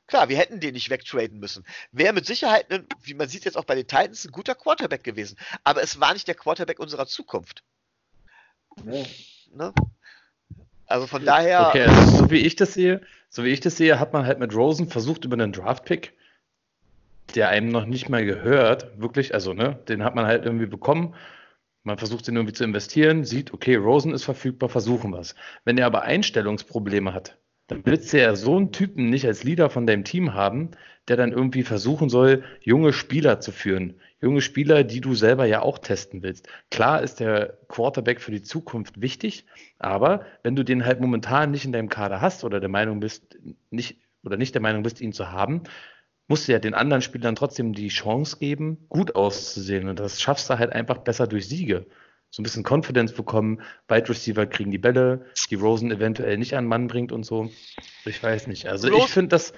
Klar, 0.07 0.27
wir 0.27 0.37
hätten 0.37 0.59
den 0.59 0.73
nicht 0.73 0.89
wegtraden 0.89 1.39
müssen. 1.39 1.65
Wäre 1.93 2.11
mit 2.11 2.25
Sicherheit, 2.25 2.69
ein, 2.69 2.85
wie 3.03 3.13
man 3.13 3.29
sieht 3.29 3.45
jetzt 3.45 3.55
auch 3.55 3.63
bei 3.63 3.75
den 3.75 3.87
Titans, 3.87 4.25
ein 4.25 4.31
guter 4.31 4.55
Quarterback 4.55 5.05
gewesen. 5.05 5.37
Aber 5.63 5.81
es 5.81 6.01
war 6.01 6.11
nicht 6.11 6.27
der 6.27 6.35
Quarterback 6.35 6.79
unserer 6.79 7.07
Zukunft. 7.07 7.63
Ja. 8.85 9.03
Ne? 9.55 9.73
Also 10.85 11.07
von 11.07 11.23
daher. 11.23 11.67
Okay, 11.69 11.83
also 11.83 12.17
so 12.17 12.31
wie 12.31 12.39
ich 12.39 12.55
das 12.55 12.73
sehe, 12.73 13.01
so 13.29 13.43
wie 13.43 13.49
ich 13.49 13.59
das 13.59 13.77
sehe, 13.77 13.99
hat 13.99 14.13
man 14.13 14.25
halt 14.25 14.39
mit 14.39 14.55
Rosen 14.55 14.89
versucht 14.89 15.23
über 15.25 15.35
einen 15.35 15.51
Draft-Pick, 15.51 16.13
der 17.35 17.49
einem 17.49 17.69
noch 17.69 17.85
nicht 17.85 18.09
mal 18.09 18.25
gehört, 18.25 18.99
wirklich, 18.99 19.33
also 19.33 19.53
ne, 19.53 19.79
den 19.87 20.03
hat 20.03 20.15
man 20.15 20.25
halt 20.25 20.45
irgendwie 20.45 20.65
bekommen. 20.65 21.15
Man 21.83 21.97
versucht 21.97 22.27
den 22.27 22.35
irgendwie 22.35 22.53
zu 22.53 22.63
investieren, 22.63 23.23
sieht, 23.23 23.53
okay, 23.53 23.75
Rosen 23.75 24.13
ist 24.13 24.23
verfügbar, 24.23 24.67
versuchen 24.67 25.11
wir 25.11 25.19
es. 25.19 25.35
Wenn 25.63 25.77
er 25.77 25.85
aber 25.85 26.01
Einstellungsprobleme 26.01 27.13
hat, 27.13 27.37
dann 27.69 27.85
willst 27.85 28.11
du 28.11 28.19
ja 28.19 28.35
so 28.35 28.57
einen 28.57 28.71
Typen 28.71 29.09
nicht 29.09 29.25
als 29.25 29.43
Leader 29.43 29.69
von 29.69 29.85
deinem 29.85 30.03
Team 30.03 30.33
haben, 30.33 30.71
der 31.07 31.17
dann 31.17 31.31
irgendwie 31.31 31.63
versuchen 31.63 32.09
soll, 32.09 32.43
junge 32.61 32.93
Spieler 32.93 33.39
zu 33.39 33.51
führen. 33.51 33.93
Junge 34.21 34.41
Spieler, 34.41 34.83
die 34.83 35.01
du 35.01 35.13
selber 35.13 35.45
ja 35.45 35.61
auch 35.61 35.77
testen 35.77 36.23
willst. 36.23 36.49
Klar 36.71 37.01
ist 37.03 37.19
der 37.19 37.57
Quarterback 37.67 38.21
für 38.21 38.31
die 38.31 38.41
Zukunft 38.41 39.01
wichtig, 39.01 39.45
aber 39.77 40.25
wenn 40.43 40.55
du 40.55 40.65
den 40.65 40.83
halt 40.85 40.99
momentan 40.99 41.51
nicht 41.51 41.63
in 41.63 41.71
deinem 41.71 41.89
Kader 41.89 42.19
hast 42.19 42.43
oder 42.43 42.59
der 42.59 42.69
Meinung 42.69 42.99
bist, 42.99 43.37
nicht, 43.69 44.01
oder 44.23 44.35
nicht 44.35 44.55
der 44.55 44.61
Meinung 44.61 44.83
bist, 44.83 44.99
ihn 44.99 45.13
zu 45.13 45.31
haben, 45.31 45.61
musst 46.27 46.47
du 46.47 46.51
ja 46.51 46.59
den 46.59 46.73
anderen 46.73 47.01
Spielern 47.01 47.35
trotzdem 47.35 47.73
die 47.73 47.87
Chance 47.87 48.37
geben, 48.39 48.85
gut 48.89 49.15
auszusehen. 49.15 49.87
Und 49.87 49.99
das 49.99 50.19
schaffst 50.19 50.49
du 50.49 50.57
halt 50.57 50.73
einfach 50.73 50.97
besser 50.97 51.27
durch 51.27 51.47
Siege 51.47 51.85
so 52.31 52.41
ein 52.41 52.43
bisschen 52.43 52.63
Confidence 52.63 53.13
bekommen. 53.13 53.61
Wide 53.87 54.09
Receiver 54.09 54.45
kriegen 54.45 54.71
die 54.71 54.77
Bälle, 54.77 55.25
die 55.49 55.55
Rosen 55.55 55.91
eventuell 55.91 56.37
nicht 56.37 56.55
an 56.55 56.65
Mann 56.65 56.87
bringt 56.87 57.11
und 57.11 57.25
so. 57.25 57.49
Ich 58.05 58.21
weiß 58.21 58.47
nicht. 58.47 58.67
Also 58.67 58.91
ich 58.91 59.05
finde 59.05 59.29
das, 59.29 59.53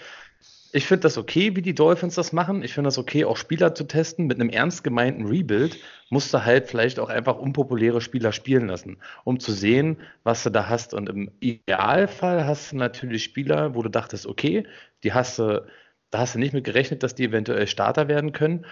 ich 0.72 0.86
finde 0.86 1.02
das 1.02 1.18
okay, 1.18 1.56
wie 1.56 1.62
die 1.62 1.76
Dolphins 1.76 2.16
das 2.16 2.32
machen. 2.32 2.64
Ich 2.64 2.74
finde 2.74 2.88
das 2.88 2.98
okay, 2.98 3.26
auch 3.26 3.36
Spieler 3.36 3.76
zu 3.76 3.84
testen. 3.84 4.28
Mit 4.28 4.40
einem 4.40 4.50
ernst 4.50 4.84
gemeinten 4.84 5.26
Rebuild 5.26 5.78
musst 6.10 6.34
du 6.34 6.46
halt 6.46 6.68
vielleicht 6.68 7.00
auch 7.00 7.10
einfach 7.10 7.38
unpopuläre 7.38 8.00
Spieler 8.00 8.32
spielen 8.32 8.68
lassen, 8.68 8.98
um 9.26 9.40
zu 9.40 9.52
sehen, 9.52 9.98
was 10.24 10.44
du 10.44 10.50
da 10.50 10.70
hast. 10.70 10.94
Und 10.94 11.10
im 11.10 11.32
Idealfall 11.42 12.46
hast 12.46 12.72
du 12.72 12.78
natürlich 12.78 13.24
Spieler, 13.24 13.76
wo 13.76 13.82
du 13.82 13.90
dachtest, 13.90 14.26
okay, 14.26 14.66
die 15.04 15.14
hast 15.14 15.40
du, 15.40 15.66
da 16.10 16.20
hast 16.20 16.36
du 16.36 16.40
nicht 16.40 16.54
mit 16.54 16.64
gerechnet, 16.64 17.04
dass 17.04 17.16
die 17.16 17.26
eventuell 17.26 17.68
Starter 17.68 18.08
werden 18.08 18.32
können. 18.32 18.66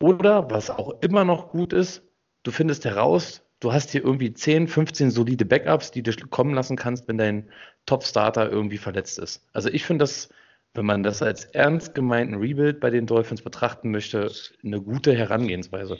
Oder, 0.00 0.50
was 0.50 0.70
auch 0.70 1.02
immer 1.02 1.24
noch 1.24 1.50
gut 1.50 1.72
ist, 1.72 2.02
du 2.44 2.52
findest 2.52 2.84
heraus, 2.84 3.42
du 3.58 3.72
hast 3.72 3.90
hier 3.90 4.04
irgendwie 4.04 4.32
10, 4.32 4.68
15 4.68 5.10
solide 5.10 5.44
Backups, 5.44 5.90
die 5.90 6.02
du 6.02 6.12
kommen 6.28 6.54
lassen 6.54 6.76
kannst, 6.76 7.08
wenn 7.08 7.18
dein 7.18 7.50
Top-Starter 7.86 8.48
irgendwie 8.48 8.78
verletzt 8.78 9.18
ist. 9.18 9.42
Also 9.52 9.68
ich 9.70 9.84
finde 9.84 10.04
das, 10.04 10.28
wenn 10.74 10.86
man 10.86 11.02
das 11.02 11.22
als 11.22 11.46
ernst 11.46 11.94
gemeinten 11.94 12.34
Rebuild 12.36 12.80
bei 12.80 12.90
den 12.90 13.06
Dolphins 13.06 13.42
betrachten 13.42 13.90
möchte, 13.90 14.30
eine 14.62 14.80
gute 14.80 15.16
Herangehensweise. 15.16 15.98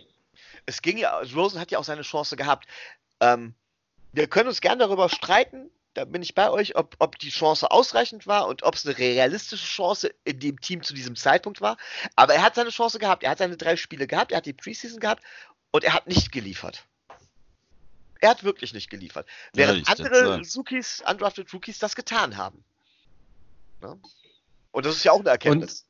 Es 0.66 0.82
ging 0.82 0.98
ja, 0.98 1.20
Rosen 1.34 1.60
hat 1.60 1.70
ja 1.70 1.78
auch 1.78 1.84
seine 1.84 2.02
Chance 2.02 2.36
gehabt. 2.36 2.66
Ähm, 3.20 3.54
wir 4.12 4.26
können 4.26 4.48
uns 4.48 4.60
gerne 4.60 4.78
darüber 4.78 5.08
streiten, 5.08 5.70
da 5.94 6.04
bin 6.04 6.22
ich 6.22 6.34
bei 6.34 6.50
euch, 6.50 6.76
ob, 6.76 6.96
ob 6.98 7.18
die 7.20 7.30
Chance 7.30 7.70
ausreichend 7.70 8.26
war 8.26 8.48
und 8.48 8.64
ob 8.64 8.74
es 8.74 8.84
eine 8.84 8.98
realistische 8.98 9.64
Chance 9.64 10.12
in 10.24 10.40
dem 10.40 10.60
Team 10.60 10.82
zu 10.82 10.92
diesem 10.92 11.14
Zeitpunkt 11.14 11.60
war. 11.60 11.76
Aber 12.16 12.34
er 12.34 12.42
hat 12.42 12.56
seine 12.56 12.70
Chance 12.70 12.98
gehabt. 12.98 13.22
Er 13.22 13.30
hat 13.30 13.38
seine 13.38 13.56
drei 13.56 13.76
Spiele 13.76 14.08
gehabt, 14.08 14.32
er 14.32 14.38
hat 14.38 14.46
die 14.46 14.52
Preseason 14.52 14.98
gehabt 14.98 15.22
und 15.74 15.82
er 15.82 15.92
hat 15.92 16.06
nicht 16.06 16.30
geliefert. 16.30 16.84
Er 18.20 18.30
hat 18.30 18.44
wirklich 18.44 18.72
nicht 18.74 18.90
geliefert. 18.90 19.26
Während 19.54 19.88
ja, 19.88 19.92
andere 19.92 20.40
Rookies, 20.54 21.02
undrafted 21.10 21.52
Rookies 21.52 21.80
das 21.80 21.96
getan 21.96 22.36
haben. 22.36 22.62
Ja? 23.82 23.96
Und 24.70 24.86
das 24.86 24.94
ist 24.94 25.02
ja 25.02 25.10
auch 25.10 25.18
eine 25.18 25.30
Erkenntnis. 25.30 25.84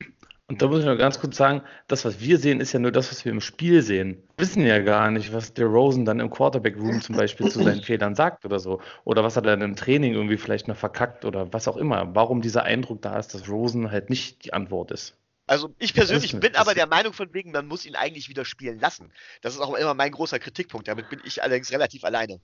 Und, 0.00 0.08
und, 0.48 0.62
da 0.62 0.68
muss 0.68 0.78
ich 0.80 0.86
noch 0.86 0.96
ganz 0.96 1.20
kurz 1.20 1.36
sagen, 1.36 1.60
das, 1.86 2.06
was 2.06 2.18
wir 2.18 2.38
sehen, 2.38 2.60
ist 2.60 2.72
ja 2.72 2.78
nur 2.78 2.92
das, 2.92 3.10
was 3.10 3.26
wir 3.26 3.32
im 3.32 3.42
Spiel 3.42 3.82
sehen. 3.82 4.22
Wir 4.38 4.46
wissen 4.46 4.64
ja 4.64 4.78
gar 4.78 5.10
nicht, 5.10 5.34
was 5.34 5.52
der 5.52 5.66
Rosen 5.66 6.06
dann 6.06 6.18
im 6.18 6.30
Quarterback-Room 6.30 7.02
zum 7.02 7.16
Beispiel 7.18 7.50
zu 7.50 7.62
seinen 7.62 7.82
Fehlern 7.82 8.14
sagt 8.14 8.46
oder 8.46 8.58
so. 8.58 8.80
Oder 9.04 9.22
was 9.22 9.36
er 9.36 9.42
dann 9.42 9.60
im 9.60 9.76
Training 9.76 10.14
irgendwie 10.14 10.38
vielleicht 10.38 10.66
noch 10.66 10.78
verkackt 10.78 11.26
oder 11.26 11.52
was 11.52 11.68
auch 11.68 11.76
immer. 11.76 12.14
Warum 12.14 12.40
dieser 12.40 12.62
Eindruck 12.62 13.02
da 13.02 13.18
ist, 13.18 13.34
dass 13.34 13.50
Rosen 13.50 13.90
halt 13.90 14.08
nicht 14.08 14.46
die 14.46 14.54
Antwort 14.54 14.92
ist. 14.92 15.14
Also 15.46 15.70
ich 15.78 15.94
persönlich 15.94 16.38
bin 16.40 16.56
aber 16.56 16.74
der 16.74 16.88
Meinung 16.88 17.12
von 17.12 17.32
wegen, 17.32 17.52
man 17.52 17.66
muss 17.66 17.86
ihn 17.86 17.94
eigentlich 17.94 18.28
wieder 18.28 18.44
spielen 18.44 18.80
lassen. 18.80 19.12
Das 19.42 19.54
ist 19.54 19.60
auch 19.60 19.74
immer 19.74 19.94
mein 19.94 20.10
großer 20.10 20.40
Kritikpunkt. 20.40 20.88
Damit 20.88 21.08
bin 21.08 21.20
ich 21.24 21.42
allerdings 21.42 21.70
relativ 21.70 22.04
alleine. 22.04 22.40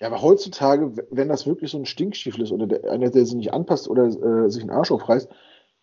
Ja, 0.00 0.08
aber 0.08 0.20
heutzutage, 0.20 0.92
wenn 1.12 1.28
das 1.28 1.46
wirklich 1.46 1.70
so 1.70 1.78
ein 1.78 1.86
Stinkstiefel 1.86 2.42
ist 2.42 2.50
oder 2.50 2.66
der, 2.66 2.90
einer, 2.90 3.10
der 3.10 3.24
sich 3.24 3.36
nicht 3.36 3.52
anpasst 3.52 3.86
oder 3.86 4.06
äh, 4.06 4.50
sich 4.50 4.62
einen 4.62 4.72
Arsch 4.72 4.90
aufreißt, 4.90 5.28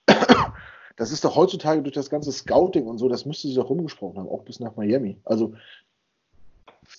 das 0.97 1.13
ist 1.13 1.23
doch 1.23 1.37
heutzutage 1.37 1.81
durch 1.81 1.95
das 1.95 2.09
ganze 2.09 2.33
Scouting 2.33 2.85
und 2.85 2.97
so, 2.97 3.07
das 3.07 3.25
müsste 3.25 3.47
sich 3.47 3.55
doch 3.55 3.69
rumgesprochen 3.69 4.19
haben, 4.19 4.27
auch 4.27 4.43
bis 4.43 4.59
nach 4.59 4.75
Miami. 4.75 5.21
Also, 5.23 5.53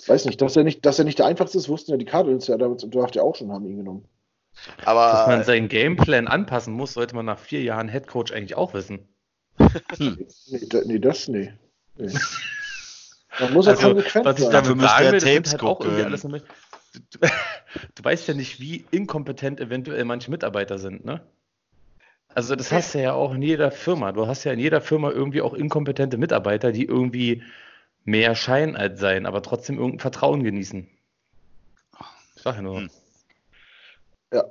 weiß 0.07 0.25
nicht, 0.25 0.41
dass 0.41 0.57
er 0.57 0.65
nicht, 0.65 0.87
dass 0.87 0.99
er 0.99 1.05
nicht 1.05 1.19
der 1.19 1.27
einfachste 1.27 1.59
ist, 1.59 1.69
wussten 1.69 1.91
ja 1.91 1.99
die 1.99 2.07
Cardinals 2.07 2.47
ja, 2.47 2.57
damit 2.57 2.83
Draft 2.95 3.15
ja 3.17 3.23
auch 3.23 3.35
schon 3.35 3.53
haben 3.53 3.67
ihn 3.67 3.77
genommen. 3.77 4.09
Aber, 4.85 5.13
Dass 5.13 5.27
man 5.27 5.45
seinen 5.45 5.69
Gameplan 5.69 6.29
anpassen 6.29 6.75
muss, 6.75 6.95
sollte 6.95 7.15
man 7.15 7.27
nach 7.27 7.39
vier 7.39 7.63
Jahren 7.63 7.89
Headcoach 7.89 8.33
eigentlich 8.33 8.57
auch 8.57 8.75
wissen. 8.75 9.09
Hm. 9.97 10.27
Nee, 10.47 10.67
da, 10.69 10.81
nee, 10.85 10.99
das 10.99 11.29
nee. 11.29 11.53
nee. 11.97 12.13
Man 13.39 13.53
muss 13.53 13.69
also, 13.69 13.89
konsequent 13.89 14.25
was 14.25 14.39
ich 14.39 14.45
sein. 14.45 14.53
Dafür 14.53 14.75
müsste 14.75 15.05
er 15.05 15.19
Tapes 15.19 15.53
halt 15.53 15.63
auch 15.63 15.81
irgendwie 15.81 16.05
alles 16.05 16.23
du, 16.23 16.29
du, 16.29 17.19
du, 17.95 18.05
weißt 18.05 18.29
ja 18.29 18.35
nicht, 18.35 18.61
wie 18.61 18.85
inkompetent 18.91 19.61
eventuell 19.61 20.05
manche 20.05 20.31
Mitarbeiter 20.31 20.79
sind, 20.79 21.05
ne? 21.05 21.21
Also 22.33 22.55
das 22.55 22.71
hast 22.71 22.95
du 22.95 23.03
ja 23.03 23.13
auch 23.13 23.35
in 23.35 23.43
jeder 23.43 23.73
Firma. 23.73 24.13
Du 24.13 24.27
hast 24.27 24.45
ja 24.45 24.53
in 24.53 24.61
jeder 24.61 24.81
Firma 24.81 25.11
irgendwie 25.11 25.43
auch 25.43 25.53
inkompetente 25.53 26.17
Mitarbeiter, 26.17 26.71
die 26.71 26.85
irgendwie 26.85 27.43
mehr 28.05 28.37
Schein 28.37 28.77
als 28.77 29.01
sein, 29.01 29.27
aber 29.27 29.43
trotzdem 29.43 29.79
irgendein 29.79 30.01
Vertrauen 30.01 30.45
genießen. 30.45 30.89
Ich 32.37 32.43
sag 32.43 32.57
ja 32.57 32.63
nur. 32.63 32.81
Hm. 32.83 32.91
Ja. 34.33 34.45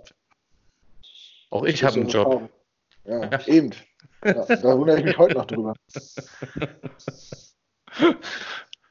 Auch 1.49 1.63
ich 1.63 1.84
habe 1.84 1.99
einen 1.99 2.09
Job. 2.09 2.49
Ja, 3.05 3.30
ja, 3.30 3.47
eben. 3.47 3.71
Ja, 4.23 4.45
da 4.45 4.77
wundere 4.77 4.99
ich 4.99 5.05
mich 5.05 5.17
heute 5.17 5.36
noch 5.36 5.45
drüber. 5.45 5.73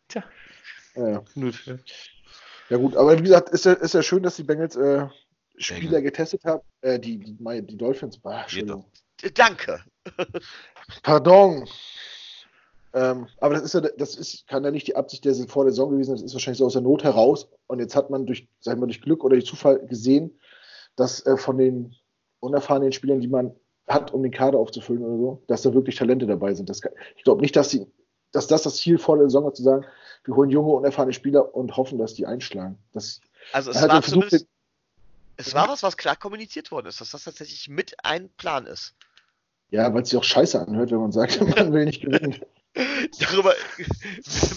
Tja. 0.09 0.25
Ja, 0.97 1.23
gut. 1.35 1.79
Ja 2.71 2.77
gut, 2.77 2.97
aber 2.97 3.19
wie 3.19 3.23
gesagt, 3.23 3.51
ist 3.51 3.65
ja, 3.65 3.75
ist 3.75 3.95
ja 3.95 4.03
schön, 4.03 4.23
dass 4.23 4.37
die 4.37 4.43
Bengals 4.43 4.77
äh, 4.77 5.07
Spieler 5.59 6.03
getestet 6.03 6.45
haben. 6.45 6.63
Äh, 6.81 6.99
die, 6.99 7.19
die, 7.19 7.67
die 7.67 7.77
Dolphins. 7.77 8.19
Bah, 8.19 8.47
Danke. 9.35 9.85
Pardon. 11.03 11.69
Ähm, 12.95 13.29
aber 13.41 13.55
das 13.55 13.65
ist 13.65 13.75
ja, 13.75 13.81
das 13.81 14.17
ist, 14.17 14.47
kann 14.47 14.65
ja 14.65 14.71
nicht 14.71 14.87
die 14.87 14.97
Absicht 14.97 15.25
der 15.25 15.35
vor 15.49 15.65
der 15.65 15.73
Saison 15.73 15.91
gewesen. 15.91 16.13
Das 16.13 16.23
ist 16.23 16.33
wahrscheinlich 16.33 16.59
so 16.59 16.67
aus 16.67 16.73
der 16.73 16.83
Not 16.83 17.05
heraus. 17.05 17.49
Und 17.67 17.81
jetzt 17.81 17.95
hat 17.95 18.11
man 18.11 18.27
durch, 18.27 18.49
sagen 18.61 18.81
wir, 18.81 18.87
durch 18.87 19.03
Glück 19.03 19.25
oder 19.25 19.37
durch 19.37 19.47
Zufall 19.47 19.85
gesehen, 19.87 20.39
dass 20.99 21.25
äh, 21.27 21.37
von 21.37 21.59
den 21.59 21.95
unerfahrenen 22.41 22.93
Spielern, 22.93 23.21
die 23.21 23.29
man 23.29 23.55
hat, 23.87 24.13
um 24.13 24.23
den 24.23 24.33
Kader 24.33 24.59
aufzufüllen 24.59 25.03
oder 25.03 25.17
so, 25.17 25.43
dass 25.47 25.63
da 25.63 25.73
wirklich 25.73 25.97
Talente 25.97 26.27
dabei 26.27 26.55
sind. 26.55 26.69
Das 26.69 26.81
ich 27.17 27.25
glaube 27.25 27.41
nicht, 27.41 27.57
dass, 27.57 27.69
die, 27.69 27.87
dass 28.33 28.47
das 28.47 28.63
das 28.63 28.77
Ziel 28.77 28.99
vor 28.99 29.17
der 29.17 29.27
Saison 29.27 29.45
war, 29.45 29.55
zu 29.55 29.63
sagen, 29.63 29.87
wir 30.25 30.37
holen 30.37 30.51
junge, 30.51 30.73
unerfahrene 30.73 31.15
Spieler 31.15 31.55
und 31.55 31.77
hoffen, 31.77 31.99
dass 31.99 32.15
die 32.15 32.27
einschlagen. 32.27 32.79
Das, 32.93 33.21
also 33.53 33.71
es 33.71 33.81
war, 33.81 34.03
versucht, 34.03 34.47
es 35.37 35.55
war 35.55 35.69
was, 35.69 35.83
was 35.83 35.97
klar 35.97 36.17
kommuniziert 36.17 36.71
worden 36.71 36.89
ist, 36.89 37.01
dass 37.01 37.11
das 37.11 37.25
tatsächlich 37.25 37.69
mit 37.69 37.95
ein 38.03 38.29
Plan 38.37 38.67
ist. 38.67 38.95
Ja, 39.71 39.93
weil 39.93 40.03
es 40.03 40.11
sich 40.11 40.19
auch 40.19 40.25
scheiße 40.25 40.61
anhört, 40.61 40.91
wenn 40.91 40.99
man 40.99 41.13
sagt, 41.13 41.41
man 41.57 41.73
will 41.73 41.87
nicht 41.87 42.03
gewinnen. 42.03 42.41
Darüber 43.21 43.55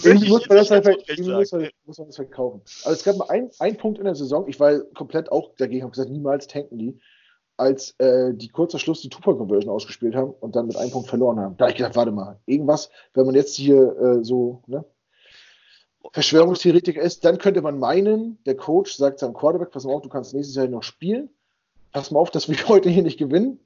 irgendwie 0.04 0.28
muss 0.28 0.48
man, 0.48 0.58
das 0.58 0.70
halt, 0.70 0.86
muss, 1.18 1.52
man, 1.52 1.68
muss 1.84 1.98
man 1.98 2.06
das 2.06 2.16
verkaufen. 2.16 2.62
Also 2.84 2.92
es 2.92 3.04
gab 3.04 3.16
mal 3.16 3.28
einen 3.28 3.76
Punkt 3.76 3.98
in 3.98 4.04
der 4.04 4.14
Saison, 4.14 4.46
ich 4.48 4.60
war 4.60 4.80
komplett 4.94 5.32
auch 5.32 5.54
dagegen, 5.56 5.82
habe 5.82 5.92
gesagt, 5.92 6.10
niemals 6.10 6.46
tanken 6.46 6.78
die, 6.78 7.00
als 7.56 7.98
äh, 7.98 8.32
die 8.34 8.48
kurzer 8.48 8.78
Schluss 8.78 9.02
die 9.02 9.08
Two-Point-Conversion 9.08 9.72
ausgespielt 9.72 10.14
haben 10.14 10.32
und 10.40 10.56
dann 10.56 10.66
mit 10.66 10.76
einem 10.76 10.90
Punkt 10.90 11.08
verloren 11.08 11.40
haben. 11.40 11.56
Da 11.56 11.64
habe 11.64 11.72
ich 11.72 11.78
gedacht, 11.78 11.96
warte 11.96 12.12
mal, 12.12 12.38
irgendwas, 12.46 12.90
wenn 13.14 13.26
man 13.26 13.34
jetzt 13.34 13.56
hier 13.56 13.96
äh, 13.98 14.24
so 14.24 14.62
ne, 14.66 14.84
Verschwörungstheoretiker 16.12 17.00
ist, 17.00 17.24
dann 17.24 17.38
könnte 17.38 17.62
man 17.62 17.78
meinen, 17.78 18.38
der 18.44 18.56
Coach 18.56 18.94
sagt 18.94 19.18
seinem 19.18 19.34
Quarterback, 19.34 19.70
pass 19.70 19.84
mal 19.84 19.94
auf, 19.94 20.02
du 20.02 20.08
kannst 20.08 20.34
nächstes 20.34 20.56
Jahr 20.56 20.66
noch 20.68 20.82
spielen, 20.82 21.30
pass 21.92 22.10
mal 22.10 22.20
auf, 22.20 22.30
dass 22.30 22.48
wir 22.48 22.56
heute 22.68 22.88
hier 22.88 23.02
nicht 23.02 23.18
gewinnen. 23.18 23.60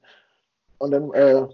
Und 0.79 0.91
dann 0.91 1.11
äh, 1.13 1.47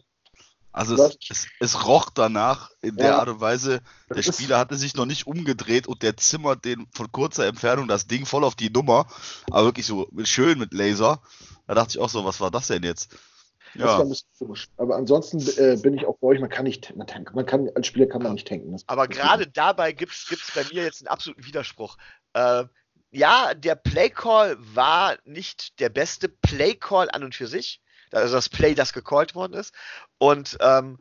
also 0.73 0.95
es, 0.95 1.17
es, 1.29 1.47
es, 1.59 1.87
roch 1.87 2.09
danach 2.09 2.71
in 2.81 2.97
der 2.97 3.09
ja. 3.09 3.19
Art 3.19 3.29
und 3.29 3.39
Weise, 3.39 3.81
der 4.13 4.23
Spieler 4.23 4.57
hatte 4.57 4.75
sich 4.75 4.95
noch 4.95 5.05
nicht 5.05 5.27
umgedreht 5.27 5.87
und 5.87 6.01
der 6.01 6.17
zimmert 6.17 6.65
den 6.65 6.87
von 6.91 7.11
kurzer 7.11 7.45
Entfernung 7.45 7.87
das 7.87 8.07
Ding 8.07 8.25
voll 8.25 8.43
auf 8.43 8.55
die 8.55 8.71
Nummer, 8.71 9.05
aber 9.51 9.65
wirklich 9.65 9.85
so 9.85 10.09
schön 10.23 10.57
mit 10.57 10.73
Laser. 10.73 11.21
Da 11.67 11.75
dachte 11.75 11.91
ich 11.91 11.99
auch 11.99 12.09
so, 12.09 12.25
was 12.25 12.41
war 12.41 12.49
das 12.49 12.67
denn 12.67 12.81
jetzt? 12.81 13.15
Ja. 13.75 13.85
Das 13.85 13.93
war 13.93 14.01
ein 14.01 14.09
bisschen 14.09 14.29
komisch. 14.39 14.69
Aber 14.77 14.95
ansonsten 14.95 15.39
äh, 15.57 15.77
bin 15.77 15.93
ich 15.93 16.05
auch 16.05 16.17
bei 16.17 16.27
euch, 16.27 16.39
man 16.39 16.49
kann 16.49 16.65
nicht, 16.65 16.95
man, 16.95 17.07
man 17.33 17.45
kann, 17.45 17.69
als 17.75 17.87
Spieler 17.87 18.07
kann 18.07 18.23
man 18.23 18.33
nicht 18.33 18.47
tanken. 18.47 18.71
Das 18.71 18.83
aber 18.87 19.07
gerade 19.07 19.47
dabei 19.47 19.91
gibt 19.91 20.11
es 20.11 20.51
bei 20.55 20.63
mir 20.71 20.83
jetzt 20.83 21.01
einen 21.01 21.07
absoluten 21.07 21.45
Widerspruch. 21.45 21.97
Äh, 22.33 22.65
ja, 23.11 23.53
der 23.53 23.75
Playcall 23.75 24.57
war 24.59 25.17
nicht 25.23 25.79
der 25.79 25.89
beste 25.89 26.29
Playcall 26.29 27.09
an 27.11 27.23
und 27.23 27.35
für 27.35 27.47
sich. 27.47 27.79
Also 28.13 28.35
das 28.35 28.49
Play, 28.49 28.75
das 28.75 28.93
gecallt 28.93 29.35
worden 29.35 29.53
ist. 29.53 29.73
Und 30.17 30.57
ähm, 30.61 30.99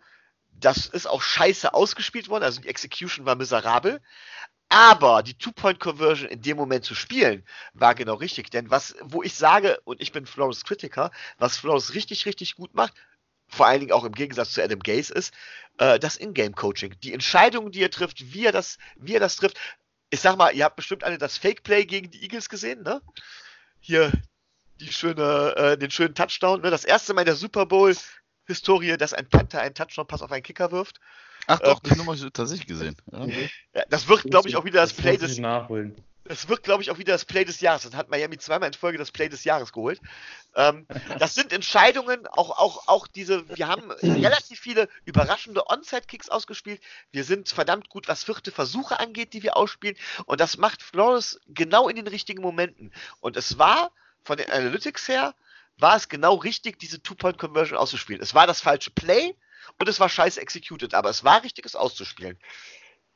das 0.53 0.87
ist 0.87 1.07
auch 1.07 1.23
scheiße 1.23 1.75
ausgespielt 1.75 2.29
worden. 2.29 2.45
Also 2.45 2.61
die 2.61 2.69
Execution 2.69 3.27
war 3.27 3.37
miserabel. 3.37 4.01
Aber 4.69 5.23
die 5.23 5.37
Two-Point-Conversion 5.37 6.31
in 6.31 6.41
dem 6.41 6.57
Moment 6.57 6.85
zu 6.87 6.95
spielen, 6.95 7.45
war 7.75 7.95
genau 7.95 8.15
richtig. 8.15 8.51
Denn 8.51 8.71
was, 8.71 8.95
wo 9.03 9.23
ich 9.23 9.35
sage, 9.35 9.79
und 9.85 10.01
ich 10.01 10.13
bin 10.13 10.25
Flores 10.25 10.65
Kritiker, 10.65 11.11
was 11.37 11.59
Flores 11.59 11.93
richtig, 11.95 12.25
richtig 12.25 12.57
gut 12.57 12.75
macht, 12.75 12.95
vor 13.49 13.67
allen 13.67 13.81
Dingen 13.81 13.93
auch 13.93 14.05
im 14.05 14.15
Gegensatz 14.15 14.53
zu 14.53 14.63
Adam 14.63 14.81
Gaze, 14.81 15.13
ist 15.13 15.35
äh, 15.77 15.99
das 15.99 16.17
Ingame-Coaching. 16.17 16.95
Die 17.03 17.13
Entscheidungen, 17.13 17.71
die 17.71 17.83
er 17.83 17.91
trifft, 17.91 18.33
wie 18.33 18.47
er 18.47 18.53
das, 18.53 18.79
wie 18.97 19.15
er 19.15 19.21
das 19.21 19.37
trifft. 19.37 19.59
Ich 20.09 20.21
sag 20.21 20.37
mal, 20.37 20.55
ihr 20.55 20.65
habt 20.65 20.77
bestimmt 20.77 21.05
alle 21.05 21.19
das 21.19 21.37
Fake-Play 21.37 21.85
gegen 21.85 22.11
die 22.11 22.23
Eagles 22.23 22.49
gesehen, 22.49 22.83
ne? 22.83 23.03
Hier 23.79 24.11
die 24.83 24.93
schöne, 24.93 25.55
äh, 25.57 25.79
den 25.79 25.91
schönen 25.91 26.15
Touchdown. 26.15 26.61
Ne? 26.61 26.71
Das 26.71 26.85
erste 26.85 27.15
Mal 27.15 27.23
in 27.23 27.27
der 27.27 27.37
Super 27.37 27.67
Bowl-Historie, 27.67 28.97
dass 28.97 29.15
ein 29.15 29.29
Panther 29.29 29.61
einen 29.61 29.75
Touchdown-Pass 29.75 30.23
auf 30.23 30.33
einen 30.33 30.43
Kicker 30.43 30.73
wirft. 30.73 30.99
Ach 31.47 31.59
doch, 31.61 31.81
ähm, 31.85 31.91
die 31.91 31.99
Nummer 31.99 32.17
tatsächlich 32.33 32.67
gesehen. 32.67 32.97
Ja. 33.11 33.27
ja 33.75 33.83
das 33.89 34.09
wird, 34.09 34.25
glaube 34.25 34.49
ich, 34.49 34.57
auch 34.57 34.65
wieder 34.65 34.81
das, 34.81 34.95
das 34.95 35.03
Play 35.03 35.17
des 35.17 35.39
nachholen. 35.39 35.97
Das 36.25 36.49
wird, 36.49 36.63
glaube 36.63 36.85
ich, 36.85 36.91
auch 36.93 36.99
wieder 36.99 37.13
das 37.13 37.25
Play 37.25 37.45
des 37.45 37.61
Jahres. 37.61 37.83
Das 37.83 37.95
hat 37.95 38.09
Miami 38.09 38.39
zweimal 38.39 38.69
in 38.69 38.75
Folge 38.75 38.97
das 38.97 39.11
Play 39.11 39.29
des 39.29 39.43
Jahres 39.43 39.73
geholt. 39.73 40.01
Ähm, 40.55 40.87
das 41.19 41.35
sind 41.35 41.53
Entscheidungen, 41.53 42.29
auch, 42.29 42.51
auch, 42.51 42.87
auch 42.87 43.09
diese, 43.09 43.49
wir 43.57 43.67
haben 43.67 43.91
relativ 43.91 44.61
viele 44.61 44.89
überraschende 45.05 45.69
Onside-Kicks 45.69 46.29
ausgespielt. 46.29 46.81
Wir 47.11 47.25
sind 47.25 47.49
verdammt 47.49 47.89
gut, 47.89 48.07
was 48.07 48.23
vierte 48.23 48.53
Versuche 48.53 49.01
angeht, 49.01 49.33
die 49.33 49.43
wir 49.43 49.57
ausspielen. 49.57 49.97
Und 50.25 50.41
das 50.41 50.59
macht 50.59 50.83
Flores 50.83 51.41
genau 51.49 51.89
in 51.89 51.97
den 51.97 52.07
richtigen 52.07 52.41
Momenten. 52.41 52.93
Und 53.21 53.37
es 53.37 53.59
war 53.59 53.91
von 54.25 54.37
den 54.37 54.51
Analytics 54.51 55.09
her, 55.09 55.35
war 55.79 55.97
es 55.97 56.09
genau 56.09 56.35
richtig, 56.35 56.79
diese 56.79 57.03
Two-Point-Conversion 57.03 57.79
auszuspielen. 57.79 58.23
Es 58.23 58.35
war 58.35 58.47
das 58.47 58.61
falsche 58.61 58.91
Play, 58.91 59.35
und 59.79 59.89
es 59.89 60.01
war 60.01 60.09
scheiße 60.09 60.41
executed, 60.41 60.95
aber 60.95 61.11
es 61.11 61.25
war 61.25 61.43
richtig, 61.43 61.67
es 61.67 61.77
auszuspielen. 61.77 62.39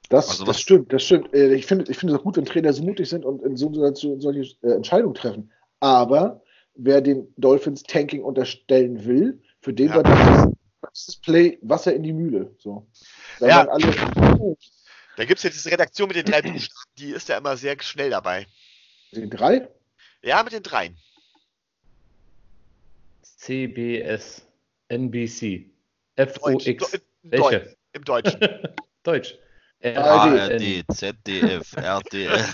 Das, 0.09 0.29
also 0.29 0.45
das 0.45 0.61
stimmt, 0.61 0.93
das 0.93 1.03
stimmt. 1.03 1.35
Äh, 1.35 1.55
ich 1.55 1.67
finde 1.67 1.91
ich 1.91 1.99
find 1.99 2.13
es 2.13 2.19
auch 2.19 2.23
gut, 2.23 2.37
wenn 2.37 2.45
Trainer 2.45 2.73
so 2.73 2.83
mutig 2.83 3.09
sind 3.09 3.25
und 3.25 3.43
in 3.43 3.57
so 3.57 3.73
Situationen 3.73 4.21
solche 4.21 4.55
äh, 4.63 4.73
Entscheidungen 4.73 5.15
treffen. 5.15 5.53
Aber 5.81 6.43
wer 6.75 7.01
den 7.01 7.33
Dolphins 7.37 7.83
Tanking 7.83 8.23
unterstellen 8.23 9.05
will, 9.05 9.43
für 9.61 9.73
den 9.73 9.89
ja. 9.89 9.97
war 9.97 10.03
das, 10.05 10.53
das 11.07 11.17
Play 11.17 11.59
Wasser 11.63 11.93
in 11.93 12.05
die 12.05 12.13
Mühle. 12.13 12.55
So. 12.59 12.87
Wenn 13.41 13.49
ja. 13.49 13.67
Alle, 13.67 14.57
da 15.17 15.25
gibt 15.25 15.39
es 15.39 15.43
ja 15.43 15.51
diese 15.51 15.71
Redaktion 15.71 16.09
mit 16.09 16.17
den 16.17 16.27
drei 16.27 16.43
Buchstaben, 16.43 16.91
die 16.99 17.11
ist 17.11 17.29
ja 17.29 17.39
immer 17.39 17.57
sehr 17.57 17.77
schnell 17.81 18.11
dabei. 18.11 18.47
Den 19.13 19.31
drei? 19.31 19.69
Ja, 20.23 20.43
mit 20.43 20.53
den 20.53 20.63
dreien. 20.63 20.97
CBS, 23.23 24.43
NBC. 24.89 25.71
F-O-X. 26.17 26.99
Welche? 27.23 27.77
Im 27.93 28.05
Deutschen. 28.05 28.41
Deutsch. 29.03 29.35
ARD, 29.83 30.85
ZDF, 30.93 31.77
RTL. 31.77 32.45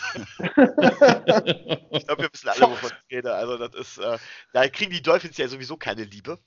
ich 1.90 2.06
glaube, 2.06 2.22
wir 2.22 2.30
wissen 2.32 2.48
alle, 2.48 2.60
wovon 2.62 2.90
ich 2.90 3.16
rede. 3.16 3.34
Also, 3.34 3.56
das 3.56 3.74
ist, 3.74 3.98
äh, 3.98 4.18
da 4.52 4.68
kriegen 4.68 4.90
die 4.90 5.00
Dolphins 5.00 5.36
ja 5.38 5.48
sowieso 5.48 5.76
keine 5.76 6.04
Liebe. 6.04 6.38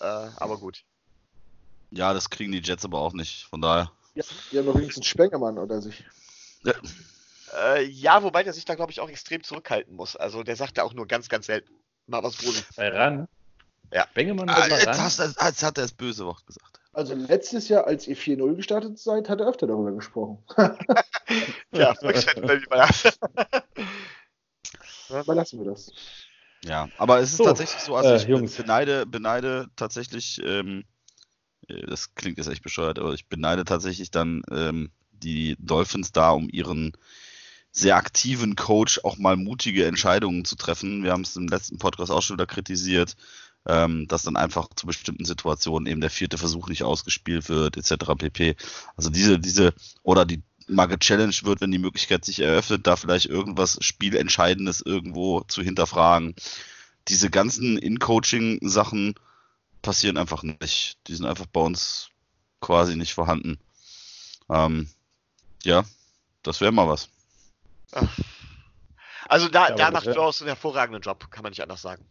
Äh, 0.00 0.04
aber 0.04 0.58
gut. 0.58 0.84
Ja, 1.90 2.12
das 2.12 2.28
kriegen 2.28 2.52
die 2.52 2.60
Jets 2.60 2.84
aber 2.84 3.00
auch 3.00 3.14
nicht. 3.14 3.44
Von 3.44 3.62
daher. 3.62 3.90
Ja, 4.14 4.24
die 4.50 4.58
haben 4.58 4.66
doch 4.66 4.74
wenigstens 4.74 5.06
Spengemann 5.06 5.58
oder 5.58 5.80
sich. 5.80 6.04
Ja. 6.64 6.74
Äh, 7.54 7.84
ja, 7.84 8.22
wobei 8.22 8.42
der 8.42 8.52
sich 8.52 8.64
da, 8.64 8.74
glaube 8.74 8.92
ich, 8.92 9.00
auch 9.00 9.08
extrem 9.08 9.42
zurückhalten 9.42 9.94
muss. 9.94 10.16
Also, 10.16 10.42
der 10.42 10.56
sagt 10.56 10.76
ja 10.78 10.84
auch 10.84 10.94
nur 10.94 11.06
ganz, 11.06 11.28
ganz 11.28 11.46
selten 11.46 11.72
mal 12.06 12.22
was 12.22 12.36
Positives. 12.36 12.76
Bei 12.76 12.88
Ran? 12.88 13.28
Ja. 13.92 14.06
Bengemann 14.14 14.48
ah, 14.48 14.66
jetzt, 14.66 15.00
hast, 15.00 15.18
jetzt 15.20 15.62
hat 15.62 15.78
er 15.78 15.82
das 15.82 15.92
böse 15.92 16.24
Wort 16.26 16.44
gesagt. 16.46 16.80
Also 16.92 17.14
letztes 17.14 17.68
Jahr, 17.68 17.86
als 17.86 18.08
ihr 18.08 18.16
4-0 18.16 18.56
gestartet 18.56 18.98
seid, 18.98 19.28
hat 19.28 19.40
er 19.40 19.48
öfter 19.48 19.66
darüber 19.66 19.92
gesprochen. 19.92 20.38
ja, 21.72 21.94
überlassen 25.10 25.58
wir 25.58 25.66
das. 25.70 25.92
Ja, 26.64 26.88
aber 26.96 27.20
es 27.20 27.32
ist 27.32 27.36
so, 27.36 27.44
tatsächlich 27.44 27.82
so, 27.82 27.94
also 27.94 28.10
äh, 28.10 28.16
ich 28.16 28.24
Jungs. 28.24 28.56
beneide, 28.56 29.06
beneide 29.06 29.68
tatsächlich, 29.76 30.40
ähm, 30.42 30.84
äh, 31.68 31.86
das 31.86 32.14
klingt 32.14 32.38
jetzt 32.38 32.48
echt 32.48 32.62
bescheuert, 32.62 32.98
aber 32.98 33.12
ich 33.12 33.28
beneide 33.28 33.64
tatsächlich 33.64 34.10
dann 34.10 34.42
ähm, 34.50 34.90
die 35.12 35.54
Dolphins 35.58 36.12
da 36.12 36.30
um 36.30 36.48
ihren 36.50 36.96
sehr 37.76 37.96
aktiven 37.96 38.56
Coach 38.56 39.00
auch 39.04 39.18
mal 39.18 39.36
mutige 39.36 39.86
Entscheidungen 39.86 40.44
zu 40.44 40.56
treffen. 40.56 41.04
Wir 41.04 41.12
haben 41.12 41.22
es 41.22 41.36
im 41.36 41.46
letzten 41.46 41.78
Podcast 41.78 42.10
auch 42.10 42.22
schon 42.22 42.36
wieder 42.36 42.46
kritisiert 42.46 43.16
ähm, 43.66 44.06
dass 44.08 44.22
dann 44.22 44.36
einfach 44.36 44.68
zu 44.74 44.86
bestimmten 44.86 45.24
Situationen 45.24 45.86
eben 45.86 46.00
der 46.00 46.10
vierte 46.10 46.38
Versuch 46.38 46.68
nicht 46.68 46.84
ausgespielt 46.84 47.48
wird, 47.48 47.76
etc. 47.76 48.14
pp. 48.16 48.56
Also 48.96 49.10
diese, 49.10 49.38
diese, 49.38 49.74
oder 50.02 50.24
die 50.24 50.42
mal 50.68 50.86
gechallenged 50.86 51.44
wird, 51.44 51.60
wenn 51.60 51.70
die 51.70 51.78
Möglichkeit 51.78 52.24
sich 52.24 52.40
eröffnet, 52.40 52.86
da 52.86 52.96
vielleicht 52.96 53.26
irgendwas 53.26 53.78
Spielentscheidendes 53.80 54.80
irgendwo 54.80 55.42
zu 55.42 55.62
hinterfragen. 55.62 56.34
Diese 57.08 57.30
ganzen 57.30 57.76
In-Coaching-Sachen 57.76 59.14
passieren 59.82 60.16
einfach 60.16 60.42
nicht. 60.42 60.98
Die 61.06 61.14
sind 61.14 61.26
einfach 61.26 61.46
bei 61.46 61.60
uns 61.60 62.08
quasi 62.60 62.96
nicht 62.96 63.14
vorhanden. 63.14 63.58
Ähm, 64.48 64.88
ja, 65.62 65.84
das 66.42 66.60
wäre 66.60 66.72
mal 66.72 66.88
was. 66.88 67.08
Also 69.28 69.48
da, 69.48 69.70
da 69.70 69.90
macht 69.90 70.10
Klaus 70.10 70.40
einen 70.40 70.48
hervorragenden 70.48 71.02
Job, 71.02 71.30
kann 71.30 71.42
man 71.42 71.50
nicht 71.50 71.62
anders 71.62 71.82
sagen. 71.82 72.04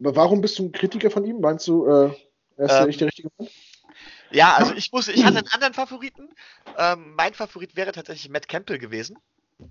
Aber 0.00 0.16
warum 0.16 0.40
bist 0.40 0.58
du 0.58 0.64
ein 0.64 0.72
Kritiker 0.72 1.10
von 1.10 1.24
ihm? 1.24 1.40
Meinst 1.40 1.68
du, 1.68 1.86
äh, 1.86 2.10
er 2.56 2.64
ist 2.66 2.72
ähm, 2.72 2.86
nicht 2.86 3.00
der 3.00 3.08
richtige 3.08 3.28
Mann? 3.36 3.48
Ja, 4.30 4.54
also 4.54 4.74
ich 4.74 4.90
muss, 4.92 5.08
ich 5.08 5.24
hatte 5.24 5.38
einen 5.38 5.48
anderen 5.48 5.74
Favoriten. 5.74 6.30
Ähm, 6.78 7.14
mein 7.14 7.34
Favorit 7.34 7.76
wäre 7.76 7.92
tatsächlich 7.92 8.30
Matt 8.30 8.48
Campbell 8.48 8.78
gewesen. 8.78 9.18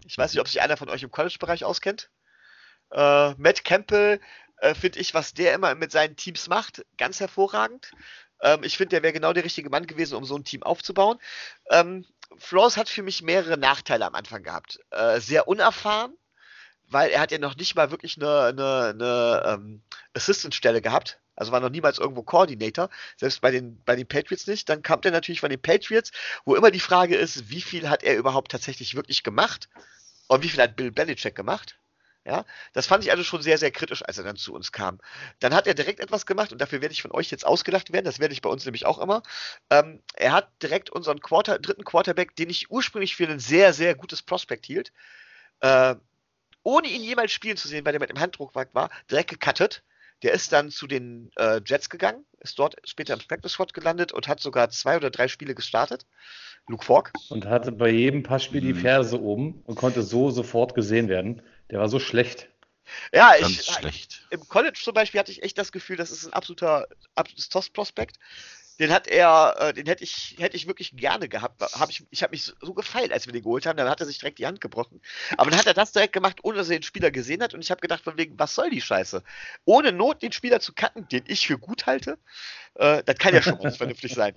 Ich 0.06 0.18
weiß 0.18 0.34
nicht, 0.34 0.40
ob 0.40 0.48
sich 0.48 0.62
einer 0.62 0.78
von 0.78 0.90
euch 0.90 1.04
im 1.04 1.12
College-Bereich 1.12 1.66
auskennt. 1.66 2.12
Äh, 2.92 3.34
Matt 3.38 3.64
Campbell 3.64 4.20
äh, 4.58 4.76
finde 4.76 5.00
ich, 5.00 5.14
was 5.14 5.34
der 5.34 5.54
immer 5.54 5.74
mit 5.76 5.92
seinen 5.92 6.16
Teams 6.16 6.48
macht, 6.48 6.86
ganz 6.98 7.20
hervorragend. 7.20 7.92
Ähm, 8.42 8.64
ich 8.64 8.78
finde, 8.78 8.90
der 8.90 9.04
wäre 9.04 9.14
genau 9.14 9.34
der 9.34 9.44
richtige 9.44 9.70
Mann 9.70 9.88
gewesen, 9.88 10.16
um 10.16 10.26
so 10.26 10.36
ein 10.36 10.44
Team 10.44 10.64
aufzubauen. 10.64 11.20
Ähm, 11.72 12.06
Flores 12.38 12.78
hat 12.78 12.90
für 12.90 13.04
mich 13.04 13.22
mehrere 13.22 13.58
Nachteile 13.58 14.06
am 14.06 14.16
Anfang 14.16 14.44
gehabt. 14.44 14.80
Äh, 14.92 15.20
sehr 15.20 15.48
unerfahren, 15.48 16.14
weil 16.88 17.10
er 17.12 17.22
hat 17.22 17.32
ja 17.32 17.38
noch 17.38 17.56
nicht 17.56 17.76
mal 17.76 17.92
wirklich 17.92 18.18
eine, 18.18 18.46
eine, 18.46 18.86
eine 18.90 19.44
ähm, 19.46 19.82
Assistant-Stelle 20.14 20.82
gehabt. 20.82 21.20
Also 21.36 21.52
war 21.52 21.60
noch 21.60 21.70
niemals 21.70 21.98
irgendwo 21.98 22.24
Coordinator, 22.24 22.90
selbst 23.18 23.42
bei 23.42 23.52
den, 23.52 23.82
bei 23.84 23.96
den 23.96 24.08
Patriots 24.08 24.48
nicht. 24.48 24.70
Dann 24.70 24.84
kam 24.84 25.02
der 25.02 25.12
natürlich 25.12 25.40
von 25.40 25.50
den 25.50 25.62
Patriots, 25.62 26.12
wo 26.46 26.56
immer 26.56 26.72
die 26.72 26.80
Frage 26.80 27.16
ist, 27.16 27.50
wie 27.50 27.62
viel 27.62 27.90
hat 27.90 28.04
er 28.04 28.18
überhaupt 28.18 28.52
tatsächlich 28.52 28.96
wirklich 28.96 29.24
gemacht 29.24 29.70
und 30.28 30.44
wie 30.44 30.50
viel 30.50 30.62
hat 30.62 30.76
Bill 30.76 30.92
Belichick 30.92 31.36
gemacht. 31.36 31.78
Ja, 32.26 32.46
das 32.74 32.86
fand 32.86 33.04
ich 33.04 33.10
also 33.10 33.24
schon 33.24 33.42
sehr, 33.42 33.58
sehr 33.58 33.72
kritisch, 33.72 34.04
als 34.06 34.18
er 34.20 34.24
dann 34.24 34.36
zu 34.36 34.54
uns 34.54 34.72
kam. 34.72 35.00
Dann 35.40 35.56
hat 35.56 35.66
er 35.66 35.74
direkt 35.74 36.00
etwas 36.00 36.28
gemacht 36.28 36.52
und 36.52 36.62
dafür 36.62 36.80
werde 36.82 36.94
ich 36.94 37.02
von 37.02 37.12
euch 37.12 37.32
jetzt 37.32 37.46
ausgedacht 37.46 37.92
werden. 37.92 38.06
Das 38.06 38.20
werde 38.20 38.34
ich 38.34 38.42
bei 38.44 38.50
uns 38.50 38.64
nämlich 38.64 38.86
auch 38.86 39.00
immer. 39.00 39.24
Ähm, 39.72 40.04
er 40.14 40.34
hat 40.34 40.50
direkt 40.62 40.92
unseren 40.92 41.20
Quarter, 41.20 41.58
dritten 41.58 41.84
Quarterback, 41.84 42.36
den 42.36 42.52
ich 42.52 42.70
ursprünglich 42.70 43.16
für 43.16 43.28
ein 43.28 43.40
sehr, 43.40 43.74
sehr 43.74 43.96
gutes 43.96 44.22
Prospekt 44.22 44.68
hielt, 44.68 44.92
äh, 45.62 45.96
ohne 46.64 46.88
ihn 46.90 47.04
jemals 47.04 47.32
spielen 47.32 47.58
zu 47.58 47.68
sehen, 47.68 47.86
weil 47.86 47.96
er 47.96 48.02
mit 48.02 48.10
dem 48.10 48.20
Handdruckwagen 48.20 48.74
war, 48.76 48.90
direkt 49.10 49.32
gecuttet. 49.32 49.84
Der 50.24 50.34
ist 50.34 50.52
dann 50.52 50.70
zu 50.70 50.88
den 50.88 51.32
äh, 51.36 51.62
Jets 51.66 51.90
gegangen, 51.90 52.26
ist 52.40 52.60
dort 52.60 52.76
später 52.84 53.14
im 53.14 53.20
Practice 53.20 53.54
Squad 53.54 53.74
gelandet 53.74 54.12
und 54.12 54.28
hat 54.28 54.40
sogar 54.40 54.70
zwei 54.70 54.98
oder 54.98 55.10
drei 55.10 55.28
Spiele 55.28 55.56
gestartet. 55.56 56.06
Luke 56.68 56.86
Falk. 56.86 57.12
Und 57.30 57.46
hatte 57.46 57.72
bei 57.72 57.90
jedem 57.90 58.24
Passspiel 58.24 58.62
die 58.62 58.74
mhm. 58.74 58.80
Ferse 58.80 59.20
oben 59.20 59.62
und 59.66 59.76
konnte 59.76 60.04
so 60.04 60.30
sofort 60.30 60.76
gesehen 60.76 61.10
werden. 61.10 61.42
Der 61.72 61.80
war 61.80 61.90
so 61.90 62.00
schlecht. 62.00 62.50
Ja, 63.14 63.34
Ganz 63.40 63.52
ich, 63.52 63.66
schlecht. 63.66 64.28
im 64.32 64.48
College 64.48 64.80
zum 64.82 64.94
Beispiel 64.94 65.20
hatte 65.20 65.32
ich 65.32 65.44
echt 65.44 65.58
das 65.58 65.72
Gefühl, 65.72 65.96
das 65.96 66.12
ist 66.12 66.26
ein 66.26 66.34
absoluter, 66.34 66.88
absolutes 67.16 67.50
Toss-Prospekt 67.50 68.18
den 68.80 68.92
hat 68.92 69.08
er, 69.08 69.56
äh, 69.60 69.74
den 69.74 69.86
hätte 69.86 70.04
ich, 70.04 70.36
hätte 70.40 70.56
ich 70.56 70.68
wirklich 70.68 70.96
gerne 70.96 71.30
gehabt. 71.30 71.62
Hab 71.62 71.90
ich 71.90 72.06
ich 72.10 72.24
habe 72.24 72.32
mich 72.32 72.44
so 72.44 72.74
gefeilt, 72.74 73.12
als 73.12 73.26
wir 73.26 73.34
den 73.34 73.44
geholt 73.44 73.66
haben. 73.66 73.78
Dann 73.78 73.90
hat 73.90 74.00
er 74.00 74.06
sich 74.06 74.20
direkt 74.20 74.40
die 74.40 74.48
Hand 74.48 74.62
gebrochen. 74.62 75.02
Aber 75.38 75.50
dann 75.50 75.60
hat 75.60 75.68
er 75.68 75.74
das 75.74 75.92
direkt 75.92 76.14
gemacht, 76.14 76.40
ohne 76.44 76.58
dass 76.58 76.70
er 76.70 76.80
den 76.80 76.84
Spieler 76.84 77.12
gesehen 77.12 77.42
hat. 77.44 77.54
Und 77.54 77.62
ich 77.62 77.72
habe 77.72 77.82
gedacht, 77.82 78.04
von 78.04 78.18
wegen, 78.18 78.38
was 78.40 78.56
soll 78.56 78.70
die 78.70 78.82
Scheiße? 78.82 79.24
Ohne 79.66 79.92
Not 79.92 80.22
den 80.22 80.32
Spieler 80.32 80.60
zu 80.60 80.74
cutten, 80.74 81.08
den 81.08 81.24
ich 81.28 81.46
für 81.46 81.58
gut 81.58 81.86
halte. 81.86 82.18
Äh, 82.76 83.04
das 83.04 83.18
kann 83.18 83.34
ja 83.34 83.42
schon 83.42 83.58
nicht 83.60 83.78
vernünftig 83.78 84.14
sein. 84.14 84.36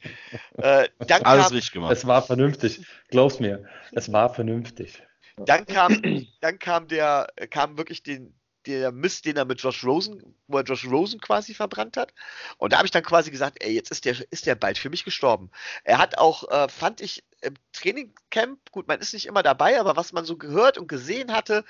Äh, 0.59 0.89
dann 0.99 1.23
Alles 1.23 1.47
kam, 1.47 1.53
richtig 1.53 1.73
gemacht. 1.73 1.93
Es 1.93 2.07
war 2.07 2.23
vernünftig. 2.23 2.87
Glaub's 3.09 3.41
mir. 3.41 3.65
Es 3.93 4.13
war 4.13 4.33
vernünftig. 4.33 5.03
Dann 5.37 5.67
kam, 5.67 6.01
dann 6.41 6.59
kam 6.59 6.89
der, 6.89 7.29
kam 7.51 7.77
wirklich 7.77 8.03
den, 8.03 8.35
der 8.67 8.93
Mist, 8.93 9.25
den 9.25 9.37
er 9.37 9.45
mit 9.45 9.61
Josh 9.61 9.85
Rosen, 9.85 10.35
wo 10.49 10.59
er 10.59 10.65
Josh 10.65 10.87
Rosen 10.87 11.21
quasi 11.21 11.55
verbrannt 11.55 11.97
hat. 11.97 12.13
Und 12.59 12.73
da 12.73 12.79
habe 12.79 12.87
ich 12.87 12.93
dann 12.93 13.03
quasi 13.03 13.31
gesagt, 13.31 13.63
ey, 13.63 13.73
jetzt 13.73 13.91
ist 13.91 14.05
der, 14.05 14.17
ist 14.31 14.47
der 14.47 14.55
bald 14.55 14.79
für 14.79 14.91
mich 14.91 15.05
gestorben. 15.05 15.51
Er 15.85 15.99
hat 15.99 16.19
auch, 16.19 16.51
äh, 16.51 16.69
fand 16.69 17.01
ich, 17.01 17.25
im 17.43 17.55
Trainingcamp, 17.73 18.71
gut, 18.71 18.89
man 18.89 19.01
ist 19.01 19.13
nicht 19.13 19.27
immer 19.27 19.43
dabei, 19.43 19.79
aber 19.79 19.97
was 19.97 20.13
man 20.13 20.25
so 20.25 20.37
gehört 20.37 20.79
und 20.79 20.89
gesehen 20.89 21.33
hatte, 21.33 21.65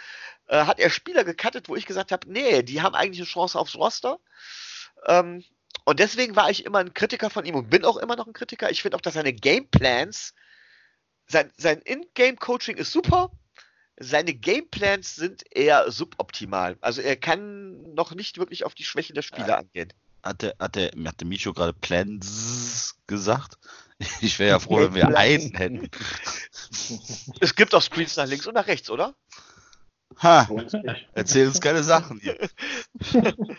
äh, 0.47 0.64
hat 0.64 0.78
er 0.78 0.90
Spieler 0.90 1.24
gecuttet, 1.24 1.68
wo 1.68 1.76
ich 1.76 1.86
gesagt 1.86 2.12
habe, 2.12 2.30
nee, 2.30 2.62
die 2.62 2.80
haben 2.80 2.95
eigentlich 2.95 3.20
eine 3.20 3.28
Chance 3.28 3.59
aufs 3.59 3.74
Roster. 3.74 4.20
Ähm, 5.07 5.45
und 5.84 6.01
deswegen 6.01 6.36
war 6.36 6.51
ich 6.51 6.64
immer 6.64 6.78
ein 6.78 6.95
Kritiker 6.95 7.28
von 7.28 7.45
ihm 7.45 7.57
und 7.57 7.70
bin 7.70 7.84
auch 7.84 7.97
immer 7.97 8.16
noch 8.16 8.26
ein 8.26 8.32
Kritiker. 8.32 8.70
Ich 8.70 8.82
finde 8.82 8.97
auch, 8.97 9.03
dass 9.03 9.14
seine 9.14 9.32
Gameplans, 9.32 10.34
sein, 11.26 11.53
sein 11.57 11.80
In-Game-Coaching 11.80 12.76
ist 12.76 12.92
super, 12.92 13.30
seine 13.97 14.34
Gameplans 14.34 15.14
sind 15.14 15.45
eher 15.51 15.90
suboptimal. 15.90 16.76
Also 16.80 17.01
er 17.01 17.16
kann 17.16 17.95
noch 17.95 18.14
nicht 18.14 18.38
wirklich 18.38 18.64
auf 18.64 18.74
die 18.74 18.84
Schwächen 18.84 19.14
der 19.14 19.22
Spieler 19.22 19.49
ja. 19.49 19.59
angehen. 19.59 19.92
Hat 20.22 20.42
der, 20.42 20.55
hat 20.59 20.74
der, 20.76 20.90
hat 21.05 21.20
der 21.20 21.26
Micho 21.26 21.53
gerade 21.53 21.72
Plans 21.72 22.97
gesagt? 23.07 23.59
Ich 24.20 24.40
wäre 24.40 24.51
ja 24.51 24.59
froh, 24.59 24.80
wenn 24.80 24.95
wir 24.95 25.16
einen 25.16 25.55
hätten. 25.55 25.88
Es 27.40 27.55
gibt 27.55 27.74
auch 27.74 27.80
Screens 27.80 28.16
nach 28.16 28.26
links 28.26 28.47
und 28.47 28.55
nach 28.55 28.66
rechts, 28.66 28.90
oder? 28.90 29.14
Ha, 30.20 30.49
erzähl 31.14 31.47
uns 31.47 31.61
keine 31.61 31.82
Sachen 31.82 32.18
hier. 32.20 32.36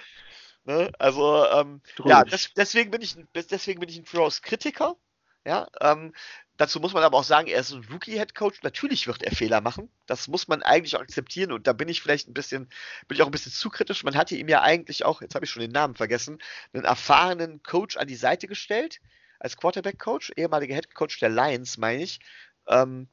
ne? 0.66 0.92
Also, 1.00 1.46
ähm, 1.52 1.82
ja, 2.04 2.24
das, 2.26 2.50
deswegen 2.56 2.92
bin 2.92 3.02
ich, 3.02 3.16
deswegen 3.34 3.80
bin 3.80 3.90
ich 3.90 3.98
ein 3.98 4.06
Frost 4.06 4.44
Kritiker. 4.44 4.98
Ja, 5.46 5.68
ähm, 5.80 6.14
Dazu 6.58 6.80
muss 6.80 6.94
man 6.94 7.04
aber 7.04 7.18
auch 7.18 7.24
sagen, 7.24 7.48
er 7.48 7.60
ist 7.60 7.72
ein 7.72 7.86
Rookie-Head-Coach. 7.92 8.64
Natürlich 8.64 9.08
wird 9.08 9.24
er 9.24 9.36
Fehler 9.36 9.60
machen. 9.60 9.90
Das 10.06 10.30
muss 10.30 10.48
man 10.48 10.64
eigentlich 10.64 10.96
auch 10.96 11.02
akzeptieren. 11.02 11.52
Und 11.52 11.68
da 11.68 11.74
bin 11.74 11.90
ich 11.90 12.02
vielleicht 12.02 12.30
ein 12.30 12.34
bisschen, 12.34 12.70
bin 13.08 13.18
ich 13.18 13.22
auch 13.22 13.28
ein 13.28 13.32
bisschen 13.32 13.52
zu 13.52 13.70
kritisch. 13.70 14.04
Man 14.04 14.16
hatte 14.16 14.36
ihm 14.36 14.48
ja 14.48 14.62
eigentlich 14.62 15.04
auch, 15.04 15.22
jetzt 15.22 15.36
habe 15.36 15.44
ich 15.44 15.52
schon 15.52 15.62
den 15.62 15.72
Namen 15.72 15.96
vergessen, 15.96 16.42
einen 16.74 16.86
erfahrenen 16.86 17.62
Coach 17.62 17.98
an 17.98 18.08
die 18.08 18.16
Seite 18.16 18.48
gestellt, 18.48 19.02
als 19.40 19.58
Quarterback-Coach, 19.58 20.32
ehemaliger 20.38 20.76
Head-Coach 20.76 21.20
der 21.20 21.30
Lions, 21.30 21.78
meine 21.78 22.04
ich. 22.04 22.20
Ähm, 22.68 23.10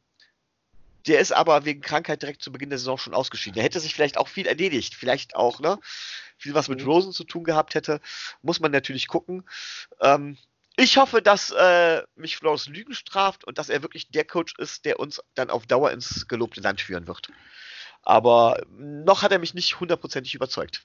der 1.06 1.18
ist 1.18 1.32
aber 1.32 1.64
wegen 1.64 1.80
Krankheit 1.80 2.22
direkt 2.22 2.42
zu 2.42 2.52
Beginn 2.52 2.70
der 2.70 2.78
Saison 2.78 2.96
schon 2.96 3.14
ausgeschieden. 3.14 3.54
Der 3.54 3.64
hätte 3.64 3.80
sich 3.80 3.94
vielleicht 3.94 4.18
auch 4.18 4.28
viel 4.28 4.46
erledigt. 4.46 4.94
Vielleicht 4.94 5.34
auch, 5.34 5.58
ne? 5.58 5.78
Viel 6.36 6.54
was 6.54 6.68
mit 6.68 6.80
mhm. 6.80 6.86
Rosen 6.86 7.12
zu 7.12 7.24
tun 7.24 7.44
gehabt 7.44 7.74
hätte. 7.74 8.00
Muss 8.40 8.60
man 8.60 8.70
natürlich 8.70 9.08
gucken. 9.08 9.44
Ähm, 10.00 10.38
ich 10.76 10.96
hoffe, 10.96 11.20
dass 11.22 11.50
äh, 11.50 12.02
mich 12.16 12.36
Flores 12.36 12.68
Lügen 12.68 12.94
straft 12.94 13.44
und 13.44 13.58
dass 13.58 13.68
er 13.68 13.82
wirklich 13.82 14.10
der 14.10 14.24
Coach 14.24 14.54
ist, 14.58 14.84
der 14.84 14.98
uns 14.98 15.22
dann 15.34 15.50
auf 15.50 15.66
Dauer 15.66 15.90
ins 15.90 16.28
gelobte 16.28 16.60
Land 16.60 16.80
führen 16.80 17.06
wird. 17.06 17.28
Aber 18.02 18.60
noch 18.76 19.22
hat 19.22 19.32
er 19.32 19.38
mich 19.38 19.54
nicht 19.54 19.78
hundertprozentig 19.80 20.34
überzeugt. 20.34 20.84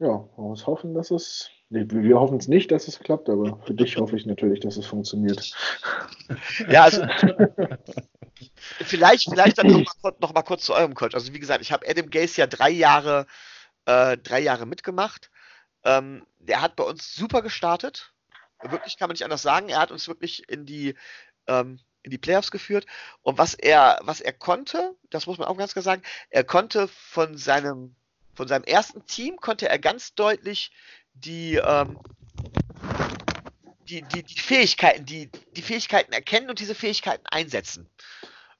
Ja, 0.00 0.28
man 0.36 0.46
muss 0.48 0.66
hoffen, 0.66 0.94
dass 0.94 1.10
es. 1.10 1.50
Nee, 1.68 1.84
wir 1.86 2.18
hoffen 2.18 2.38
es 2.38 2.48
nicht, 2.48 2.72
dass 2.72 2.88
es 2.88 2.98
klappt, 2.98 3.28
aber 3.28 3.60
für 3.64 3.74
dich 3.74 3.96
hoffe 3.98 4.16
ich 4.16 4.26
natürlich, 4.26 4.60
dass 4.60 4.76
es 4.76 4.86
funktioniert. 4.86 5.54
Ja, 6.68 6.84
also. 6.84 7.02
vielleicht, 8.80 9.28
vielleicht 9.28 9.58
dann 9.58 9.66
noch 9.66 9.84
mal, 10.02 10.12
noch 10.20 10.32
mal, 10.32 10.42
kurz 10.42 10.64
zu 10.64 10.74
eurem 10.74 10.94
Coach. 10.94 11.14
Also, 11.14 11.32
wie 11.34 11.38
gesagt, 11.38 11.60
ich 11.60 11.70
habe 11.70 11.86
Adam 11.88 12.08
Gaze 12.08 12.40
ja 12.40 12.46
drei 12.46 12.70
Jahre, 12.70 13.26
äh, 13.84 14.16
drei 14.16 14.40
Jahre 14.40 14.66
mitgemacht. 14.66 15.30
Ähm, 15.84 16.26
der 16.38 16.60
hat 16.60 16.76
bei 16.76 16.84
uns 16.84 17.14
super 17.14 17.42
gestartet. 17.42 18.12
Wirklich 18.62 18.98
kann 18.98 19.08
man 19.08 19.14
nicht 19.14 19.24
anders 19.24 19.42
sagen. 19.42 19.68
Er 19.68 19.78
hat 19.78 19.90
uns 19.90 20.08
wirklich 20.08 20.48
in 20.48 20.66
die, 20.66 20.94
ähm, 21.46 21.80
in 22.02 22.10
die 22.10 22.18
Playoffs 22.18 22.50
geführt. 22.50 22.86
Und 23.22 23.38
was 23.38 23.54
er, 23.54 23.98
was 24.02 24.20
er 24.20 24.32
konnte, 24.32 24.94
das 25.10 25.26
muss 25.26 25.38
man 25.38 25.48
auch 25.48 25.56
ganz 25.56 25.72
klar 25.72 25.82
sagen, 25.82 26.02
er 26.28 26.44
konnte 26.44 26.88
von 26.88 27.36
seinem, 27.36 27.94
von 28.34 28.48
seinem 28.48 28.64
ersten 28.64 29.04
Team 29.06 29.36
konnte 29.36 29.68
er 29.68 29.78
ganz 29.78 30.14
deutlich 30.14 30.72
die, 31.14 31.56
ähm, 31.56 31.98
die, 33.88 34.02
die, 34.02 34.22
die 34.22 34.40
Fähigkeiten, 34.40 35.04
die, 35.04 35.30
die 35.56 35.62
Fähigkeiten 35.62 36.12
erkennen 36.12 36.48
und 36.48 36.60
diese 36.60 36.74
Fähigkeiten 36.74 37.26
einsetzen. 37.26 37.88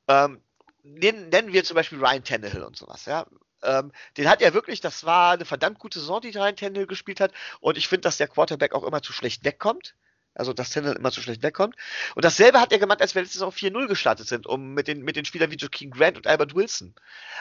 Ähm, 0.08 0.42
nennen, 0.82 1.28
nennen 1.28 1.52
wir 1.52 1.64
zum 1.64 1.76
Beispiel 1.76 1.98
Ryan 1.98 2.24
Tannehill 2.24 2.62
und 2.62 2.76
sowas, 2.76 3.04
ja. 3.06 3.26
Ähm, 3.62 3.92
den 4.16 4.28
hat 4.28 4.42
er 4.42 4.54
wirklich, 4.54 4.80
das 4.80 5.04
war 5.04 5.32
eine 5.32 5.44
verdammt 5.44 5.78
gute 5.78 6.00
Saison, 6.00 6.20
die 6.20 6.30
Ryan 6.30 6.56
Tannehill 6.56 6.86
gespielt 6.86 7.20
hat. 7.20 7.32
Und 7.60 7.76
ich 7.76 7.88
finde, 7.88 8.02
dass 8.02 8.16
der 8.16 8.28
Quarterback 8.28 8.72
auch 8.72 8.84
immer 8.84 9.02
zu 9.02 9.12
schlecht 9.12 9.44
wegkommt. 9.44 9.94
Also, 10.34 10.52
dass 10.52 10.70
Tannehill 10.70 10.96
immer 10.96 11.10
zu 11.10 11.20
schlecht 11.20 11.42
wegkommt. 11.42 11.74
Und 12.14 12.24
dasselbe 12.24 12.60
hat 12.60 12.72
er 12.72 12.78
gemacht, 12.78 13.02
als 13.02 13.14
wir 13.14 13.22
letztes 13.22 13.40
Jahr 13.40 13.50
4-0 13.50 13.88
gestartet 13.88 14.28
sind, 14.28 14.46
um 14.46 14.74
mit 14.74 14.86
den, 14.86 15.02
mit 15.02 15.16
den 15.16 15.24
Spielern 15.24 15.50
wie 15.50 15.56
Joaquin 15.56 15.90
Grant 15.90 16.16
und 16.16 16.26
Albert 16.26 16.54
Wilson. 16.54 16.94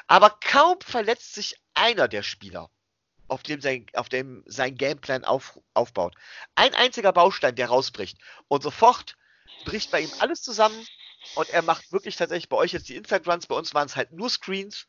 Aber 0.08 0.38
kaum 0.42 0.80
verletzt 0.82 1.36
sich 1.36 1.56
einer 1.76 2.08
der 2.08 2.24
Spieler, 2.24 2.70
auf 3.28 3.44
dem 3.44 3.62
sein, 3.62 3.86
auf 3.94 4.10
dem 4.10 4.44
sein 4.48 4.76
Gameplan 4.76 5.24
auf, 5.24 5.60
aufbaut. 5.76 6.16
Ein 6.56 6.74
einziger 6.74 7.14
Baustein, 7.14 7.56
der 7.56 7.68
rausbricht. 7.68 8.18
Und 8.48 8.64
sofort 8.64 9.16
bricht 9.66 9.92
bei 9.92 10.02
ihm 10.02 10.12
alles 10.20 10.42
zusammen 10.42 10.86
und 11.36 11.50
er 11.50 11.62
macht 11.62 11.92
wirklich 11.92 12.16
tatsächlich 12.16 12.50
bei 12.50 12.58
euch 12.58 12.74
jetzt 12.74 12.90
die 12.90 12.96
Inside 12.96 13.30
Runs, 13.30 13.48
bei 13.48 13.56
uns 13.56 13.74
waren 13.74 13.86
es 13.86 13.96
halt 13.96 14.12
nur 14.12 14.30
Screens 14.30 14.88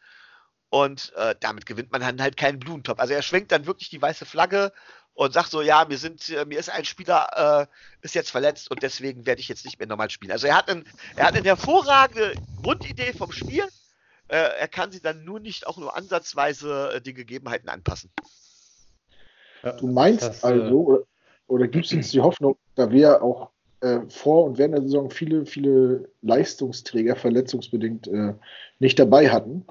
und 0.71 1.13
äh, 1.17 1.35
damit 1.41 1.67
gewinnt 1.67 1.93
man 1.93 2.01
dann 2.01 2.23
halt 2.23 2.37
keinen 2.37 2.61
Blumentopf. 2.61 3.01
Also 3.01 3.13
er 3.13 3.23
schwenkt 3.23 3.53
dann 3.53 3.67
wirklich 3.67 3.91
die 3.91 4.01
weiße 4.01 4.25
Flagge 4.25 4.73
und 5.15 5.35
sagt 5.35 5.51
so, 5.51 5.61
ja, 5.61 5.85
mir 5.85 5.99
sind, 5.99 6.29
äh, 6.31 6.45
mir 6.47 6.59
ist 6.59 6.71
ein 6.71 6.85
Spieler, 6.85 7.67
äh, 7.69 8.05
ist 8.05 8.15
jetzt 8.15 8.31
verletzt 8.31 8.71
und 8.71 8.83
deswegen 8.83 9.27
werde 9.27 9.41
ich 9.41 9.49
jetzt 9.49 9.65
nicht 9.65 9.79
mehr 9.79 9.89
normal 9.89 10.11
spielen. 10.11 10.33
Also 10.33 10.47
er 10.47 10.57
hat, 10.57 10.71
einen, 10.71 10.85
er 11.17 11.27
hat 11.27 11.35
eine 11.35 11.45
hervorragende 11.45 12.35
Grundidee 12.57 13.13
vom 13.13 13.33
Spiel. 13.33 13.65
Äh, 14.29 14.37
er 14.37 14.69
kann 14.69 14.93
sie 14.93 15.03
dann 15.03 15.25
nur 15.25 15.41
nicht 15.41 15.67
auch 15.67 15.77
nur 15.77 15.97
ansatzweise 15.97 16.93
äh, 16.95 17.01
die 17.01 17.15
Gegebenheiten 17.15 17.69
anpassen. 17.69 18.11
du 19.63 19.89
meinst 19.89 20.23
das, 20.23 20.45
äh, 20.45 20.47
also, 20.47 20.81
oder, 20.81 21.03
oder 21.49 21.69
gibt 21.69 21.87
es 21.87 21.93
uns 21.93 22.11
die 22.13 22.21
Hoffnung, 22.21 22.57
da 22.77 22.91
wir 22.91 23.23
auch 23.23 23.51
vor 24.09 24.45
und 24.45 24.59
während 24.59 24.75
der 24.75 24.83
Saison 24.83 25.11
viele, 25.11 25.47
viele 25.47 26.11
Leistungsträger 26.21 27.17
verletzungsbedingt 27.17 28.11
nicht 28.79 28.99
dabei 28.99 29.31
hatten, 29.31 29.65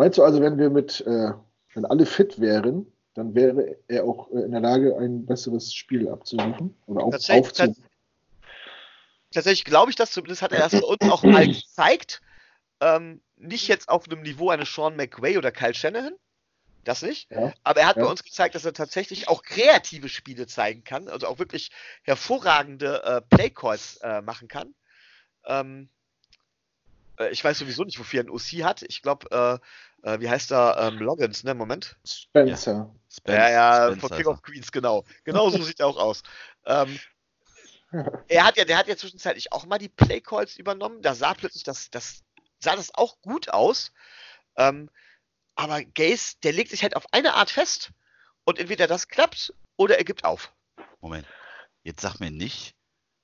Meinst 0.00 0.16
du 0.16 0.24
also, 0.24 0.40
wenn 0.40 0.56
wir 0.56 0.70
mit, 0.70 1.02
äh, 1.02 1.32
wenn 1.74 1.84
alle 1.84 2.06
fit 2.06 2.40
wären, 2.40 2.90
dann 3.12 3.34
wäre 3.34 3.76
er 3.86 4.04
auch 4.04 4.30
äh, 4.30 4.40
in 4.40 4.52
der 4.52 4.62
Lage, 4.62 4.96
ein 4.96 5.26
besseres 5.26 5.74
Spiel 5.74 6.08
abzurufen 6.08 6.74
oder 6.86 7.04
auf, 7.04 7.14
aufzurufen? 7.16 7.84
Tatsächlich 9.30 9.66
glaube 9.66 9.90
ich 9.90 9.96
das, 9.96 10.12
zumindest 10.12 10.40
hat 10.40 10.52
er 10.52 10.60
das 10.60 10.72
uns 10.72 11.02
auch 11.02 11.22
mal 11.22 11.46
gezeigt. 11.46 12.22
Ähm, 12.80 13.20
nicht 13.36 13.68
jetzt 13.68 13.90
auf 13.90 14.06
einem 14.08 14.22
Niveau 14.22 14.48
eines 14.48 14.74
Sean 14.74 14.96
McWay 14.96 15.36
oder 15.36 15.52
Kyle 15.52 15.74
Shanahan, 15.74 16.14
das 16.84 17.02
nicht. 17.02 17.30
Ja, 17.30 17.52
aber 17.62 17.80
er 17.80 17.88
hat 17.88 17.98
ja. 17.98 18.04
bei 18.04 18.10
uns 18.10 18.24
gezeigt, 18.24 18.54
dass 18.54 18.64
er 18.64 18.72
tatsächlich 18.72 19.28
auch 19.28 19.42
kreative 19.42 20.08
Spiele 20.08 20.46
zeigen 20.46 20.82
kann, 20.82 21.08
also 21.08 21.26
auch 21.26 21.38
wirklich 21.38 21.72
hervorragende 22.04 23.02
äh, 23.04 23.20
Playcalls 23.20 23.98
äh, 23.98 24.22
machen 24.22 24.48
kann. 24.48 24.74
Ähm, 25.44 25.90
äh, 27.20 27.30
ich 27.30 27.44
weiß 27.44 27.58
sowieso 27.58 27.84
nicht, 27.84 27.98
wofür 27.98 28.20
er 28.20 28.24
ein 28.24 28.30
OC 28.30 28.64
hat. 28.64 28.82
Ich 28.82 29.02
glaube, 29.02 29.30
äh, 29.30 29.66
äh, 30.02 30.20
wie 30.20 30.28
heißt 30.28 30.52
er? 30.52 30.76
Ähm, 30.78 30.98
Loggins, 30.98 31.44
ne? 31.44 31.54
Moment. 31.54 31.96
Spencer. 32.06 32.72
Ja, 32.72 32.90
Spencer. 33.10 33.40
ja, 33.40 33.50
ja 33.50 33.86
Spencer 33.86 34.00
von 34.00 34.16
King 34.16 34.26
of 34.26 34.42
Queens, 34.42 34.72
genau. 34.72 35.04
Genau 35.24 35.50
so 35.50 35.62
sieht 35.62 35.80
er 35.80 35.86
auch 35.86 35.98
aus. 35.98 36.22
Ähm, 36.66 36.98
er 38.28 38.44
hat 38.44 38.56
ja, 38.56 38.64
der 38.64 38.78
hat 38.78 38.88
ja 38.88 38.96
zwischenzeitlich 38.96 39.52
auch 39.52 39.66
mal 39.66 39.78
die 39.78 39.88
Playcalls 39.88 40.56
übernommen. 40.56 41.02
Da 41.02 41.14
sah 41.14 41.34
plötzlich 41.34 41.64
das, 41.64 41.90
das 41.90 42.22
sah 42.60 42.76
das 42.76 42.94
auch 42.94 43.20
gut 43.20 43.50
aus. 43.50 43.92
Ähm, 44.56 44.90
aber 45.54 45.82
Gaze, 45.84 46.36
der 46.42 46.52
legt 46.52 46.70
sich 46.70 46.82
halt 46.82 46.96
auf 46.96 47.06
eine 47.12 47.34
Art 47.34 47.50
fest 47.50 47.90
und 48.44 48.58
entweder 48.58 48.86
das 48.86 49.08
klappt 49.08 49.52
oder 49.76 49.98
er 49.98 50.04
gibt 50.04 50.24
auf. 50.24 50.52
Moment. 51.00 51.26
Jetzt 51.82 52.02
sag 52.02 52.20
mir 52.20 52.30
nicht, 52.30 52.74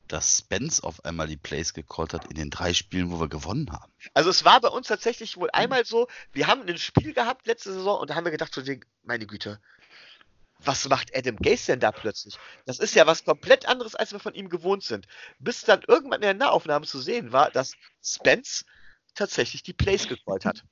dass 0.09 0.39
Spence 0.39 0.83
auf 0.83 1.05
einmal 1.05 1.27
die 1.27 1.37
Plays 1.37 1.75
gecallt 1.75 2.15
hat 2.15 2.27
in 2.27 2.37
den 2.37 2.51
drei 2.51 2.75
Spielen, 2.75 3.11
wo 3.11 3.21
wir 3.21 3.29
gewonnen 3.29 3.71
haben. 3.73 3.93
Also 4.15 4.31
es 4.31 4.45
war 4.45 4.61
bei 4.61 4.69
uns 4.69 4.89
tatsächlich 4.89 5.37
wohl 5.37 5.51
einmal 5.53 5.85
so, 5.85 6.09
wir 6.33 6.47
haben 6.47 6.63
ein 6.63 6.79
Spiel 6.79 7.13
gehabt 7.13 7.47
letzte 7.47 7.73
Saison 7.73 8.01
und 8.01 8.11
da 8.11 8.15
haben 8.15 8.25
wir 8.25 8.31
gedacht, 8.31 8.59
meine 9.03 9.27
Güte, 9.27 9.61
was 10.59 10.89
macht 10.89 11.15
Adam 11.15 11.37
Gase 11.37 11.73
denn 11.73 11.81
da 11.81 11.93
plötzlich? 11.93 12.39
Das 12.65 12.79
ist 12.79 12.95
ja 12.95 13.07
was 13.07 13.25
komplett 13.25 13.67
anderes, 13.67 13.95
als 13.95 14.13
wir 14.13 14.21
von 14.21 14.35
ihm 14.35 14.49
gewohnt 14.49 14.85
sind. 14.85 15.07
Bis 15.39 15.63
dann 15.63 15.83
irgendwann 15.87 16.23
in 16.23 16.29
der 16.29 16.35
Nahaufnahme 16.35 16.87
zu 16.87 17.01
sehen 17.01 17.33
war, 17.33 17.51
dass 17.51 17.75
Spence 18.03 18.65
tatsächlich 19.15 19.63
die 19.63 19.75
Plays 19.75 20.09
gecallt 20.09 20.45
hat. 20.45 20.65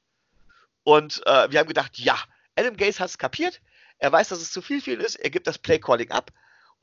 Und 0.83 1.23
äh, 1.27 1.51
wir 1.51 1.61
haben 1.61 1.69
gedacht, 1.69 1.99
ja, 1.99 2.19
Adam 2.57 2.77
Gase 2.77 3.01
hat 3.01 3.11
es 3.11 3.19
kapiert, 3.19 3.61
er 3.99 4.13
weiß, 4.13 4.29
dass 4.29 4.41
es 4.41 4.53
zu 4.53 4.63
viel 4.63 4.81
viel 4.81 5.01
ist, 5.01 5.17
er 5.17 5.31
gibt 5.31 5.47
das 5.47 5.59
Play-Calling 5.59 6.11
ab 6.11 6.31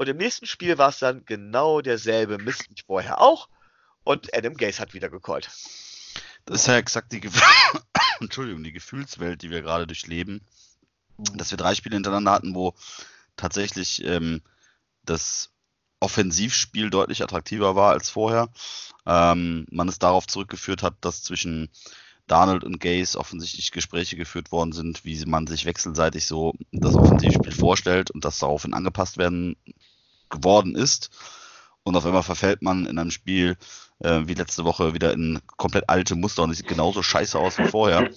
und 0.02 0.10
im 0.10 0.18
nächsten 0.18 0.48
Spiel 0.48 0.80
war 0.80 0.90
es 0.90 0.98
dann 0.98 1.26
genau 1.26 1.80
derselbe 1.80 2.40
Mist 2.40 2.66
wie 2.72 2.82
vorher 2.84 3.22
auch. 3.22 3.50
Und 4.04 4.36
Adam 4.36 4.58
Gaze 4.58 4.80
hat 4.80 4.96
wieder 4.96 5.10
gecallt. 5.10 5.52
Das 6.46 6.62
ist 6.62 6.68
ja 6.68 6.78
exakt 6.78 7.12
die, 7.12 7.20
Gef 7.20 7.40
Entschuldigung, 8.20 8.64
die 8.64 8.72
Gefühlswelt, 8.72 9.44
die 9.44 9.52
wir 9.52 9.62
gerade 9.62 9.86
durchleben. 9.86 10.42
Dass 11.36 11.52
wir 11.52 11.60
drei 11.60 11.76
Spiele 11.76 11.98
hintereinander 11.98 12.32
hatten, 12.32 12.56
wo 12.56 12.74
tatsächlich 13.38 14.04
ähm, 14.04 14.42
das 15.04 15.52
Offensivspiel 16.00 16.90
deutlich 16.90 17.22
attraktiver 17.22 17.76
war 17.76 17.92
als 17.92 18.10
vorher. 18.10 18.50
Ähm, 19.06 19.68
man 19.70 19.88
es 19.88 20.00
darauf 20.00 20.26
zurückgeführt 20.26 20.82
hat, 20.82 20.96
dass 21.02 21.22
zwischen 21.22 21.70
Darnold 22.26 22.64
und 22.64 22.80
Gaze 22.80 23.20
offensichtlich 23.20 23.72
Gespräche 23.72 24.16
geführt 24.16 24.52
worden 24.52 24.72
sind, 24.72 25.06
wie 25.06 25.24
man 25.26 25.46
sich 25.46 25.66
wechselseitig 25.66 26.26
so 26.26 26.54
das 26.72 26.96
Offensivspiel 26.96 27.52
vorstellt 27.52 28.10
und 28.10 28.26
das 28.26 28.40
daraufhin 28.40 28.74
angepasst 28.74 29.20
werden 29.20 29.58
geworden 30.32 30.76
ist. 30.76 31.10
Und 31.84 31.96
auf 31.96 32.06
einmal 32.06 32.24
verfällt 32.24 32.62
man 32.62 32.86
in 32.86 33.00
einem 33.00 33.12
Spiel 33.12 33.58
äh, 34.00 34.22
wie 34.26 34.34
letzte 34.34 34.66
Woche 34.66 34.94
wieder 34.94 35.14
in 35.14 35.40
komplett 35.58 35.90
alte 35.90 36.16
Muster 36.16 36.44
und 36.44 36.52
es 36.52 36.58
sieht 36.58 36.68
genauso 36.68 37.02
scheiße 37.04 37.38
aus 37.38 37.58
wie 37.58 37.68
vorher. 37.68 38.10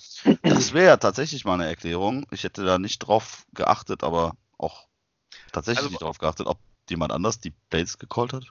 Das 0.42 0.72
wäre 0.72 0.98
tatsächlich 0.98 1.44
mal 1.44 1.54
eine 1.54 1.66
Erklärung. 1.66 2.26
Ich 2.30 2.44
hätte 2.44 2.64
da 2.64 2.78
nicht 2.78 2.98
drauf 3.00 3.44
geachtet, 3.54 4.02
aber 4.02 4.36
auch 4.58 4.86
tatsächlich 5.52 5.84
also, 5.84 5.90
nicht 5.90 6.02
drauf 6.02 6.18
geachtet, 6.18 6.46
ob 6.46 6.58
jemand 6.88 7.12
anders 7.12 7.40
die 7.40 7.52
Plays 7.70 7.98
gecallt 7.98 8.32
hat. 8.32 8.44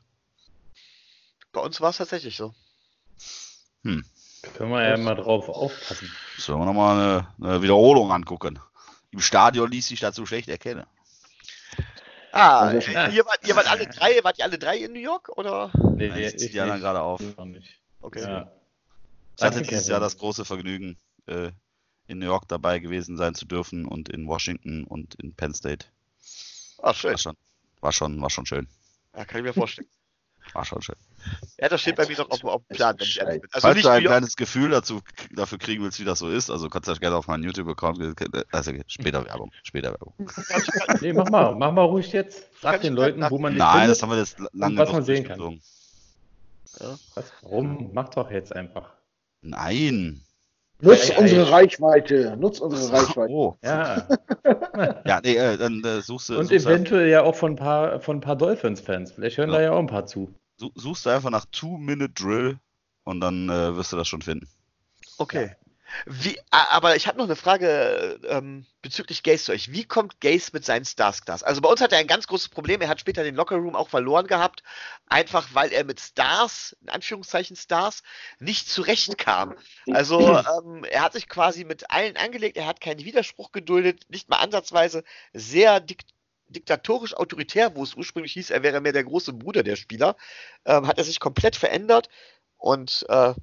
Bei 1.51 1.61
uns 1.61 1.80
war 1.82 1.91
es 1.91 1.97
tatsächlich 1.97 2.36
so. 2.36 2.53
Hm. 3.84 4.03
Können 4.55 4.72
wir 4.72 4.84
ja 4.84 4.97
mal 4.97 5.16
drauf 5.16 5.47
aufpassen. 5.47 6.11
Sollen 6.38 6.59
wir 6.59 6.66
nochmal 6.66 7.28
eine, 7.39 7.49
eine 7.49 7.61
Wiederholung 7.61 8.11
angucken? 8.11 8.59
Im 9.11 9.22
Stadion 9.22 9.72
ließ 9.72 9.88
sich 9.88 9.99
dazu 9.99 10.26
schlecht 10.26 10.49
erkennen. 10.49 10.86
Ah, 12.36 12.61
also, 12.61 12.89
ihr, 12.89 13.25
wart, 13.25 13.47
ihr 13.47 13.55
wart 13.55 13.67
alle 13.69 13.86
drei, 13.86 14.23
wart 14.23 14.39
ihr 14.39 14.45
alle 14.45 14.57
drei 14.57 14.77
in 14.77 14.93
New 14.93 14.99
York 14.99 15.29
oder? 15.38 15.71
Nee, 15.95 16.09
nee 16.09 16.27
ich 16.27 16.39
ziehe 16.39 16.49
die 16.49 16.59
anderen 16.59 16.81
gerade 16.81 16.99
auf. 16.99 17.21
Okay. 18.01 18.21
Ja. 18.21 18.51
Ich 19.38 19.43
hatte 19.43 19.61
dieses 19.61 19.88
Jahr 19.88 19.99
das 19.99 20.17
große 20.17 20.43
Vergnügen, 20.43 20.97
äh, 21.27 21.51
in 22.07 22.17
New 22.17 22.25
York 22.25 22.47
dabei 22.47 22.79
gewesen 22.79 23.17
sein 23.17 23.36
zu 23.36 23.45
dürfen 23.45 23.86
und 23.86 24.09
in 24.09 24.27
Washington 24.27 24.84
und 24.84 25.13
in 25.15 25.36
Penn 25.36 25.53
State. 25.53 25.86
Ach, 26.81 26.95
schön. 26.95 27.11
War 27.11 27.17
schon, 27.19 27.38
war 27.81 27.91
schon, 27.91 28.21
war 28.21 28.29
schon 28.31 28.45
schön. 28.47 28.67
Ja, 29.15 29.25
kann 29.25 29.38
ich 29.38 29.43
mir 29.43 29.53
vorstellen. 29.53 29.88
War 30.53 30.65
schon 30.65 30.81
schön. 30.81 30.95
Ja, 31.59 31.69
das 31.69 31.82
steht 31.82 31.95
bei 31.95 32.07
mir 32.07 32.17
noch 32.17 32.30
auf, 32.30 32.43
auf 32.43 32.61
dem 32.67 32.76
Plan, 32.76 32.95
wenn 32.99 33.05
ich 33.05 33.19
ehrlich 33.19 33.41
bin. 33.41 33.49
Also 33.53 33.67
Falls 33.67 33.82
du 33.82 33.89
ein 33.89 34.03
kleines 34.03 34.36
Gefühl 34.36 34.71
dazu, 34.71 35.01
dafür 35.32 35.57
kriegen 35.57 35.84
willst, 35.84 35.99
wie 35.99 36.03
das 36.03 36.19
so 36.19 36.30
ist, 36.30 36.49
also 36.49 36.69
kannst 36.69 36.88
du 36.88 36.91
das 36.91 36.99
gerne 36.99 37.15
auf 37.15 37.28
meinen 37.28 37.43
YouTube-Account, 37.43 37.99
also 38.51 38.71
später 38.88 39.26
Werbung, 39.26 39.51
später 39.63 39.91
Werbung. 39.91 40.13
nee, 41.01 41.13
mach 41.13 41.30
mal, 41.30 41.55
mach 41.55 41.71
mal 41.71 41.84
ruhig 41.84 42.11
jetzt. 42.11 42.47
Sag 42.61 42.82
den 42.82 42.93
Leuten, 42.93 43.26
wo 43.30 43.38
man 43.38 43.55
Nein, 43.55 43.88
das 43.88 44.01
haben 44.01 44.09
wir 44.09 44.17
jetzt 44.17 44.38
lange 44.51 44.78
was 44.78 44.91
man 44.91 45.03
sehen 45.03 45.26
kann. 45.26 45.61
Ja, 46.80 46.97
was, 47.15 47.32
warum? 47.41 47.91
Mach 47.93 48.09
doch 48.09 48.32
jetzt 48.32 48.55
einfach. 48.55 48.91
Nein. 49.41 50.21
Nutz 50.82 51.11
ei, 51.11 51.17
unsere 51.17 51.45
ei. 51.45 51.49
Reichweite. 51.49 52.36
Nutz 52.38 52.59
unsere 52.59 52.91
Reichweite. 52.91 53.32
Oh. 53.32 53.55
Ja. 53.63 54.07
ja, 55.05 55.21
nee, 55.24 55.36
äh, 55.36 55.57
dann 55.57 55.84
äh, 55.84 56.01
suchst 56.01 56.30
du. 56.30 56.38
Und 56.38 56.47
suchst 56.47 56.65
eventuell 56.65 57.09
ja 57.09 57.24
auch 57.24 57.36
von 57.36 57.53
ein 57.53 57.55
paar, 57.55 57.99
von 57.99 58.17
ein 58.17 58.21
paar 58.21 58.36
Dolphins-Fans. 58.36 59.13
Vielleicht 59.13 59.38
hören 59.38 59.51
ja. 59.51 59.57
da 59.57 59.61
ja 59.61 59.71
auch 59.71 59.80
ein 59.80 59.88
paar 59.88 60.05
zu. 60.05 60.34
Suchst 60.57 61.05
du 61.05 61.09
einfach 61.09 61.29
nach 61.29 61.45
Two-Minute-Drill 61.45 62.59
und 63.03 63.21
dann 63.21 63.49
äh, 63.49 63.75
wirst 63.75 63.91
du 63.91 63.97
das 63.97 64.07
schon 64.07 64.21
finden. 64.21 64.47
Okay. 65.17 65.47
Ja. 65.47 65.63
Wie, 66.05 66.37
aber 66.49 66.95
ich 66.95 67.07
habe 67.07 67.17
noch 67.17 67.25
eine 67.25 67.35
Frage 67.35 68.19
ähm, 68.27 68.65
bezüglich 68.81 69.23
Gaze 69.23 69.45
zu 69.45 69.51
euch. 69.51 69.71
Wie 69.71 69.83
kommt 69.83 70.19
Gaze 70.21 70.51
mit 70.53 70.65
seinen 70.65 70.85
Stars 70.85 71.21
Also 71.43 71.61
bei 71.61 71.69
uns 71.69 71.81
hat 71.81 71.91
er 71.91 71.99
ein 71.99 72.07
ganz 72.07 72.27
großes 72.27 72.49
Problem. 72.49 72.81
Er 72.81 72.87
hat 72.87 72.99
später 72.99 73.23
den 73.23 73.35
Lockerroom 73.35 73.75
auch 73.75 73.89
verloren 73.89 74.27
gehabt, 74.27 74.63
einfach 75.07 75.49
weil 75.53 75.71
er 75.71 75.83
mit 75.83 75.99
Stars, 75.99 76.75
in 76.81 76.89
Anführungszeichen 76.89 77.55
Stars, 77.55 78.03
nicht 78.39 78.69
zurechtkam. 78.69 79.55
Also 79.91 80.19
ähm, 80.19 80.83
er 80.83 81.01
hat 81.01 81.13
sich 81.13 81.29
quasi 81.29 81.63
mit 81.63 81.89
allen 81.91 82.17
angelegt, 82.17 82.57
er 82.57 82.65
hat 82.65 82.81
keinen 82.81 83.05
Widerspruch 83.05 83.51
geduldet, 83.51 84.05
nicht 84.09 84.29
mal 84.29 84.37
ansatzweise 84.37 85.03
sehr 85.33 85.79
diktatorisch 86.55 87.13
autoritär, 87.15 87.75
wo 87.75 87.83
es 87.83 87.95
ursprünglich 87.95 88.33
hieß, 88.33 88.49
er 88.49 88.63
wäre 88.63 88.81
mehr 88.81 88.93
der 88.93 89.03
große 89.03 89.33
Bruder 89.33 89.63
der 89.63 89.75
Spieler, 89.75 90.15
ähm, 90.65 90.87
hat 90.87 90.97
er 90.97 91.03
sich 91.03 91.19
komplett 91.19 91.55
verändert 91.55 92.09
und 92.57 93.05
äh, 93.09 93.33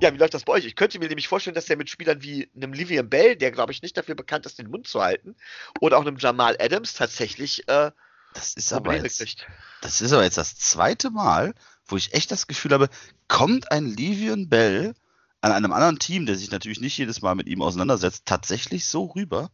ja, 0.00 0.12
wie 0.12 0.18
läuft 0.18 0.34
das 0.34 0.42
bei 0.42 0.54
euch? 0.54 0.64
Ich 0.64 0.74
könnte 0.74 0.98
mir 0.98 1.08
nämlich 1.08 1.28
vorstellen, 1.28 1.54
dass 1.54 1.70
er 1.70 1.76
mit 1.76 1.88
Spielern 1.88 2.22
wie 2.22 2.50
einem 2.56 2.72
Livian 2.72 3.08
Bell, 3.08 3.36
der 3.36 3.52
glaube 3.52 3.72
ich 3.72 3.80
nicht 3.80 3.96
dafür 3.96 4.16
bekannt 4.16 4.44
ist, 4.44 4.58
den 4.58 4.68
Mund 4.68 4.88
zu 4.88 5.00
halten, 5.02 5.36
oder 5.80 5.98
auch 5.98 6.02
einem 6.02 6.16
Jamal 6.18 6.56
Adams 6.58 6.94
tatsächlich 6.94 7.68
äh, 7.68 7.92
das 8.34 8.54
ist 8.54 8.72
aber 8.72 8.96
jetzt, 8.96 9.18
kriegt. 9.18 9.46
Das 9.80 10.00
ist 10.00 10.12
aber 10.12 10.24
jetzt 10.24 10.38
das 10.38 10.56
zweite 10.56 11.10
Mal, 11.10 11.54
wo 11.86 11.96
ich 11.96 12.12
echt 12.14 12.30
das 12.32 12.48
Gefühl 12.48 12.72
habe, 12.72 12.88
kommt 13.28 13.70
ein 13.70 13.86
Livian 13.86 14.48
Bell 14.48 14.94
an 15.40 15.52
einem 15.52 15.72
anderen 15.72 15.98
Team, 15.98 16.26
der 16.26 16.36
sich 16.36 16.50
natürlich 16.50 16.80
nicht 16.80 16.98
jedes 16.98 17.22
Mal 17.22 17.34
mit 17.34 17.46
ihm 17.46 17.62
auseinandersetzt, 17.62 18.22
tatsächlich 18.26 18.86
so 18.86 19.04
rüber? 19.04 19.50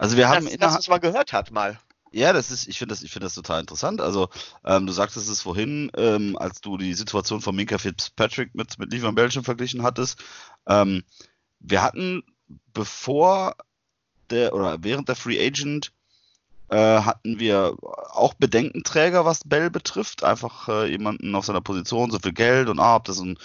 Also 0.00 0.16
wir 0.16 0.30
haben 0.30 0.46
das, 0.46 0.56
das, 0.58 0.74
was 0.76 0.88
man 0.88 1.00
gehört 1.00 1.34
hat 1.34 1.50
mal. 1.50 1.78
Ja, 2.10 2.32
das 2.32 2.50
ist, 2.50 2.66
ich 2.66 2.78
finde 2.78 2.94
das, 2.94 3.02
ich 3.02 3.12
das 3.12 3.34
total 3.34 3.60
interessant. 3.60 4.00
Also, 4.00 4.30
ähm, 4.64 4.86
du 4.86 4.92
sagtest 4.94 5.28
es 5.28 5.42
vorhin, 5.42 5.92
ähm, 5.94 6.38
als 6.38 6.62
du 6.62 6.78
die 6.78 6.94
Situation 6.94 7.42
von 7.42 7.54
Minka 7.54 7.76
Fitzpatrick 7.76 8.54
mit, 8.54 8.78
mit 8.78 8.90
Liefer 8.92 9.12
Belgium 9.12 9.44
verglichen 9.44 9.82
hattest. 9.82 10.18
Ähm, 10.66 11.04
wir 11.58 11.82
hatten 11.82 12.22
bevor 12.72 13.54
der 14.30 14.54
oder 14.54 14.82
während 14.82 15.08
der 15.10 15.16
Free 15.16 15.38
Agent 15.38 15.92
äh, 16.70 17.02
hatten 17.02 17.38
wir 17.38 17.76
auch 18.12 18.32
Bedenkenträger, 18.32 19.26
was 19.26 19.44
Bell 19.44 19.68
betrifft. 19.68 20.24
Einfach 20.24 20.66
äh, 20.68 20.90
jemanden 20.90 21.34
auf 21.34 21.44
seiner 21.44 21.60
Position, 21.60 22.10
so 22.10 22.18
viel 22.18 22.32
Geld 22.32 22.70
und 22.70 22.80
ah, 22.80 22.96
ob 22.96 23.04
das 23.04 23.20
ein, 23.20 23.36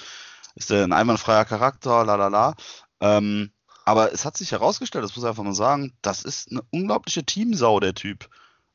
ist 0.56 0.70
der 0.70 0.86
ein 0.86 0.94
einwandfreier 0.94 1.44
Charakter, 1.44 2.06
la 2.06 2.16
la 2.16 2.30
la. 2.30 2.56
Ähm, 3.02 3.52
aber 3.86 4.12
es 4.12 4.26
hat 4.26 4.36
sich 4.36 4.52
herausgestellt, 4.52 5.04
das 5.04 5.16
muss 5.16 5.24
ich 5.24 5.30
einfach 5.30 5.44
mal 5.44 5.54
sagen, 5.54 5.94
das 6.02 6.24
ist 6.24 6.52
eine 6.52 6.64
unglaubliche 6.72 7.24
Teamsau, 7.24 7.80
der 7.80 7.94
Typ. 7.94 8.30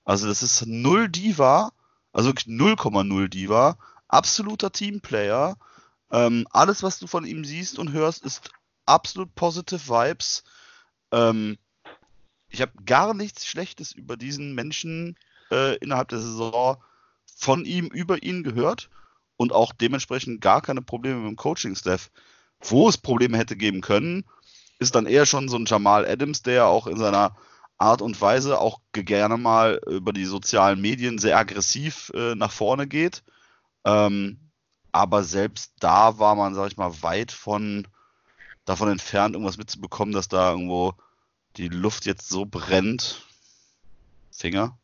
Also 0.04 0.28
das 0.28 0.42
ist 0.44 0.64
null 0.66 1.08
Diva, 1.08 1.72
also 2.12 2.28
wirklich 2.28 2.46
0,0 2.46 3.28
Diva, 3.28 3.76
absoluter 4.06 4.70
Teamplayer. 4.70 5.56
Ähm, 6.12 6.46
alles, 6.52 6.84
was 6.84 7.00
du 7.00 7.08
von 7.08 7.26
ihm 7.26 7.44
siehst 7.44 7.78
und 7.78 7.92
hörst, 7.92 8.24
ist 8.24 8.50
absolut 8.86 9.34
positive 9.34 9.88
Vibes. 9.88 10.44
Ähm, 11.10 11.58
ich 12.48 12.62
habe 12.62 12.72
gar 12.84 13.12
nichts 13.12 13.46
Schlechtes 13.46 13.92
über 13.92 14.16
diesen 14.16 14.54
Menschen 14.54 15.16
äh, 15.50 15.76
innerhalb 15.78 16.08
der 16.08 16.20
Saison 16.20 16.76
von 17.36 17.64
ihm, 17.64 17.86
über 17.86 18.22
ihn 18.22 18.44
gehört 18.44 18.90
und 19.36 19.52
auch 19.52 19.72
dementsprechend 19.72 20.40
gar 20.40 20.62
keine 20.62 20.82
Probleme 20.82 21.18
mit 21.20 21.30
dem 21.30 21.36
Coaching-Staff. 21.36 22.10
Wo 22.60 22.88
es 22.88 22.98
Probleme 22.98 23.38
hätte 23.38 23.56
geben 23.56 23.80
können, 23.80 24.24
ist 24.80 24.94
dann 24.94 25.06
eher 25.06 25.26
schon 25.26 25.48
so 25.48 25.56
ein 25.56 25.66
Jamal 25.66 26.06
Adams, 26.06 26.42
der 26.42 26.66
auch 26.66 26.86
in 26.86 26.96
seiner 26.96 27.36
Art 27.78 28.02
und 28.02 28.20
Weise 28.20 28.58
auch 28.60 28.80
gerne 28.92 29.36
mal 29.36 29.80
über 29.86 30.12
die 30.12 30.24
sozialen 30.24 30.80
Medien 30.80 31.18
sehr 31.18 31.38
aggressiv 31.38 32.10
äh, 32.14 32.34
nach 32.34 32.50
vorne 32.50 32.86
geht. 32.86 33.22
Ähm, 33.84 34.38
aber 34.92 35.22
selbst 35.22 35.72
da 35.80 36.18
war 36.18 36.34
man, 36.34 36.54
sag 36.54 36.68
ich 36.68 36.76
mal, 36.76 37.02
weit 37.02 37.30
von 37.30 37.86
davon 38.64 38.90
entfernt, 38.90 39.34
irgendwas 39.34 39.56
mitzubekommen, 39.56 40.12
dass 40.12 40.28
da 40.28 40.50
irgendwo 40.50 40.94
die 41.56 41.68
Luft 41.68 42.06
jetzt 42.06 42.28
so 42.28 42.44
brennt. 42.44 43.26
Finger. 44.30 44.78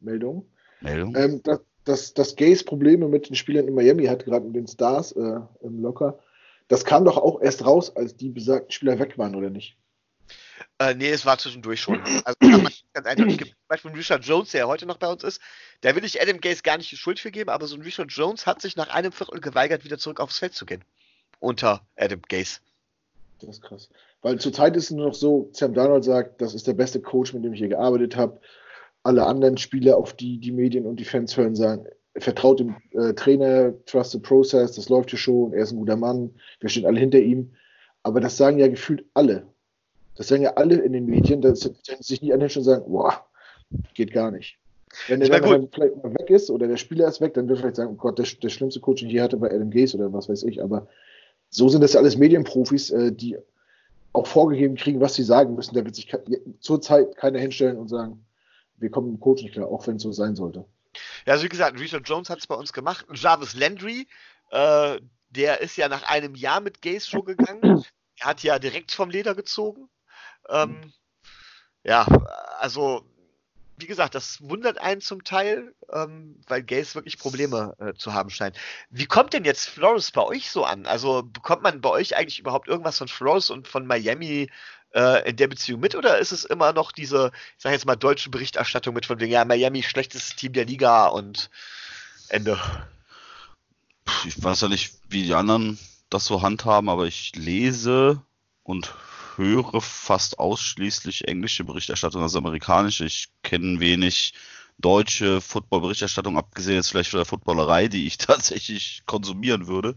Meldung. 0.00 0.46
Meldung. 0.80 1.14
Ähm, 1.16 1.42
dass, 1.42 1.60
dass, 1.84 2.14
dass 2.14 2.36
Gays 2.36 2.64
Probleme 2.64 3.08
mit 3.08 3.28
den 3.28 3.36
Spielern 3.36 3.68
in 3.68 3.74
Miami 3.74 4.06
hat, 4.06 4.24
gerade 4.24 4.46
mit 4.46 4.56
den 4.56 4.66
Stars 4.66 5.12
äh, 5.12 5.40
im 5.62 5.82
Locker, 5.82 6.18
das 6.68 6.84
kam 6.84 7.04
doch 7.04 7.16
auch 7.16 7.40
erst 7.40 7.64
raus, 7.64 7.94
als 7.94 8.16
die 8.16 8.30
besagten 8.30 8.70
Spieler 8.70 8.98
weg 8.98 9.18
waren, 9.18 9.34
oder 9.34 9.50
nicht? 9.50 9.76
Äh, 10.78 10.94
nee, 10.94 11.10
es 11.10 11.24
war 11.24 11.38
zwischendurch 11.38 11.80
schon. 11.80 12.02
Also 12.24 12.36
ganz 12.40 13.06
eindeutig 13.06 13.38
gibt. 13.38 13.50
Zum 13.50 13.68
Beispiel 13.68 13.90
Richard 13.92 14.24
Jones, 14.24 14.50
der 14.50 14.60
ja 14.60 14.66
heute 14.66 14.86
noch 14.86 14.98
bei 14.98 15.08
uns 15.08 15.22
ist, 15.22 15.40
da 15.80 15.94
will 15.94 16.04
ich 16.04 16.20
Adam 16.20 16.40
Gaze 16.40 16.62
gar 16.62 16.76
nicht 16.76 16.90
die 16.90 16.96
Schuld 16.96 17.20
für 17.20 17.30
geben, 17.30 17.50
aber 17.50 17.66
so 17.66 17.76
ein 17.76 17.82
Richard 17.82 18.10
Jones 18.10 18.46
hat 18.46 18.60
sich 18.60 18.76
nach 18.76 18.88
einem 18.88 19.12
Viertel 19.12 19.40
geweigert, 19.40 19.84
wieder 19.84 19.98
zurück 19.98 20.20
aufs 20.20 20.38
Feld 20.38 20.54
zu 20.54 20.66
gehen. 20.66 20.84
Unter 21.38 21.86
Adam 21.96 22.20
Gaze. 22.28 22.60
Das 23.40 23.50
ist 23.50 23.62
krass. 23.62 23.88
Weil 24.22 24.38
zurzeit 24.38 24.76
ist 24.76 24.84
es 24.84 24.90
nur 24.90 25.08
noch 25.08 25.14
so, 25.14 25.50
Sam 25.52 25.74
Donald 25.74 26.04
sagt, 26.04 26.40
das 26.40 26.54
ist 26.54 26.66
der 26.66 26.72
beste 26.72 27.00
Coach, 27.00 27.32
mit 27.32 27.44
dem 27.44 27.52
ich 27.52 27.58
hier 27.58 27.68
gearbeitet 27.68 28.16
habe. 28.16 28.40
Alle 29.02 29.26
anderen 29.26 29.56
Spieler, 29.58 29.96
auf 29.96 30.14
die 30.14 30.38
die 30.38 30.52
Medien 30.52 30.86
und 30.86 30.96
die 30.96 31.04
Fans 31.04 31.36
hören, 31.36 31.54
sagen, 31.54 31.86
vertraut 32.18 32.60
dem 32.60 32.76
äh, 32.92 33.12
Trainer, 33.14 33.72
trust 33.86 34.12
the 34.12 34.18
process, 34.18 34.72
das 34.72 34.88
läuft 34.88 35.10
hier 35.10 35.18
schon, 35.18 35.52
er 35.52 35.62
ist 35.62 35.72
ein 35.72 35.78
guter 35.78 35.96
Mann, 35.96 36.30
wir 36.60 36.68
stehen 36.68 36.86
alle 36.86 37.00
hinter 37.00 37.18
ihm. 37.18 37.52
Aber 38.02 38.20
das 38.20 38.36
sagen 38.36 38.58
ja 38.58 38.68
gefühlt 38.68 39.04
alle. 39.14 39.46
Das 40.16 40.28
sagen 40.28 40.42
ja 40.42 40.54
alle 40.54 40.76
in 40.76 40.92
den 40.92 41.06
Medien, 41.06 41.42
dass 41.42 41.60
sie 41.60 41.74
sich 42.00 42.22
nie 42.22 42.32
anhören 42.32 42.56
und 42.56 42.62
sagen, 42.62 42.90
boah, 42.90 43.26
geht 43.94 44.12
gar 44.12 44.30
nicht. 44.30 44.58
Wenn 45.08 45.20
der 45.20 45.28
dann 45.40 45.68
vielleicht 45.68 46.02
mal 46.02 46.14
weg 46.14 46.30
ist 46.30 46.50
oder 46.50 46.68
der 46.68 46.76
Spieler 46.76 47.06
ist 47.08 47.20
weg, 47.20 47.34
dann 47.34 47.48
wird 47.48 47.58
vielleicht 47.58 47.76
sagen, 47.76 47.92
oh 47.92 47.96
Gott, 47.96 48.18
der, 48.18 48.26
der 48.42 48.48
schlimmste 48.48 48.80
Coach, 48.80 49.00
den 49.00 49.08
ich 49.08 49.14
hier 49.14 49.22
hatte, 49.22 49.36
bei 49.36 49.50
Adam 49.50 49.70
Gaze 49.70 49.96
oder 49.96 50.12
was 50.12 50.28
weiß 50.28 50.44
ich. 50.44 50.62
Aber 50.62 50.86
so 51.50 51.68
sind 51.68 51.82
das 51.82 51.92
ja 51.92 52.00
alles 52.00 52.16
Medienprofis, 52.16 52.90
äh, 52.90 53.12
die 53.12 53.36
auch 54.12 54.26
vorgegeben 54.26 54.76
kriegen, 54.76 55.00
was 55.00 55.14
sie 55.14 55.22
sagen 55.22 55.54
müssen. 55.54 55.74
Da 55.74 55.84
wird 55.84 55.94
sich 55.94 56.10
zurzeit 56.60 57.16
keiner 57.16 57.38
hinstellen 57.38 57.76
und 57.76 57.88
sagen, 57.88 58.24
wir 58.78 58.90
kommen 58.90 59.10
im 59.10 59.20
Coach 59.20 59.42
nicht 59.42 59.52
klar, 59.52 59.68
auch 59.68 59.86
wenn 59.86 59.96
es 59.96 60.02
so 60.02 60.12
sein 60.12 60.36
sollte. 60.36 60.64
Ja, 61.24 61.34
also 61.34 61.44
wie 61.44 61.48
gesagt, 61.48 61.78
Richard 61.78 62.08
Jones 62.08 62.30
hat 62.30 62.38
es 62.38 62.46
bei 62.46 62.54
uns 62.54 62.72
gemacht. 62.72 63.06
Jarvis 63.12 63.54
Landry, 63.54 64.06
äh, 64.50 65.00
der 65.30 65.60
ist 65.60 65.76
ja 65.76 65.88
nach 65.88 66.04
einem 66.04 66.34
Jahr 66.34 66.60
mit 66.60 66.82
Gaze 66.82 67.08
Show 67.08 67.22
gegangen. 67.22 67.84
Er 68.18 68.26
hat 68.26 68.42
ja 68.42 68.58
direkt 68.58 68.92
vom 68.92 69.10
Leder 69.10 69.34
gezogen. 69.34 69.88
Ähm, 70.48 70.92
ja, 71.82 72.06
also 72.58 73.04
wie 73.78 73.86
gesagt, 73.86 74.14
das 74.14 74.40
wundert 74.40 74.78
einen 74.78 75.00
zum 75.00 75.22
Teil, 75.24 75.74
ähm, 75.92 76.40
weil 76.46 76.62
Gays 76.62 76.94
wirklich 76.94 77.18
Probleme 77.18 77.74
äh, 77.78 77.92
zu 77.94 78.14
haben 78.14 78.30
scheint. 78.30 78.56
Wie 78.90 79.06
kommt 79.06 79.34
denn 79.34 79.44
jetzt 79.44 79.68
Flores 79.68 80.10
bei 80.10 80.22
euch 80.22 80.50
so 80.50 80.64
an? 80.64 80.86
Also 80.86 81.22
bekommt 81.22 81.62
man 81.62 81.80
bei 81.80 81.90
euch 81.90 82.16
eigentlich 82.16 82.38
überhaupt 82.38 82.68
irgendwas 82.68 82.98
von 82.98 83.08
Flores 83.08 83.50
und 83.50 83.68
von 83.68 83.86
Miami 83.86 84.50
äh, 84.94 85.28
in 85.28 85.36
der 85.36 85.48
Beziehung 85.48 85.80
mit 85.80 85.94
oder 85.94 86.18
ist 86.18 86.32
es 86.32 86.44
immer 86.44 86.72
noch 86.72 86.92
diese, 86.92 87.32
ich 87.56 87.62
sage 87.62 87.74
jetzt 87.74 87.86
mal, 87.86 87.96
deutsche 87.96 88.30
Berichterstattung 88.30 88.94
mit 88.94 89.06
von 89.06 89.20
wegen, 89.20 89.32
ja, 89.32 89.44
Miami 89.44 89.82
schlechtestes 89.82 90.36
Team 90.36 90.52
der 90.52 90.64
Liga 90.64 91.06
und 91.06 91.50
Ende? 92.28 92.60
Ich 94.24 94.42
weiß 94.42 94.62
ja 94.62 94.68
nicht, 94.68 94.94
wie 95.08 95.24
die 95.24 95.34
anderen 95.34 95.78
das 96.10 96.24
so 96.24 96.42
handhaben, 96.42 96.88
aber 96.88 97.06
ich 97.06 97.34
lese 97.34 98.22
und 98.62 98.94
höre 99.36 99.80
fast 99.80 100.38
ausschließlich 100.38 101.28
englische 101.28 101.64
Berichterstattung 101.64 102.22
als 102.22 102.36
amerikanische. 102.36 103.04
Ich 103.04 103.28
kenne 103.42 103.80
wenig 103.80 104.32
deutsche 104.78 105.40
Football-Berichterstattung, 105.40 106.36
abgesehen 106.36 106.76
jetzt 106.76 106.90
vielleicht 106.90 107.10
von 107.10 107.18
der 107.18 107.26
Footballerei, 107.26 107.88
die 107.88 108.06
ich 108.06 108.18
tatsächlich 108.18 109.02
konsumieren 109.06 109.66
würde. 109.66 109.96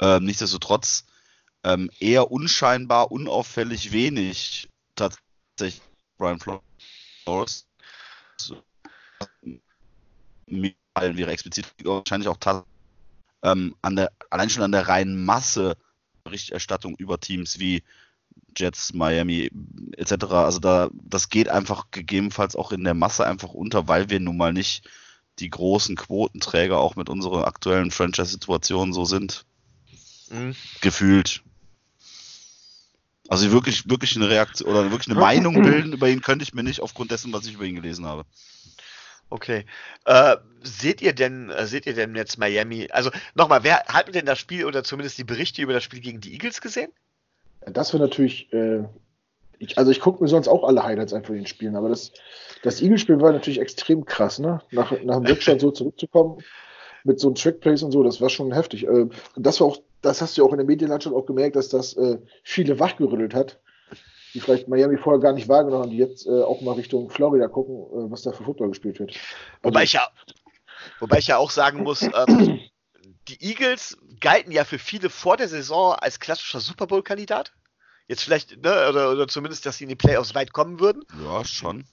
Ähm, 0.00 0.24
nichtsdestotrotz 0.24 1.04
ähm, 1.64 1.90
eher 1.98 2.30
unscheinbar, 2.30 3.10
unauffällig 3.10 3.92
wenig 3.92 4.68
tatsächlich 4.94 5.82
Brian 6.18 6.38
Flores. 6.38 7.66
Mir 10.46 10.74
wäre 10.94 11.32
explizit 11.32 11.66
wahrscheinlich 11.82 12.28
auch 12.28 12.38
ähm, 13.42 13.74
an 13.82 13.96
der, 13.96 14.12
allein 14.30 14.50
schon 14.50 14.62
an 14.62 14.72
der 14.72 14.88
reinen 14.88 15.24
Masse 15.24 15.76
Berichterstattung 16.22 16.96
über 16.96 17.18
Teams 17.18 17.58
wie 17.58 17.82
Jets, 18.56 18.92
Miami 18.94 19.50
etc. 19.96 20.24
Also 20.24 20.58
da, 20.58 20.88
das 20.92 21.28
geht 21.28 21.48
einfach 21.48 21.90
gegebenenfalls 21.90 22.56
auch 22.56 22.72
in 22.72 22.84
der 22.84 22.94
Masse 22.94 23.26
einfach 23.26 23.50
unter, 23.50 23.88
weil 23.88 24.10
wir 24.10 24.20
nun 24.20 24.36
mal 24.36 24.52
nicht 24.52 24.88
die 25.38 25.50
großen 25.50 25.96
Quotenträger 25.96 26.78
auch 26.78 26.96
mit 26.96 27.08
unserer 27.08 27.46
aktuellen 27.46 27.90
Franchise-Situation 27.90 28.92
so 28.92 29.04
sind. 29.04 29.44
Mhm. 30.30 30.54
Gefühlt. 30.80 31.42
Also 33.28 33.50
wirklich, 33.52 33.88
wirklich 33.88 34.16
eine 34.16 34.28
Reaktion 34.28 34.68
oder 34.68 34.90
wirklich 34.90 35.08
eine 35.08 35.18
Meinung 35.18 35.62
bilden 35.62 35.94
über 35.94 36.08
ihn 36.08 36.20
könnte 36.20 36.42
ich 36.42 36.52
mir 36.52 36.62
nicht 36.62 36.80
aufgrund 36.80 37.10
dessen, 37.10 37.32
was 37.32 37.46
ich 37.46 37.54
über 37.54 37.64
ihn 37.64 37.76
gelesen 37.76 38.06
habe. 38.06 38.24
Okay. 39.30 39.64
Äh, 40.04 40.36
seht 40.62 41.00
ihr 41.00 41.14
denn, 41.14 41.50
äh, 41.50 41.66
seht 41.66 41.86
ihr 41.86 41.94
denn 41.94 42.14
jetzt 42.14 42.38
Miami? 42.38 42.88
Also 42.90 43.10
nochmal, 43.34 43.64
wer 43.64 43.84
hat 43.86 44.14
denn 44.14 44.26
das 44.26 44.38
Spiel 44.38 44.66
oder 44.66 44.84
zumindest 44.84 45.18
die 45.18 45.24
Berichte 45.24 45.62
über 45.62 45.72
das 45.72 45.82
Spiel 45.82 46.00
gegen 46.00 46.20
die 46.20 46.32
Eagles 46.32 46.60
gesehen? 46.60 46.92
Das 47.66 47.92
wäre 47.94 48.02
natürlich, 48.02 48.52
äh, 48.52 48.84
ich, 49.58 49.78
also 49.78 49.90
ich 49.90 50.00
gucke 50.00 50.22
mir 50.22 50.28
sonst 50.28 50.48
auch 50.48 50.64
alle 50.64 50.84
Highlights 50.84 51.14
einfach 51.14 51.30
in 51.30 51.36
den 51.36 51.46
Spielen, 51.46 51.76
aber 51.76 51.88
das, 51.88 52.12
das 52.62 52.82
Eagles-Spiel 52.82 53.20
war 53.20 53.32
natürlich 53.32 53.60
extrem 53.60 54.04
krass, 54.04 54.38
ne? 54.38 54.60
Nach, 54.70 54.92
nach 55.02 55.16
dem 55.16 55.26
Rückstand 55.26 55.60
so 55.60 55.70
zurückzukommen 55.72 56.42
mit 57.04 57.20
so 57.20 57.28
einem 57.28 57.34
Trickplays 57.34 57.82
und 57.82 57.92
so, 57.92 58.02
das 58.02 58.20
war 58.20 58.30
schon 58.30 58.52
heftig. 58.52 58.86
Äh, 58.86 59.06
das 59.36 59.60
war 59.60 59.68
auch, 59.68 59.78
das 60.04 60.20
hast 60.20 60.36
du 60.36 60.44
auch 60.44 60.52
in 60.52 60.58
der 60.58 60.66
Medienlandschaft 60.66 61.14
auch 61.14 61.26
gemerkt, 61.26 61.56
dass 61.56 61.68
das 61.68 61.94
äh, 61.94 62.18
viele 62.42 62.78
wachgerüttelt 62.78 63.34
hat, 63.34 63.60
die 64.34 64.40
vielleicht 64.40 64.68
Miami 64.68 64.98
vorher 64.98 65.20
gar 65.20 65.32
nicht 65.32 65.48
wahrgenommen 65.48 65.84
haben, 65.84 65.90
die 65.90 65.96
jetzt 65.98 66.26
äh, 66.26 66.42
auch 66.42 66.60
mal 66.60 66.72
Richtung 66.72 67.10
Florida 67.10 67.48
gucken, 67.48 67.76
äh, 67.76 68.10
was 68.10 68.22
da 68.22 68.32
für 68.32 68.44
Football 68.44 68.68
gespielt 68.68 68.98
wird. 68.98 69.14
Wobei 69.62 69.80
also, 69.80 69.84
ich 69.84 69.92
ja, 69.94 70.08
wobei 71.00 71.18
ich 71.18 71.26
ja 71.28 71.38
auch 71.38 71.50
sagen 71.50 71.82
muss, 71.82 72.02
ähm, 72.02 72.60
die 73.28 73.42
Eagles 73.42 73.96
galten 74.20 74.52
ja 74.52 74.64
für 74.64 74.78
viele 74.78 75.10
vor 75.10 75.36
der 75.36 75.48
Saison 75.48 75.94
als 75.94 76.20
klassischer 76.20 76.60
Super 76.60 76.86
Bowl-Kandidat. 76.86 77.52
Jetzt 78.06 78.22
vielleicht, 78.22 78.62
ne, 78.62 78.88
oder, 78.90 79.12
oder 79.12 79.28
zumindest, 79.28 79.64
dass 79.64 79.78
sie 79.78 79.84
in 79.84 79.88
die 79.88 79.96
Playoffs 79.96 80.34
weit 80.34 80.52
kommen 80.52 80.78
würden. 80.78 81.02
Ja, 81.24 81.42
schon. 81.44 81.84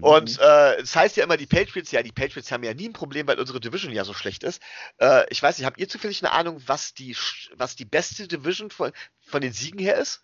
Und 0.00 0.38
äh, 0.38 0.78
das 0.78 0.94
heißt 0.94 1.16
ja 1.16 1.24
immer, 1.24 1.36
die 1.36 1.46
Patriots, 1.46 1.90
ja, 1.90 2.02
die 2.02 2.12
Patriots 2.12 2.52
haben 2.52 2.62
ja 2.62 2.74
nie 2.74 2.88
ein 2.88 2.92
Problem, 2.92 3.26
weil 3.26 3.38
unsere 3.38 3.60
Division 3.60 3.92
ja 3.92 4.04
so 4.04 4.12
schlecht 4.12 4.42
ist. 4.42 4.60
Äh, 4.98 5.24
ich 5.30 5.42
weiß 5.42 5.58
nicht, 5.58 5.66
habt 5.66 5.78
ihr 5.78 5.88
zufällig 5.88 6.22
eine 6.22 6.32
Ahnung, 6.32 6.60
was 6.66 6.92
die, 6.94 7.16
was 7.56 7.76
die 7.76 7.84
beste 7.84 8.28
Division 8.28 8.70
von, 8.70 8.92
von 9.20 9.40
den 9.40 9.52
Siegen 9.52 9.78
her 9.78 9.96
ist? 9.96 10.22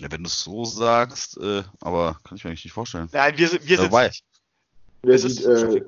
Ja, 0.00 0.10
wenn 0.10 0.22
du 0.22 0.26
es 0.26 0.42
so 0.42 0.64
sagst, 0.64 1.38
äh, 1.38 1.62
aber 1.80 2.18
kann 2.24 2.36
ich 2.36 2.44
mir 2.44 2.50
eigentlich 2.50 2.64
nicht 2.64 2.72
vorstellen. 2.72 3.08
Nein, 3.12 3.38
wir 3.38 3.48
sind, 3.48 3.66
wir 3.66 3.76
sind. 3.76 3.92
Dabei. 3.92 4.10
Wir 5.02 5.18
sind, 5.18 5.44
äh, 5.44 5.82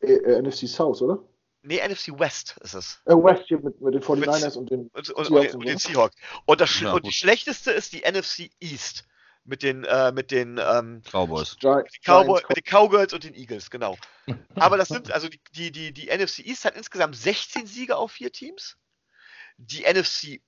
äh, 0.00 0.12
äh 0.12 0.42
NFC 0.42 0.68
South, 0.68 1.02
oder? 1.02 1.22
Nee, 1.62 1.80
NFC 1.86 2.18
West 2.18 2.56
ist 2.62 2.74
es. 2.74 3.00
Äh, 3.04 3.12
West 3.12 3.44
hier 3.48 3.60
mit, 3.60 3.80
mit 3.80 3.94
den 3.94 4.02
49ers 4.02 4.56
und 4.56 4.70
den, 4.70 4.88
und, 4.88 5.10
und, 5.10 5.30
und, 5.30 5.54
und 5.54 5.66
den 5.66 5.78
Seahawks. 5.78 6.16
Und, 6.46 6.60
das, 6.60 6.80
ja, 6.80 6.92
und 6.92 7.04
die 7.04 7.12
schlechteste 7.12 7.70
ist 7.70 7.92
die 7.92 8.00
NFC 8.00 8.50
East 8.60 9.04
mit 9.44 9.62
den, 9.62 9.84
äh, 9.84 10.12
mit 10.12 10.30
den 10.30 10.58
ähm, 10.58 11.02
Cowboys. 11.10 11.54
Mit 11.54 11.62
den, 11.62 11.84
Cowboy, 12.04 12.42
mit 12.48 12.56
den 12.58 12.64
Cowgirls 12.64 13.12
und 13.12 13.24
den 13.24 13.34
Eagles, 13.34 13.70
genau. 13.70 13.96
Aber 14.54 14.76
das 14.76 14.88
sind, 14.88 15.10
also 15.10 15.28
die, 15.28 15.40
die, 15.52 15.72
die, 15.72 15.92
die 15.92 16.06
NFC 16.06 16.40
East 16.40 16.64
hat 16.64 16.76
insgesamt 16.76 17.16
16 17.16 17.66
Siege 17.66 17.96
auf 17.96 18.12
vier 18.12 18.32
Teams. 18.32 18.76
Die 19.56 19.82
NFC 19.82 20.40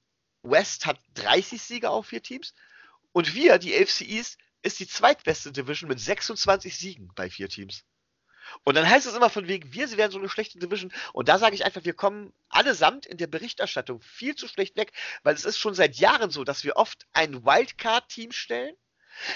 West 0.42 0.86
hat 0.86 0.98
30 1.14 1.60
Siege 1.60 1.90
auf 1.90 2.06
vier 2.06 2.22
Teams. 2.22 2.54
Und 3.12 3.34
wir, 3.34 3.58
die 3.58 3.74
AFC 3.74 4.02
East, 4.02 4.38
ist 4.62 4.78
die 4.78 4.86
zweitbeste 4.86 5.52
Division 5.52 5.88
mit 5.88 6.00
26 6.00 6.76
Siegen 6.76 7.10
bei 7.14 7.28
vier 7.28 7.48
Teams. 7.48 7.84
Und 8.64 8.76
dann 8.76 8.88
heißt 8.88 9.06
es 9.06 9.14
immer 9.14 9.30
von 9.30 9.48
wegen, 9.48 9.72
wir 9.72 9.90
werden 9.96 10.12
so 10.12 10.18
eine 10.18 10.28
schlechte 10.28 10.58
Division. 10.58 10.92
Und 11.12 11.28
da 11.28 11.38
sage 11.38 11.54
ich 11.54 11.64
einfach, 11.64 11.84
wir 11.84 11.94
kommen 11.94 12.32
allesamt 12.48 13.06
in 13.06 13.18
der 13.18 13.26
Berichterstattung 13.26 14.00
viel 14.00 14.34
zu 14.34 14.48
schlecht 14.48 14.76
weg, 14.76 14.92
weil 15.22 15.34
es 15.34 15.44
ist 15.44 15.58
schon 15.58 15.74
seit 15.74 15.96
Jahren 15.96 16.30
so, 16.30 16.44
dass 16.44 16.64
wir 16.64 16.76
oft 16.76 17.06
ein 17.12 17.44
Wildcard-Team 17.44 18.32
stellen, 18.32 18.74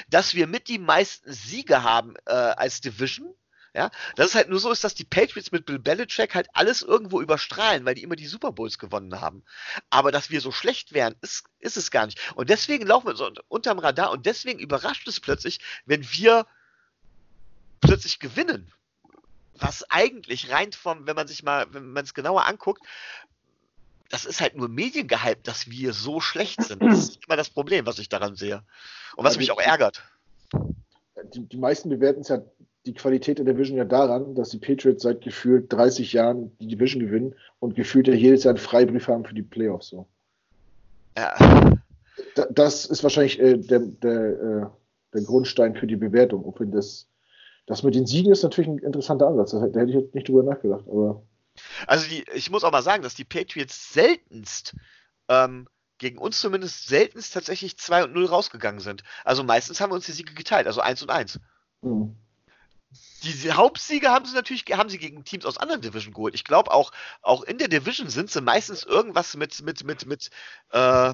dass 0.09 0.35
wir 0.35 0.47
mit 0.47 0.69
die 0.69 0.79
meisten 0.79 1.33
Siege 1.33 1.83
haben 1.83 2.15
äh, 2.27 2.33
als 2.33 2.81
Division. 2.81 3.35
Ja, 3.75 3.91
das 4.15 4.29
ist 4.29 4.35
halt 4.35 4.49
nur 4.49 4.59
so 4.59 4.73
ist, 4.73 4.85
dass 4.85 4.95
die 4.95 5.05
Patriots 5.05 5.53
mit 5.53 5.67
Bill 5.67 5.79
Belichick 5.79 6.35
halt 6.35 6.49
alles 6.55 6.81
irgendwo 6.81 7.21
überstrahlen, 7.21 7.85
weil 7.85 7.95
die 7.95 8.05
immer 8.05 8.17
die 8.17 8.27
Super 8.27 8.51
Bowls 8.53 8.79
gewonnen 8.79 9.21
haben. 9.21 9.45
Aber 9.91 10.11
dass 10.11 10.31
wir 10.31 10.41
so 10.41 10.51
schlecht 10.51 10.95
wären, 10.95 11.15
ist, 11.21 11.45
ist 11.59 11.77
es 11.77 11.91
gar 11.91 12.07
nicht. 12.07 12.19
Und 12.37 12.49
deswegen 12.49 12.87
laufen 12.87 13.09
wir 13.09 13.17
so 13.17 13.31
unterm 13.49 13.79
Radar 13.79 14.13
und 14.13 14.25
deswegen 14.25 14.61
überrascht 14.61 15.07
es 15.09 15.21
plötzlich, 15.21 15.61
wenn 15.85 16.11
wir 16.11 16.47
plötzlich 17.83 18.19
gewinnen 18.19 18.73
was 19.59 19.85
eigentlich 19.91 20.51
rein 20.51 20.73
vom, 20.73 21.07
wenn 21.07 21.17
man 21.17 21.29
sich 21.29 21.43
mal, 21.43 21.67
wenn 21.73 21.93
man 21.93 22.05
es 22.05 22.15
genauer 22.15 22.47
anguckt, 22.47 22.83
das 24.09 24.25
ist 24.25 24.41
halt 24.41 24.57
nur 24.57 24.69
mediengehypt, 24.69 25.47
dass 25.49 25.71
wir 25.71 25.93
so 25.93 26.21
schlecht 26.21 26.63
sind. 26.63 26.83
Das 26.83 26.99
ist 26.99 27.19
immer 27.27 27.37
das 27.37 27.51
Problem, 27.51 27.87
was 27.87 27.99
ich 27.99 28.09
daran 28.09 28.37
sehe. 28.37 28.63
Und 29.17 29.25
was 29.25 29.39
mich 29.39 29.51
auch 29.51 29.61
ärgert. 29.61 30.03
Die, 31.35 31.41
die 31.41 31.57
meisten 31.57 31.89
bewerten 31.89 32.21
es 32.21 32.29
ja 32.29 32.43
die 32.87 32.95
Qualität 32.95 33.39
der 33.39 33.45
Division 33.45 33.77
ja 33.77 33.85
daran, 33.85 34.35
dass 34.35 34.51
die 34.51 34.59
Patriots 34.59 35.03
seit 35.03 35.21
gefühlt 35.23 35.73
30 35.73 36.13
Jahren 36.13 36.57
die 36.59 36.69
Division 36.69 37.01
gewinnen 37.01 37.35
und 37.59 37.75
gefühlt 37.75 38.07
ja 38.07 38.15
jedes 38.15 38.45
Jahr 38.45 38.55
einen 38.55 38.63
Freibrief 38.63 39.09
haben 39.09 39.25
für 39.25 39.35
die 39.35 39.43
Playoffs. 39.43 39.89
So. 39.89 40.07
Ja. 41.17 41.35
das 42.51 42.87
ist 42.87 43.03
wahrscheinlich 43.03 43.41
äh, 43.41 43.57
der, 43.57 43.81
der, 43.81 44.13
äh, 44.13 44.67
der 45.15 45.23
Grundstein 45.23 45.75
für 45.75 45.89
die 45.89 45.97
Bewertung. 45.97 46.55
Wenn 46.59 46.71
das 46.71 47.09
das 47.67 47.83
mit 47.83 47.95
den 47.95 48.07
Siegen 48.07 48.33
ist 48.33 48.43
natürlich 48.43 48.69
ein 48.69 48.79
interessanter 48.79 49.27
Ansatz. 49.27 49.51
Da 49.51 49.61
hätte 49.61 49.85
ich 49.91 49.95
jetzt 49.95 50.15
nicht 50.15 50.29
drüber 50.29 50.45
nachgedacht. 50.45 50.85
Aber 50.89 51.23
also 51.87 52.09
die, 52.09 52.25
ich 52.35 52.51
muss 52.51 52.65
auch 52.65 52.73
mal 52.73 52.83
sagen, 52.83 53.03
dass 53.03 53.15
die 53.15 53.25
Patriots 53.25 53.93
seltenst 53.93 54.75
ähm, 55.29 55.69
gegen 55.99 56.19
uns 56.19 56.41
zumindest 56.41 56.87
seltenst 56.87 57.33
tatsächlich 57.35 57.79
2 57.79 58.05
und 58.05 58.13
0 58.13 58.27
rausgegangen 58.27 58.81
sind. 58.81 59.03
Also 59.25 59.43
meistens 59.43 59.81
haben 59.81 59.91
wir 59.91 59.97
uns 59.97 60.07
die 60.07 60.13
Siege 60.13 60.35
geteilt, 60.35 60.67
also 60.67 60.81
1 60.81 61.03
und 61.03 61.11
1. 61.11 61.41
Mhm. 61.83 62.17
Diese 63.23 63.57
Hauptsiege 63.57 64.11
haben 64.11 64.27
sie 64.27 64.35
natürlich 64.35 64.65
haben 64.73 64.89
sie 64.89 64.99
gegen 64.99 65.25
Teams 65.25 65.45
aus 65.47 65.59
anderen 65.59 65.81
Divisionen 65.81 66.15
geholt. 66.15 66.35
Ich 66.35 66.45
glaube 66.45 66.71
auch, 66.71 66.93
auch 67.23 67.43
in 67.43 67.59
der 67.59 67.69
Division 67.69 68.09
sind 68.09 68.31
sie 68.31 68.41
meistens 68.41 68.85
irgendwas 68.85 69.37
mit, 69.37 69.63
mit, 69.63 69.85
mit, 69.85 70.07
mit, 70.07 70.31
äh, 70.71 71.13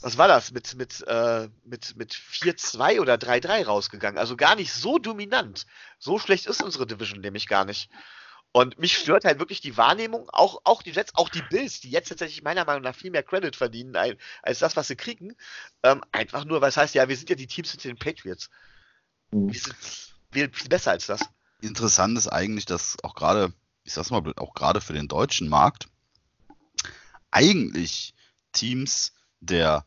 was 0.00 0.16
war 0.16 0.28
das, 0.28 0.52
mit, 0.52 0.74
mit, 0.76 1.04
äh, 1.06 1.48
mit, 1.64 1.96
mit 1.96 2.14
4-2 2.14 3.00
oder 3.00 3.14
3-3 3.14 3.66
rausgegangen. 3.66 4.18
Also 4.18 4.36
gar 4.36 4.54
nicht 4.54 4.72
so 4.72 4.98
dominant. 4.98 5.66
So 5.98 6.18
schlecht 6.18 6.46
ist 6.46 6.62
unsere 6.62 6.86
Division 6.86 7.20
nämlich 7.20 7.48
gar 7.48 7.64
nicht. 7.64 7.90
Und 8.52 8.78
mich 8.78 8.96
stört 8.96 9.24
halt 9.24 9.38
wirklich 9.38 9.60
die 9.60 9.76
Wahrnehmung, 9.76 10.30
auch, 10.30 10.62
auch 10.64 10.82
die 10.82 10.90
Jets, 10.90 11.14
auch 11.16 11.28
die 11.28 11.42
Bills, 11.50 11.80
die 11.80 11.90
jetzt 11.90 12.08
tatsächlich 12.08 12.42
meiner 12.42 12.64
Meinung 12.64 12.82
nach 12.82 12.94
viel 12.94 13.10
mehr 13.10 13.22
Credit 13.22 13.54
verdienen 13.54 13.94
als 14.42 14.58
das, 14.60 14.74
was 14.74 14.88
sie 14.88 14.96
kriegen. 14.96 15.34
Ähm, 15.82 16.02
einfach 16.12 16.44
nur, 16.44 16.60
weil 16.60 16.70
es 16.70 16.76
heißt, 16.76 16.94
ja, 16.94 17.08
wir 17.08 17.16
sind 17.16 17.28
ja 17.28 17.36
die 17.36 17.46
Teams 17.46 17.74
mit 17.74 17.84
den 17.84 17.98
Patriots. 17.98 18.48
Mhm. 19.30 19.52
Wir 19.52 19.60
sind 19.60 19.76
viel, 20.32 20.50
viel 20.52 20.68
besser 20.68 20.92
als 20.92 21.06
das. 21.06 21.20
Interessant 21.60 22.16
ist 22.16 22.28
eigentlich, 22.28 22.64
dass 22.64 22.96
auch 23.02 23.14
gerade, 23.14 23.52
ich 23.84 23.92
sag's 23.92 24.10
mal, 24.10 24.22
auch 24.36 24.54
gerade 24.54 24.80
für 24.80 24.92
den 24.92 25.08
deutschen 25.08 25.48
Markt, 25.48 25.88
eigentlich 27.30 28.14
Teams 28.52 29.12
der 29.40 29.84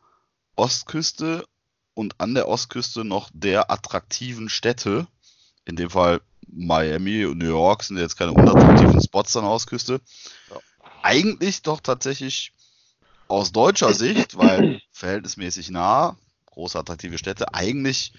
Ostküste 0.56 1.46
und 1.94 2.20
an 2.20 2.34
der 2.34 2.48
Ostküste 2.48 3.04
noch 3.04 3.30
der 3.34 3.72
attraktiven 3.72 4.50
Städte, 4.50 5.08
in 5.66 5.76
dem 5.76 5.90
Fall 5.90 6.22
Miami 6.48 7.26
und 7.26 7.38
New 7.38 7.48
York 7.48 7.84
sind 7.84 7.98
jetzt 7.98 8.18
keine 8.18 8.34
unattraktiven 8.34 9.02
Spots 9.02 9.36
an 9.38 9.44
der 9.44 9.52
Ostküste, 9.52 10.02
ja. 10.50 10.60
eigentlich 11.02 11.62
doch 11.62 11.80
tatsächlich 11.80 12.54
aus 13.28 13.52
deutscher 13.52 13.94
Sicht, 13.94 14.38
weil 14.38 14.82
verhältnismäßig 14.92 15.70
nah, 15.70 16.18
große 16.48 16.78
attraktive 16.78 17.18
Städte, 17.18 17.54
eigentlich 17.54 18.14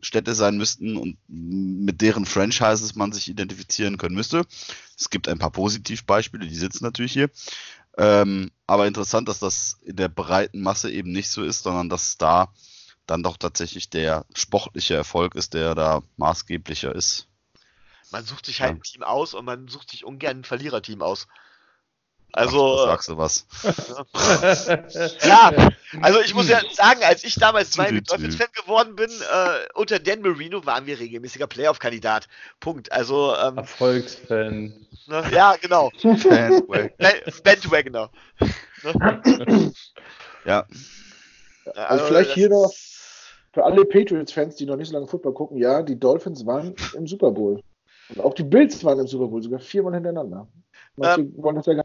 Städte 0.00 0.34
sein 0.34 0.56
müssten 0.56 0.96
und 0.96 1.16
mit 1.28 2.00
deren 2.00 2.26
Franchises 2.26 2.94
man 2.94 3.12
sich 3.12 3.28
identifizieren 3.28 3.98
können 3.98 4.14
müsste. 4.14 4.44
Es 4.98 5.10
gibt 5.10 5.28
ein 5.28 5.38
paar 5.38 5.50
Positivbeispiele, 5.50 6.46
die 6.46 6.54
sitzen 6.54 6.84
natürlich 6.84 7.12
hier. 7.12 7.30
Ähm, 7.98 8.50
aber 8.66 8.86
interessant, 8.86 9.28
dass 9.28 9.38
das 9.38 9.78
in 9.82 9.96
der 9.96 10.08
breiten 10.08 10.62
Masse 10.62 10.90
eben 10.90 11.12
nicht 11.12 11.30
so 11.30 11.42
ist, 11.42 11.62
sondern 11.62 11.88
dass 11.88 12.16
da 12.16 12.52
dann 13.06 13.22
doch 13.22 13.36
tatsächlich 13.36 13.90
der 13.90 14.24
sportliche 14.34 14.94
Erfolg 14.94 15.34
ist, 15.34 15.54
der 15.54 15.74
da 15.74 16.02
maßgeblicher 16.16 16.94
ist. 16.94 17.28
Man 18.10 18.24
sucht 18.24 18.46
sich 18.46 18.60
halt 18.60 18.70
ja. 18.72 18.76
ein 18.76 18.82
Team 18.82 19.02
aus 19.02 19.34
und 19.34 19.44
man 19.44 19.68
sucht 19.68 19.90
sich 19.90 20.04
ungern 20.04 20.38
ein 20.38 20.44
Verliererteam 20.44 21.02
aus. 21.02 21.26
Also. 22.32 22.78
Ach, 22.78 22.86
sagst 22.86 23.08
du 23.10 23.18
was. 23.18 23.46
ja, 25.22 25.52
also 26.00 26.20
ich 26.20 26.34
muss 26.34 26.48
ja 26.48 26.60
sagen, 26.72 27.00
als 27.04 27.24
ich 27.24 27.34
damals 27.34 27.76
Miami 27.76 28.02
Dolphins 28.02 28.36
Fan 28.36 28.48
geworden 28.54 28.96
bin, 28.96 29.10
äh, 29.10 29.68
unter 29.74 29.98
Dan 29.98 30.22
Marino 30.22 30.64
waren 30.64 30.86
wir 30.86 30.98
regelmäßiger 30.98 31.46
Playoff-Kandidat. 31.46 32.28
Punkt. 32.58 32.90
Also. 32.90 33.36
Ähm, 33.36 33.58
Erfolgsfan. 33.58 34.72
Ne, 35.06 35.24
ja, 35.30 35.56
genau. 35.60 35.90
Bandwagoner. 37.44 38.10
ne? 38.82 39.72
Ja. 40.44 40.66
Also, 41.66 41.80
also 41.80 42.04
vielleicht 42.06 42.32
hier 42.32 42.48
noch 42.48 42.72
für 43.52 43.64
alle 43.64 43.84
Patriots-Fans, 43.84 44.56
die 44.56 44.66
noch 44.66 44.76
nicht 44.76 44.88
so 44.88 44.94
lange 44.94 45.06
Football 45.06 45.34
gucken, 45.34 45.56
ja, 45.58 45.82
die 45.82 45.98
Dolphins 45.98 46.46
waren 46.46 46.74
im 46.94 47.06
Super 47.06 47.30
Bowl. 47.30 47.62
Und 48.08 48.20
auch 48.20 48.34
die 48.34 48.42
Bills 48.42 48.82
waren 48.84 48.98
im 48.98 49.06
Super 49.06 49.28
Bowl, 49.28 49.42
sogar 49.42 49.60
viermal 49.60 49.94
hintereinander. 49.94 50.48
Manche 50.96 51.20
ähm, 51.20 51.34
wollen 51.36 51.56
das 51.56 51.66
ja 51.66 51.74
gar 51.74 51.81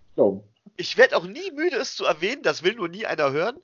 Ich 0.76 0.98
werde 0.98 1.18
auch 1.18 1.26
nie 1.26 1.52
müde, 1.52 1.78
es 1.78 1.96
zu 1.96 2.06
erwähnen, 2.06 2.44
das 2.44 2.64
will 2.64 2.76
nur 2.76 2.90
nie 2.90 3.06
einer 3.06 3.32
hören. 3.32 3.58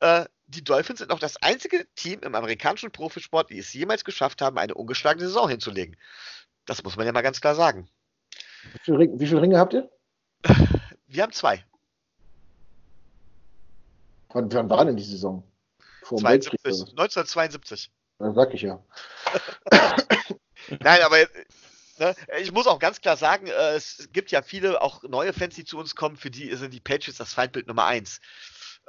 Äh, 0.00 0.26
die 0.46 0.62
Dolphins 0.62 0.98
sind 0.98 1.10
auch 1.10 1.18
das 1.18 1.36
einzige 1.42 1.86
Team 1.94 2.20
im 2.20 2.34
amerikanischen 2.34 2.90
Profisport, 2.92 3.50
die 3.50 3.58
es 3.58 3.72
jemals 3.72 4.04
geschafft 4.04 4.42
haben, 4.42 4.58
eine 4.58 4.74
ungeschlagene 4.74 5.26
Saison 5.26 5.48
hinzulegen. 5.48 5.96
Das 6.66 6.82
muss 6.84 6.96
man 6.96 7.06
ja 7.06 7.12
mal 7.12 7.22
ganz 7.22 7.40
klar 7.40 7.54
sagen. 7.54 7.88
Wie 8.72 8.78
viele 8.82 8.98
Ringe, 8.98 9.20
wie 9.20 9.26
viele 9.26 9.42
Ringe 9.42 9.58
habt 9.58 9.74
ihr? 9.74 9.90
Wir 11.06 11.22
haben 11.22 11.32
zwei. 11.32 11.64
Wann, 14.30 14.52
wann 14.52 14.70
war 14.70 14.84
denn 14.84 14.96
die 14.96 15.02
Saison? 15.02 15.42
Vor 16.02 16.18
72, 16.18 16.60
1972. 16.64 17.90
Das 18.18 18.34
sag 18.34 18.54
ich 18.54 18.62
ja. 18.62 18.82
Nein, 20.80 21.02
aber 21.02 21.18
Ne? 22.02 22.16
Ich 22.40 22.50
muss 22.50 22.66
auch 22.66 22.80
ganz 22.80 23.00
klar 23.00 23.16
sagen, 23.16 23.46
äh, 23.46 23.74
es 23.74 24.08
gibt 24.12 24.32
ja 24.32 24.42
viele 24.42 24.82
auch 24.82 25.04
neue 25.04 25.32
Fans, 25.32 25.54
die 25.54 25.64
zu 25.64 25.78
uns 25.78 25.94
kommen, 25.94 26.16
für 26.16 26.30
die 26.30 26.52
sind 26.56 26.74
die 26.74 26.80
Patriots 26.80 27.18
das 27.18 27.32
Feindbild 27.32 27.68
Nummer 27.68 27.84
eins. 27.84 28.20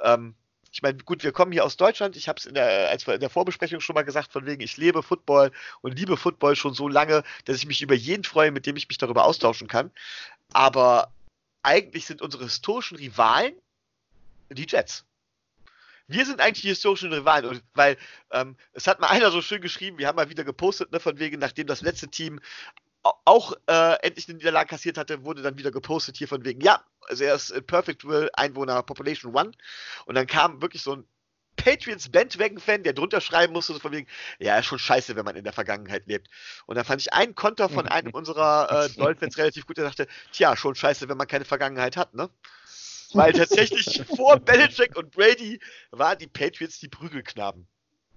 Ähm, 0.00 0.34
ich 0.72 0.82
meine, 0.82 0.98
gut, 0.98 1.22
wir 1.22 1.30
kommen 1.30 1.52
hier 1.52 1.64
aus 1.64 1.76
Deutschland. 1.76 2.16
Ich 2.16 2.28
habe 2.28 2.40
es 2.40 2.46
in 2.46 2.54
der, 2.54 2.90
in 2.92 3.20
der 3.20 3.30
Vorbesprechung 3.30 3.78
schon 3.78 3.94
mal 3.94 4.02
gesagt, 4.02 4.32
von 4.32 4.44
wegen, 4.46 4.60
ich 4.60 4.76
lebe 4.76 5.04
Football 5.04 5.52
und 5.82 5.96
liebe 5.96 6.16
Football 6.16 6.56
schon 6.56 6.74
so 6.74 6.88
lange, 6.88 7.22
dass 7.44 7.58
ich 7.58 7.66
mich 7.66 7.80
über 7.82 7.94
jeden 7.94 8.24
freue, 8.24 8.50
mit 8.50 8.66
dem 8.66 8.74
ich 8.76 8.88
mich 8.88 8.98
darüber 8.98 9.24
austauschen 9.24 9.68
kann. 9.68 9.92
Aber 10.52 11.12
eigentlich 11.62 12.06
sind 12.06 12.20
unsere 12.20 12.42
historischen 12.42 12.96
Rivalen 12.96 13.54
die 14.50 14.66
Jets. 14.68 15.04
Wir 16.06 16.26
sind 16.26 16.40
eigentlich 16.40 16.62
die 16.62 16.68
historischen 16.68 17.12
Rivalen, 17.12 17.46
und, 17.46 17.62
weil 17.72 17.96
ähm, 18.30 18.56
es 18.72 18.86
hat 18.86 19.00
mal 19.00 19.08
einer 19.08 19.30
so 19.30 19.40
schön 19.40 19.62
geschrieben, 19.62 19.98
wir 19.98 20.06
haben 20.06 20.16
mal 20.16 20.28
wieder 20.28 20.44
gepostet, 20.44 20.92
ne, 20.92 21.00
von 21.00 21.18
wegen, 21.18 21.38
nachdem 21.38 21.66
das 21.66 21.80
letzte 21.80 22.08
Team 22.08 22.40
auch 23.04 23.52
äh, 23.66 23.96
endlich 24.02 24.28
eine 24.28 24.38
Niederlage 24.38 24.68
kassiert 24.68 24.98
hatte, 24.98 25.24
wurde 25.24 25.42
dann 25.42 25.58
wieder 25.58 25.70
gepostet 25.70 26.16
hier 26.16 26.28
von 26.28 26.44
wegen, 26.44 26.60
ja, 26.60 26.82
also 27.02 27.24
er 27.24 27.34
ist 27.34 27.50
in 27.50 27.64
Perfect 27.64 28.04
Will 28.06 28.30
Einwohner 28.32 28.82
Population 28.82 29.34
One. 29.34 29.52
Und 30.06 30.14
dann 30.14 30.26
kam 30.26 30.62
wirklich 30.62 30.82
so 30.82 30.96
ein 30.96 31.04
Patriots 31.56 32.08
Bandwagon-Fan, 32.08 32.82
der 32.82 32.94
drunter 32.94 33.20
schreiben 33.20 33.52
musste, 33.52 33.74
so 33.74 33.78
von 33.78 33.92
wegen, 33.92 34.08
ja, 34.38 34.58
ist 34.58 34.66
schon 34.66 34.78
scheiße, 34.78 35.16
wenn 35.16 35.24
man 35.24 35.36
in 35.36 35.44
der 35.44 35.52
Vergangenheit 35.52 36.06
lebt. 36.06 36.28
Und 36.66 36.76
dann 36.76 36.84
fand 36.84 37.00
ich 37.00 37.12
einen 37.12 37.34
Konter 37.34 37.68
von 37.68 37.86
einem 37.86 38.12
unserer 38.12 38.86
äh, 38.86 38.88
Dolphins 38.98 39.38
relativ 39.38 39.66
gut, 39.66 39.76
der 39.76 39.84
dachte, 39.84 40.06
tja, 40.32 40.56
schon 40.56 40.74
scheiße, 40.74 41.08
wenn 41.08 41.16
man 41.16 41.26
keine 41.26 41.44
Vergangenheit 41.44 41.96
hat, 41.96 42.14
ne? 42.14 42.28
Weil 43.12 43.32
tatsächlich 43.32 44.02
vor 44.16 44.40
Belichick 44.40 44.96
und 44.96 45.12
Brady 45.12 45.60
waren 45.92 46.18
die 46.18 46.26
Patriots 46.26 46.80
die 46.80 46.88
Prügelknaben. 46.88 47.66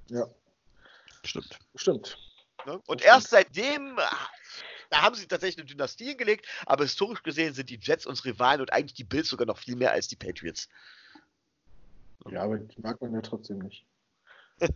Ja. 0.10 0.26
Stimmt. 1.24 1.60
Stimmt. 1.76 2.18
Ne? 2.66 2.82
Und 2.88 3.04
erst 3.04 3.30
seitdem 3.30 4.00
da 4.90 5.02
haben 5.02 5.16
sie 5.16 5.28
tatsächlich 5.28 5.60
eine 5.60 5.68
Dynastie 5.68 6.06
hingelegt, 6.06 6.48
aber 6.66 6.84
historisch 6.84 7.24
gesehen 7.24 7.54
sind 7.54 7.70
die 7.70 7.80
Jets 7.82 8.06
unsere 8.06 8.30
Rivalen 8.30 8.62
und 8.62 8.74
eigentlich 8.74 8.94
die 8.94 9.04
Bills 9.04 9.30
sogar 9.30 9.48
noch 9.48 9.58
viel 9.58 9.76
mehr 9.76 9.92
als 9.92 10.08
die 10.08 10.16
Patriots. 10.16 10.70
Ja, 12.30 12.44
aber 12.44 12.58
die 12.58 12.82
mag 12.82 13.02
man 13.02 13.14
ja 13.14 13.22
trotzdem 13.22 13.60
nicht. 13.60 13.86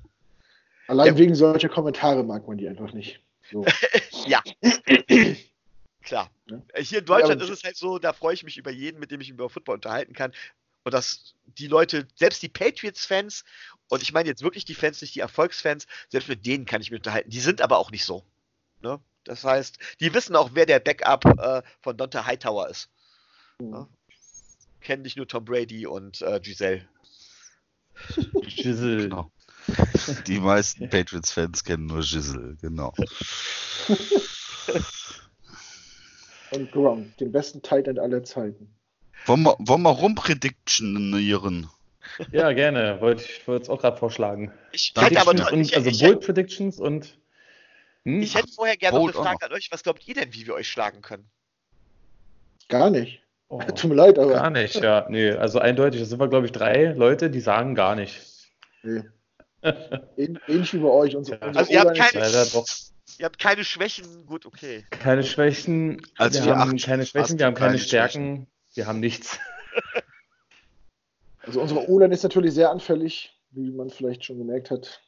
Allein 0.88 1.08
ja. 1.08 1.18
wegen 1.18 1.36
solcher 1.36 1.70
Kommentare 1.70 2.24
mag 2.24 2.48
man 2.48 2.58
die 2.58 2.68
einfach 2.68 2.94
nicht. 2.94 3.22
So. 3.50 3.66
ja. 4.26 4.42
Klar. 6.02 6.32
Ja? 6.48 6.62
Hier 6.78 7.00
in 7.00 7.06
Deutschland 7.06 7.42
ja, 7.42 7.48
ist 7.48 7.54
es 7.54 7.64
halt 7.64 7.78
so, 7.78 8.00
da 8.00 8.14
freue 8.14 8.34
ich 8.34 8.44
mich 8.44 8.58
über 8.58 8.72
jeden, 8.72 9.00
mit 9.00 9.12
dem 9.12 9.22
ich 9.22 9.30
mich 9.30 9.38
über 9.38 9.50
Football 9.50 9.76
unterhalten 9.76 10.14
kann. 10.14 10.34
Und 10.84 10.94
dass 10.94 11.36
die 11.46 11.68
Leute, 11.68 12.08
selbst 12.16 12.42
die 12.42 12.50
Patriots-Fans, 12.50 13.44
und 13.90 14.02
ich 14.02 14.14
meine 14.14 14.30
jetzt 14.30 14.42
wirklich 14.42 14.66
die 14.66 14.74
Fans, 14.74 15.02
nicht 15.02 15.14
die 15.14 15.20
Erfolgsfans, 15.20 15.86
selbst 16.10 16.28
mit 16.28 16.46
denen 16.46 16.66
kann 16.66 16.82
ich 16.82 16.90
mich 16.90 17.00
unterhalten. 17.00 17.30
Die 17.30 17.40
sind 17.40 17.62
aber 17.62 17.78
auch 17.78 17.92
nicht 17.92 18.06
so. 18.06 18.24
Ne? 18.82 19.00
Das 19.24 19.44
heißt, 19.44 19.78
die 20.00 20.14
wissen 20.14 20.36
auch, 20.36 20.52
wer 20.54 20.66
der 20.66 20.80
Backup 20.80 21.26
äh, 21.40 21.62
von 21.82 21.98
Dante 21.98 22.26
Hightower 22.26 22.70
ist. 22.70 22.90
Mhm. 23.60 23.74
Ja? 23.74 23.88
Kennen 24.82 25.04
nicht 25.04 25.18
nur 25.18 25.28
Tom 25.28 25.46
Brady 25.46 25.86
und 25.86 26.22
äh, 26.22 26.40
Giselle. 26.40 26.88
Giselle. 28.42 29.10
Genau. 29.10 29.32
Die 30.26 30.40
meisten 30.40 30.90
Patriots-Fans 30.90 31.64
kennen 31.64 31.86
nur 31.86 32.02
Giselle, 32.02 32.58
genau. 32.62 32.94
und 36.52 36.72
Gronk, 36.72 37.16
den 37.18 37.32
besten 37.32 37.62
Titan 37.62 38.00
aller 38.00 38.24
Zeiten. 38.24 38.74
Wollen 39.28 39.44
wir, 39.44 39.56
wollen 39.60 39.84
wir 39.84 39.92
rumpredictionieren? 39.92 41.70
Ja, 42.32 42.52
gerne. 42.54 43.00
Wollte 43.02 43.24
ich 43.24 43.48
wollte 43.48 43.64
es 43.64 43.70
auch 43.70 43.80
gerade 43.80 43.98
vorschlagen. 43.98 44.52
Ich 44.72 44.94
hätte 44.98 45.22
aber 45.22 45.32
und, 45.32 45.62
ich, 45.62 45.76
also 45.76 45.90
ich, 45.90 46.00
Bold 46.00 46.22
Predictions 46.22 46.80
und? 46.80 47.18
Ich 48.04 48.36
hätte 48.36 48.52
vorher 48.52 48.78
gerne 48.78 48.98
noch 48.98 49.04
eine 49.06 49.14
Frage 49.14 49.46
an 49.46 49.54
euch. 49.54 49.72
Was 49.72 49.84
glaubt 49.84 50.08
ihr 50.08 50.16
denn, 50.16 50.34
wie 50.34 50.48
wir 50.48 50.56
euch 50.56 50.68
schlagen 50.68 51.02
können? 51.02 51.30
Gar 52.68 52.90
nicht. 52.90 53.22
Oh, 53.48 53.60
Tut 53.76 53.90
mir 53.90 53.96
leid, 53.96 54.18
aber. 54.18 54.34
Gar 54.34 54.50
nicht, 54.50 54.76
ja. 54.76 55.06
Nee, 55.10 55.32
also 55.32 55.60
eindeutig. 55.60 56.00
Das 56.00 56.10
sind 56.10 56.20
wir, 56.20 56.28
glaube 56.28 56.46
ich, 56.46 56.52
drei 56.52 56.86
Leute, 56.94 57.30
die 57.30 57.42
sagen 57.42 57.76
gar 57.76 57.96
nicht. 57.96 58.20
Nee. 58.82 59.04
Ähnlich 60.18 60.74
wie 60.74 60.80
bei 60.80 60.90
euch. 60.90 61.16
Unsere, 61.16 61.40
ja. 61.40 61.52
Also, 61.52 61.72
ihr 61.72 61.82
habt, 61.82 61.98
keine, 61.98 62.26
ihr 63.20 63.26
habt 63.26 63.38
keine 63.38 63.64
Schwächen. 63.64 64.26
Gut, 64.26 64.46
okay. 64.46 64.86
Keine 64.90 65.24
Schwächen. 65.24 66.02
Also 66.18 66.40
wir, 66.40 66.48
wir 66.48 66.58
haben 66.58 66.78
keine 66.78 67.06
Schwächen, 67.06 67.38
wir 67.38 67.46
haben 67.46 67.54
keine 67.56 67.78
Stärken. 67.78 68.36
Schwächen. 68.36 68.48
Wir 68.74 68.88
haben 68.88 69.00
nichts. 69.00 69.38
Also, 71.44 71.62
unsere 71.62 71.90
O-Line 71.90 72.14
ist 72.14 72.24
natürlich 72.24 72.54
sehr 72.54 72.72
anfällig, 72.72 73.38
wie 73.52 73.72
man 73.72 73.90
vielleicht 73.90 74.26
schon 74.26 74.38
gemerkt 74.38 74.72
hat. 74.72 75.02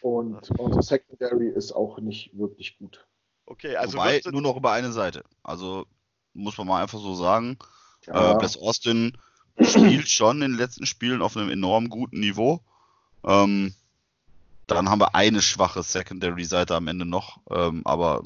Und 0.00 0.50
unsere 0.58 0.82
Secondary 0.82 1.48
ist 1.48 1.72
auch 1.72 1.98
nicht 1.98 2.36
wirklich 2.36 2.78
gut. 2.78 3.06
Okay, 3.46 3.76
also 3.76 3.98
Wobei, 3.98 4.20
nur 4.30 4.42
noch 4.42 4.56
über 4.56 4.72
eine 4.72 4.92
Seite. 4.92 5.24
Also 5.42 5.86
muss 6.34 6.58
man 6.58 6.66
mal 6.66 6.82
einfach 6.82 6.98
so 6.98 7.14
sagen. 7.14 7.58
Ja. 8.06 8.32
Äh, 8.32 8.38
Bless 8.38 8.56
Austin 8.56 9.16
spielt 9.60 10.08
schon 10.08 10.42
in 10.42 10.52
den 10.52 10.58
letzten 10.58 10.86
Spielen 10.86 11.22
auf 11.22 11.36
einem 11.36 11.50
enorm 11.50 11.88
guten 11.88 12.20
Niveau. 12.20 12.60
Ähm, 13.24 13.74
dann 14.66 14.90
haben 14.90 15.00
wir 15.00 15.14
eine 15.14 15.42
schwache 15.42 15.82
Secondary-Seite 15.82 16.74
am 16.74 16.88
Ende 16.88 17.06
noch. 17.06 17.40
Ähm, 17.50 17.82
aber 17.84 18.22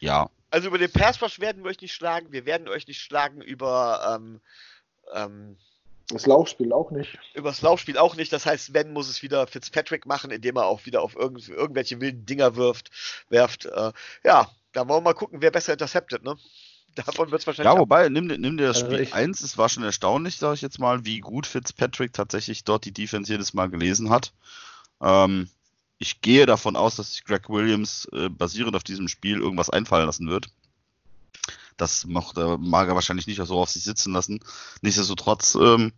ja. 0.00 0.28
Also 0.50 0.68
über 0.68 0.78
den 0.78 0.90
Pass 0.90 1.20
werden 1.40 1.62
wir 1.62 1.70
euch 1.70 1.80
nicht 1.80 1.94
schlagen. 1.94 2.32
Wir 2.32 2.44
werden 2.44 2.68
euch 2.68 2.86
nicht 2.86 3.00
schlagen 3.00 3.40
über 3.40 4.16
ähm, 4.16 4.40
ähm 5.14 5.56
das 6.08 6.26
Laufspiel 6.26 6.72
auch 6.72 6.90
nicht. 6.90 7.18
Übers 7.34 7.62
Laufspiel 7.62 7.98
auch 7.98 8.16
nicht. 8.16 8.32
Das 8.32 8.46
heißt, 8.46 8.74
wenn 8.74 8.92
muss 8.92 9.08
es 9.08 9.22
wieder 9.22 9.46
Fitzpatrick 9.46 10.06
machen, 10.06 10.30
indem 10.30 10.56
er 10.56 10.66
auch 10.66 10.84
wieder 10.86 11.02
auf 11.02 11.16
irgend, 11.16 11.48
irgendwelche 11.48 12.00
wilden 12.00 12.26
Dinger 12.26 12.56
wirft, 12.56 12.90
werft. 13.28 13.66
Äh, 13.66 13.92
ja, 14.24 14.50
da 14.72 14.88
wollen 14.88 14.98
wir 14.98 15.10
mal 15.10 15.14
gucken, 15.14 15.40
wer 15.40 15.50
besser 15.50 15.72
interceptet, 15.72 16.22
ne? 16.22 16.36
Davon 16.94 17.30
wird 17.30 17.40
es 17.40 17.46
wahrscheinlich. 17.46 17.72
Ja, 17.72 17.78
wobei, 17.78 18.08
nimm, 18.08 18.26
nimm 18.26 18.56
dir 18.56 18.68
das 18.68 18.82
also 18.82 18.94
Spiel 18.94 19.08
1, 19.12 19.40
es 19.40 19.58
war 19.58 19.68
schon 19.68 19.82
erstaunlich, 19.82 20.36
sage 20.36 20.54
ich 20.54 20.62
jetzt 20.62 20.78
mal, 20.78 21.04
wie 21.04 21.20
gut 21.20 21.46
Fitzpatrick 21.46 22.12
tatsächlich 22.12 22.64
dort 22.64 22.84
die 22.84 22.92
Defense 22.92 23.32
jedes 23.32 23.54
Mal 23.54 23.68
gelesen 23.68 24.10
hat. 24.10 24.32
Ähm, 25.00 25.48
ich 25.98 26.20
gehe 26.20 26.46
davon 26.46 26.76
aus, 26.76 26.96
dass 26.96 27.12
sich 27.12 27.24
Greg 27.24 27.48
Williams 27.48 28.06
äh, 28.12 28.28
basierend 28.28 28.76
auf 28.76 28.84
diesem 28.84 29.08
Spiel 29.08 29.40
irgendwas 29.40 29.70
einfallen 29.70 30.06
lassen 30.06 30.28
wird. 30.28 30.48
Das 31.76 32.06
mochte, 32.06 32.58
mag 32.58 32.88
er 32.88 32.94
wahrscheinlich 32.94 33.26
nicht 33.26 33.44
so 33.44 33.58
auf 33.58 33.70
sich 33.70 33.82
sitzen 33.82 34.12
lassen. 34.12 34.40
Nichtsdestotrotz, 34.82 35.56
ähm, 35.56 35.92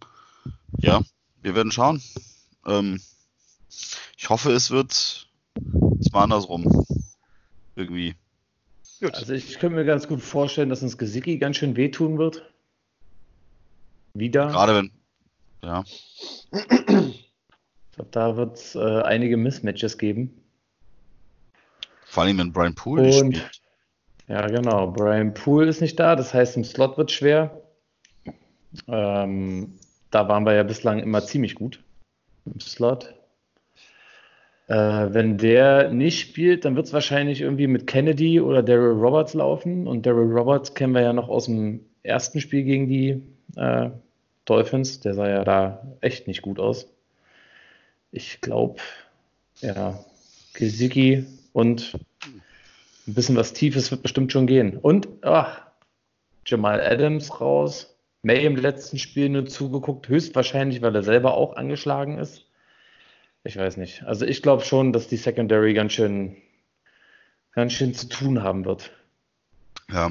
ja, 0.79 1.03
wir 1.43 1.55
werden 1.55 1.73
schauen. 1.73 2.03
Ähm, 2.67 3.01
ich 4.17 4.31
hoffe, 4.31 4.53
es 4.53 4.71
wird 4.71 4.93
es 4.93 6.13
mal 6.13 6.25
andersrum. 6.25 6.85
Irgendwie. 7.75 8.15
Gut. 9.01 9.15
Also 9.15 9.35
ich 9.35 9.59
könnte 9.59 9.77
mir 9.77 9.85
ganz 9.85 10.09
gut 10.09 10.23
vorstellen, 10.23 10.71
dass 10.71 10.83
uns 10.83 10.97
Gesicki 10.97 11.39
ganz 11.39 11.57
schön 11.57 11.77
wehtun 11.77 12.19
wird. 12.19 12.43
Wieder. 14.15 14.47
Gerade 14.47 14.75
wenn. 14.75 14.91
Ja. 15.63 15.85
Ich 16.53 17.93
glaube, 17.93 18.11
da 18.11 18.37
wird 18.37 18.57
es 18.57 18.75
äh, 18.75 19.03
einige 19.03 19.37
Mismatches 19.37 19.99
geben. 19.99 20.43
Vor 22.07 22.23
allem, 22.23 22.39
wenn 22.39 22.53
Brian 22.53 22.75
Poole 22.75 23.13
spielt. 23.13 23.51
Ja, 24.29 24.47
genau. 24.47 24.91
Brian 24.91 25.35
Poole 25.35 25.69
ist 25.69 25.81
nicht 25.81 25.99
da, 26.01 26.17
das 26.17 26.35
heißt, 26.35 26.57
im 26.57 26.65
Slot 26.65 26.99
wird 26.99 27.13
schwer. 27.13 27.63
Ähm, 28.89 29.75
da 30.11 30.29
waren 30.29 30.45
wir 30.45 30.55
ja 30.55 30.63
bislang 30.63 30.99
immer 30.99 31.25
ziemlich 31.25 31.55
gut 31.55 31.83
im 32.45 32.61
Slot. 32.61 33.15
Äh, 34.69 34.75
wenn 34.75 35.39
der 35.39 35.93
nicht 35.93 36.21
spielt, 36.21 36.65
dann 36.65 36.75
wird 36.75 36.87
es 36.87 36.93
wahrscheinlich 36.93 37.41
irgendwie 37.41 37.69
mit 37.69 37.87
Kennedy 37.87 38.41
oder 38.41 38.63
Daryl 38.63 38.99
Roberts 38.99 39.35
laufen. 39.35 39.87
Und 39.87 40.07
Daryl 40.07 40.33
Roberts 40.33 40.75
kennen 40.75 40.95
wir 40.95 41.03
ja 41.03 41.13
noch 41.13 41.29
aus 41.29 41.47
dem 41.47 41.85
ersten 42.03 42.41
Spiel 42.41 42.65
gegen 42.65 42.89
die 42.89 43.23
äh, 43.57 43.91
Dolphins. 44.45 45.01
Der 45.01 45.15
sah 45.15 45.29
ja 45.29 45.45
da 45.45 45.87
echt 46.01 46.27
nicht 46.27 46.43
gut 46.43 46.59
aus. 46.59 46.89
Ich 48.11 48.41
glaube, 48.41 48.81
ja, 49.61 50.05
Gesicki 50.55 51.27
und 51.53 51.93
ein 53.07 53.15
bisschen 53.15 53.37
was 53.37 53.53
Tiefes 53.53 53.91
wird 53.91 54.03
bestimmt 54.03 54.33
schon 54.33 54.47
gehen. 54.47 54.77
Und 54.77 55.09
ach, 55.23 55.63
Jamal 56.45 56.81
Adams 56.81 57.41
raus. 57.41 57.93
May 58.23 58.45
im 58.45 58.57
letzten 58.57 58.99
Spiel 58.99 59.29
nur 59.29 59.47
zugeguckt, 59.47 60.09
höchstwahrscheinlich, 60.09 60.83
weil 60.83 60.95
er 60.97 61.05
selber 61.05 61.35
auch 61.35 61.55
angeschlagen 61.57 62.19
ist. 62.19 62.45
Ich 63.45 63.57
weiß 63.57 63.77
nicht. 63.77 64.03
Also 64.03 64.27
ich 64.27 64.43
glaube 64.43 64.65
schon, 64.65 64.93
dass 64.93 65.07
die 65.07 65.17
Secondary 65.17 65.75
ganz 65.75 65.93
schön, 65.93 66.37
ganz 67.53 67.73
schön 67.73 67.95
zu 67.95 68.09
tun 68.09 68.43
haben 68.43 68.65
wird. 68.65 68.91
Ja, 69.93 70.11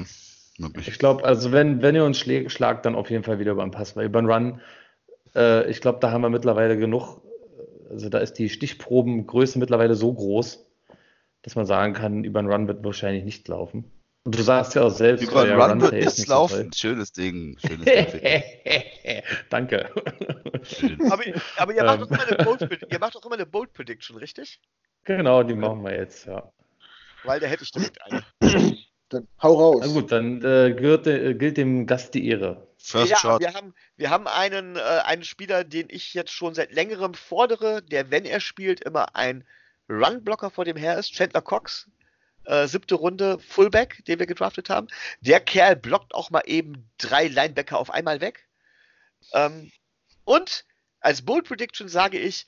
wirklich. 0.56 0.88
Ich 0.88 0.98
glaube, 0.98 1.24
also 1.24 1.52
wenn, 1.52 1.82
wenn 1.82 1.94
ihr 1.94 2.04
uns 2.04 2.18
schlägt, 2.18 2.50
schlagt, 2.52 2.86
dann 2.86 2.94
auf 2.94 3.10
jeden 3.10 3.24
Fall 3.24 3.38
wieder 3.38 3.54
beim 3.54 3.70
Pass, 3.70 3.94
weil 3.96 4.06
über 4.06 4.22
den 4.22 4.30
Run, 4.30 4.60
äh, 5.34 5.70
ich 5.70 5.82
glaube, 5.82 5.98
da 6.00 6.10
haben 6.10 6.22
wir 6.22 6.30
mittlerweile 6.30 6.78
genug, 6.78 7.20
also 7.90 8.08
da 8.08 8.18
ist 8.18 8.38
die 8.38 8.48
Stichprobengröße 8.48 9.58
mittlerweile 9.58 9.94
so 9.94 10.14
groß, 10.14 10.65
dass 11.46 11.54
man 11.54 11.64
sagen 11.64 11.92
kann, 11.92 12.24
über 12.24 12.42
den 12.42 12.50
Run 12.50 12.66
wird 12.66 12.82
wahrscheinlich 12.82 13.22
nicht 13.22 13.46
laufen. 13.46 13.88
Und 14.24 14.36
du 14.36 14.42
sagst 14.42 14.74
ja 14.74 14.82
auch 14.82 14.90
selbst, 14.90 15.22
über 15.22 15.46
den 15.46 15.60
Run 15.60 15.80
wird 15.80 15.92
nicht 15.92 16.26
laufen. 16.26 16.72
So 16.72 16.78
schönes 16.78 17.12
Ding. 17.12 17.56
Schönes 17.64 17.84
Ding. 17.84 19.22
Danke. 19.48 19.92
aber, 21.08 21.22
aber 21.56 21.72
ihr, 21.72 21.84
macht 21.84 22.44
Bold, 22.44 22.86
ihr, 22.90 22.98
macht 22.98 23.14
doch 23.14 23.24
immer 23.24 23.36
eine 23.36 23.46
Bold, 23.46 23.72
Prediction, 23.72 24.16
richtig? 24.16 24.60
Genau, 25.04 25.44
die 25.44 25.54
machen 25.54 25.84
wir 25.84 25.94
jetzt, 25.94 26.26
ja. 26.26 26.50
Weil 27.22 27.38
da 27.38 27.46
hätte 27.46 27.62
ich 27.62 27.70
direkt 27.70 28.02
eine. 28.02 28.24
Dann 29.08 29.28
hau 29.40 29.54
raus. 29.54 29.84
Na 29.86 29.92
gut, 29.92 30.10
dann 30.10 30.44
äh, 30.44 30.74
gilt, 30.74 31.06
äh, 31.06 31.34
gilt, 31.34 31.58
dem 31.58 31.86
Gast 31.86 32.12
die 32.14 32.26
Ehre. 32.26 32.66
First 32.76 33.12
ja, 33.12 33.16
shot. 33.18 33.40
Wir 33.40 33.54
haben, 33.54 33.72
wir 33.96 34.10
haben 34.10 34.26
einen, 34.26 34.74
äh, 34.74 34.80
einen 34.80 35.22
Spieler, 35.22 35.62
den 35.62 35.86
ich 35.90 36.12
jetzt 36.12 36.32
schon 36.32 36.54
seit 36.54 36.72
längerem 36.72 37.14
fordere, 37.14 37.84
der, 37.84 38.10
wenn 38.10 38.24
er 38.24 38.40
spielt, 38.40 38.80
immer 38.80 39.14
ein 39.14 39.44
Run-Blocker 39.88 40.50
vor 40.50 40.64
dem 40.64 40.76
her 40.76 40.98
ist. 40.98 41.12
Chandler 41.12 41.42
Cox, 41.42 41.88
äh, 42.44 42.66
siebte 42.66 42.94
Runde 42.94 43.38
Fullback, 43.38 44.04
den 44.06 44.18
wir 44.18 44.26
gedraftet 44.26 44.70
haben. 44.70 44.88
Der 45.20 45.40
Kerl 45.40 45.76
blockt 45.76 46.14
auch 46.14 46.30
mal 46.30 46.42
eben 46.46 46.88
drei 46.98 47.28
Linebacker 47.28 47.78
auf 47.78 47.90
einmal 47.90 48.20
weg. 48.20 48.48
Ähm, 49.32 49.70
und 50.24 50.64
als 51.00 51.22
Bold 51.22 51.46
Prediction 51.46 51.88
sage 51.88 52.18
ich, 52.18 52.46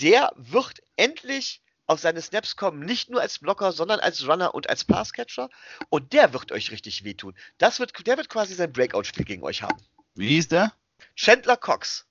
der 0.00 0.32
wird 0.36 0.82
endlich 0.96 1.62
auf 1.86 2.00
seine 2.00 2.22
Snaps 2.22 2.56
kommen, 2.56 2.80
nicht 2.80 3.10
nur 3.10 3.20
als 3.20 3.38
Blocker, 3.38 3.72
sondern 3.72 4.00
als 4.00 4.26
Runner 4.26 4.54
und 4.54 4.68
als 4.68 4.84
Passcatcher. 4.84 5.50
Und 5.90 6.12
der 6.12 6.32
wird 6.32 6.50
euch 6.52 6.70
richtig 6.70 7.04
wehtun. 7.04 7.34
Das 7.58 7.78
wird, 7.78 8.06
der 8.06 8.16
wird 8.16 8.28
quasi 8.28 8.54
sein 8.54 8.72
Breakout-Spiel 8.72 9.24
gegen 9.24 9.42
euch 9.42 9.62
haben. 9.62 9.78
Wie 10.14 10.28
hieß 10.28 10.48
der? 10.48 10.72
Chandler 11.14 11.56
Cox. 11.56 12.06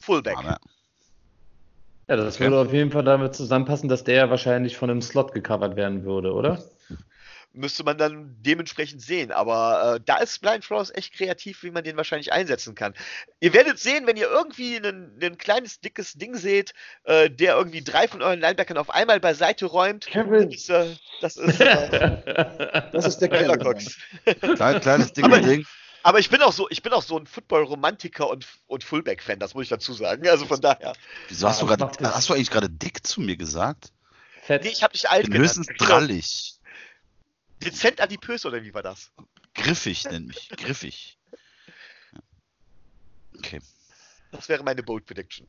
Fullback. 0.00 0.36
Aber 0.36 0.60
ja, 2.10 2.16
das 2.16 2.34
okay. 2.34 2.44
würde 2.44 2.58
auf 2.58 2.72
jeden 2.72 2.90
Fall 2.90 3.04
damit 3.04 3.36
zusammenpassen, 3.36 3.88
dass 3.88 4.02
der 4.02 4.16
ja 4.16 4.30
wahrscheinlich 4.30 4.76
von 4.76 4.90
einem 4.90 5.00
Slot 5.00 5.32
gecovert 5.32 5.76
werden 5.76 6.04
würde, 6.04 6.32
oder? 6.32 6.60
Müsste 7.52 7.84
man 7.84 7.98
dann 7.98 8.36
dementsprechend 8.40 9.00
sehen. 9.00 9.30
Aber 9.30 9.94
äh, 9.96 10.00
da 10.04 10.16
ist 10.16 10.40
Blind 10.40 10.64
Frost 10.64 10.96
echt 10.96 11.14
kreativ, 11.14 11.62
wie 11.62 11.70
man 11.70 11.84
den 11.84 11.96
wahrscheinlich 11.96 12.32
einsetzen 12.32 12.74
kann. 12.74 12.94
Ihr 13.38 13.54
werdet 13.54 13.78
sehen, 13.78 14.08
wenn 14.08 14.16
ihr 14.16 14.28
irgendwie 14.28 14.76
ein 14.76 15.38
kleines, 15.38 15.80
dickes 15.80 16.14
Ding 16.14 16.34
seht, 16.34 16.74
äh, 17.04 17.30
der 17.30 17.56
irgendwie 17.56 17.82
drei 17.82 18.08
von 18.08 18.22
euren 18.22 18.40
Linebackern 18.40 18.76
auf 18.76 18.90
einmal 18.90 19.20
beiseite 19.20 19.66
räumt. 19.66 20.06
Kevin. 20.06 20.50
Das, 20.50 20.68
äh, 20.68 20.96
das 21.20 21.36
ist, 21.36 21.60
äh, 21.60 22.86
das 22.92 23.06
ist 23.06 23.18
der 23.18 23.28
Kevin. 23.28 24.56
Klein, 24.56 24.80
kleines, 24.80 25.12
dickes 25.12 25.42
Ding. 25.42 25.64
Aber 26.02 26.18
ich 26.18 26.30
bin 26.30 26.40
auch 26.42 26.52
so, 26.52 26.68
ich 26.70 26.82
bin 26.82 26.92
auch 26.92 27.02
so 27.02 27.18
ein 27.18 27.26
Football-Romantiker 27.26 28.28
und, 28.28 28.46
und 28.66 28.84
Fullback-Fan, 28.84 29.38
das 29.38 29.54
muss 29.54 29.64
ich 29.64 29.68
dazu 29.68 29.92
sagen. 29.92 30.26
Also 30.28 30.46
von 30.46 30.60
daher. 30.60 30.94
Wieso 31.28 31.48
hast, 31.48 31.60
du, 31.60 31.66
grad, 31.66 32.00
hast 32.00 32.28
du 32.28 32.34
eigentlich 32.34 32.50
gerade 32.50 32.70
dick 32.70 33.06
zu 33.06 33.20
mir 33.20 33.36
gesagt? 33.36 33.92
Fett. 34.42 34.64
Nee, 34.64 34.70
ich 34.70 34.82
hab 34.82 34.92
dich 34.92 35.08
alt 35.08 35.24
bin 35.24 35.32
genannt. 35.32 35.56
höchstens 35.56 35.68
drallig. 35.78 36.58
Dezent 37.62 38.00
adipös 38.00 38.46
oder 38.46 38.62
wie 38.62 38.72
war 38.72 38.82
das? 38.82 39.12
Griffig 39.54 40.04
nenn 40.04 40.26
mich. 40.26 40.48
Griffig. 40.56 41.18
Okay. 43.36 43.60
Das 44.32 44.48
wäre 44.48 44.62
meine 44.62 44.82
Bold 44.82 45.04
Prediction. 45.04 45.46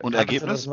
Und 0.00 0.14
Ergebnis? 0.14 0.68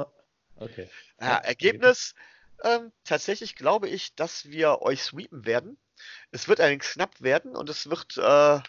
Okay. 0.56 0.90
Ja, 1.22 1.38
Ergebnis, 1.38 2.16
ähm, 2.64 2.92
tatsächlich 3.04 3.56
glaube 3.56 3.88
ich, 3.88 4.14
dass 4.16 4.46
wir 4.46 4.82
euch 4.82 5.04
sweepen 5.04 5.46
werden. 5.46 5.78
Es 6.32 6.48
wird 6.48 6.60
ein 6.60 6.80
knapp 6.80 7.22
werden 7.22 7.56
und 7.56 7.70
es 7.70 7.90
wird, 7.90 8.18
äh, 8.18 8.60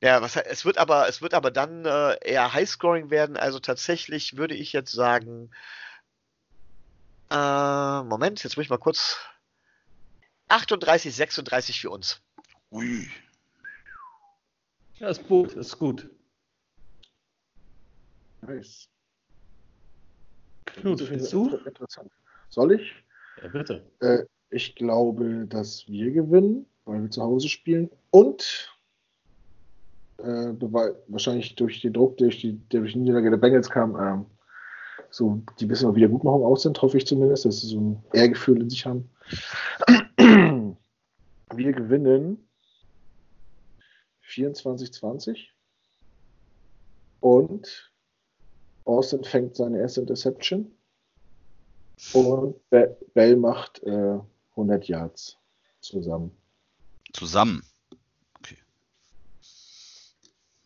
ja, 0.00 0.22
was, 0.22 0.36
es 0.36 0.64
wird 0.64 0.78
aber, 0.78 1.08
es 1.08 1.22
wird 1.22 1.34
aber 1.34 1.50
dann 1.50 1.84
äh, 1.84 2.16
eher 2.22 2.52
Highscoring 2.52 3.10
werden. 3.10 3.36
Also 3.36 3.58
tatsächlich 3.58 4.36
würde 4.36 4.54
ich 4.54 4.72
jetzt 4.72 4.92
sagen, 4.92 5.50
äh, 7.30 8.02
Moment, 8.02 8.42
jetzt 8.44 8.56
muss 8.56 8.64
ich 8.64 8.70
mal 8.70 8.78
kurz 8.78 9.18
38, 10.48 11.14
36 11.14 11.80
für 11.80 11.90
uns. 11.90 12.20
Ui. 12.70 13.10
Ja, 14.94 15.08
ist 15.08 15.26
gut, 15.26 15.52
ist 15.54 15.78
gut. 15.78 16.08
Nice. 18.40 18.88
Knut, 20.66 21.00
findest 21.00 21.32
du? 21.32 21.56
Interessant. 21.56 22.12
Soll 22.48 22.72
ich? 22.72 22.94
Ja, 23.42 23.48
bitte. 23.48 23.90
Äh, 24.00 24.24
ich 24.50 24.74
glaube, 24.74 25.46
dass 25.48 25.88
wir 25.88 26.10
gewinnen, 26.10 26.66
weil 26.84 27.02
wir 27.02 27.10
zu 27.10 27.22
Hause 27.22 27.48
spielen. 27.48 27.90
Und 28.10 28.70
äh, 30.18 30.52
wahrscheinlich 31.08 31.54
durch 31.56 31.80
den 31.80 31.92
Druck, 31.92 32.16
durch 32.18 32.40
die, 32.40 32.54
der 32.72 32.80
durch 32.80 32.92
die 32.92 33.00
Niederlage 33.00 33.30
der 33.30 33.36
Bengals 33.36 33.68
kam, 33.68 33.96
äh, 33.96 34.24
so 35.10 35.42
die 35.60 35.66
bisschen 35.66 35.94
Wiedergutmachung 35.94 36.44
aus 36.44 36.62
sind, 36.62 36.80
hoffe 36.80 36.96
ich 36.96 37.06
zumindest, 37.06 37.44
dass 37.44 37.60
sie 37.60 37.68
so 37.68 37.80
ein 37.80 38.02
Ehrgefühl 38.12 38.60
in 38.60 38.70
sich 38.70 38.86
haben. 38.86 39.08
Wir 41.54 41.72
gewinnen 41.72 42.38
24-20 44.28 45.46
und 47.20 47.92
Austin 48.84 49.24
fängt 49.24 49.56
seine 49.56 49.78
erste 49.78 50.00
Interception 50.00 50.70
und 52.12 52.56
Bell 52.68 53.36
macht 53.36 53.82
äh, 53.84 54.18
100 54.56 54.88
Yards 54.88 55.38
zusammen. 55.80 56.36
Zusammen? 57.12 57.62
Okay. 58.38 58.56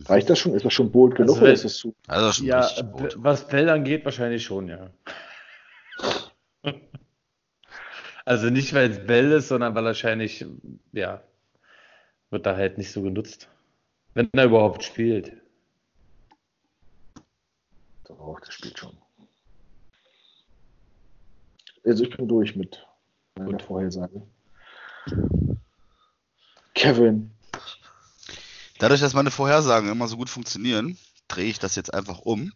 Reicht 0.05 0.31
das 0.31 0.39
schon? 0.39 0.55
Ist 0.55 0.65
das 0.65 0.73
schon 0.73 0.91
bold 0.91 1.17
genug 1.17 1.31
also, 1.31 1.43
oder 1.43 1.53
ist 1.53 1.65
das 1.65 1.77
zu? 1.77 1.95
Also 2.07 2.33
schon 2.33 2.47
ja, 2.47 2.69
was 3.17 3.47
Bell 3.47 3.69
angeht, 3.69 4.05
wahrscheinlich 4.05 4.45
schon, 4.45 4.69
ja. 4.69 4.91
also 8.25 8.49
nicht, 8.49 8.73
weil 8.73 8.91
es 8.91 9.07
Bell 9.07 9.33
ist, 9.33 9.49
sondern 9.49 9.75
weil 9.75 9.85
wahrscheinlich, 9.85 10.47
ja, 10.93 11.23
wird 12.31 12.47
da 12.47 12.57
halt 12.57 12.79
nicht 12.79 12.93
so 12.93 13.03
genutzt. 13.03 13.49
Wenn 14.15 14.31
er 14.33 14.45
überhaupt 14.45 14.83
spielt. 14.83 15.33
Doch, 18.05 18.41
das 18.41 18.55
spielt 18.55 18.79
schon. 18.79 18.97
Also 21.85 22.05
ich 22.05 22.17
bin 22.17 22.29
durch 22.29 22.57
mit 22.57 22.87
Gut. 23.35 23.63
Vorhersage. 23.63 24.23
Kevin. 26.75 27.31
Dadurch, 28.79 29.01
dass 29.01 29.15
meine 29.15 29.31
Vorhersagen 29.31 29.91
immer 29.91 30.09
so 30.09 30.17
gut 30.17 30.31
funktionieren, 30.31 30.99
drehe 31.29 31.51
ich 31.51 31.59
das 31.59 31.75
jetzt 31.75 31.93
einfach 31.93 32.21
um. 32.21 32.53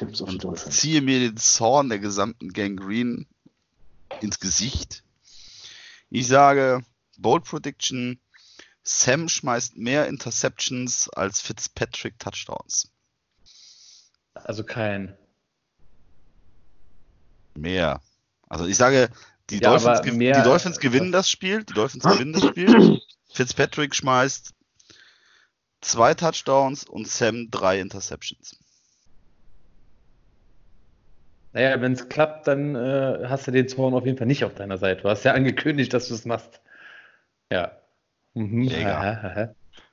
und 0.00 0.58
ziehe 0.58 1.00
mir 1.00 1.20
den 1.20 1.36
Zorn 1.36 1.88
der 1.88 1.98
gesamten 1.98 2.52
Gang 2.52 2.78
Green 2.78 3.26
ins 4.20 4.40
Gesicht. 4.40 5.02
Ich 6.10 6.26
sage, 6.26 6.84
Bold 7.18 7.44
Prediction, 7.44 8.20
Sam 8.82 9.28
schmeißt 9.28 9.76
mehr 9.76 10.06
Interceptions 10.06 11.08
als 11.08 11.40
Fitzpatrick 11.40 12.18
Touchdowns. 12.18 12.90
Also 14.34 14.62
kein. 14.62 15.16
Mehr. 17.54 18.02
Also 18.48 18.66
ich 18.66 18.76
sage, 18.76 19.10
die, 19.50 19.60
ja, 19.60 19.70
Dolphins, 19.70 20.00
die 20.02 20.42
Dolphins 20.42 20.78
gewinnen 20.78 21.12
das 21.12 21.30
Spiel. 21.30 21.64
Die 21.64 21.74
Dolphins 21.74 22.04
gewinnen 22.04 22.32
das 22.32 22.44
Spiel. 22.44 23.00
Fitzpatrick 23.32 23.94
schmeißt 23.94 24.54
zwei 25.80 26.14
Touchdowns 26.14 26.84
und 26.84 27.06
Sam 27.06 27.48
drei 27.50 27.80
Interceptions. 27.80 28.58
Naja, 31.52 31.80
wenn 31.80 31.92
es 31.92 32.08
klappt, 32.08 32.48
dann 32.48 32.74
äh, 32.74 33.26
hast 33.28 33.46
du 33.46 33.50
den 33.50 33.68
Zorn 33.68 33.94
auf 33.94 34.04
jeden 34.04 34.18
Fall 34.18 34.26
nicht 34.26 34.44
auf 34.44 34.54
deiner 34.54 34.78
Seite. 34.78 35.02
Du 35.02 35.08
hast 35.08 35.24
ja 35.24 35.32
angekündigt, 35.32 35.94
dass 35.94 36.08
du 36.08 36.14
es 36.14 36.24
machst. 36.24 36.60
Ja. 37.50 37.72
Mhm. 38.34 38.68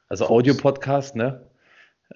Also 0.09 0.27
Audio-Podcast, 0.27 1.15
ne? 1.15 1.47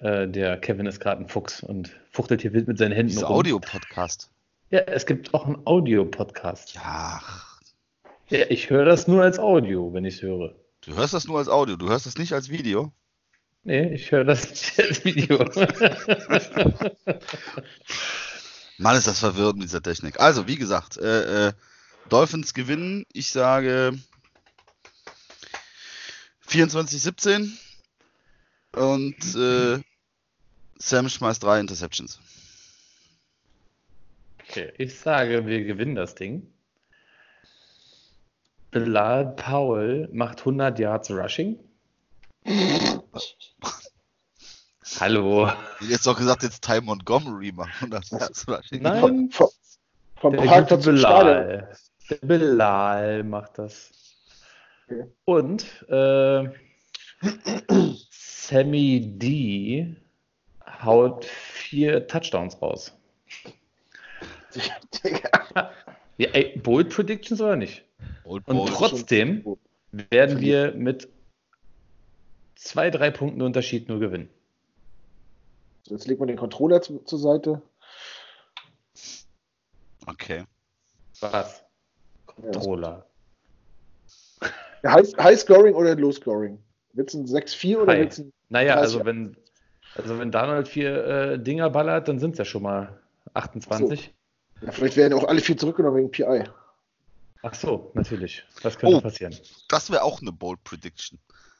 Äh, 0.00 0.28
der 0.28 0.58
Kevin 0.58 0.86
ist 0.86 1.00
gerade 1.00 1.22
ein 1.22 1.28
Fuchs 1.28 1.62
und 1.62 1.96
fuchtelt 2.10 2.42
hier 2.42 2.52
wild 2.52 2.68
mit 2.68 2.78
seinen 2.78 2.92
Händen. 2.92 3.12
Dieser 3.12 3.30
Audio-Podcast. 3.30 4.30
Ja, 4.70 4.80
es 4.80 5.06
gibt 5.06 5.32
auch 5.32 5.46
einen 5.46 5.66
Audio-Podcast. 5.66 6.74
Ja. 6.74 7.22
Ja, 8.28 8.44
ich 8.50 8.68
höre 8.68 8.84
das 8.84 9.08
nur 9.08 9.22
als 9.22 9.38
Audio, 9.38 9.94
wenn 9.94 10.04
ich 10.04 10.16
es 10.16 10.22
höre. 10.22 10.54
Du 10.82 10.94
hörst 10.94 11.14
das 11.14 11.26
nur 11.26 11.38
als 11.38 11.48
Audio, 11.48 11.76
du 11.76 11.88
hörst 11.88 12.04
das 12.04 12.18
nicht 12.18 12.34
als 12.34 12.50
Video? 12.50 12.92
Nee, 13.62 13.94
ich 13.94 14.12
höre 14.12 14.24
das 14.24 14.50
nicht 14.50 14.78
als 14.78 15.04
Video. 15.04 15.38
Mann, 18.76 18.96
ist 18.96 19.06
das 19.06 19.20
verwirrend 19.20 19.56
mit 19.58 19.68
dieser 19.68 19.82
Technik. 19.82 20.20
Also, 20.20 20.46
wie 20.46 20.56
gesagt, 20.56 20.98
äh, 20.98 21.48
äh, 21.48 21.52
Dolphins 22.10 22.52
gewinnen. 22.52 23.06
Ich 23.12 23.30
sage 23.30 23.98
24-17 26.46 27.50
und 28.72 29.34
äh, 29.34 29.80
Sam 30.76 31.08
schmeißt 31.08 31.42
drei 31.42 31.58
Interceptions. 31.60 32.20
Okay, 34.48 34.72
ich 34.78 34.98
sage, 34.98 35.44
wir 35.46 35.64
gewinnen 35.64 35.94
das 35.94 36.14
Ding. 36.14 36.50
Bilal 38.70 39.34
Powell 39.36 40.08
macht 40.10 40.38
100 40.40 40.78
Yards 40.78 41.10
Rushing. 41.10 41.58
Hallo. 45.00 45.52
Jetzt 45.80 46.06
doch 46.06 46.16
gesagt, 46.16 46.42
jetzt 46.44 46.64
Ty 46.64 46.80
Montgomery 46.80 47.52
macht 47.52 47.74
100 47.74 48.10
Yards 48.10 48.48
Rushing. 48.48 48.82
Nein, 48.82 49.30
vom, 49.30 49.50
vom 50.16 50.32
der 50.32 50.42
Parkplatz 50.44 50.84
Bilal. 50.86 51.70
Der 52.08 52.16
Bilal 52.26 53.24
macht 53.24 53.58
das. 53.58 53.90
Okay. 54.86 55.04
Und 55.26 55.66
äh, 55.90 56.48
Sammy 58.10 59.18
D 59.18 59.94
haut 60.82 61.26
vier 61.26 62.06
Touchdowns 62.06 62.62
raus. 62.62 62.94
Ja, 66.18 66.28
ey, 66.32 66.58
Bold 66.58 66.90
Predictions 66.90 67.40
oder 67.40 67.56
nicht? 67.56 67.84
Bold, 68.24 68.46
Und 68.46 68.56
bold. 68.56 68.72
trotzdem 68.72 69.44
werden 69.92 70.40
wir 70.40 70.72
mit 70.72 71.08
zwei, 72.54 72.90
drei 72.90 73.10
Punkten 73.10 73.42
Unterschied 73.42 73.88
nur 73.88 74.00
gewinnen. 74.00 74.28
Jetzt 75.84 76.06
legt 76.06 76.20
man 76.20 76.28
den 76.28 76.36
Controller 76.36 76.82
zu, 76.82 76.98
zur 77.04 77.18
Seite. 77.18 77.62
Okay. 80.06 80.44
Was? 81.20 81.62
Controller. 82.26 83.06
Ja, 84.82 84.92
High, 84.92 85.12
High 85.18 85.38
Scoring 85.38 85.74
oder 85.74 85.94
Low 85.96 86.12
Scoring? 86.12 86.58
Wird 86.92 87.08
es 87.08 87.14
ein 87.14 87.26
6-4 87.26 87.78
oder 87.78 87.98
wird 87.98 88.12
es 88.12 88.18
ein. 88.20 88.32
Naja, 88.48 88.76
also 88.76 89.04
wenn, 89.04 89.36
also 89.94 90.18
wenn 90.18 90.30
Donald 90.30 90.68
vier 90.68 91.04
äh, 91.04 91.38
Dinger 91.38 91.70
ballert, 91.70 92.08
dann 92.08 92.18
sind 92.18 92.32
es 92.32 92.38
ja 92.38 92.44
schon 92.44 92.62
mal 92.62 92.98
28. 93.34 94.14
Ja, 94.60 94.72
vielleicht 94.72 94.96
werden 94.96 95.14
auch 95.14 95.24
alle 95.24 95.40
vier 95.40 95.56
zurückgenommen 95.56 95.98
wegen 95.98 96.10
PI. 96.10 96.44
Ach 97.42 97.54
so, 97.54 97.90
natürlich. 97.94 98.44
Das 98.62 98.78
könnte 98.78 98.96
oh, 98.96 99.00
passieren. 99.00 99.36
Das 99.68 99.90
wäre 99.90 100.02
auch 100.02 100.20
eine 100.20 100.32
Bold 100.32 100.62
Prediction. 100.64 101.18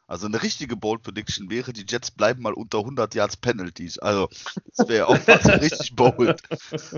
Also 0.09 0.27
eine 0.27 0.43
richtige 0.43 0.75
Bold 0.75 1.03
Prediction 1.03 1.51
wäre, 1.51 1.75
die 1.75 1.85
Jets 1.87 2.11
bleiben 2.11 2.43
mal 2.43 2.55
unter 2.55 2.79
100 2.79 3.15
Yards 3.15 3.37
Penalties. 3.37 3.99
Also 3.99 4.31
das 4.75 4.89
wäre 4.89 5.07
auch 5.07 5.19
was 5.27 5.47
richtig 5.61 5.95
bold. 5.95 6.43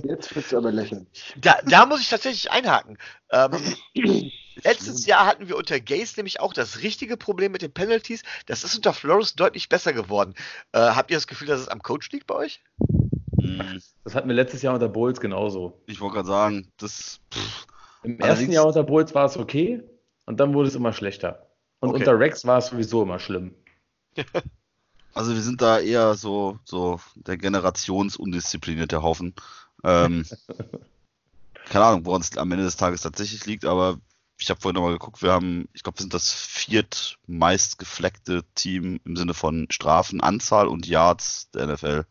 Jetzt 0.04 0.34
wird 0.34 0.46
es 0.46 0.54
aber 0.54 0.70
lächeln. 0.70 1.08
Da, 1.36 1.58
da 1.66 1.86
muss 1.86 2.00
ich 2.00 2.08
tatsächlich 2.08 2.52
einhaken. 2.52 2.98
Ähm, 3.32 3.50
letztes 4.62 5.06
Jahr 5.06 5.26
hatten 5.26 5.48
wir 5.48 5.56
unter 5.56 5.80
Gaze 5.80 6.14
nämlich 6.18 6.38
auch 6.38 6.52
das 6.52 6.82
richtige 6.82 7.16
Problem 7.16 7.50
mit 7.50 7.62
den 7.62 7.72
Penalties. 7.72 8.22
Das 8.46 8.62
ist 8.62 8.76
unter 8.76 8.94
Flores 8.94 9.34
deutlich 9.34 9.68
besser 9.68 9.92
geworden. 9.92 10.34
Äh, 10.70 10.78
habt 10.78 11.10
ihr 11.10 11.16
das 11.16 11.26
Gefühl, 11.26 11.48
dass 11.48 11.60
es 11.60 11.68
am 11.68 11.82
Coach 11.82 12.10
liegt 12.12 12.28
bei 12.28 12.36
euch? 12.36 12.62
Das 14.04 14.14
hatten 14.14 14.28
wir 14.28 14.34
letztes 14.34 14.62
Jahr 14.62 14.74
unter 14.74 14.88
Bowles 14.88 15.20
genauso. 15.20 15.82
Ich 15.86 16.00
wollte 16.00 16.16
gerade 16.16 16.28
sagen, 16.28 16.72
das. 16.78 17.20
Pff, 17.32 17.66
Im 18.02 18.18
ersten 18.18 18.50
Jahr 18.50 18.66
unter 18.66 18.82
Bowles 18.82 19.14
war 19.14 19.26
es 19.26 19.36
okay 19.36 19.82
und 20.26 20.40
dann 20.40 20.54
wurde 20.54 20.68
es 20.68 20.74
immer 20.74 20.92
schlechter. 20.92 21.46
Und 21.80 21.90
okay. 21.90 21.98
unter 21.98 22.18
Rex 22.18 22.46
war 22.46 22.58
es 22.58 22.68
sowieso 22.68 23.02
immer 23.02 23.18
schlimm. 23.18 23.54
Also 25.12 25.34
wir 25.34 25.40
sind 25.40 25.60
da 25.60 25.80
eher 25.80 26.14
so, 26.14 26.60
so 26.64 27.00
der 27.16 27.36
generationsundisziplinierte 27.36 29.02
Haufen. 29.02 29.34
Ähm, 29.82 30.24
keine 31.68 31.84
Ahnung, 31.84 32.06
woran 32.06 32.20
es 32.20 32.36
am 32.36 32.52
Ende 32.52 32.64
des 32.64 32.76
Tages 32.76 33.02
tatsächlich 33.02 33.44
liegt, 33.46 33.64
aber 33.64 33.98
ich 34.38 34.48
habe 34.50 34.60
vorhin 34.60 34.76
nochmal 34.76 34.92
geguckt, 34.92 35.22
wir 35.22 35.32
haben, 35.32 35.68
ich 35.74 35.82
glaube, 35.82 35.98
wir 35.98 36.02
sind 36.02 36.14
das 36.14 36.32
viertmeist 36.32 37.78
gefleckte 37.78 38.44
Team 38.54 39.00
im 39.04 39.16
Sinne 39.16 39.34
von 39.34 39.66
Strafenanzahl 39.70 40.68
und 40.68 40.86
Yards 40.86 41.50
der 41.50 41.66
NFL. 41.66 42.04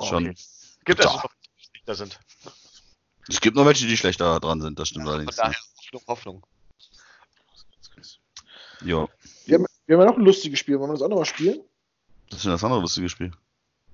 Oh, 0.00 0.06
Schon. 0.06 0.28
Okay. 0.28 0.36
Gibt 0.86 1.00
es 1.00 1.06
noch, 1.06 1.26
die 1.56 1.62
schlechter 1.62 1.94
sind? 1.94 2.20
Es 3.28 3.40
gibt 3.40 3.56
noch 3.56 3.66
welche, 3.66 3.86
die 3.86 3.96
schlechter 3.96 4.40
dran 4.40 4.60
sind, 4.60 4.78
das 4.78 4.88
stimmt 4.88 5.06
ja, 5.06 5.12
allerdings. 5.12 5.36
Von 5.36 5.44
daher 5.44 5.60
Hoffnung, 5.78 6.02
Hoffnung. 6.06 6.46
Ja. 8.82 9.08
Wir 9.44 9.56
haben, 9.56 9.66
wir 9.86 9.96
haben 9.96 10.04
ja 10.04 10.10
noch 10.10 10.16
ein 10.16 10.24
lustiges 10.24 10.58
Spiel. 10.58 10.80
Wollen 10.80 10.90
wir 10.90 10.94
das 10.94 11.02
auch 11.02 11.08
nochmal 11.08 11.26
spielen? 11.26 11.60
Das 12.30 12.38
ist 12.38 12.44
ja 12.46 12.52
das 12.52 12.64
andere 12.64 12.80
lustige 12.80 13.10
Spiel. 13.10 13.30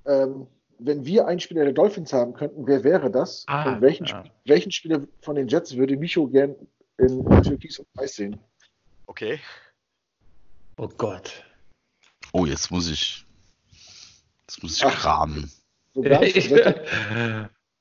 Ähm, 0.05 0.47
wenn 0.79 1.05
wir 1.05 1.27
einen 1.27 1.41
Spieler 1.41 1.65
der 1.65 1.73
Dolphins 1.73 2.13
haben 2.13 2.35
könnten, 2.35 2.69
wer 2.69 2.85
wäre 2.85 3.11
das? 3.11 3.45
Ah, 3.49 3.73
und 3.73 3.81
welchen, 3.81 4.07
ja. 4.07 4.25
welchen 4.45 4.71
Spieler 4.71 5.07
von 5.23 5.35
den 5.35 5.49
Jets 5.49 5.77
würde 5.77 5.97
Micho 5.97 6.29
gern 6.29 6.55
in 6.99 7.25
Türkis 7.43 7.81
und 7.81 7.89
Weiß 7.95 8.15
sehen? 8.15 8.39
Okay. 9.07 9.41
Oh 10.77 10.89
Gott. 10.89 11.43
Oh, 12.33 12.47
jetzt 12.47 12.71
muss 12.71 12.89
ich. 12.89 13.27
Jetzt 14.47 14.63
muss 14.63 14.77
ich 14.77 14.85
Ach, 14.85 14.95
kramen. 14.95 15.51
So 15.97 16.03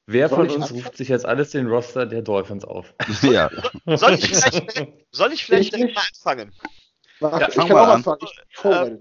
Wer 0.07 0.29
von 0.29 0.49
uns 0.49 0.71
ruft 0.71 0.97
sich 0.97 1.09
jetzt 1.09 1.25
alles 1.25 1.49
den 1.49 1.67
Roster 1.67 2.05
der 2.05 2.21
Dolphins 2.21 2.63
auf? 2.63 2.93
Ja. 3.23 3.49
Soll 3.85 4.13
ich 4.13 4.27
vielleicht, 4.27 4.93
soll 5.11 5.33
ich 5.33 5.45
vielleicht 5.45 5.75
direkt 5.75 5.95
mal 5.95 6.03
anfangen? 6.07 6.53
Ja, 7.19 7.47
ich 7.47 7.55
kann 7.55 7.71
auch 7.71 7.87
anfangen. 7.87 8.19
Ich 8.23 8.65
ähm, 8.65 8.99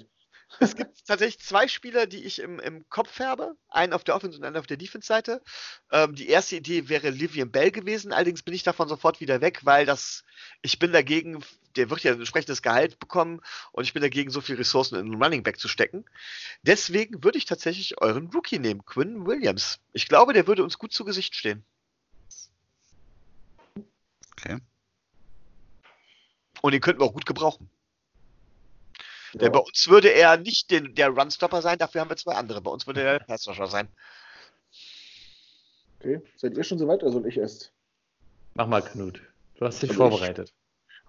es 0.60 0.76
gibt 0.76 1.06
tatsächlich 1.06 1.40
zwei 1.40 1.68
Spieler, 1.68 2.06
die 2.06 2.24
ich 2.24 2.40
im, 2.40 2.58
im 2.60 2.88
Kopf 2.88 3.18
habe. 3.20 3.56
Einen 3.68 3.92
auf 3.92 4.04
der 4.04 4.14
Offense 4.14 4.38
und 4.38 4.44
einen 4.44 4.56
auf 4.56 4.66
der 4.66 4.76
Defense-Seite. 4.76 5.42
Ähm, 5.90 6.14
die 6.14 6.28
erste 6.28 6.56
Idee 6.56 6.88
wäre 6.88 7.10
Livian 7.10 7.50
Bell 7.50 7.70
gewesen, 7.70 8.12
allerdings 8.12 8.42
bin 8.42 8.54
ich 8.54 8.62
davon 8.62 8.88
sofort 8.88 9.20
wieder 9.20 9.40
weg, 9.40 9.60
weil 9.64 9.84
das, 9.84 10.24
ich 10.62 10.78
bin 10.78 10.92
dagegen, 10.92 11.44
der 11.76 11.90
wird 11.90 12.02
ja 12.02 12.12
ein 12.12 12.18
entsprechendes 12.18 12.62
Gehalt 12.62 12.98
bekommen 12.98 13.40
und 13.72 13.84
ich 13.84 13.92
bin 13.92 14.02
dagegen, 14.02 14.30
so 14.30 14.40
viel 14.40 14.56
Ressourcen 14.56 14.96
in 14.96 15.06
einen 15.06 15.22
Running 15.22 15.42
Back 15.42 15.58
zu 15.58 15.68
stecken. 15.68 16.04
Deswegen 16.62 17.22
würde 17.24 17.38
ich 17.38 17.44
tatsächlich 17.44 18.00
euren 18.00 18.30
Rookie 18.32 18.58
nehmen, 18.58 18.84
Quinn 18.84 19.26
Williams. 19.26 19.80
Ich 19.92 20.08
glaube, 20.08 20.32
der 20.32 20.46
würde 20.46 20.64
uns 20.64 20.78
gut 20.78 20.92
zu 20.92 21.04
Gesicht 21.04 21.34
stehen. 21.34 21.64
Okay. 24.32 24.58
Und 26.62 26.72
den 26.72 26.80
könnten 26.80 27.00
wir 27.00 27.06
auch 27.06 27.14
gut 27.14 27.26
gebrauchen. 27.26 27.70
Denn 29.34 29.50
bei 29.50 29.58
uns 29.58 29.88
würde 29.88 30.08
er 30.10 30.36
nicht 30.36 30.70
den, 30.70 30.94
der 30.94 31.08
Runstopper 31.08 31.60
sein, 31.60 31.78
dafür 31.78 32.00
haben 32.00 32.10
wir 32.10 32.16
zwei 32.16 32.34
andere. 32.34 32.60
Bei 32.60 32.70
uns 32.70 32.86
würde 32.86 33.02
er 33.02 33.18
der 33.18 33.26
Passrusher 33.26 33.66
sein. 33.66 33.88
Okay, 35.98 36.20
seid 36.36 36.56
ihr 36.56 36.64
schon 36.64 36.78
soweit 36.78 37.02
oder 37.02 37.12
soll 37.12 37.26
ich 37.26 37.36
erst? 37.36 37.72
Mach 38.54 38.66
mal, 38.66 38.82
Knut. 38.82 39.20
Du 39.56 39.66
hast 39.66 39.82
dich 39.82 39.90
also 39.90 40.08
vorbereitet. 40.08 40.52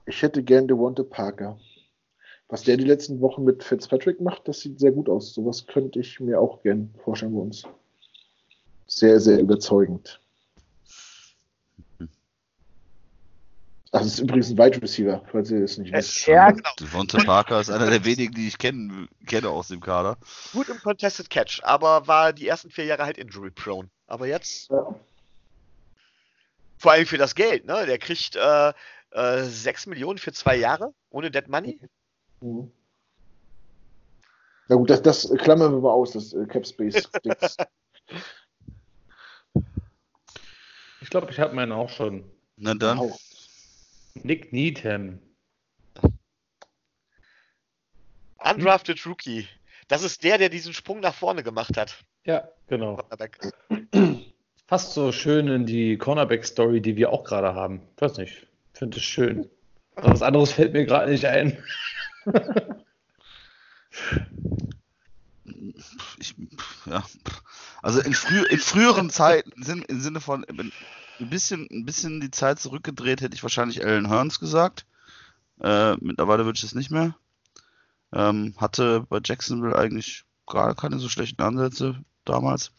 Ich, 0.05 0.21
hätte 0.21 0.43
gern 0.43 0.67
Devonte 0.67 1.03
Parker. 1.03 1.59
Was 2.47 2.63
der 2.63 2.77
die 2.77 2.83
letzten 2.83 3.21
Wochen 3.21 3.43
mit 3.43 3.63
Fitzpatrick 3.63 4.21
macht, 4.21 4.47
das 4.47 4.59
sieht 4.59 4.79
sehr 4.79 4.91
gut 4.91 5.09
aus. 5.09 5.33
Sowas 5.33 5.65
könnte 5.65 5.99
ich 5.99 6.19
mir 6.19 6.39
auch 6.39 6.61
gern 6.61 6.93
vorstellen 7.03 7.33
bei 7.33 7.41
uns. 7.41 7.63
Sehr, 8.87 9.19
sehr 9.19 9.39
überzeugend. 9.39 10.21
Das 13.95 14.05
ist 14.05 14.19
übrigens 14.19 14.49
ein 14.49 14.57
Wide 14.57 14.81
Receiver, 14.81 15.23
falls 15.31 15.49
ihr 15.49 15.61
das 15.61 15.77
nicht 15.77 15.93
wisst. 15.93 16.27
Ja, 16.27 16.51
genau. 16.51 16.69
Devonta 16.81 17.17
Parker 17.23 17.61
ist 17.61 17.69
einer 17.69 17.89
der 17.89 18.03
wenigen, 18.03 18.33
die 18.33 18.49
ich 18.49 18.57
kenn, 18.57 19.07
kenne 19.25 19.47
aus 19.47 19.69
dem 19.69 19.79
Kader. 19.79 20.17
Gut 20.51 20.67
im 20.67 20.81
Contested 20.81 21.29
Catch, 21.29 21.61
aber 21.63 22.05
war 22.05 22.33
die 22.33 22.45
ersten 22.45 22.69
vier 22.69 22.83
Jahre 22.83 23.05
halt 23.05 23.17
injury 23.17 23.51
prone. 23.51 23.89
Aber 24.05 24.27
jetzt. 24.27 24.69
Ja. 24.69 24.93
Vor 26.77 26.91
allem 26.91 27.05
für 27.05 27.17
das 27.17 27.35
Geld, 27.35 27.65
ne? 27.65 27.85
Der 27.85 27.97
kriegt 27.97 28.35
äh, 28.35 28.73
äh, 29.15 29.43
6 29.43 29.87
Millionen 29.87 30.19
für 30.19 30.33
zwei 30.33 30.55
Jahre 30.57 30.93
ohne 31.09 31.31
Dead 31.31 31.47
Money. 31.47 31.79
Mhm. 32.41 32.69
Na 34.67 34.75
gut, 34.75 34.89
das, 34.89 35.01
das 35.01 35.31
klammern 35.37 35.71
wir 35.73 35.79
mal 35.79 35.91
aus, 35.91 36.11
das 36.11 36.33
äh, 36.33 36.45
Cap 36.47 36.67
Space. 36.67 37.07
ich 41.01 41.09
glaube, 41.09 41.31
ich 41.31 41.39
habe 41.39 41.55
meinen 41.55 41.71
auch 41.71 41.89
schon. 41.89 42.29
Na 42.57 42.73
dann. 42.73 43.13
Nick 44.15 44.51
Needham. 44.51 45.19
Undrafted 48.37 49.05
Rookie. 49.05 49.47
Das 49.87 50.03
ist 50.03 50.23
der, 50.23 50.37
der 50.37 50.49
diesen 50.49 50.73
Sprung 50.73 50.99
nach 50.99 51.13
vorne 51.13 51.43
gemacht 51.43 51.77
hat. 51.77 52.03
Ja, 52.25 52.49
genau. 52.67 52.99
fast 54.67 54.93
so 54.93 55.11
schön 55.11 55.47
in 55.47 55.65
die 55.65 55.97
Cornerback-Story, 55.97 56.81
die 56.81 56.95
wir 56.95 57.11
auch 57.11 57.23
gerade 57.23 57.53
haben. 57.53 57.81
Ich 57.95 58.01
weiß 58.01 58.17
nicht, 58.17 58.47
finde 58.77 58.97
es 58.97 59.03
schön. 59.03 59.49
Was 59.95 60.21
anderes 60.21 60.51
fällt 60.51 60.73
mir 60.73 60.85
gerade 60.85 61.11
nicht 61.11 61.25
ein. 61.25 61.57
ich, 66.19 66.35
ja. 66.85 67.03
Also 67.81 68.01
in, 68.01 68.13
früh, 68.13 68.43
in 68.45 68.59
früheren 68.59 69.09
Zeiten, 69.09 69.51
im 69.87 70.01
Sinne 70.01 70.19
von 70.19 70.45
ein 70.45 71.29
bisschen, 71.29 71.67
ein 71.71 71.85
bisschen 71.85 72.19
die 72.19 72.31
Zeit 72.31 72.59
zurückgedreht, 72.59 73.21
hätte 73.21 73.35
ich 73.35 73.43
wahrscheinlich 73.43 73.85
Alan 73.85 74.09
Hearns 74.09 74.39
gesagt. 74.39 74.85
Äh, 75.61 75.95
mittlerweile 76.01 76.45
würde 76.45 76.57
ich 76.57 76.63
es 76.63 76.75
nicht 76.75 76.91
mehr. 76.91 77.15
Ähm, 78.11 78.53
hatte 78.57 79.05
bei 79.09 79.19
Jacksonville 79.23 79.77
eigentlich 79.77 80.25
gar 80.45 80.75
keine 80.75 80.99
so 80.99 81.09
schlechten 81.09 81.41
Ansätze 81.41 82.03
damals. 82.25 82.71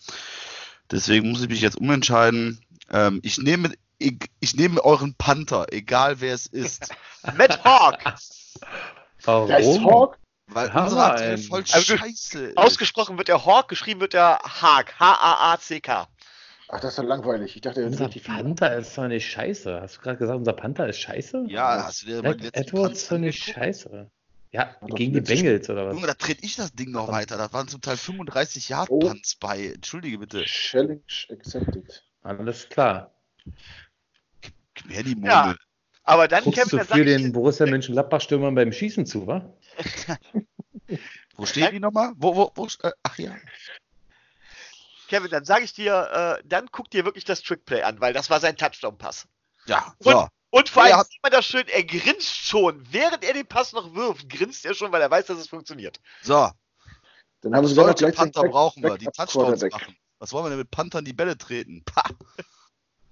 Deswegen 0.90 1.30
muss 1.30 1.42
ich 1.42 1.48
mich 1.48 1.60
jetzt 1.60 1.78
umentscheiden. 1.78 2.60
Ähm, 2.90 3.20
ich 3.22 3.38
nehme 3.38 3.72
ich, 3.98 4.18
ich, 4.40 4.54
nehme 4.54 4.84
euren 4.84 5.14
Panther, 5.14 5.66
egal 5.70 6.20
wer 6.20 6.34
es 6.34 6.46
ist. 6.46 6.94
Matt 7.36 7.64
Hawk. 7.64 7.98
Warum? 9.24 9.48
Der 9.48 9.58
ist 9.58 9.80
Hawk? 9.80 10.18
Weil 10.48 10.70
unsere 10.70 11.04
aktuell 11.04 11.38
voll 11.38 11.64
also, 11.72 11.96
scheiße 11.96 12.52
Ausgesprochen 12.54 13.18
wird 13.18 13.28
der 13.28 13.44
Hawk, 13.44 13.68
geschrieben 13.68 14.00
wird 14.00 14.12
der 14.12 14.38
Haag. 14.38 14.98
H-A-A-C-K. 15.00 16.08
Ach, 16.68 16.80
das 16.80 16.92
ist 16.92 16.98
doch 16.98 17.04
langweilig. 17.04 17.54
Ich 17.54 17.62
dachte, 17.62 17.84
unser 17.84 18.08
Panther 18.08 18.76
ist 18.76 18.96
doch 18.96 19.06
nicht 19.08 19.28
scheiße. 19.28 19.80
Hast 19.80 19.96
du 19.96 20.00
gerade 20.00 20.18
gesagt, 20.18 20.38
unser 20.38 20.52
Panther 20.52 20.88
ist 20.88 20.98
scheiße? 20.98 21.46
Ja, 21.48 21.84
hast 21.84 22.02
du 22.02 22.06
dir 22.06 22.22
mal 22.22 22.36
Edwards 22.52 23.02
ist 23.02 23.12
doch 23.12 23.18
nicht 23.18 23.42
scheiße. 23.42 24.10
Ja, 24.52 24.74
gegen 24.86 25.12
die 25.12 25.20
Bengals 25.20 25.68
oder 25.68 25.86
was? 25.86 25.94
Junge, 25.94 26.06
da 26.06 26.14
trete 26.14 26.44
ich 26.44 26.56
das 26.56 26.72
Ding 26.72 26.90
noch 26.90 27.08
weiter. 27.08 27.36
Da 27.36 27.52
waren 27.52 27.68
zum 27.68 27.80
Teil 27.80 27.96
35 27.96 28.68
Yard. 28.68 28.88
Punts 28.88 29.36
oh. 29.36 29.46
bei. 29.46 29.66
Entschuldige 29.66 30.18
bitte. 30.18 30.44
Challenge 30.44 31.02
accepted. 31.30 32.04
Alles 32.22 32.68
klar. 32.68 33.12
Mir 34.84 35.02
die 35.02 35.14
Murmel. 35.14 35.30
Ja. 35.30 35.56
Aber 36.04 36.28
dann 36.28 36.44
Guckst 36.44 36.70
Kevin, 36.70 36.78
du 36.78 36.84
für 36.84 37.04
den 37.04 37.32
Borussia 37.32 37.66
Mönchengladbach-Stürmer 37.66 38.52
beim 38.52 38.72
Schießen 38.72 39.06
zu, 39.06 39.26
wa? 39.26 39.52
wo 41.36 41.46
steht 41.46 41.72
die 41.72 41.80
nochmal? 41.80 42.12
Wo, 42.16 42.36
wo, 42.36 42.52
wo, 42.54 42.66
äh, 42.82 42.92
ach 43.02 43.18
ja. 43.18 43.34
Kevin, 45.08 45.30
dann 45.30 45.44
sage 45.44 45.64
ich 45.64 45.72
dir, 45.72 46.38
äh, 46.38 46.42
dann 46.46 46.68
guck 46.70 46.90
dir 46.90 47.04
wirklich 47.04 47.24
das 47.24 47.42
Trickplay 47.42 47.82
an, 47.82 48.00
weil 48.00 48.12
das 48.12 48.30
war 48.30 48.38
sein 48.38 48.56
Touchdown-Pass. 48.56 49.26
Ja, 49.66 49.94
so. 49.98 50.16
Und, 50.16 50.28
und 50.50 50.68
vor 50.68 50.84
allem 50.84 51.02
sieht 51.02 51.22
man 51.22 51.32
das 51.32 51.44
schön, 51.44 51.66
er 51.66 51.82
grinst 51.82 52.36
schon. 52.36 52.86
Während 52.90 53.24
er 53.24 53.34
den 53.34 53.46
Pass 53.46 53.72
noch 53.72 53.94
wirft, 53.94 54.28
grinst 54.28 54.64
er 54.64 54.74
schon, 54.74 54.92
weil 54.92 55.02
er 55.02 55.10
weiß, 55.10 55.26
dass 55.26 55.38
es 55.38 55.48
funktioniert. 55.48 56.00
So. 56.22 56.50
Dann 57.42 57.54
haben 57.54 57.66
sie 57.66 57.74
Solche 57.74 58.12
Panther 58.12 58.44
brauchen 58.44 58.82
wir, 58.82 58.96
die 58.96 59.06
Touchdowns 59.06 59.62
machen. 59.62 59.96
Was 60.18 60.32
wollen 60.32 60.46
wir 60.46 60.50
denn 60.50 60.58
mit 60.58 60.70
Panthern 60.70 61.04
die 61.04 61.12
Bälle 61.12 61.36
treten? 61.36 61.82
Pah. 61.84 62.08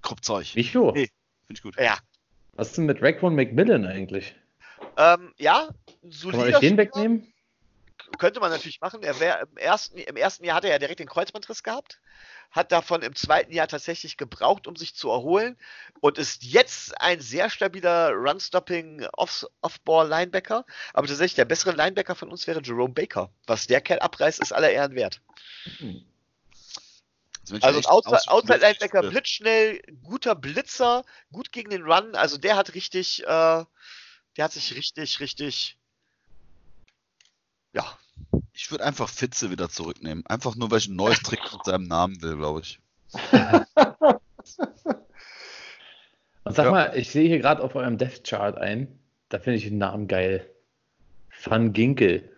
Kruppzeug. 0.01 0.55
Micho. 0.55 0.93
Nee, 0.93 1.11
finde 1.47 1.59
ich 1.59 1.63
gut. 1.63 1.77
Ja. 1.79 1.99
Was 2.53 2.69
ist 2.69 2.79
denn 2.79 2.87
mit 2.87 3.03
Raquan 3.03 3.35
McMillan 3.35 3.85
eigentlich? 3.87 4.37
Ähm, 4.97 5.33
ja, 5.39 5.69
Kann 6.31 6.51
man 6.51 6.61
den 6.61 6.77
wegnehmen? 6.77 7.35
Könnte 8.19 8.41
man 8.41 8.51
natürlich 8.51 8.81
machen. 8.81 9.03
Er 9.03 9.19
wär, 9.19 9.41
im, 9.43 9.57
ersten, 9.57 9.99
Im 9.99 10.17
ersten 10.17 10.45
Jahr 10.45 10.57
hat 10.57 10.65
er 10.65 10.71
ja 10.71 10.79
direkt 10.79 11.01
den 11.01 11.09
Kreuzbandriss 11.09 11.63
gehabt, 11.63 12.01
hat 12.51 12.71
davon 12.71 13.03
im 13.03 13.15
zweiten 13.15 13.53
Jahr 13.53 13.67
tatsächlich 13.67 14.17
gebraucht, 14.17 14.67
um 14.67 14.77
sich 14.77 14.95
zu 14.95 15.11
erholen 15.11 15.57
und 16.01 16.19
ist 16.19 16.45
jetzt 16.45 17.01
ein 17.01 17.21
sehr 17.21 17.51
stabiler 17.51 18.11
Run-Stopping 18.13 19.07
Off-Ball-Linebacker. 19.17 20.65
Aber 20.93 21.07
tatsächlich 21.07 21.35
der 21.35 21.45
bessere 21.45 21.75
Linebacker 21.75 22.15
von 22.15 22.31
uns 22.31 22.47
wäre 22.47 22.63
Jerome 22.63 22.95
Baker. 22.95 23.31
Was 23.47 23.67
der 23.67 23.81
Kerl 23.81 23.99
abreißt, 23.99 24.41
ist 24.41 24.53
aller 24.53 24.71
Ehren 24.71 24.95
wert. 24.95 25.21
Hm. 25.79 26.05
Also 27.61 27.81
Outside-Linebacker, 27.89 29.03
blitzschnell, 29.03 29.83
guter 30.03 30.35
Blitzer, 30.35 31.05
gut 31.33 31.53
gegen 31.53 31.71
den 31.71 31.83
Run. 31.83 32.15
Also 32.15 32.39
der 32.39 32.57
hat 32.57 32.75
richtig, 32.75 33.23
äh, 33.23 33.27
der 33.27 34.45
hat 34.45 34.53
sich 34.53 34.75
richtig, 34.75 35.21
richtig, 35.21 35.77
ja. 37.75 37.85
Ich 38.53 38.71
würde 38.71 38.85
einfach 38.85 39.09
Fitze 39.09 39.51
wieder 39.51 39.69
zurücknehmen. 39.69 40.25
Einfach 40.27 40.55
nur, 40.55 40.71
weil 40.71 40.79
ich 40.79 40.89
ein 40.89 40.97
neues 40.97 41.19
Trick 41.21 41.41
mit 41.53 41.65
seinem 41.65 41.89
Namen 41.89 42.23
will, 42.23 42.37
glaube 42.37 42.61
ich. 42.61 42.79
Und 46.45 46.55
sag 46.55 46.67
ja. 46.67 46.71
mal, 46.71 46.97
ich 46.97 47.11
sehe 47.11 47.27
hier 47.27 47.41
gerade 47.41 47.63
auf 47.63 47.75
eurem 47.75 47.99
Death 47.99 48.23
Chart 48.25 48.57
ein. 48.57 48.99
Da 49.29 49.39
finde 49.39 49.59
ich 49.59 49.65
den 49.65 49.79
Namen 49.79 50.07
geil. 50.09 50.49
Van 51.43 51.73
Ginkel. 51.73 52.31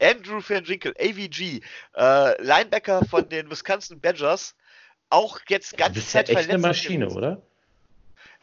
Andrew 0.00 0.40
Van 0.46 0.64
Ginkel, 0.64 0.94
AVG, 0.98 1.60
äh, 1.94 2.42
Linebacker 2.42 3.04
von 3.06 3.28
den 3.28 3.50
Wisconsin 3.50 4.00
Badgers, 4.00 4.54
auch 5.10 5.40
jetzt 5.48 5.76
ganz 5.76 5.96
ja, 5.96 6.02
Zeit 6.02 6.28
ja 6.28 6.38
echt 6.38 6.50
eine 6.50 6.58
Maschine, 6.58 7.06
gewesen. 7.06 7.18
oder? 7.18 7.42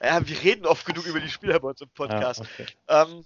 Ja, 0.02 0.28
wir 0.28 0.44
reden 0.44 0.66
oft 0.66 0.86
genug 0.86 1.06
über 1.06 1.20
die 1.20 1.30
Spieler 1.30 1.60
bei 1.60 1.70
uns 1.70 1.82
im 1.82 1.90
Podcast. 1.90 2.42
Ah, 2.42 2.48
okay. 2.54 2.66
ähm, 2.90 3.26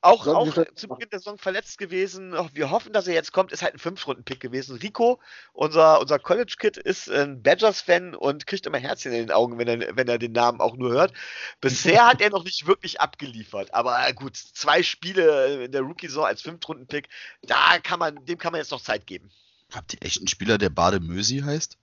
auch, 0.00 0.26
auch 0.26 0.52
zu 0.74 0.88
Beginn 0.88 1.08
der 1.10 1.18
Saison 1.18 1.38
verletzt 1.38 1.78
gewesen. 1.78 2.32
Wir 2.52 2.70
hoffen, 2.70 2.92
dass 2.92 3.06
er 3.06 3.14
jetzt 3.14 3.32
kommt. 3.32 3.52
Ist 3.52 3.62
halt 3.62 3.74
ein 3.74 3.78
Fünf-Runden-Pick 3.78 4.40
gewesen. 4.40 4.76
Rico, 4.76 5.20
unser, 5.52 6.00
unser 6.00 6.18
College-Kid, 6.18 6.76
ist 6.76 7.10
ein 7.10 7.42
Badgers-Fan 7.42 8.14
und 8.14 8.46
kriegt 8.46 8.66
immer 8.66 8.78
Herzchen 8.78 9.12
in 9.12 9.26
den 9.26 9.30
Augen, 9.32 9.58
wenn 9.58 9.68
er, 9.68 9.96
wenn 9.96 10.08
er 10.08 10.18
den 10.18 10.32
Namen 10.32 10.60
auch 10.60 10.76
nur 10.76 10.92
hört. 10.92 11.12
Bisher 11.60 12.06
hat 12.06 12.20
er 12.20 12.30
noch 12.30 12.44
nicht 12.44 12.66
wirklich 12.66 13.00
abgeliefert. 13.00 13.74
Aber 13.74 14.12
gut, 14.12 14.36
zwei 14.36 14.82
Spiele 14.82 15.64
in 15.64 15.72
der 15.72 15.82
Rookie-Saison 15.82 16.24
als 16.24 16.42
Fünf-Runden-Pick, 16.42 17.08
da 17.42 17.78
kann 17.82 17.98
man, 17.98 18.24
dem 18.26 18.38
kann 18.38 18.52
man 18.52 18.60
jetzt 18.60 18.70
noch 18.70 18.82
Zeit 18.82 19.06
geben. 19.06 19.30
Habt 19.72 19.94
ihr 19.94 20.02
echt 20.02 20.18
einen 20.18 20.28
Spieler, 20.28 20.58
der 20.58 20.70
Bade 20.70 21.00
Mösi 21.00 21.38
heißt? 21.40 21.78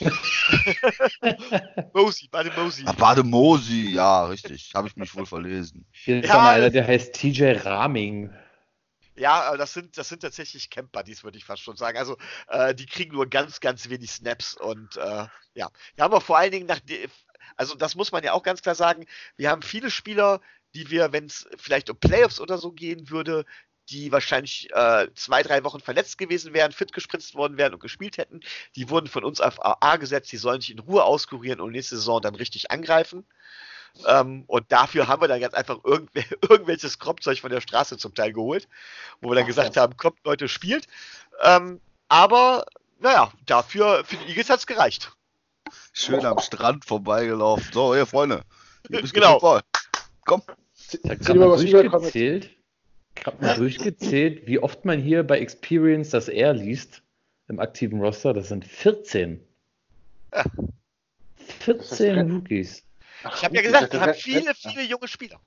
Mosi, 1.94 2.28
Bade 2.28 2.52
Mosi. 2.56 2.82
Ah, 2.86 2.92
Bade 2.92 3.22
Mosi, 3.22 3.90
ja, 3.90 4.24
richtig. 4.26 4.72
Habe 4.74 4.88
ich 4.88 4.96
mich 4.96 5.14
wohl 5.14 5.26
verlesen. 5.26 5.86
Hier 5.92 6.22
ist 6.22 6.28
ja, 6.28 6.36
mal 6.36 6.56
einer, 6.56 6.70
der 6.70 6.86
heißt 6.86 7.14
TJ 7.14 7.52
Raming. 7.64 8.30
Ja, 9.16 9.56
das 9.56 9.72
sind, 9.72 9.96
das 9.96 10.08
sind 10.08 10.22
tatsächlich 10.22 10.70
Camp 10.70 10.90
Buddies, 10.90 11.22
würde 11.22 11.38
ich 11.38 11.44
fast 11.44 11.62
schon 11.62 11.76
sagen. 11.76 11.98
Also, 11.98 12.16
äh, 12.48 12.74
die 12.74 12.86
kriegen 12.86 13.12
nur 13.12 13.28
ganz, 13.28 13.60
ganz 13.60 13.88
wenig 13.88 14.10
Snaps 14.10 14.56
und 14.56 14.96
äh, 14.96 15.26
ja. 15.54 15.68
Wir 15.94 16.04
haben 16.04 16.12
aber 16.12 16.20
vor 16.20 16.36
allen 16.38 16.50
Dingen 16.50 16.66
nach, 16.66 16.80
also 17.56 17.76
das 17.76 17.94
muss 17.94 18.10
man 18.10 18.24
ja 18.24 18.32
auch 18.32 18.42
ganz 18.42 18.62
klar 18.62 18.74
sagen, 18.74 19.06
wir 19.36 19.50
haben 19.50 19.62
viele 19.62 19.90
Spieler, 19.90 20.40
die 20.74 20.90
wir, 20.90 21.12
wenn 21.12 21.26
es 21.26 21.46
vielleicht 21.56 21.90
um 21.90 21.96
Playoffs 21.96 22.40
oder 22.40 22.58
so 22.58 22.72
gehen 22.72 23.08
würde, 23.10 23.44
die 23.90 24.12
wahrscheinlich 24.12 24.70
äh, 24.72 25.08
zwei, 25.14 25.42
drei 25.42 25.64
Wochen 25.64 25.80
verletzt 25.80 26.18
gewesen 26.18 26.54
wären, 26.54 26.72
fit 26.72 26.92
gespritzt 26.92 27.34
worden 27.34 27.56
wären 27.58 27.74
und 27.74 27.80
gespielt 27.80 28.18
hätten. 28.18 28.40
Die 28.76 28.88
wurden 28.90 29.06
von 29.06 29.24
uns 29.24 29.40
auf 29.40 29.64
AA 29.64 29.96
gesetzt, 29.96 30.32
die 30.32 30.36
sollen 30.36 30.60
sich 30.60 30.70
in 30.70 30.78
Ruhe 30.78 31.04
auskurieren 31.04 31.60
und 31.60 31.72
nächste 31.72 31.96
Saison 31.96 32.22
dann 32.22 32.34
richtig 32.34 32.70
angreifen. 32.70 33.26
Ähm, 34.06 34.44
und 34.46 34.72
dafür 34.72 35.06
haben 35.06 35.22
wir 35.22 35.28
dann 35.28 35.40
ganz 35.40 35.54
einfach 35.54 35.78
irgendw 35.84 36.24
irgendwelches 36.42 36.98
Kropfzeug 36.98 37.40
von 37.40 37.50
der 37.50 37.60
Straße 37.60 37.96
zum 37.96 38.14
Teil 38.14 38.32
geholt, 38.32 38.68
wo 39.20 39.30
wir 39.30 39.34
dann 39.36 39.44
Ach, 39.44 39.48
gesagt 39.48 39.76
haben, 39.76 39.96
kommt 39.96 40.18
Leute, 40.24 40.48
spielt. 40.48 40.86
Ähm, 41.42 41.80
aber 42.08 42.66
naja, 42.98 43.32
dafür 43.46 44.04
für 44.04 44.16
die 44.16 44.30
Eagles 44.30 44.50
hat 44.50 44.60
es 44.60 44.66
gereicht. 44.66 45.12
Schön 45.92 46.24
am 46.24 46.38
Strand 46.38 46.84
vorbeigelaufen. 46.84 47.72
So, 47.72 47.94
ihr 47.94 48.06
Freunde. 48.06 48.42
genau. 48.88 49.60
Komm. 50.24 50.42
Ich 50.90 51.10
habe 51.10 51.16
gerade 51.16 51.38
mal 51.38 51.64
durchgezählt. 51.64 52.50
Ich 53.16 53.26
habe 53.26 53.44
mal 53.44 53.56
durchgezählt, 53.56 54.46
wie 54.46 54.58
oft 54.58 54.84
man 54.84 55.00
hier 55.00 55.22
bei 55.22 55.38
Experience 55.38 56.10
das 56.10 56.28
R 56.28 56.52
liest 56.52 57.02
im 57.48 57.60
aktiven 57.60 58.00
Roster. 58.00 58.32
Das 58.32 58.48
sind 58.48 58.64
14. 58.64 59.40
14 61.38 62.30
Rookies. 62.30 62.82
Ich 63.36 63.44
habe 63.44 63.56
ja 63.56 63.62
gesagt, 63.62 63.92
wir 63.92 64.00
haben 64.00 64.14
viele, 64.14 64.54
viele 64.54 64.82
junge 64.82 65.08
Spieler. 65.08 65.40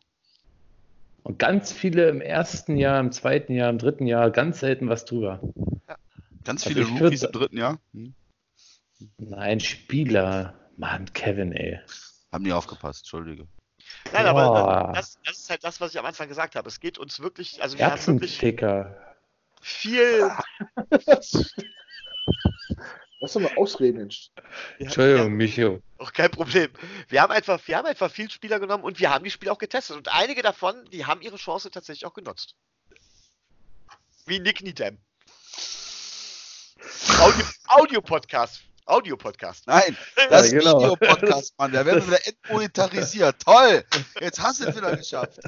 Und 1.23 1.39
ganz 1.39 1.71
viele 1.71 2.07
im 2.09 2.21
ersten 2.21 2.77
Jahr, 2.77 2.99
im 2.99 3.11
zweiten 3.11 3.53
Jahr, 3.53 3.69
im 3.69 3.77
dritten 3.77 4.07
Jahr, 4.07 4.31
ganz 4.31 4.61
selten 4.61 4.87
was 4.87 5.05
drüber. 5.05 5.41
Ja. 5.87 5.97
Ganz 6.45 6.65
also 6.65 6.73
viele 6.73 6.89
also 6.89 7.03
Rookies 7.03 7.23
im 7.23 7.31
dritten 7.33 7.57
Jahr? 7.57 7.79
Hm. 7.93 8.15
Nein, 9.17 9.59
Spieler. 9.59 10.53
Mann, 10.77 11.11
Kevin, 11.13 11.51
ey. 11.51 11.79
Haben 12.31 12.43
nie 12.43 12.53
aufgepasst, 12.53 13.01
Entschuldige. 13.01 13.47
Nein, 14.13 14.25
Boah. 14.25 14.57
aber 14.57 14.93
das, 14.93 15.19
das, 15.25 15.37
ist 15.37 15.49
halt 15.49 15.63
das, 15.63 15.81
was 15.81 15.91
ich 15.91 15.99
am 15.99 16.05
Anfang 16.05 16.27
gesagt 16.27 16.55
habe. 16.55 16.67
Es 16.67 16.79
geht 16.79 16.97
uns 16.97 17.19
wirklich, 17.19 17.61
also 17.61 17.77
wir 17.77 17.89
haben 17.89 18.21
wirklich 18.21 18.37
viel. 19.61 20.31
Lass 23.19 23.33
doch 23.33 23.41
mal 23.41 23.51
ausreden. 23.57 24.09
Entschuldigung, 24.77 25.33
Micho. 25.33 25.81
Auch 25.97 26.13
kein 26.13 26.29
Problem. 26.29 26.69
Wir 27.09 27.21
haben, 27.21 27.31
einfach, 27.31 27.59
wir 27.65 27.77
haben 27.77 27.87
einfach 27.87 28.11
viel 28.11 28.29
Spieler 28.29 28.59
genommen 28.59 28.83
und 28.83 28.99
wir 28.99 29.09
haben 29.09 29.23
die 29.23 29.31
Spieler 29.31 29.53
auch 29.53 29.57
getestet. 29.57 29.97
Und 29.97 30.07
einige 30.09 30.43
davon, 30.43 30.85
die 30.91 31.05
haben 31.05 31.21
ihre 31.21 31.37
Chance 31.37 31.71
tatsächlich 31.71 32.05
auch 32.05 32.13
genutzt. 32.13 32.55
Wie 34.27 34.39
Nick. 34.39 34.61
Audio-Podcast. 34.61 34.99
Audio 37.19 37.45
Audio-Podcast. 37.67 38.61
Nein, 38.87 39.97
das 40.29 40.51
ja, 40.51 40.59
genau. 40.59 40.79
Video-Podcast, 40.79 41.53
Mann. 41.57 41.71
Da 41.71 41.85
werden 41.85 42.01
wir 42.01 42.07
wieder 42.07 42.27
entmonetarisiert. 42.27 43.41
Toll! 43.43 43.83
Jetzt 44.19 44.41
hast 44.41 44.61
du 44.61 44.65
es 44.67 44.75
wieder 44.75 44.95
geschafft. 44.95 45.39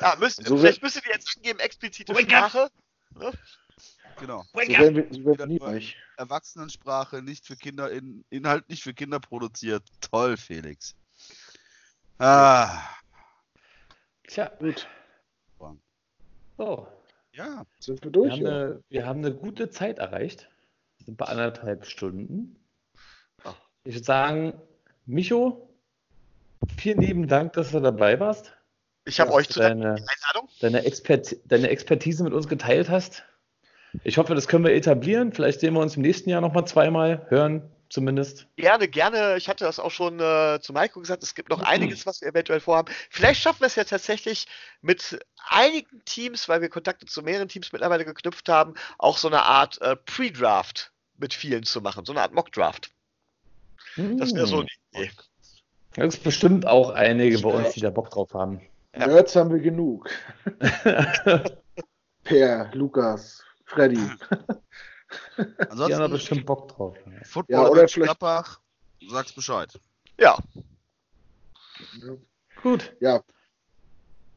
Ja, 0.00 0.16
müsst, 0.18 0.44
so 0.44 0.56
vielleicht 0.56 0.82
müsstet 0.82 1.06
ihr 1.06 1.12
jetzt 1.12 1.36
angeben, 1.36 1.60
explizite 1.60 2.14
Sprache. 2.14 2.70
Ne? 3.16 3.32
Genau. 4.18 4.44
So 4.52 4.58
werden 4.58 4.96
wir, 4.96 5.06
so 5.10 5.38
werden 5.38 5.58
wir. 5.58 5.82
Erwachsenensprache, 6.16 7.22
nicht 7.22 7.46
für 7.46 7.56
Kinder, 7.56 7.90
in, 7.90 8.24
Inhalt 8.28 8.68
nicht 8.68 8.82
für 8.82 8.92
Kinder 8.92 9.20
produziert. 9.20 9.82
Toll, 10.00 10.36
Felix. 10.36 10.94
Ah. 12.18 12.82
Tja, 14.28 14.50
gut. 14.58 14.86
So. 16.58 16.86
Ja. 17.32 17.64
Sind 17.78 18.04
wir 18.04 18.10
durch? 18.10 18.38
Wir 18.38 18.46
haben, 18.50 18.54
eine, 18.54 18.82
wir 18.90 19.06
haben 19.06 19.24
eine 19.24 19.34
gute 19.34 19.70
Zeit 19.70 19.98
erreicht. 19.98 20.50
Wir 20.98 21.06
sind 21.06 21.16
bei 21.16 21.24
anderthalb 21.24 21.86
Stunden. 21.86 22.59
Ich 23.84 23.94
würde 23.94 24.04
sagen, 24.04 24.60
Micho, 25.06 25.68
vielen 26.76 27.00
lieben 27.00 27.28
Dank, 27.28 27.54
dass 27.54 27.70
du 27.70 27.80
dabei 27.80 28.20
warst. 28.20 28.52
Ich 29.06 29.18
habe 29.18 29.32
euch 29.32 29.48
zu 29.48 29.58
deine, 29.58 29.96
deine, 30.60 30.84
Expert, 30.84 31.36
deine 31.46 31.70
Expertise 31.70 32.22
mit 32.22 32.32
uns 32.32 32.48
geteilt 32.48 32.90
hast. 32.90 33.24
Ich 34.04 34.18
hoffe, 34.18 34.34
das 34.34 34.46
können 34.46 34.64
wir 34.64 34.74
etablieren. 34.74 35.32
Vielleicht 35.32 35.60
sehen 35.60 35.74
wir 35.74 35.80
uns 35.80 35.96
im 35.96 36.02
nächsten 36.02 36.30
Jahr 36.30 36.40
nochmal 36.40 36.66
zweimal, 36.66 37.26
hören 37.28 37.68
zumindest. 37.88 38.46
Gerne, 38.56 38.86
gerne. 38.86 39.36
Ich 39.36 39.48
hatte 39.48 39.64
das 39.64 39.80
auch 39.80 39.90
schon 39.90 40.20
äh, 40.20 40.60
zu 40.60 40.72
Maiko 40.72 41.00
gesagt. 41.00 41.22
Es 41.22 41.34
gibt 41.34 41.48
noch 41.48 41.62
einiges, 41.62 42.06
was 42.06 42.20
wir 42.20 42.28
eventuell 42.28 42.60
vorhaben. 42.60 42.92
Vielleicht 43.08 43.40
schaffen 43.40 43.60
wir 43.60 43.66
es 43.66 43.74
ja 43.74 43.84
tatsächlich 43.84 44.46
mit 44.80 45.18
einigen 45.48 46.04
Teams, 46.04 46.48
weil 46.48 46.60
wir 46.60 46.68
Kontakte 46.68 47.06
zu 47.06 47.22
mehreren 47.22 47.48
Teams 47.48 47.72
mittlerweile 47.72 48.04
geknüpft 48.04 48.48
haben, 48.48 48.74
auch 48.98 49.18
so 49.18 49.26
eine 49.26 49.42
Art 49.42 49.80
äh, 49.80 49.96
Pre-Draft 49.96 50.92
mit 51.18 51.34
vielen 51.34 51.64
zu 51.64 51.80
machen. 51.80 52.04
So 52.04 52.12
eine 52.12 52.22
Art 52.22 52.32
Mock-Draft. 52.32 52.92
Das 53.96 54.34
wäre 54.34 54.46
so 54.46 54.60
eine 54.60 54.68
Idee. 54.92 55.10
Da 55.94 56.04
ist 56.04 56.22
bestimmt 56.22 56.66
auch 56.66 56.90
einige 56.90 57.38
bei 57.40 57.50
uns, 57.50 57.74
die 57.74 57.80
da 57.80 57.90
Bock 57.90 58.10
drauf 58.10 58.32
haben. 58.32 58.60
Ja. 58.94 59.06
Nerds 59.06 59.34
haben 59.36 59.50
wir 59.50 59.60
genug. 59.60 60.08
per, 62.24 62.70
Lukas, 62.74 63.44
Freddy. 63.64 63.98
Ansonsten, 65.36 65.86
die 65.86 65.94
haben 65.94 66.00
da 66.00 66.08
bestimmt 66.08 66.46
Bock 66.46 66.68
drauf. 66.68 66.96
Football 67.24 67.54
ja, 67.54 67.68
oder 67.68 67.88
vielleicht... 67.88 68.18
Klappbach, 68.18 68.60
sag's 69.08 69.32
Bescheid. 69.32 69.80
Ja. 70.18 70.38
Gut. 72.62 72.94
Ja. 73.00 73.22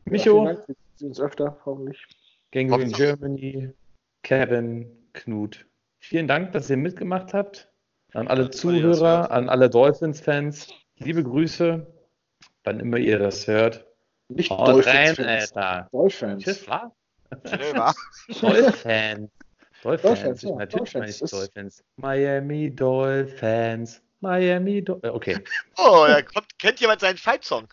Micho. 0.05 0.47
Ja, 0.47 0.67
wir 0.67 0.75
sehen 0.95 1.07
uns 1.09 1.19
öfter, 1.19 1.59
hoffentlich. 1.65 2.05
Gangrene 2.51 2.91
Germany, 2.91 3.73
Kevin, 4.21 4.89
Knut. 5.13 5.65
Vielen 5.99 6.27
Dank, 6.27 6.51
dass 6.51 6.69
ihr 6.69 6.77
mitgemacht 6.77 7.33
habt. 7.33 7.69
An 8.13 8.27
alle 8.27 8.49
Zuhörer, 8.51 9.31
an 9.31 9.49
alle 9.49 9.69
Dolphins-Fans. 9.69 10.67
Liebe 10.97 11.23
Grüße, 11.23 11.85
wann 12.63 12.79
immer 12.79 12.97
ihr 12.97 13.17
das 13.17 13.47
hört. 13.47 13.85
Nicht 14.29 14.51
Dolphins, 14.51 15.19
rein, 15.19 15.25
Alter. 15.25 15.87
Dolphins. 15.91 16.43
Tschüss, 16.43 16.67
was? 16.67 16.91
Dolphins. 18.41 19.31
Dolphins. 19.81 20.41
Ja, 20.43 20.55
natürlich 20.55 20.93
meine 20.93 21.09
ich 21.09 21.19
Dolphins. 21.19 21.83
Miami 21.97 22.73
Dolphins. 22.73 24.01
Miami 24.21 24.83
Dolphins. 24.83 25.13
Okay. 25.13 25.37
Oh, 25.77 26.05
da 26.07 26.21
kommt, 26.21 26.47
kennt 26.59 26.79
jemand 26.79 27.01
seinen 27.01 27.17
Fight-Song? 27.17 27.67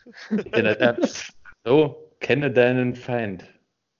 so, 1.64 2.10
kenne 2.20 2.50
deinen 2.50 2.94
Feind. 2.96 3.44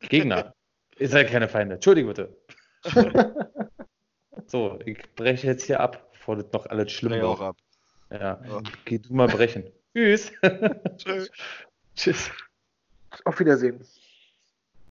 Gegner. 0.01 0.55
Ihr 0.99 1.09
seid 1.09 1.31
keine 1.31 1.49
Feinde. 1.49 1.75
Entschuldigung 1.75 2.15
bitte. 2.15 2.37
so, 4.47 4.79
ich 4.85 4.99
breche 5.15 5.47
jetzt 5.47 5.65
hier 5.65 5.81
ab, 5.81 6.10
bevor 6.31 6.37
das 6.37 6.53
noch 6.53 6.67
alles 6.67 6.93
schlimm 6.93 7.13
wird. 7.13 7.25
auch 7.25 7.41
ab. 7.41 7.57
Ja, 8.11 8.41
oh. 8.51 8.61
geh 8.85 8.99
du 8.99 9.15
mal 9.15 9.29
brechen. 9.29 9.65
Tschüss. 9.95 10.33
Tschüss. 10.97 11.31
Tschüss. 11.95 12.31
Auf 13.25 13.41
Wiedersehen. 13.41 13.85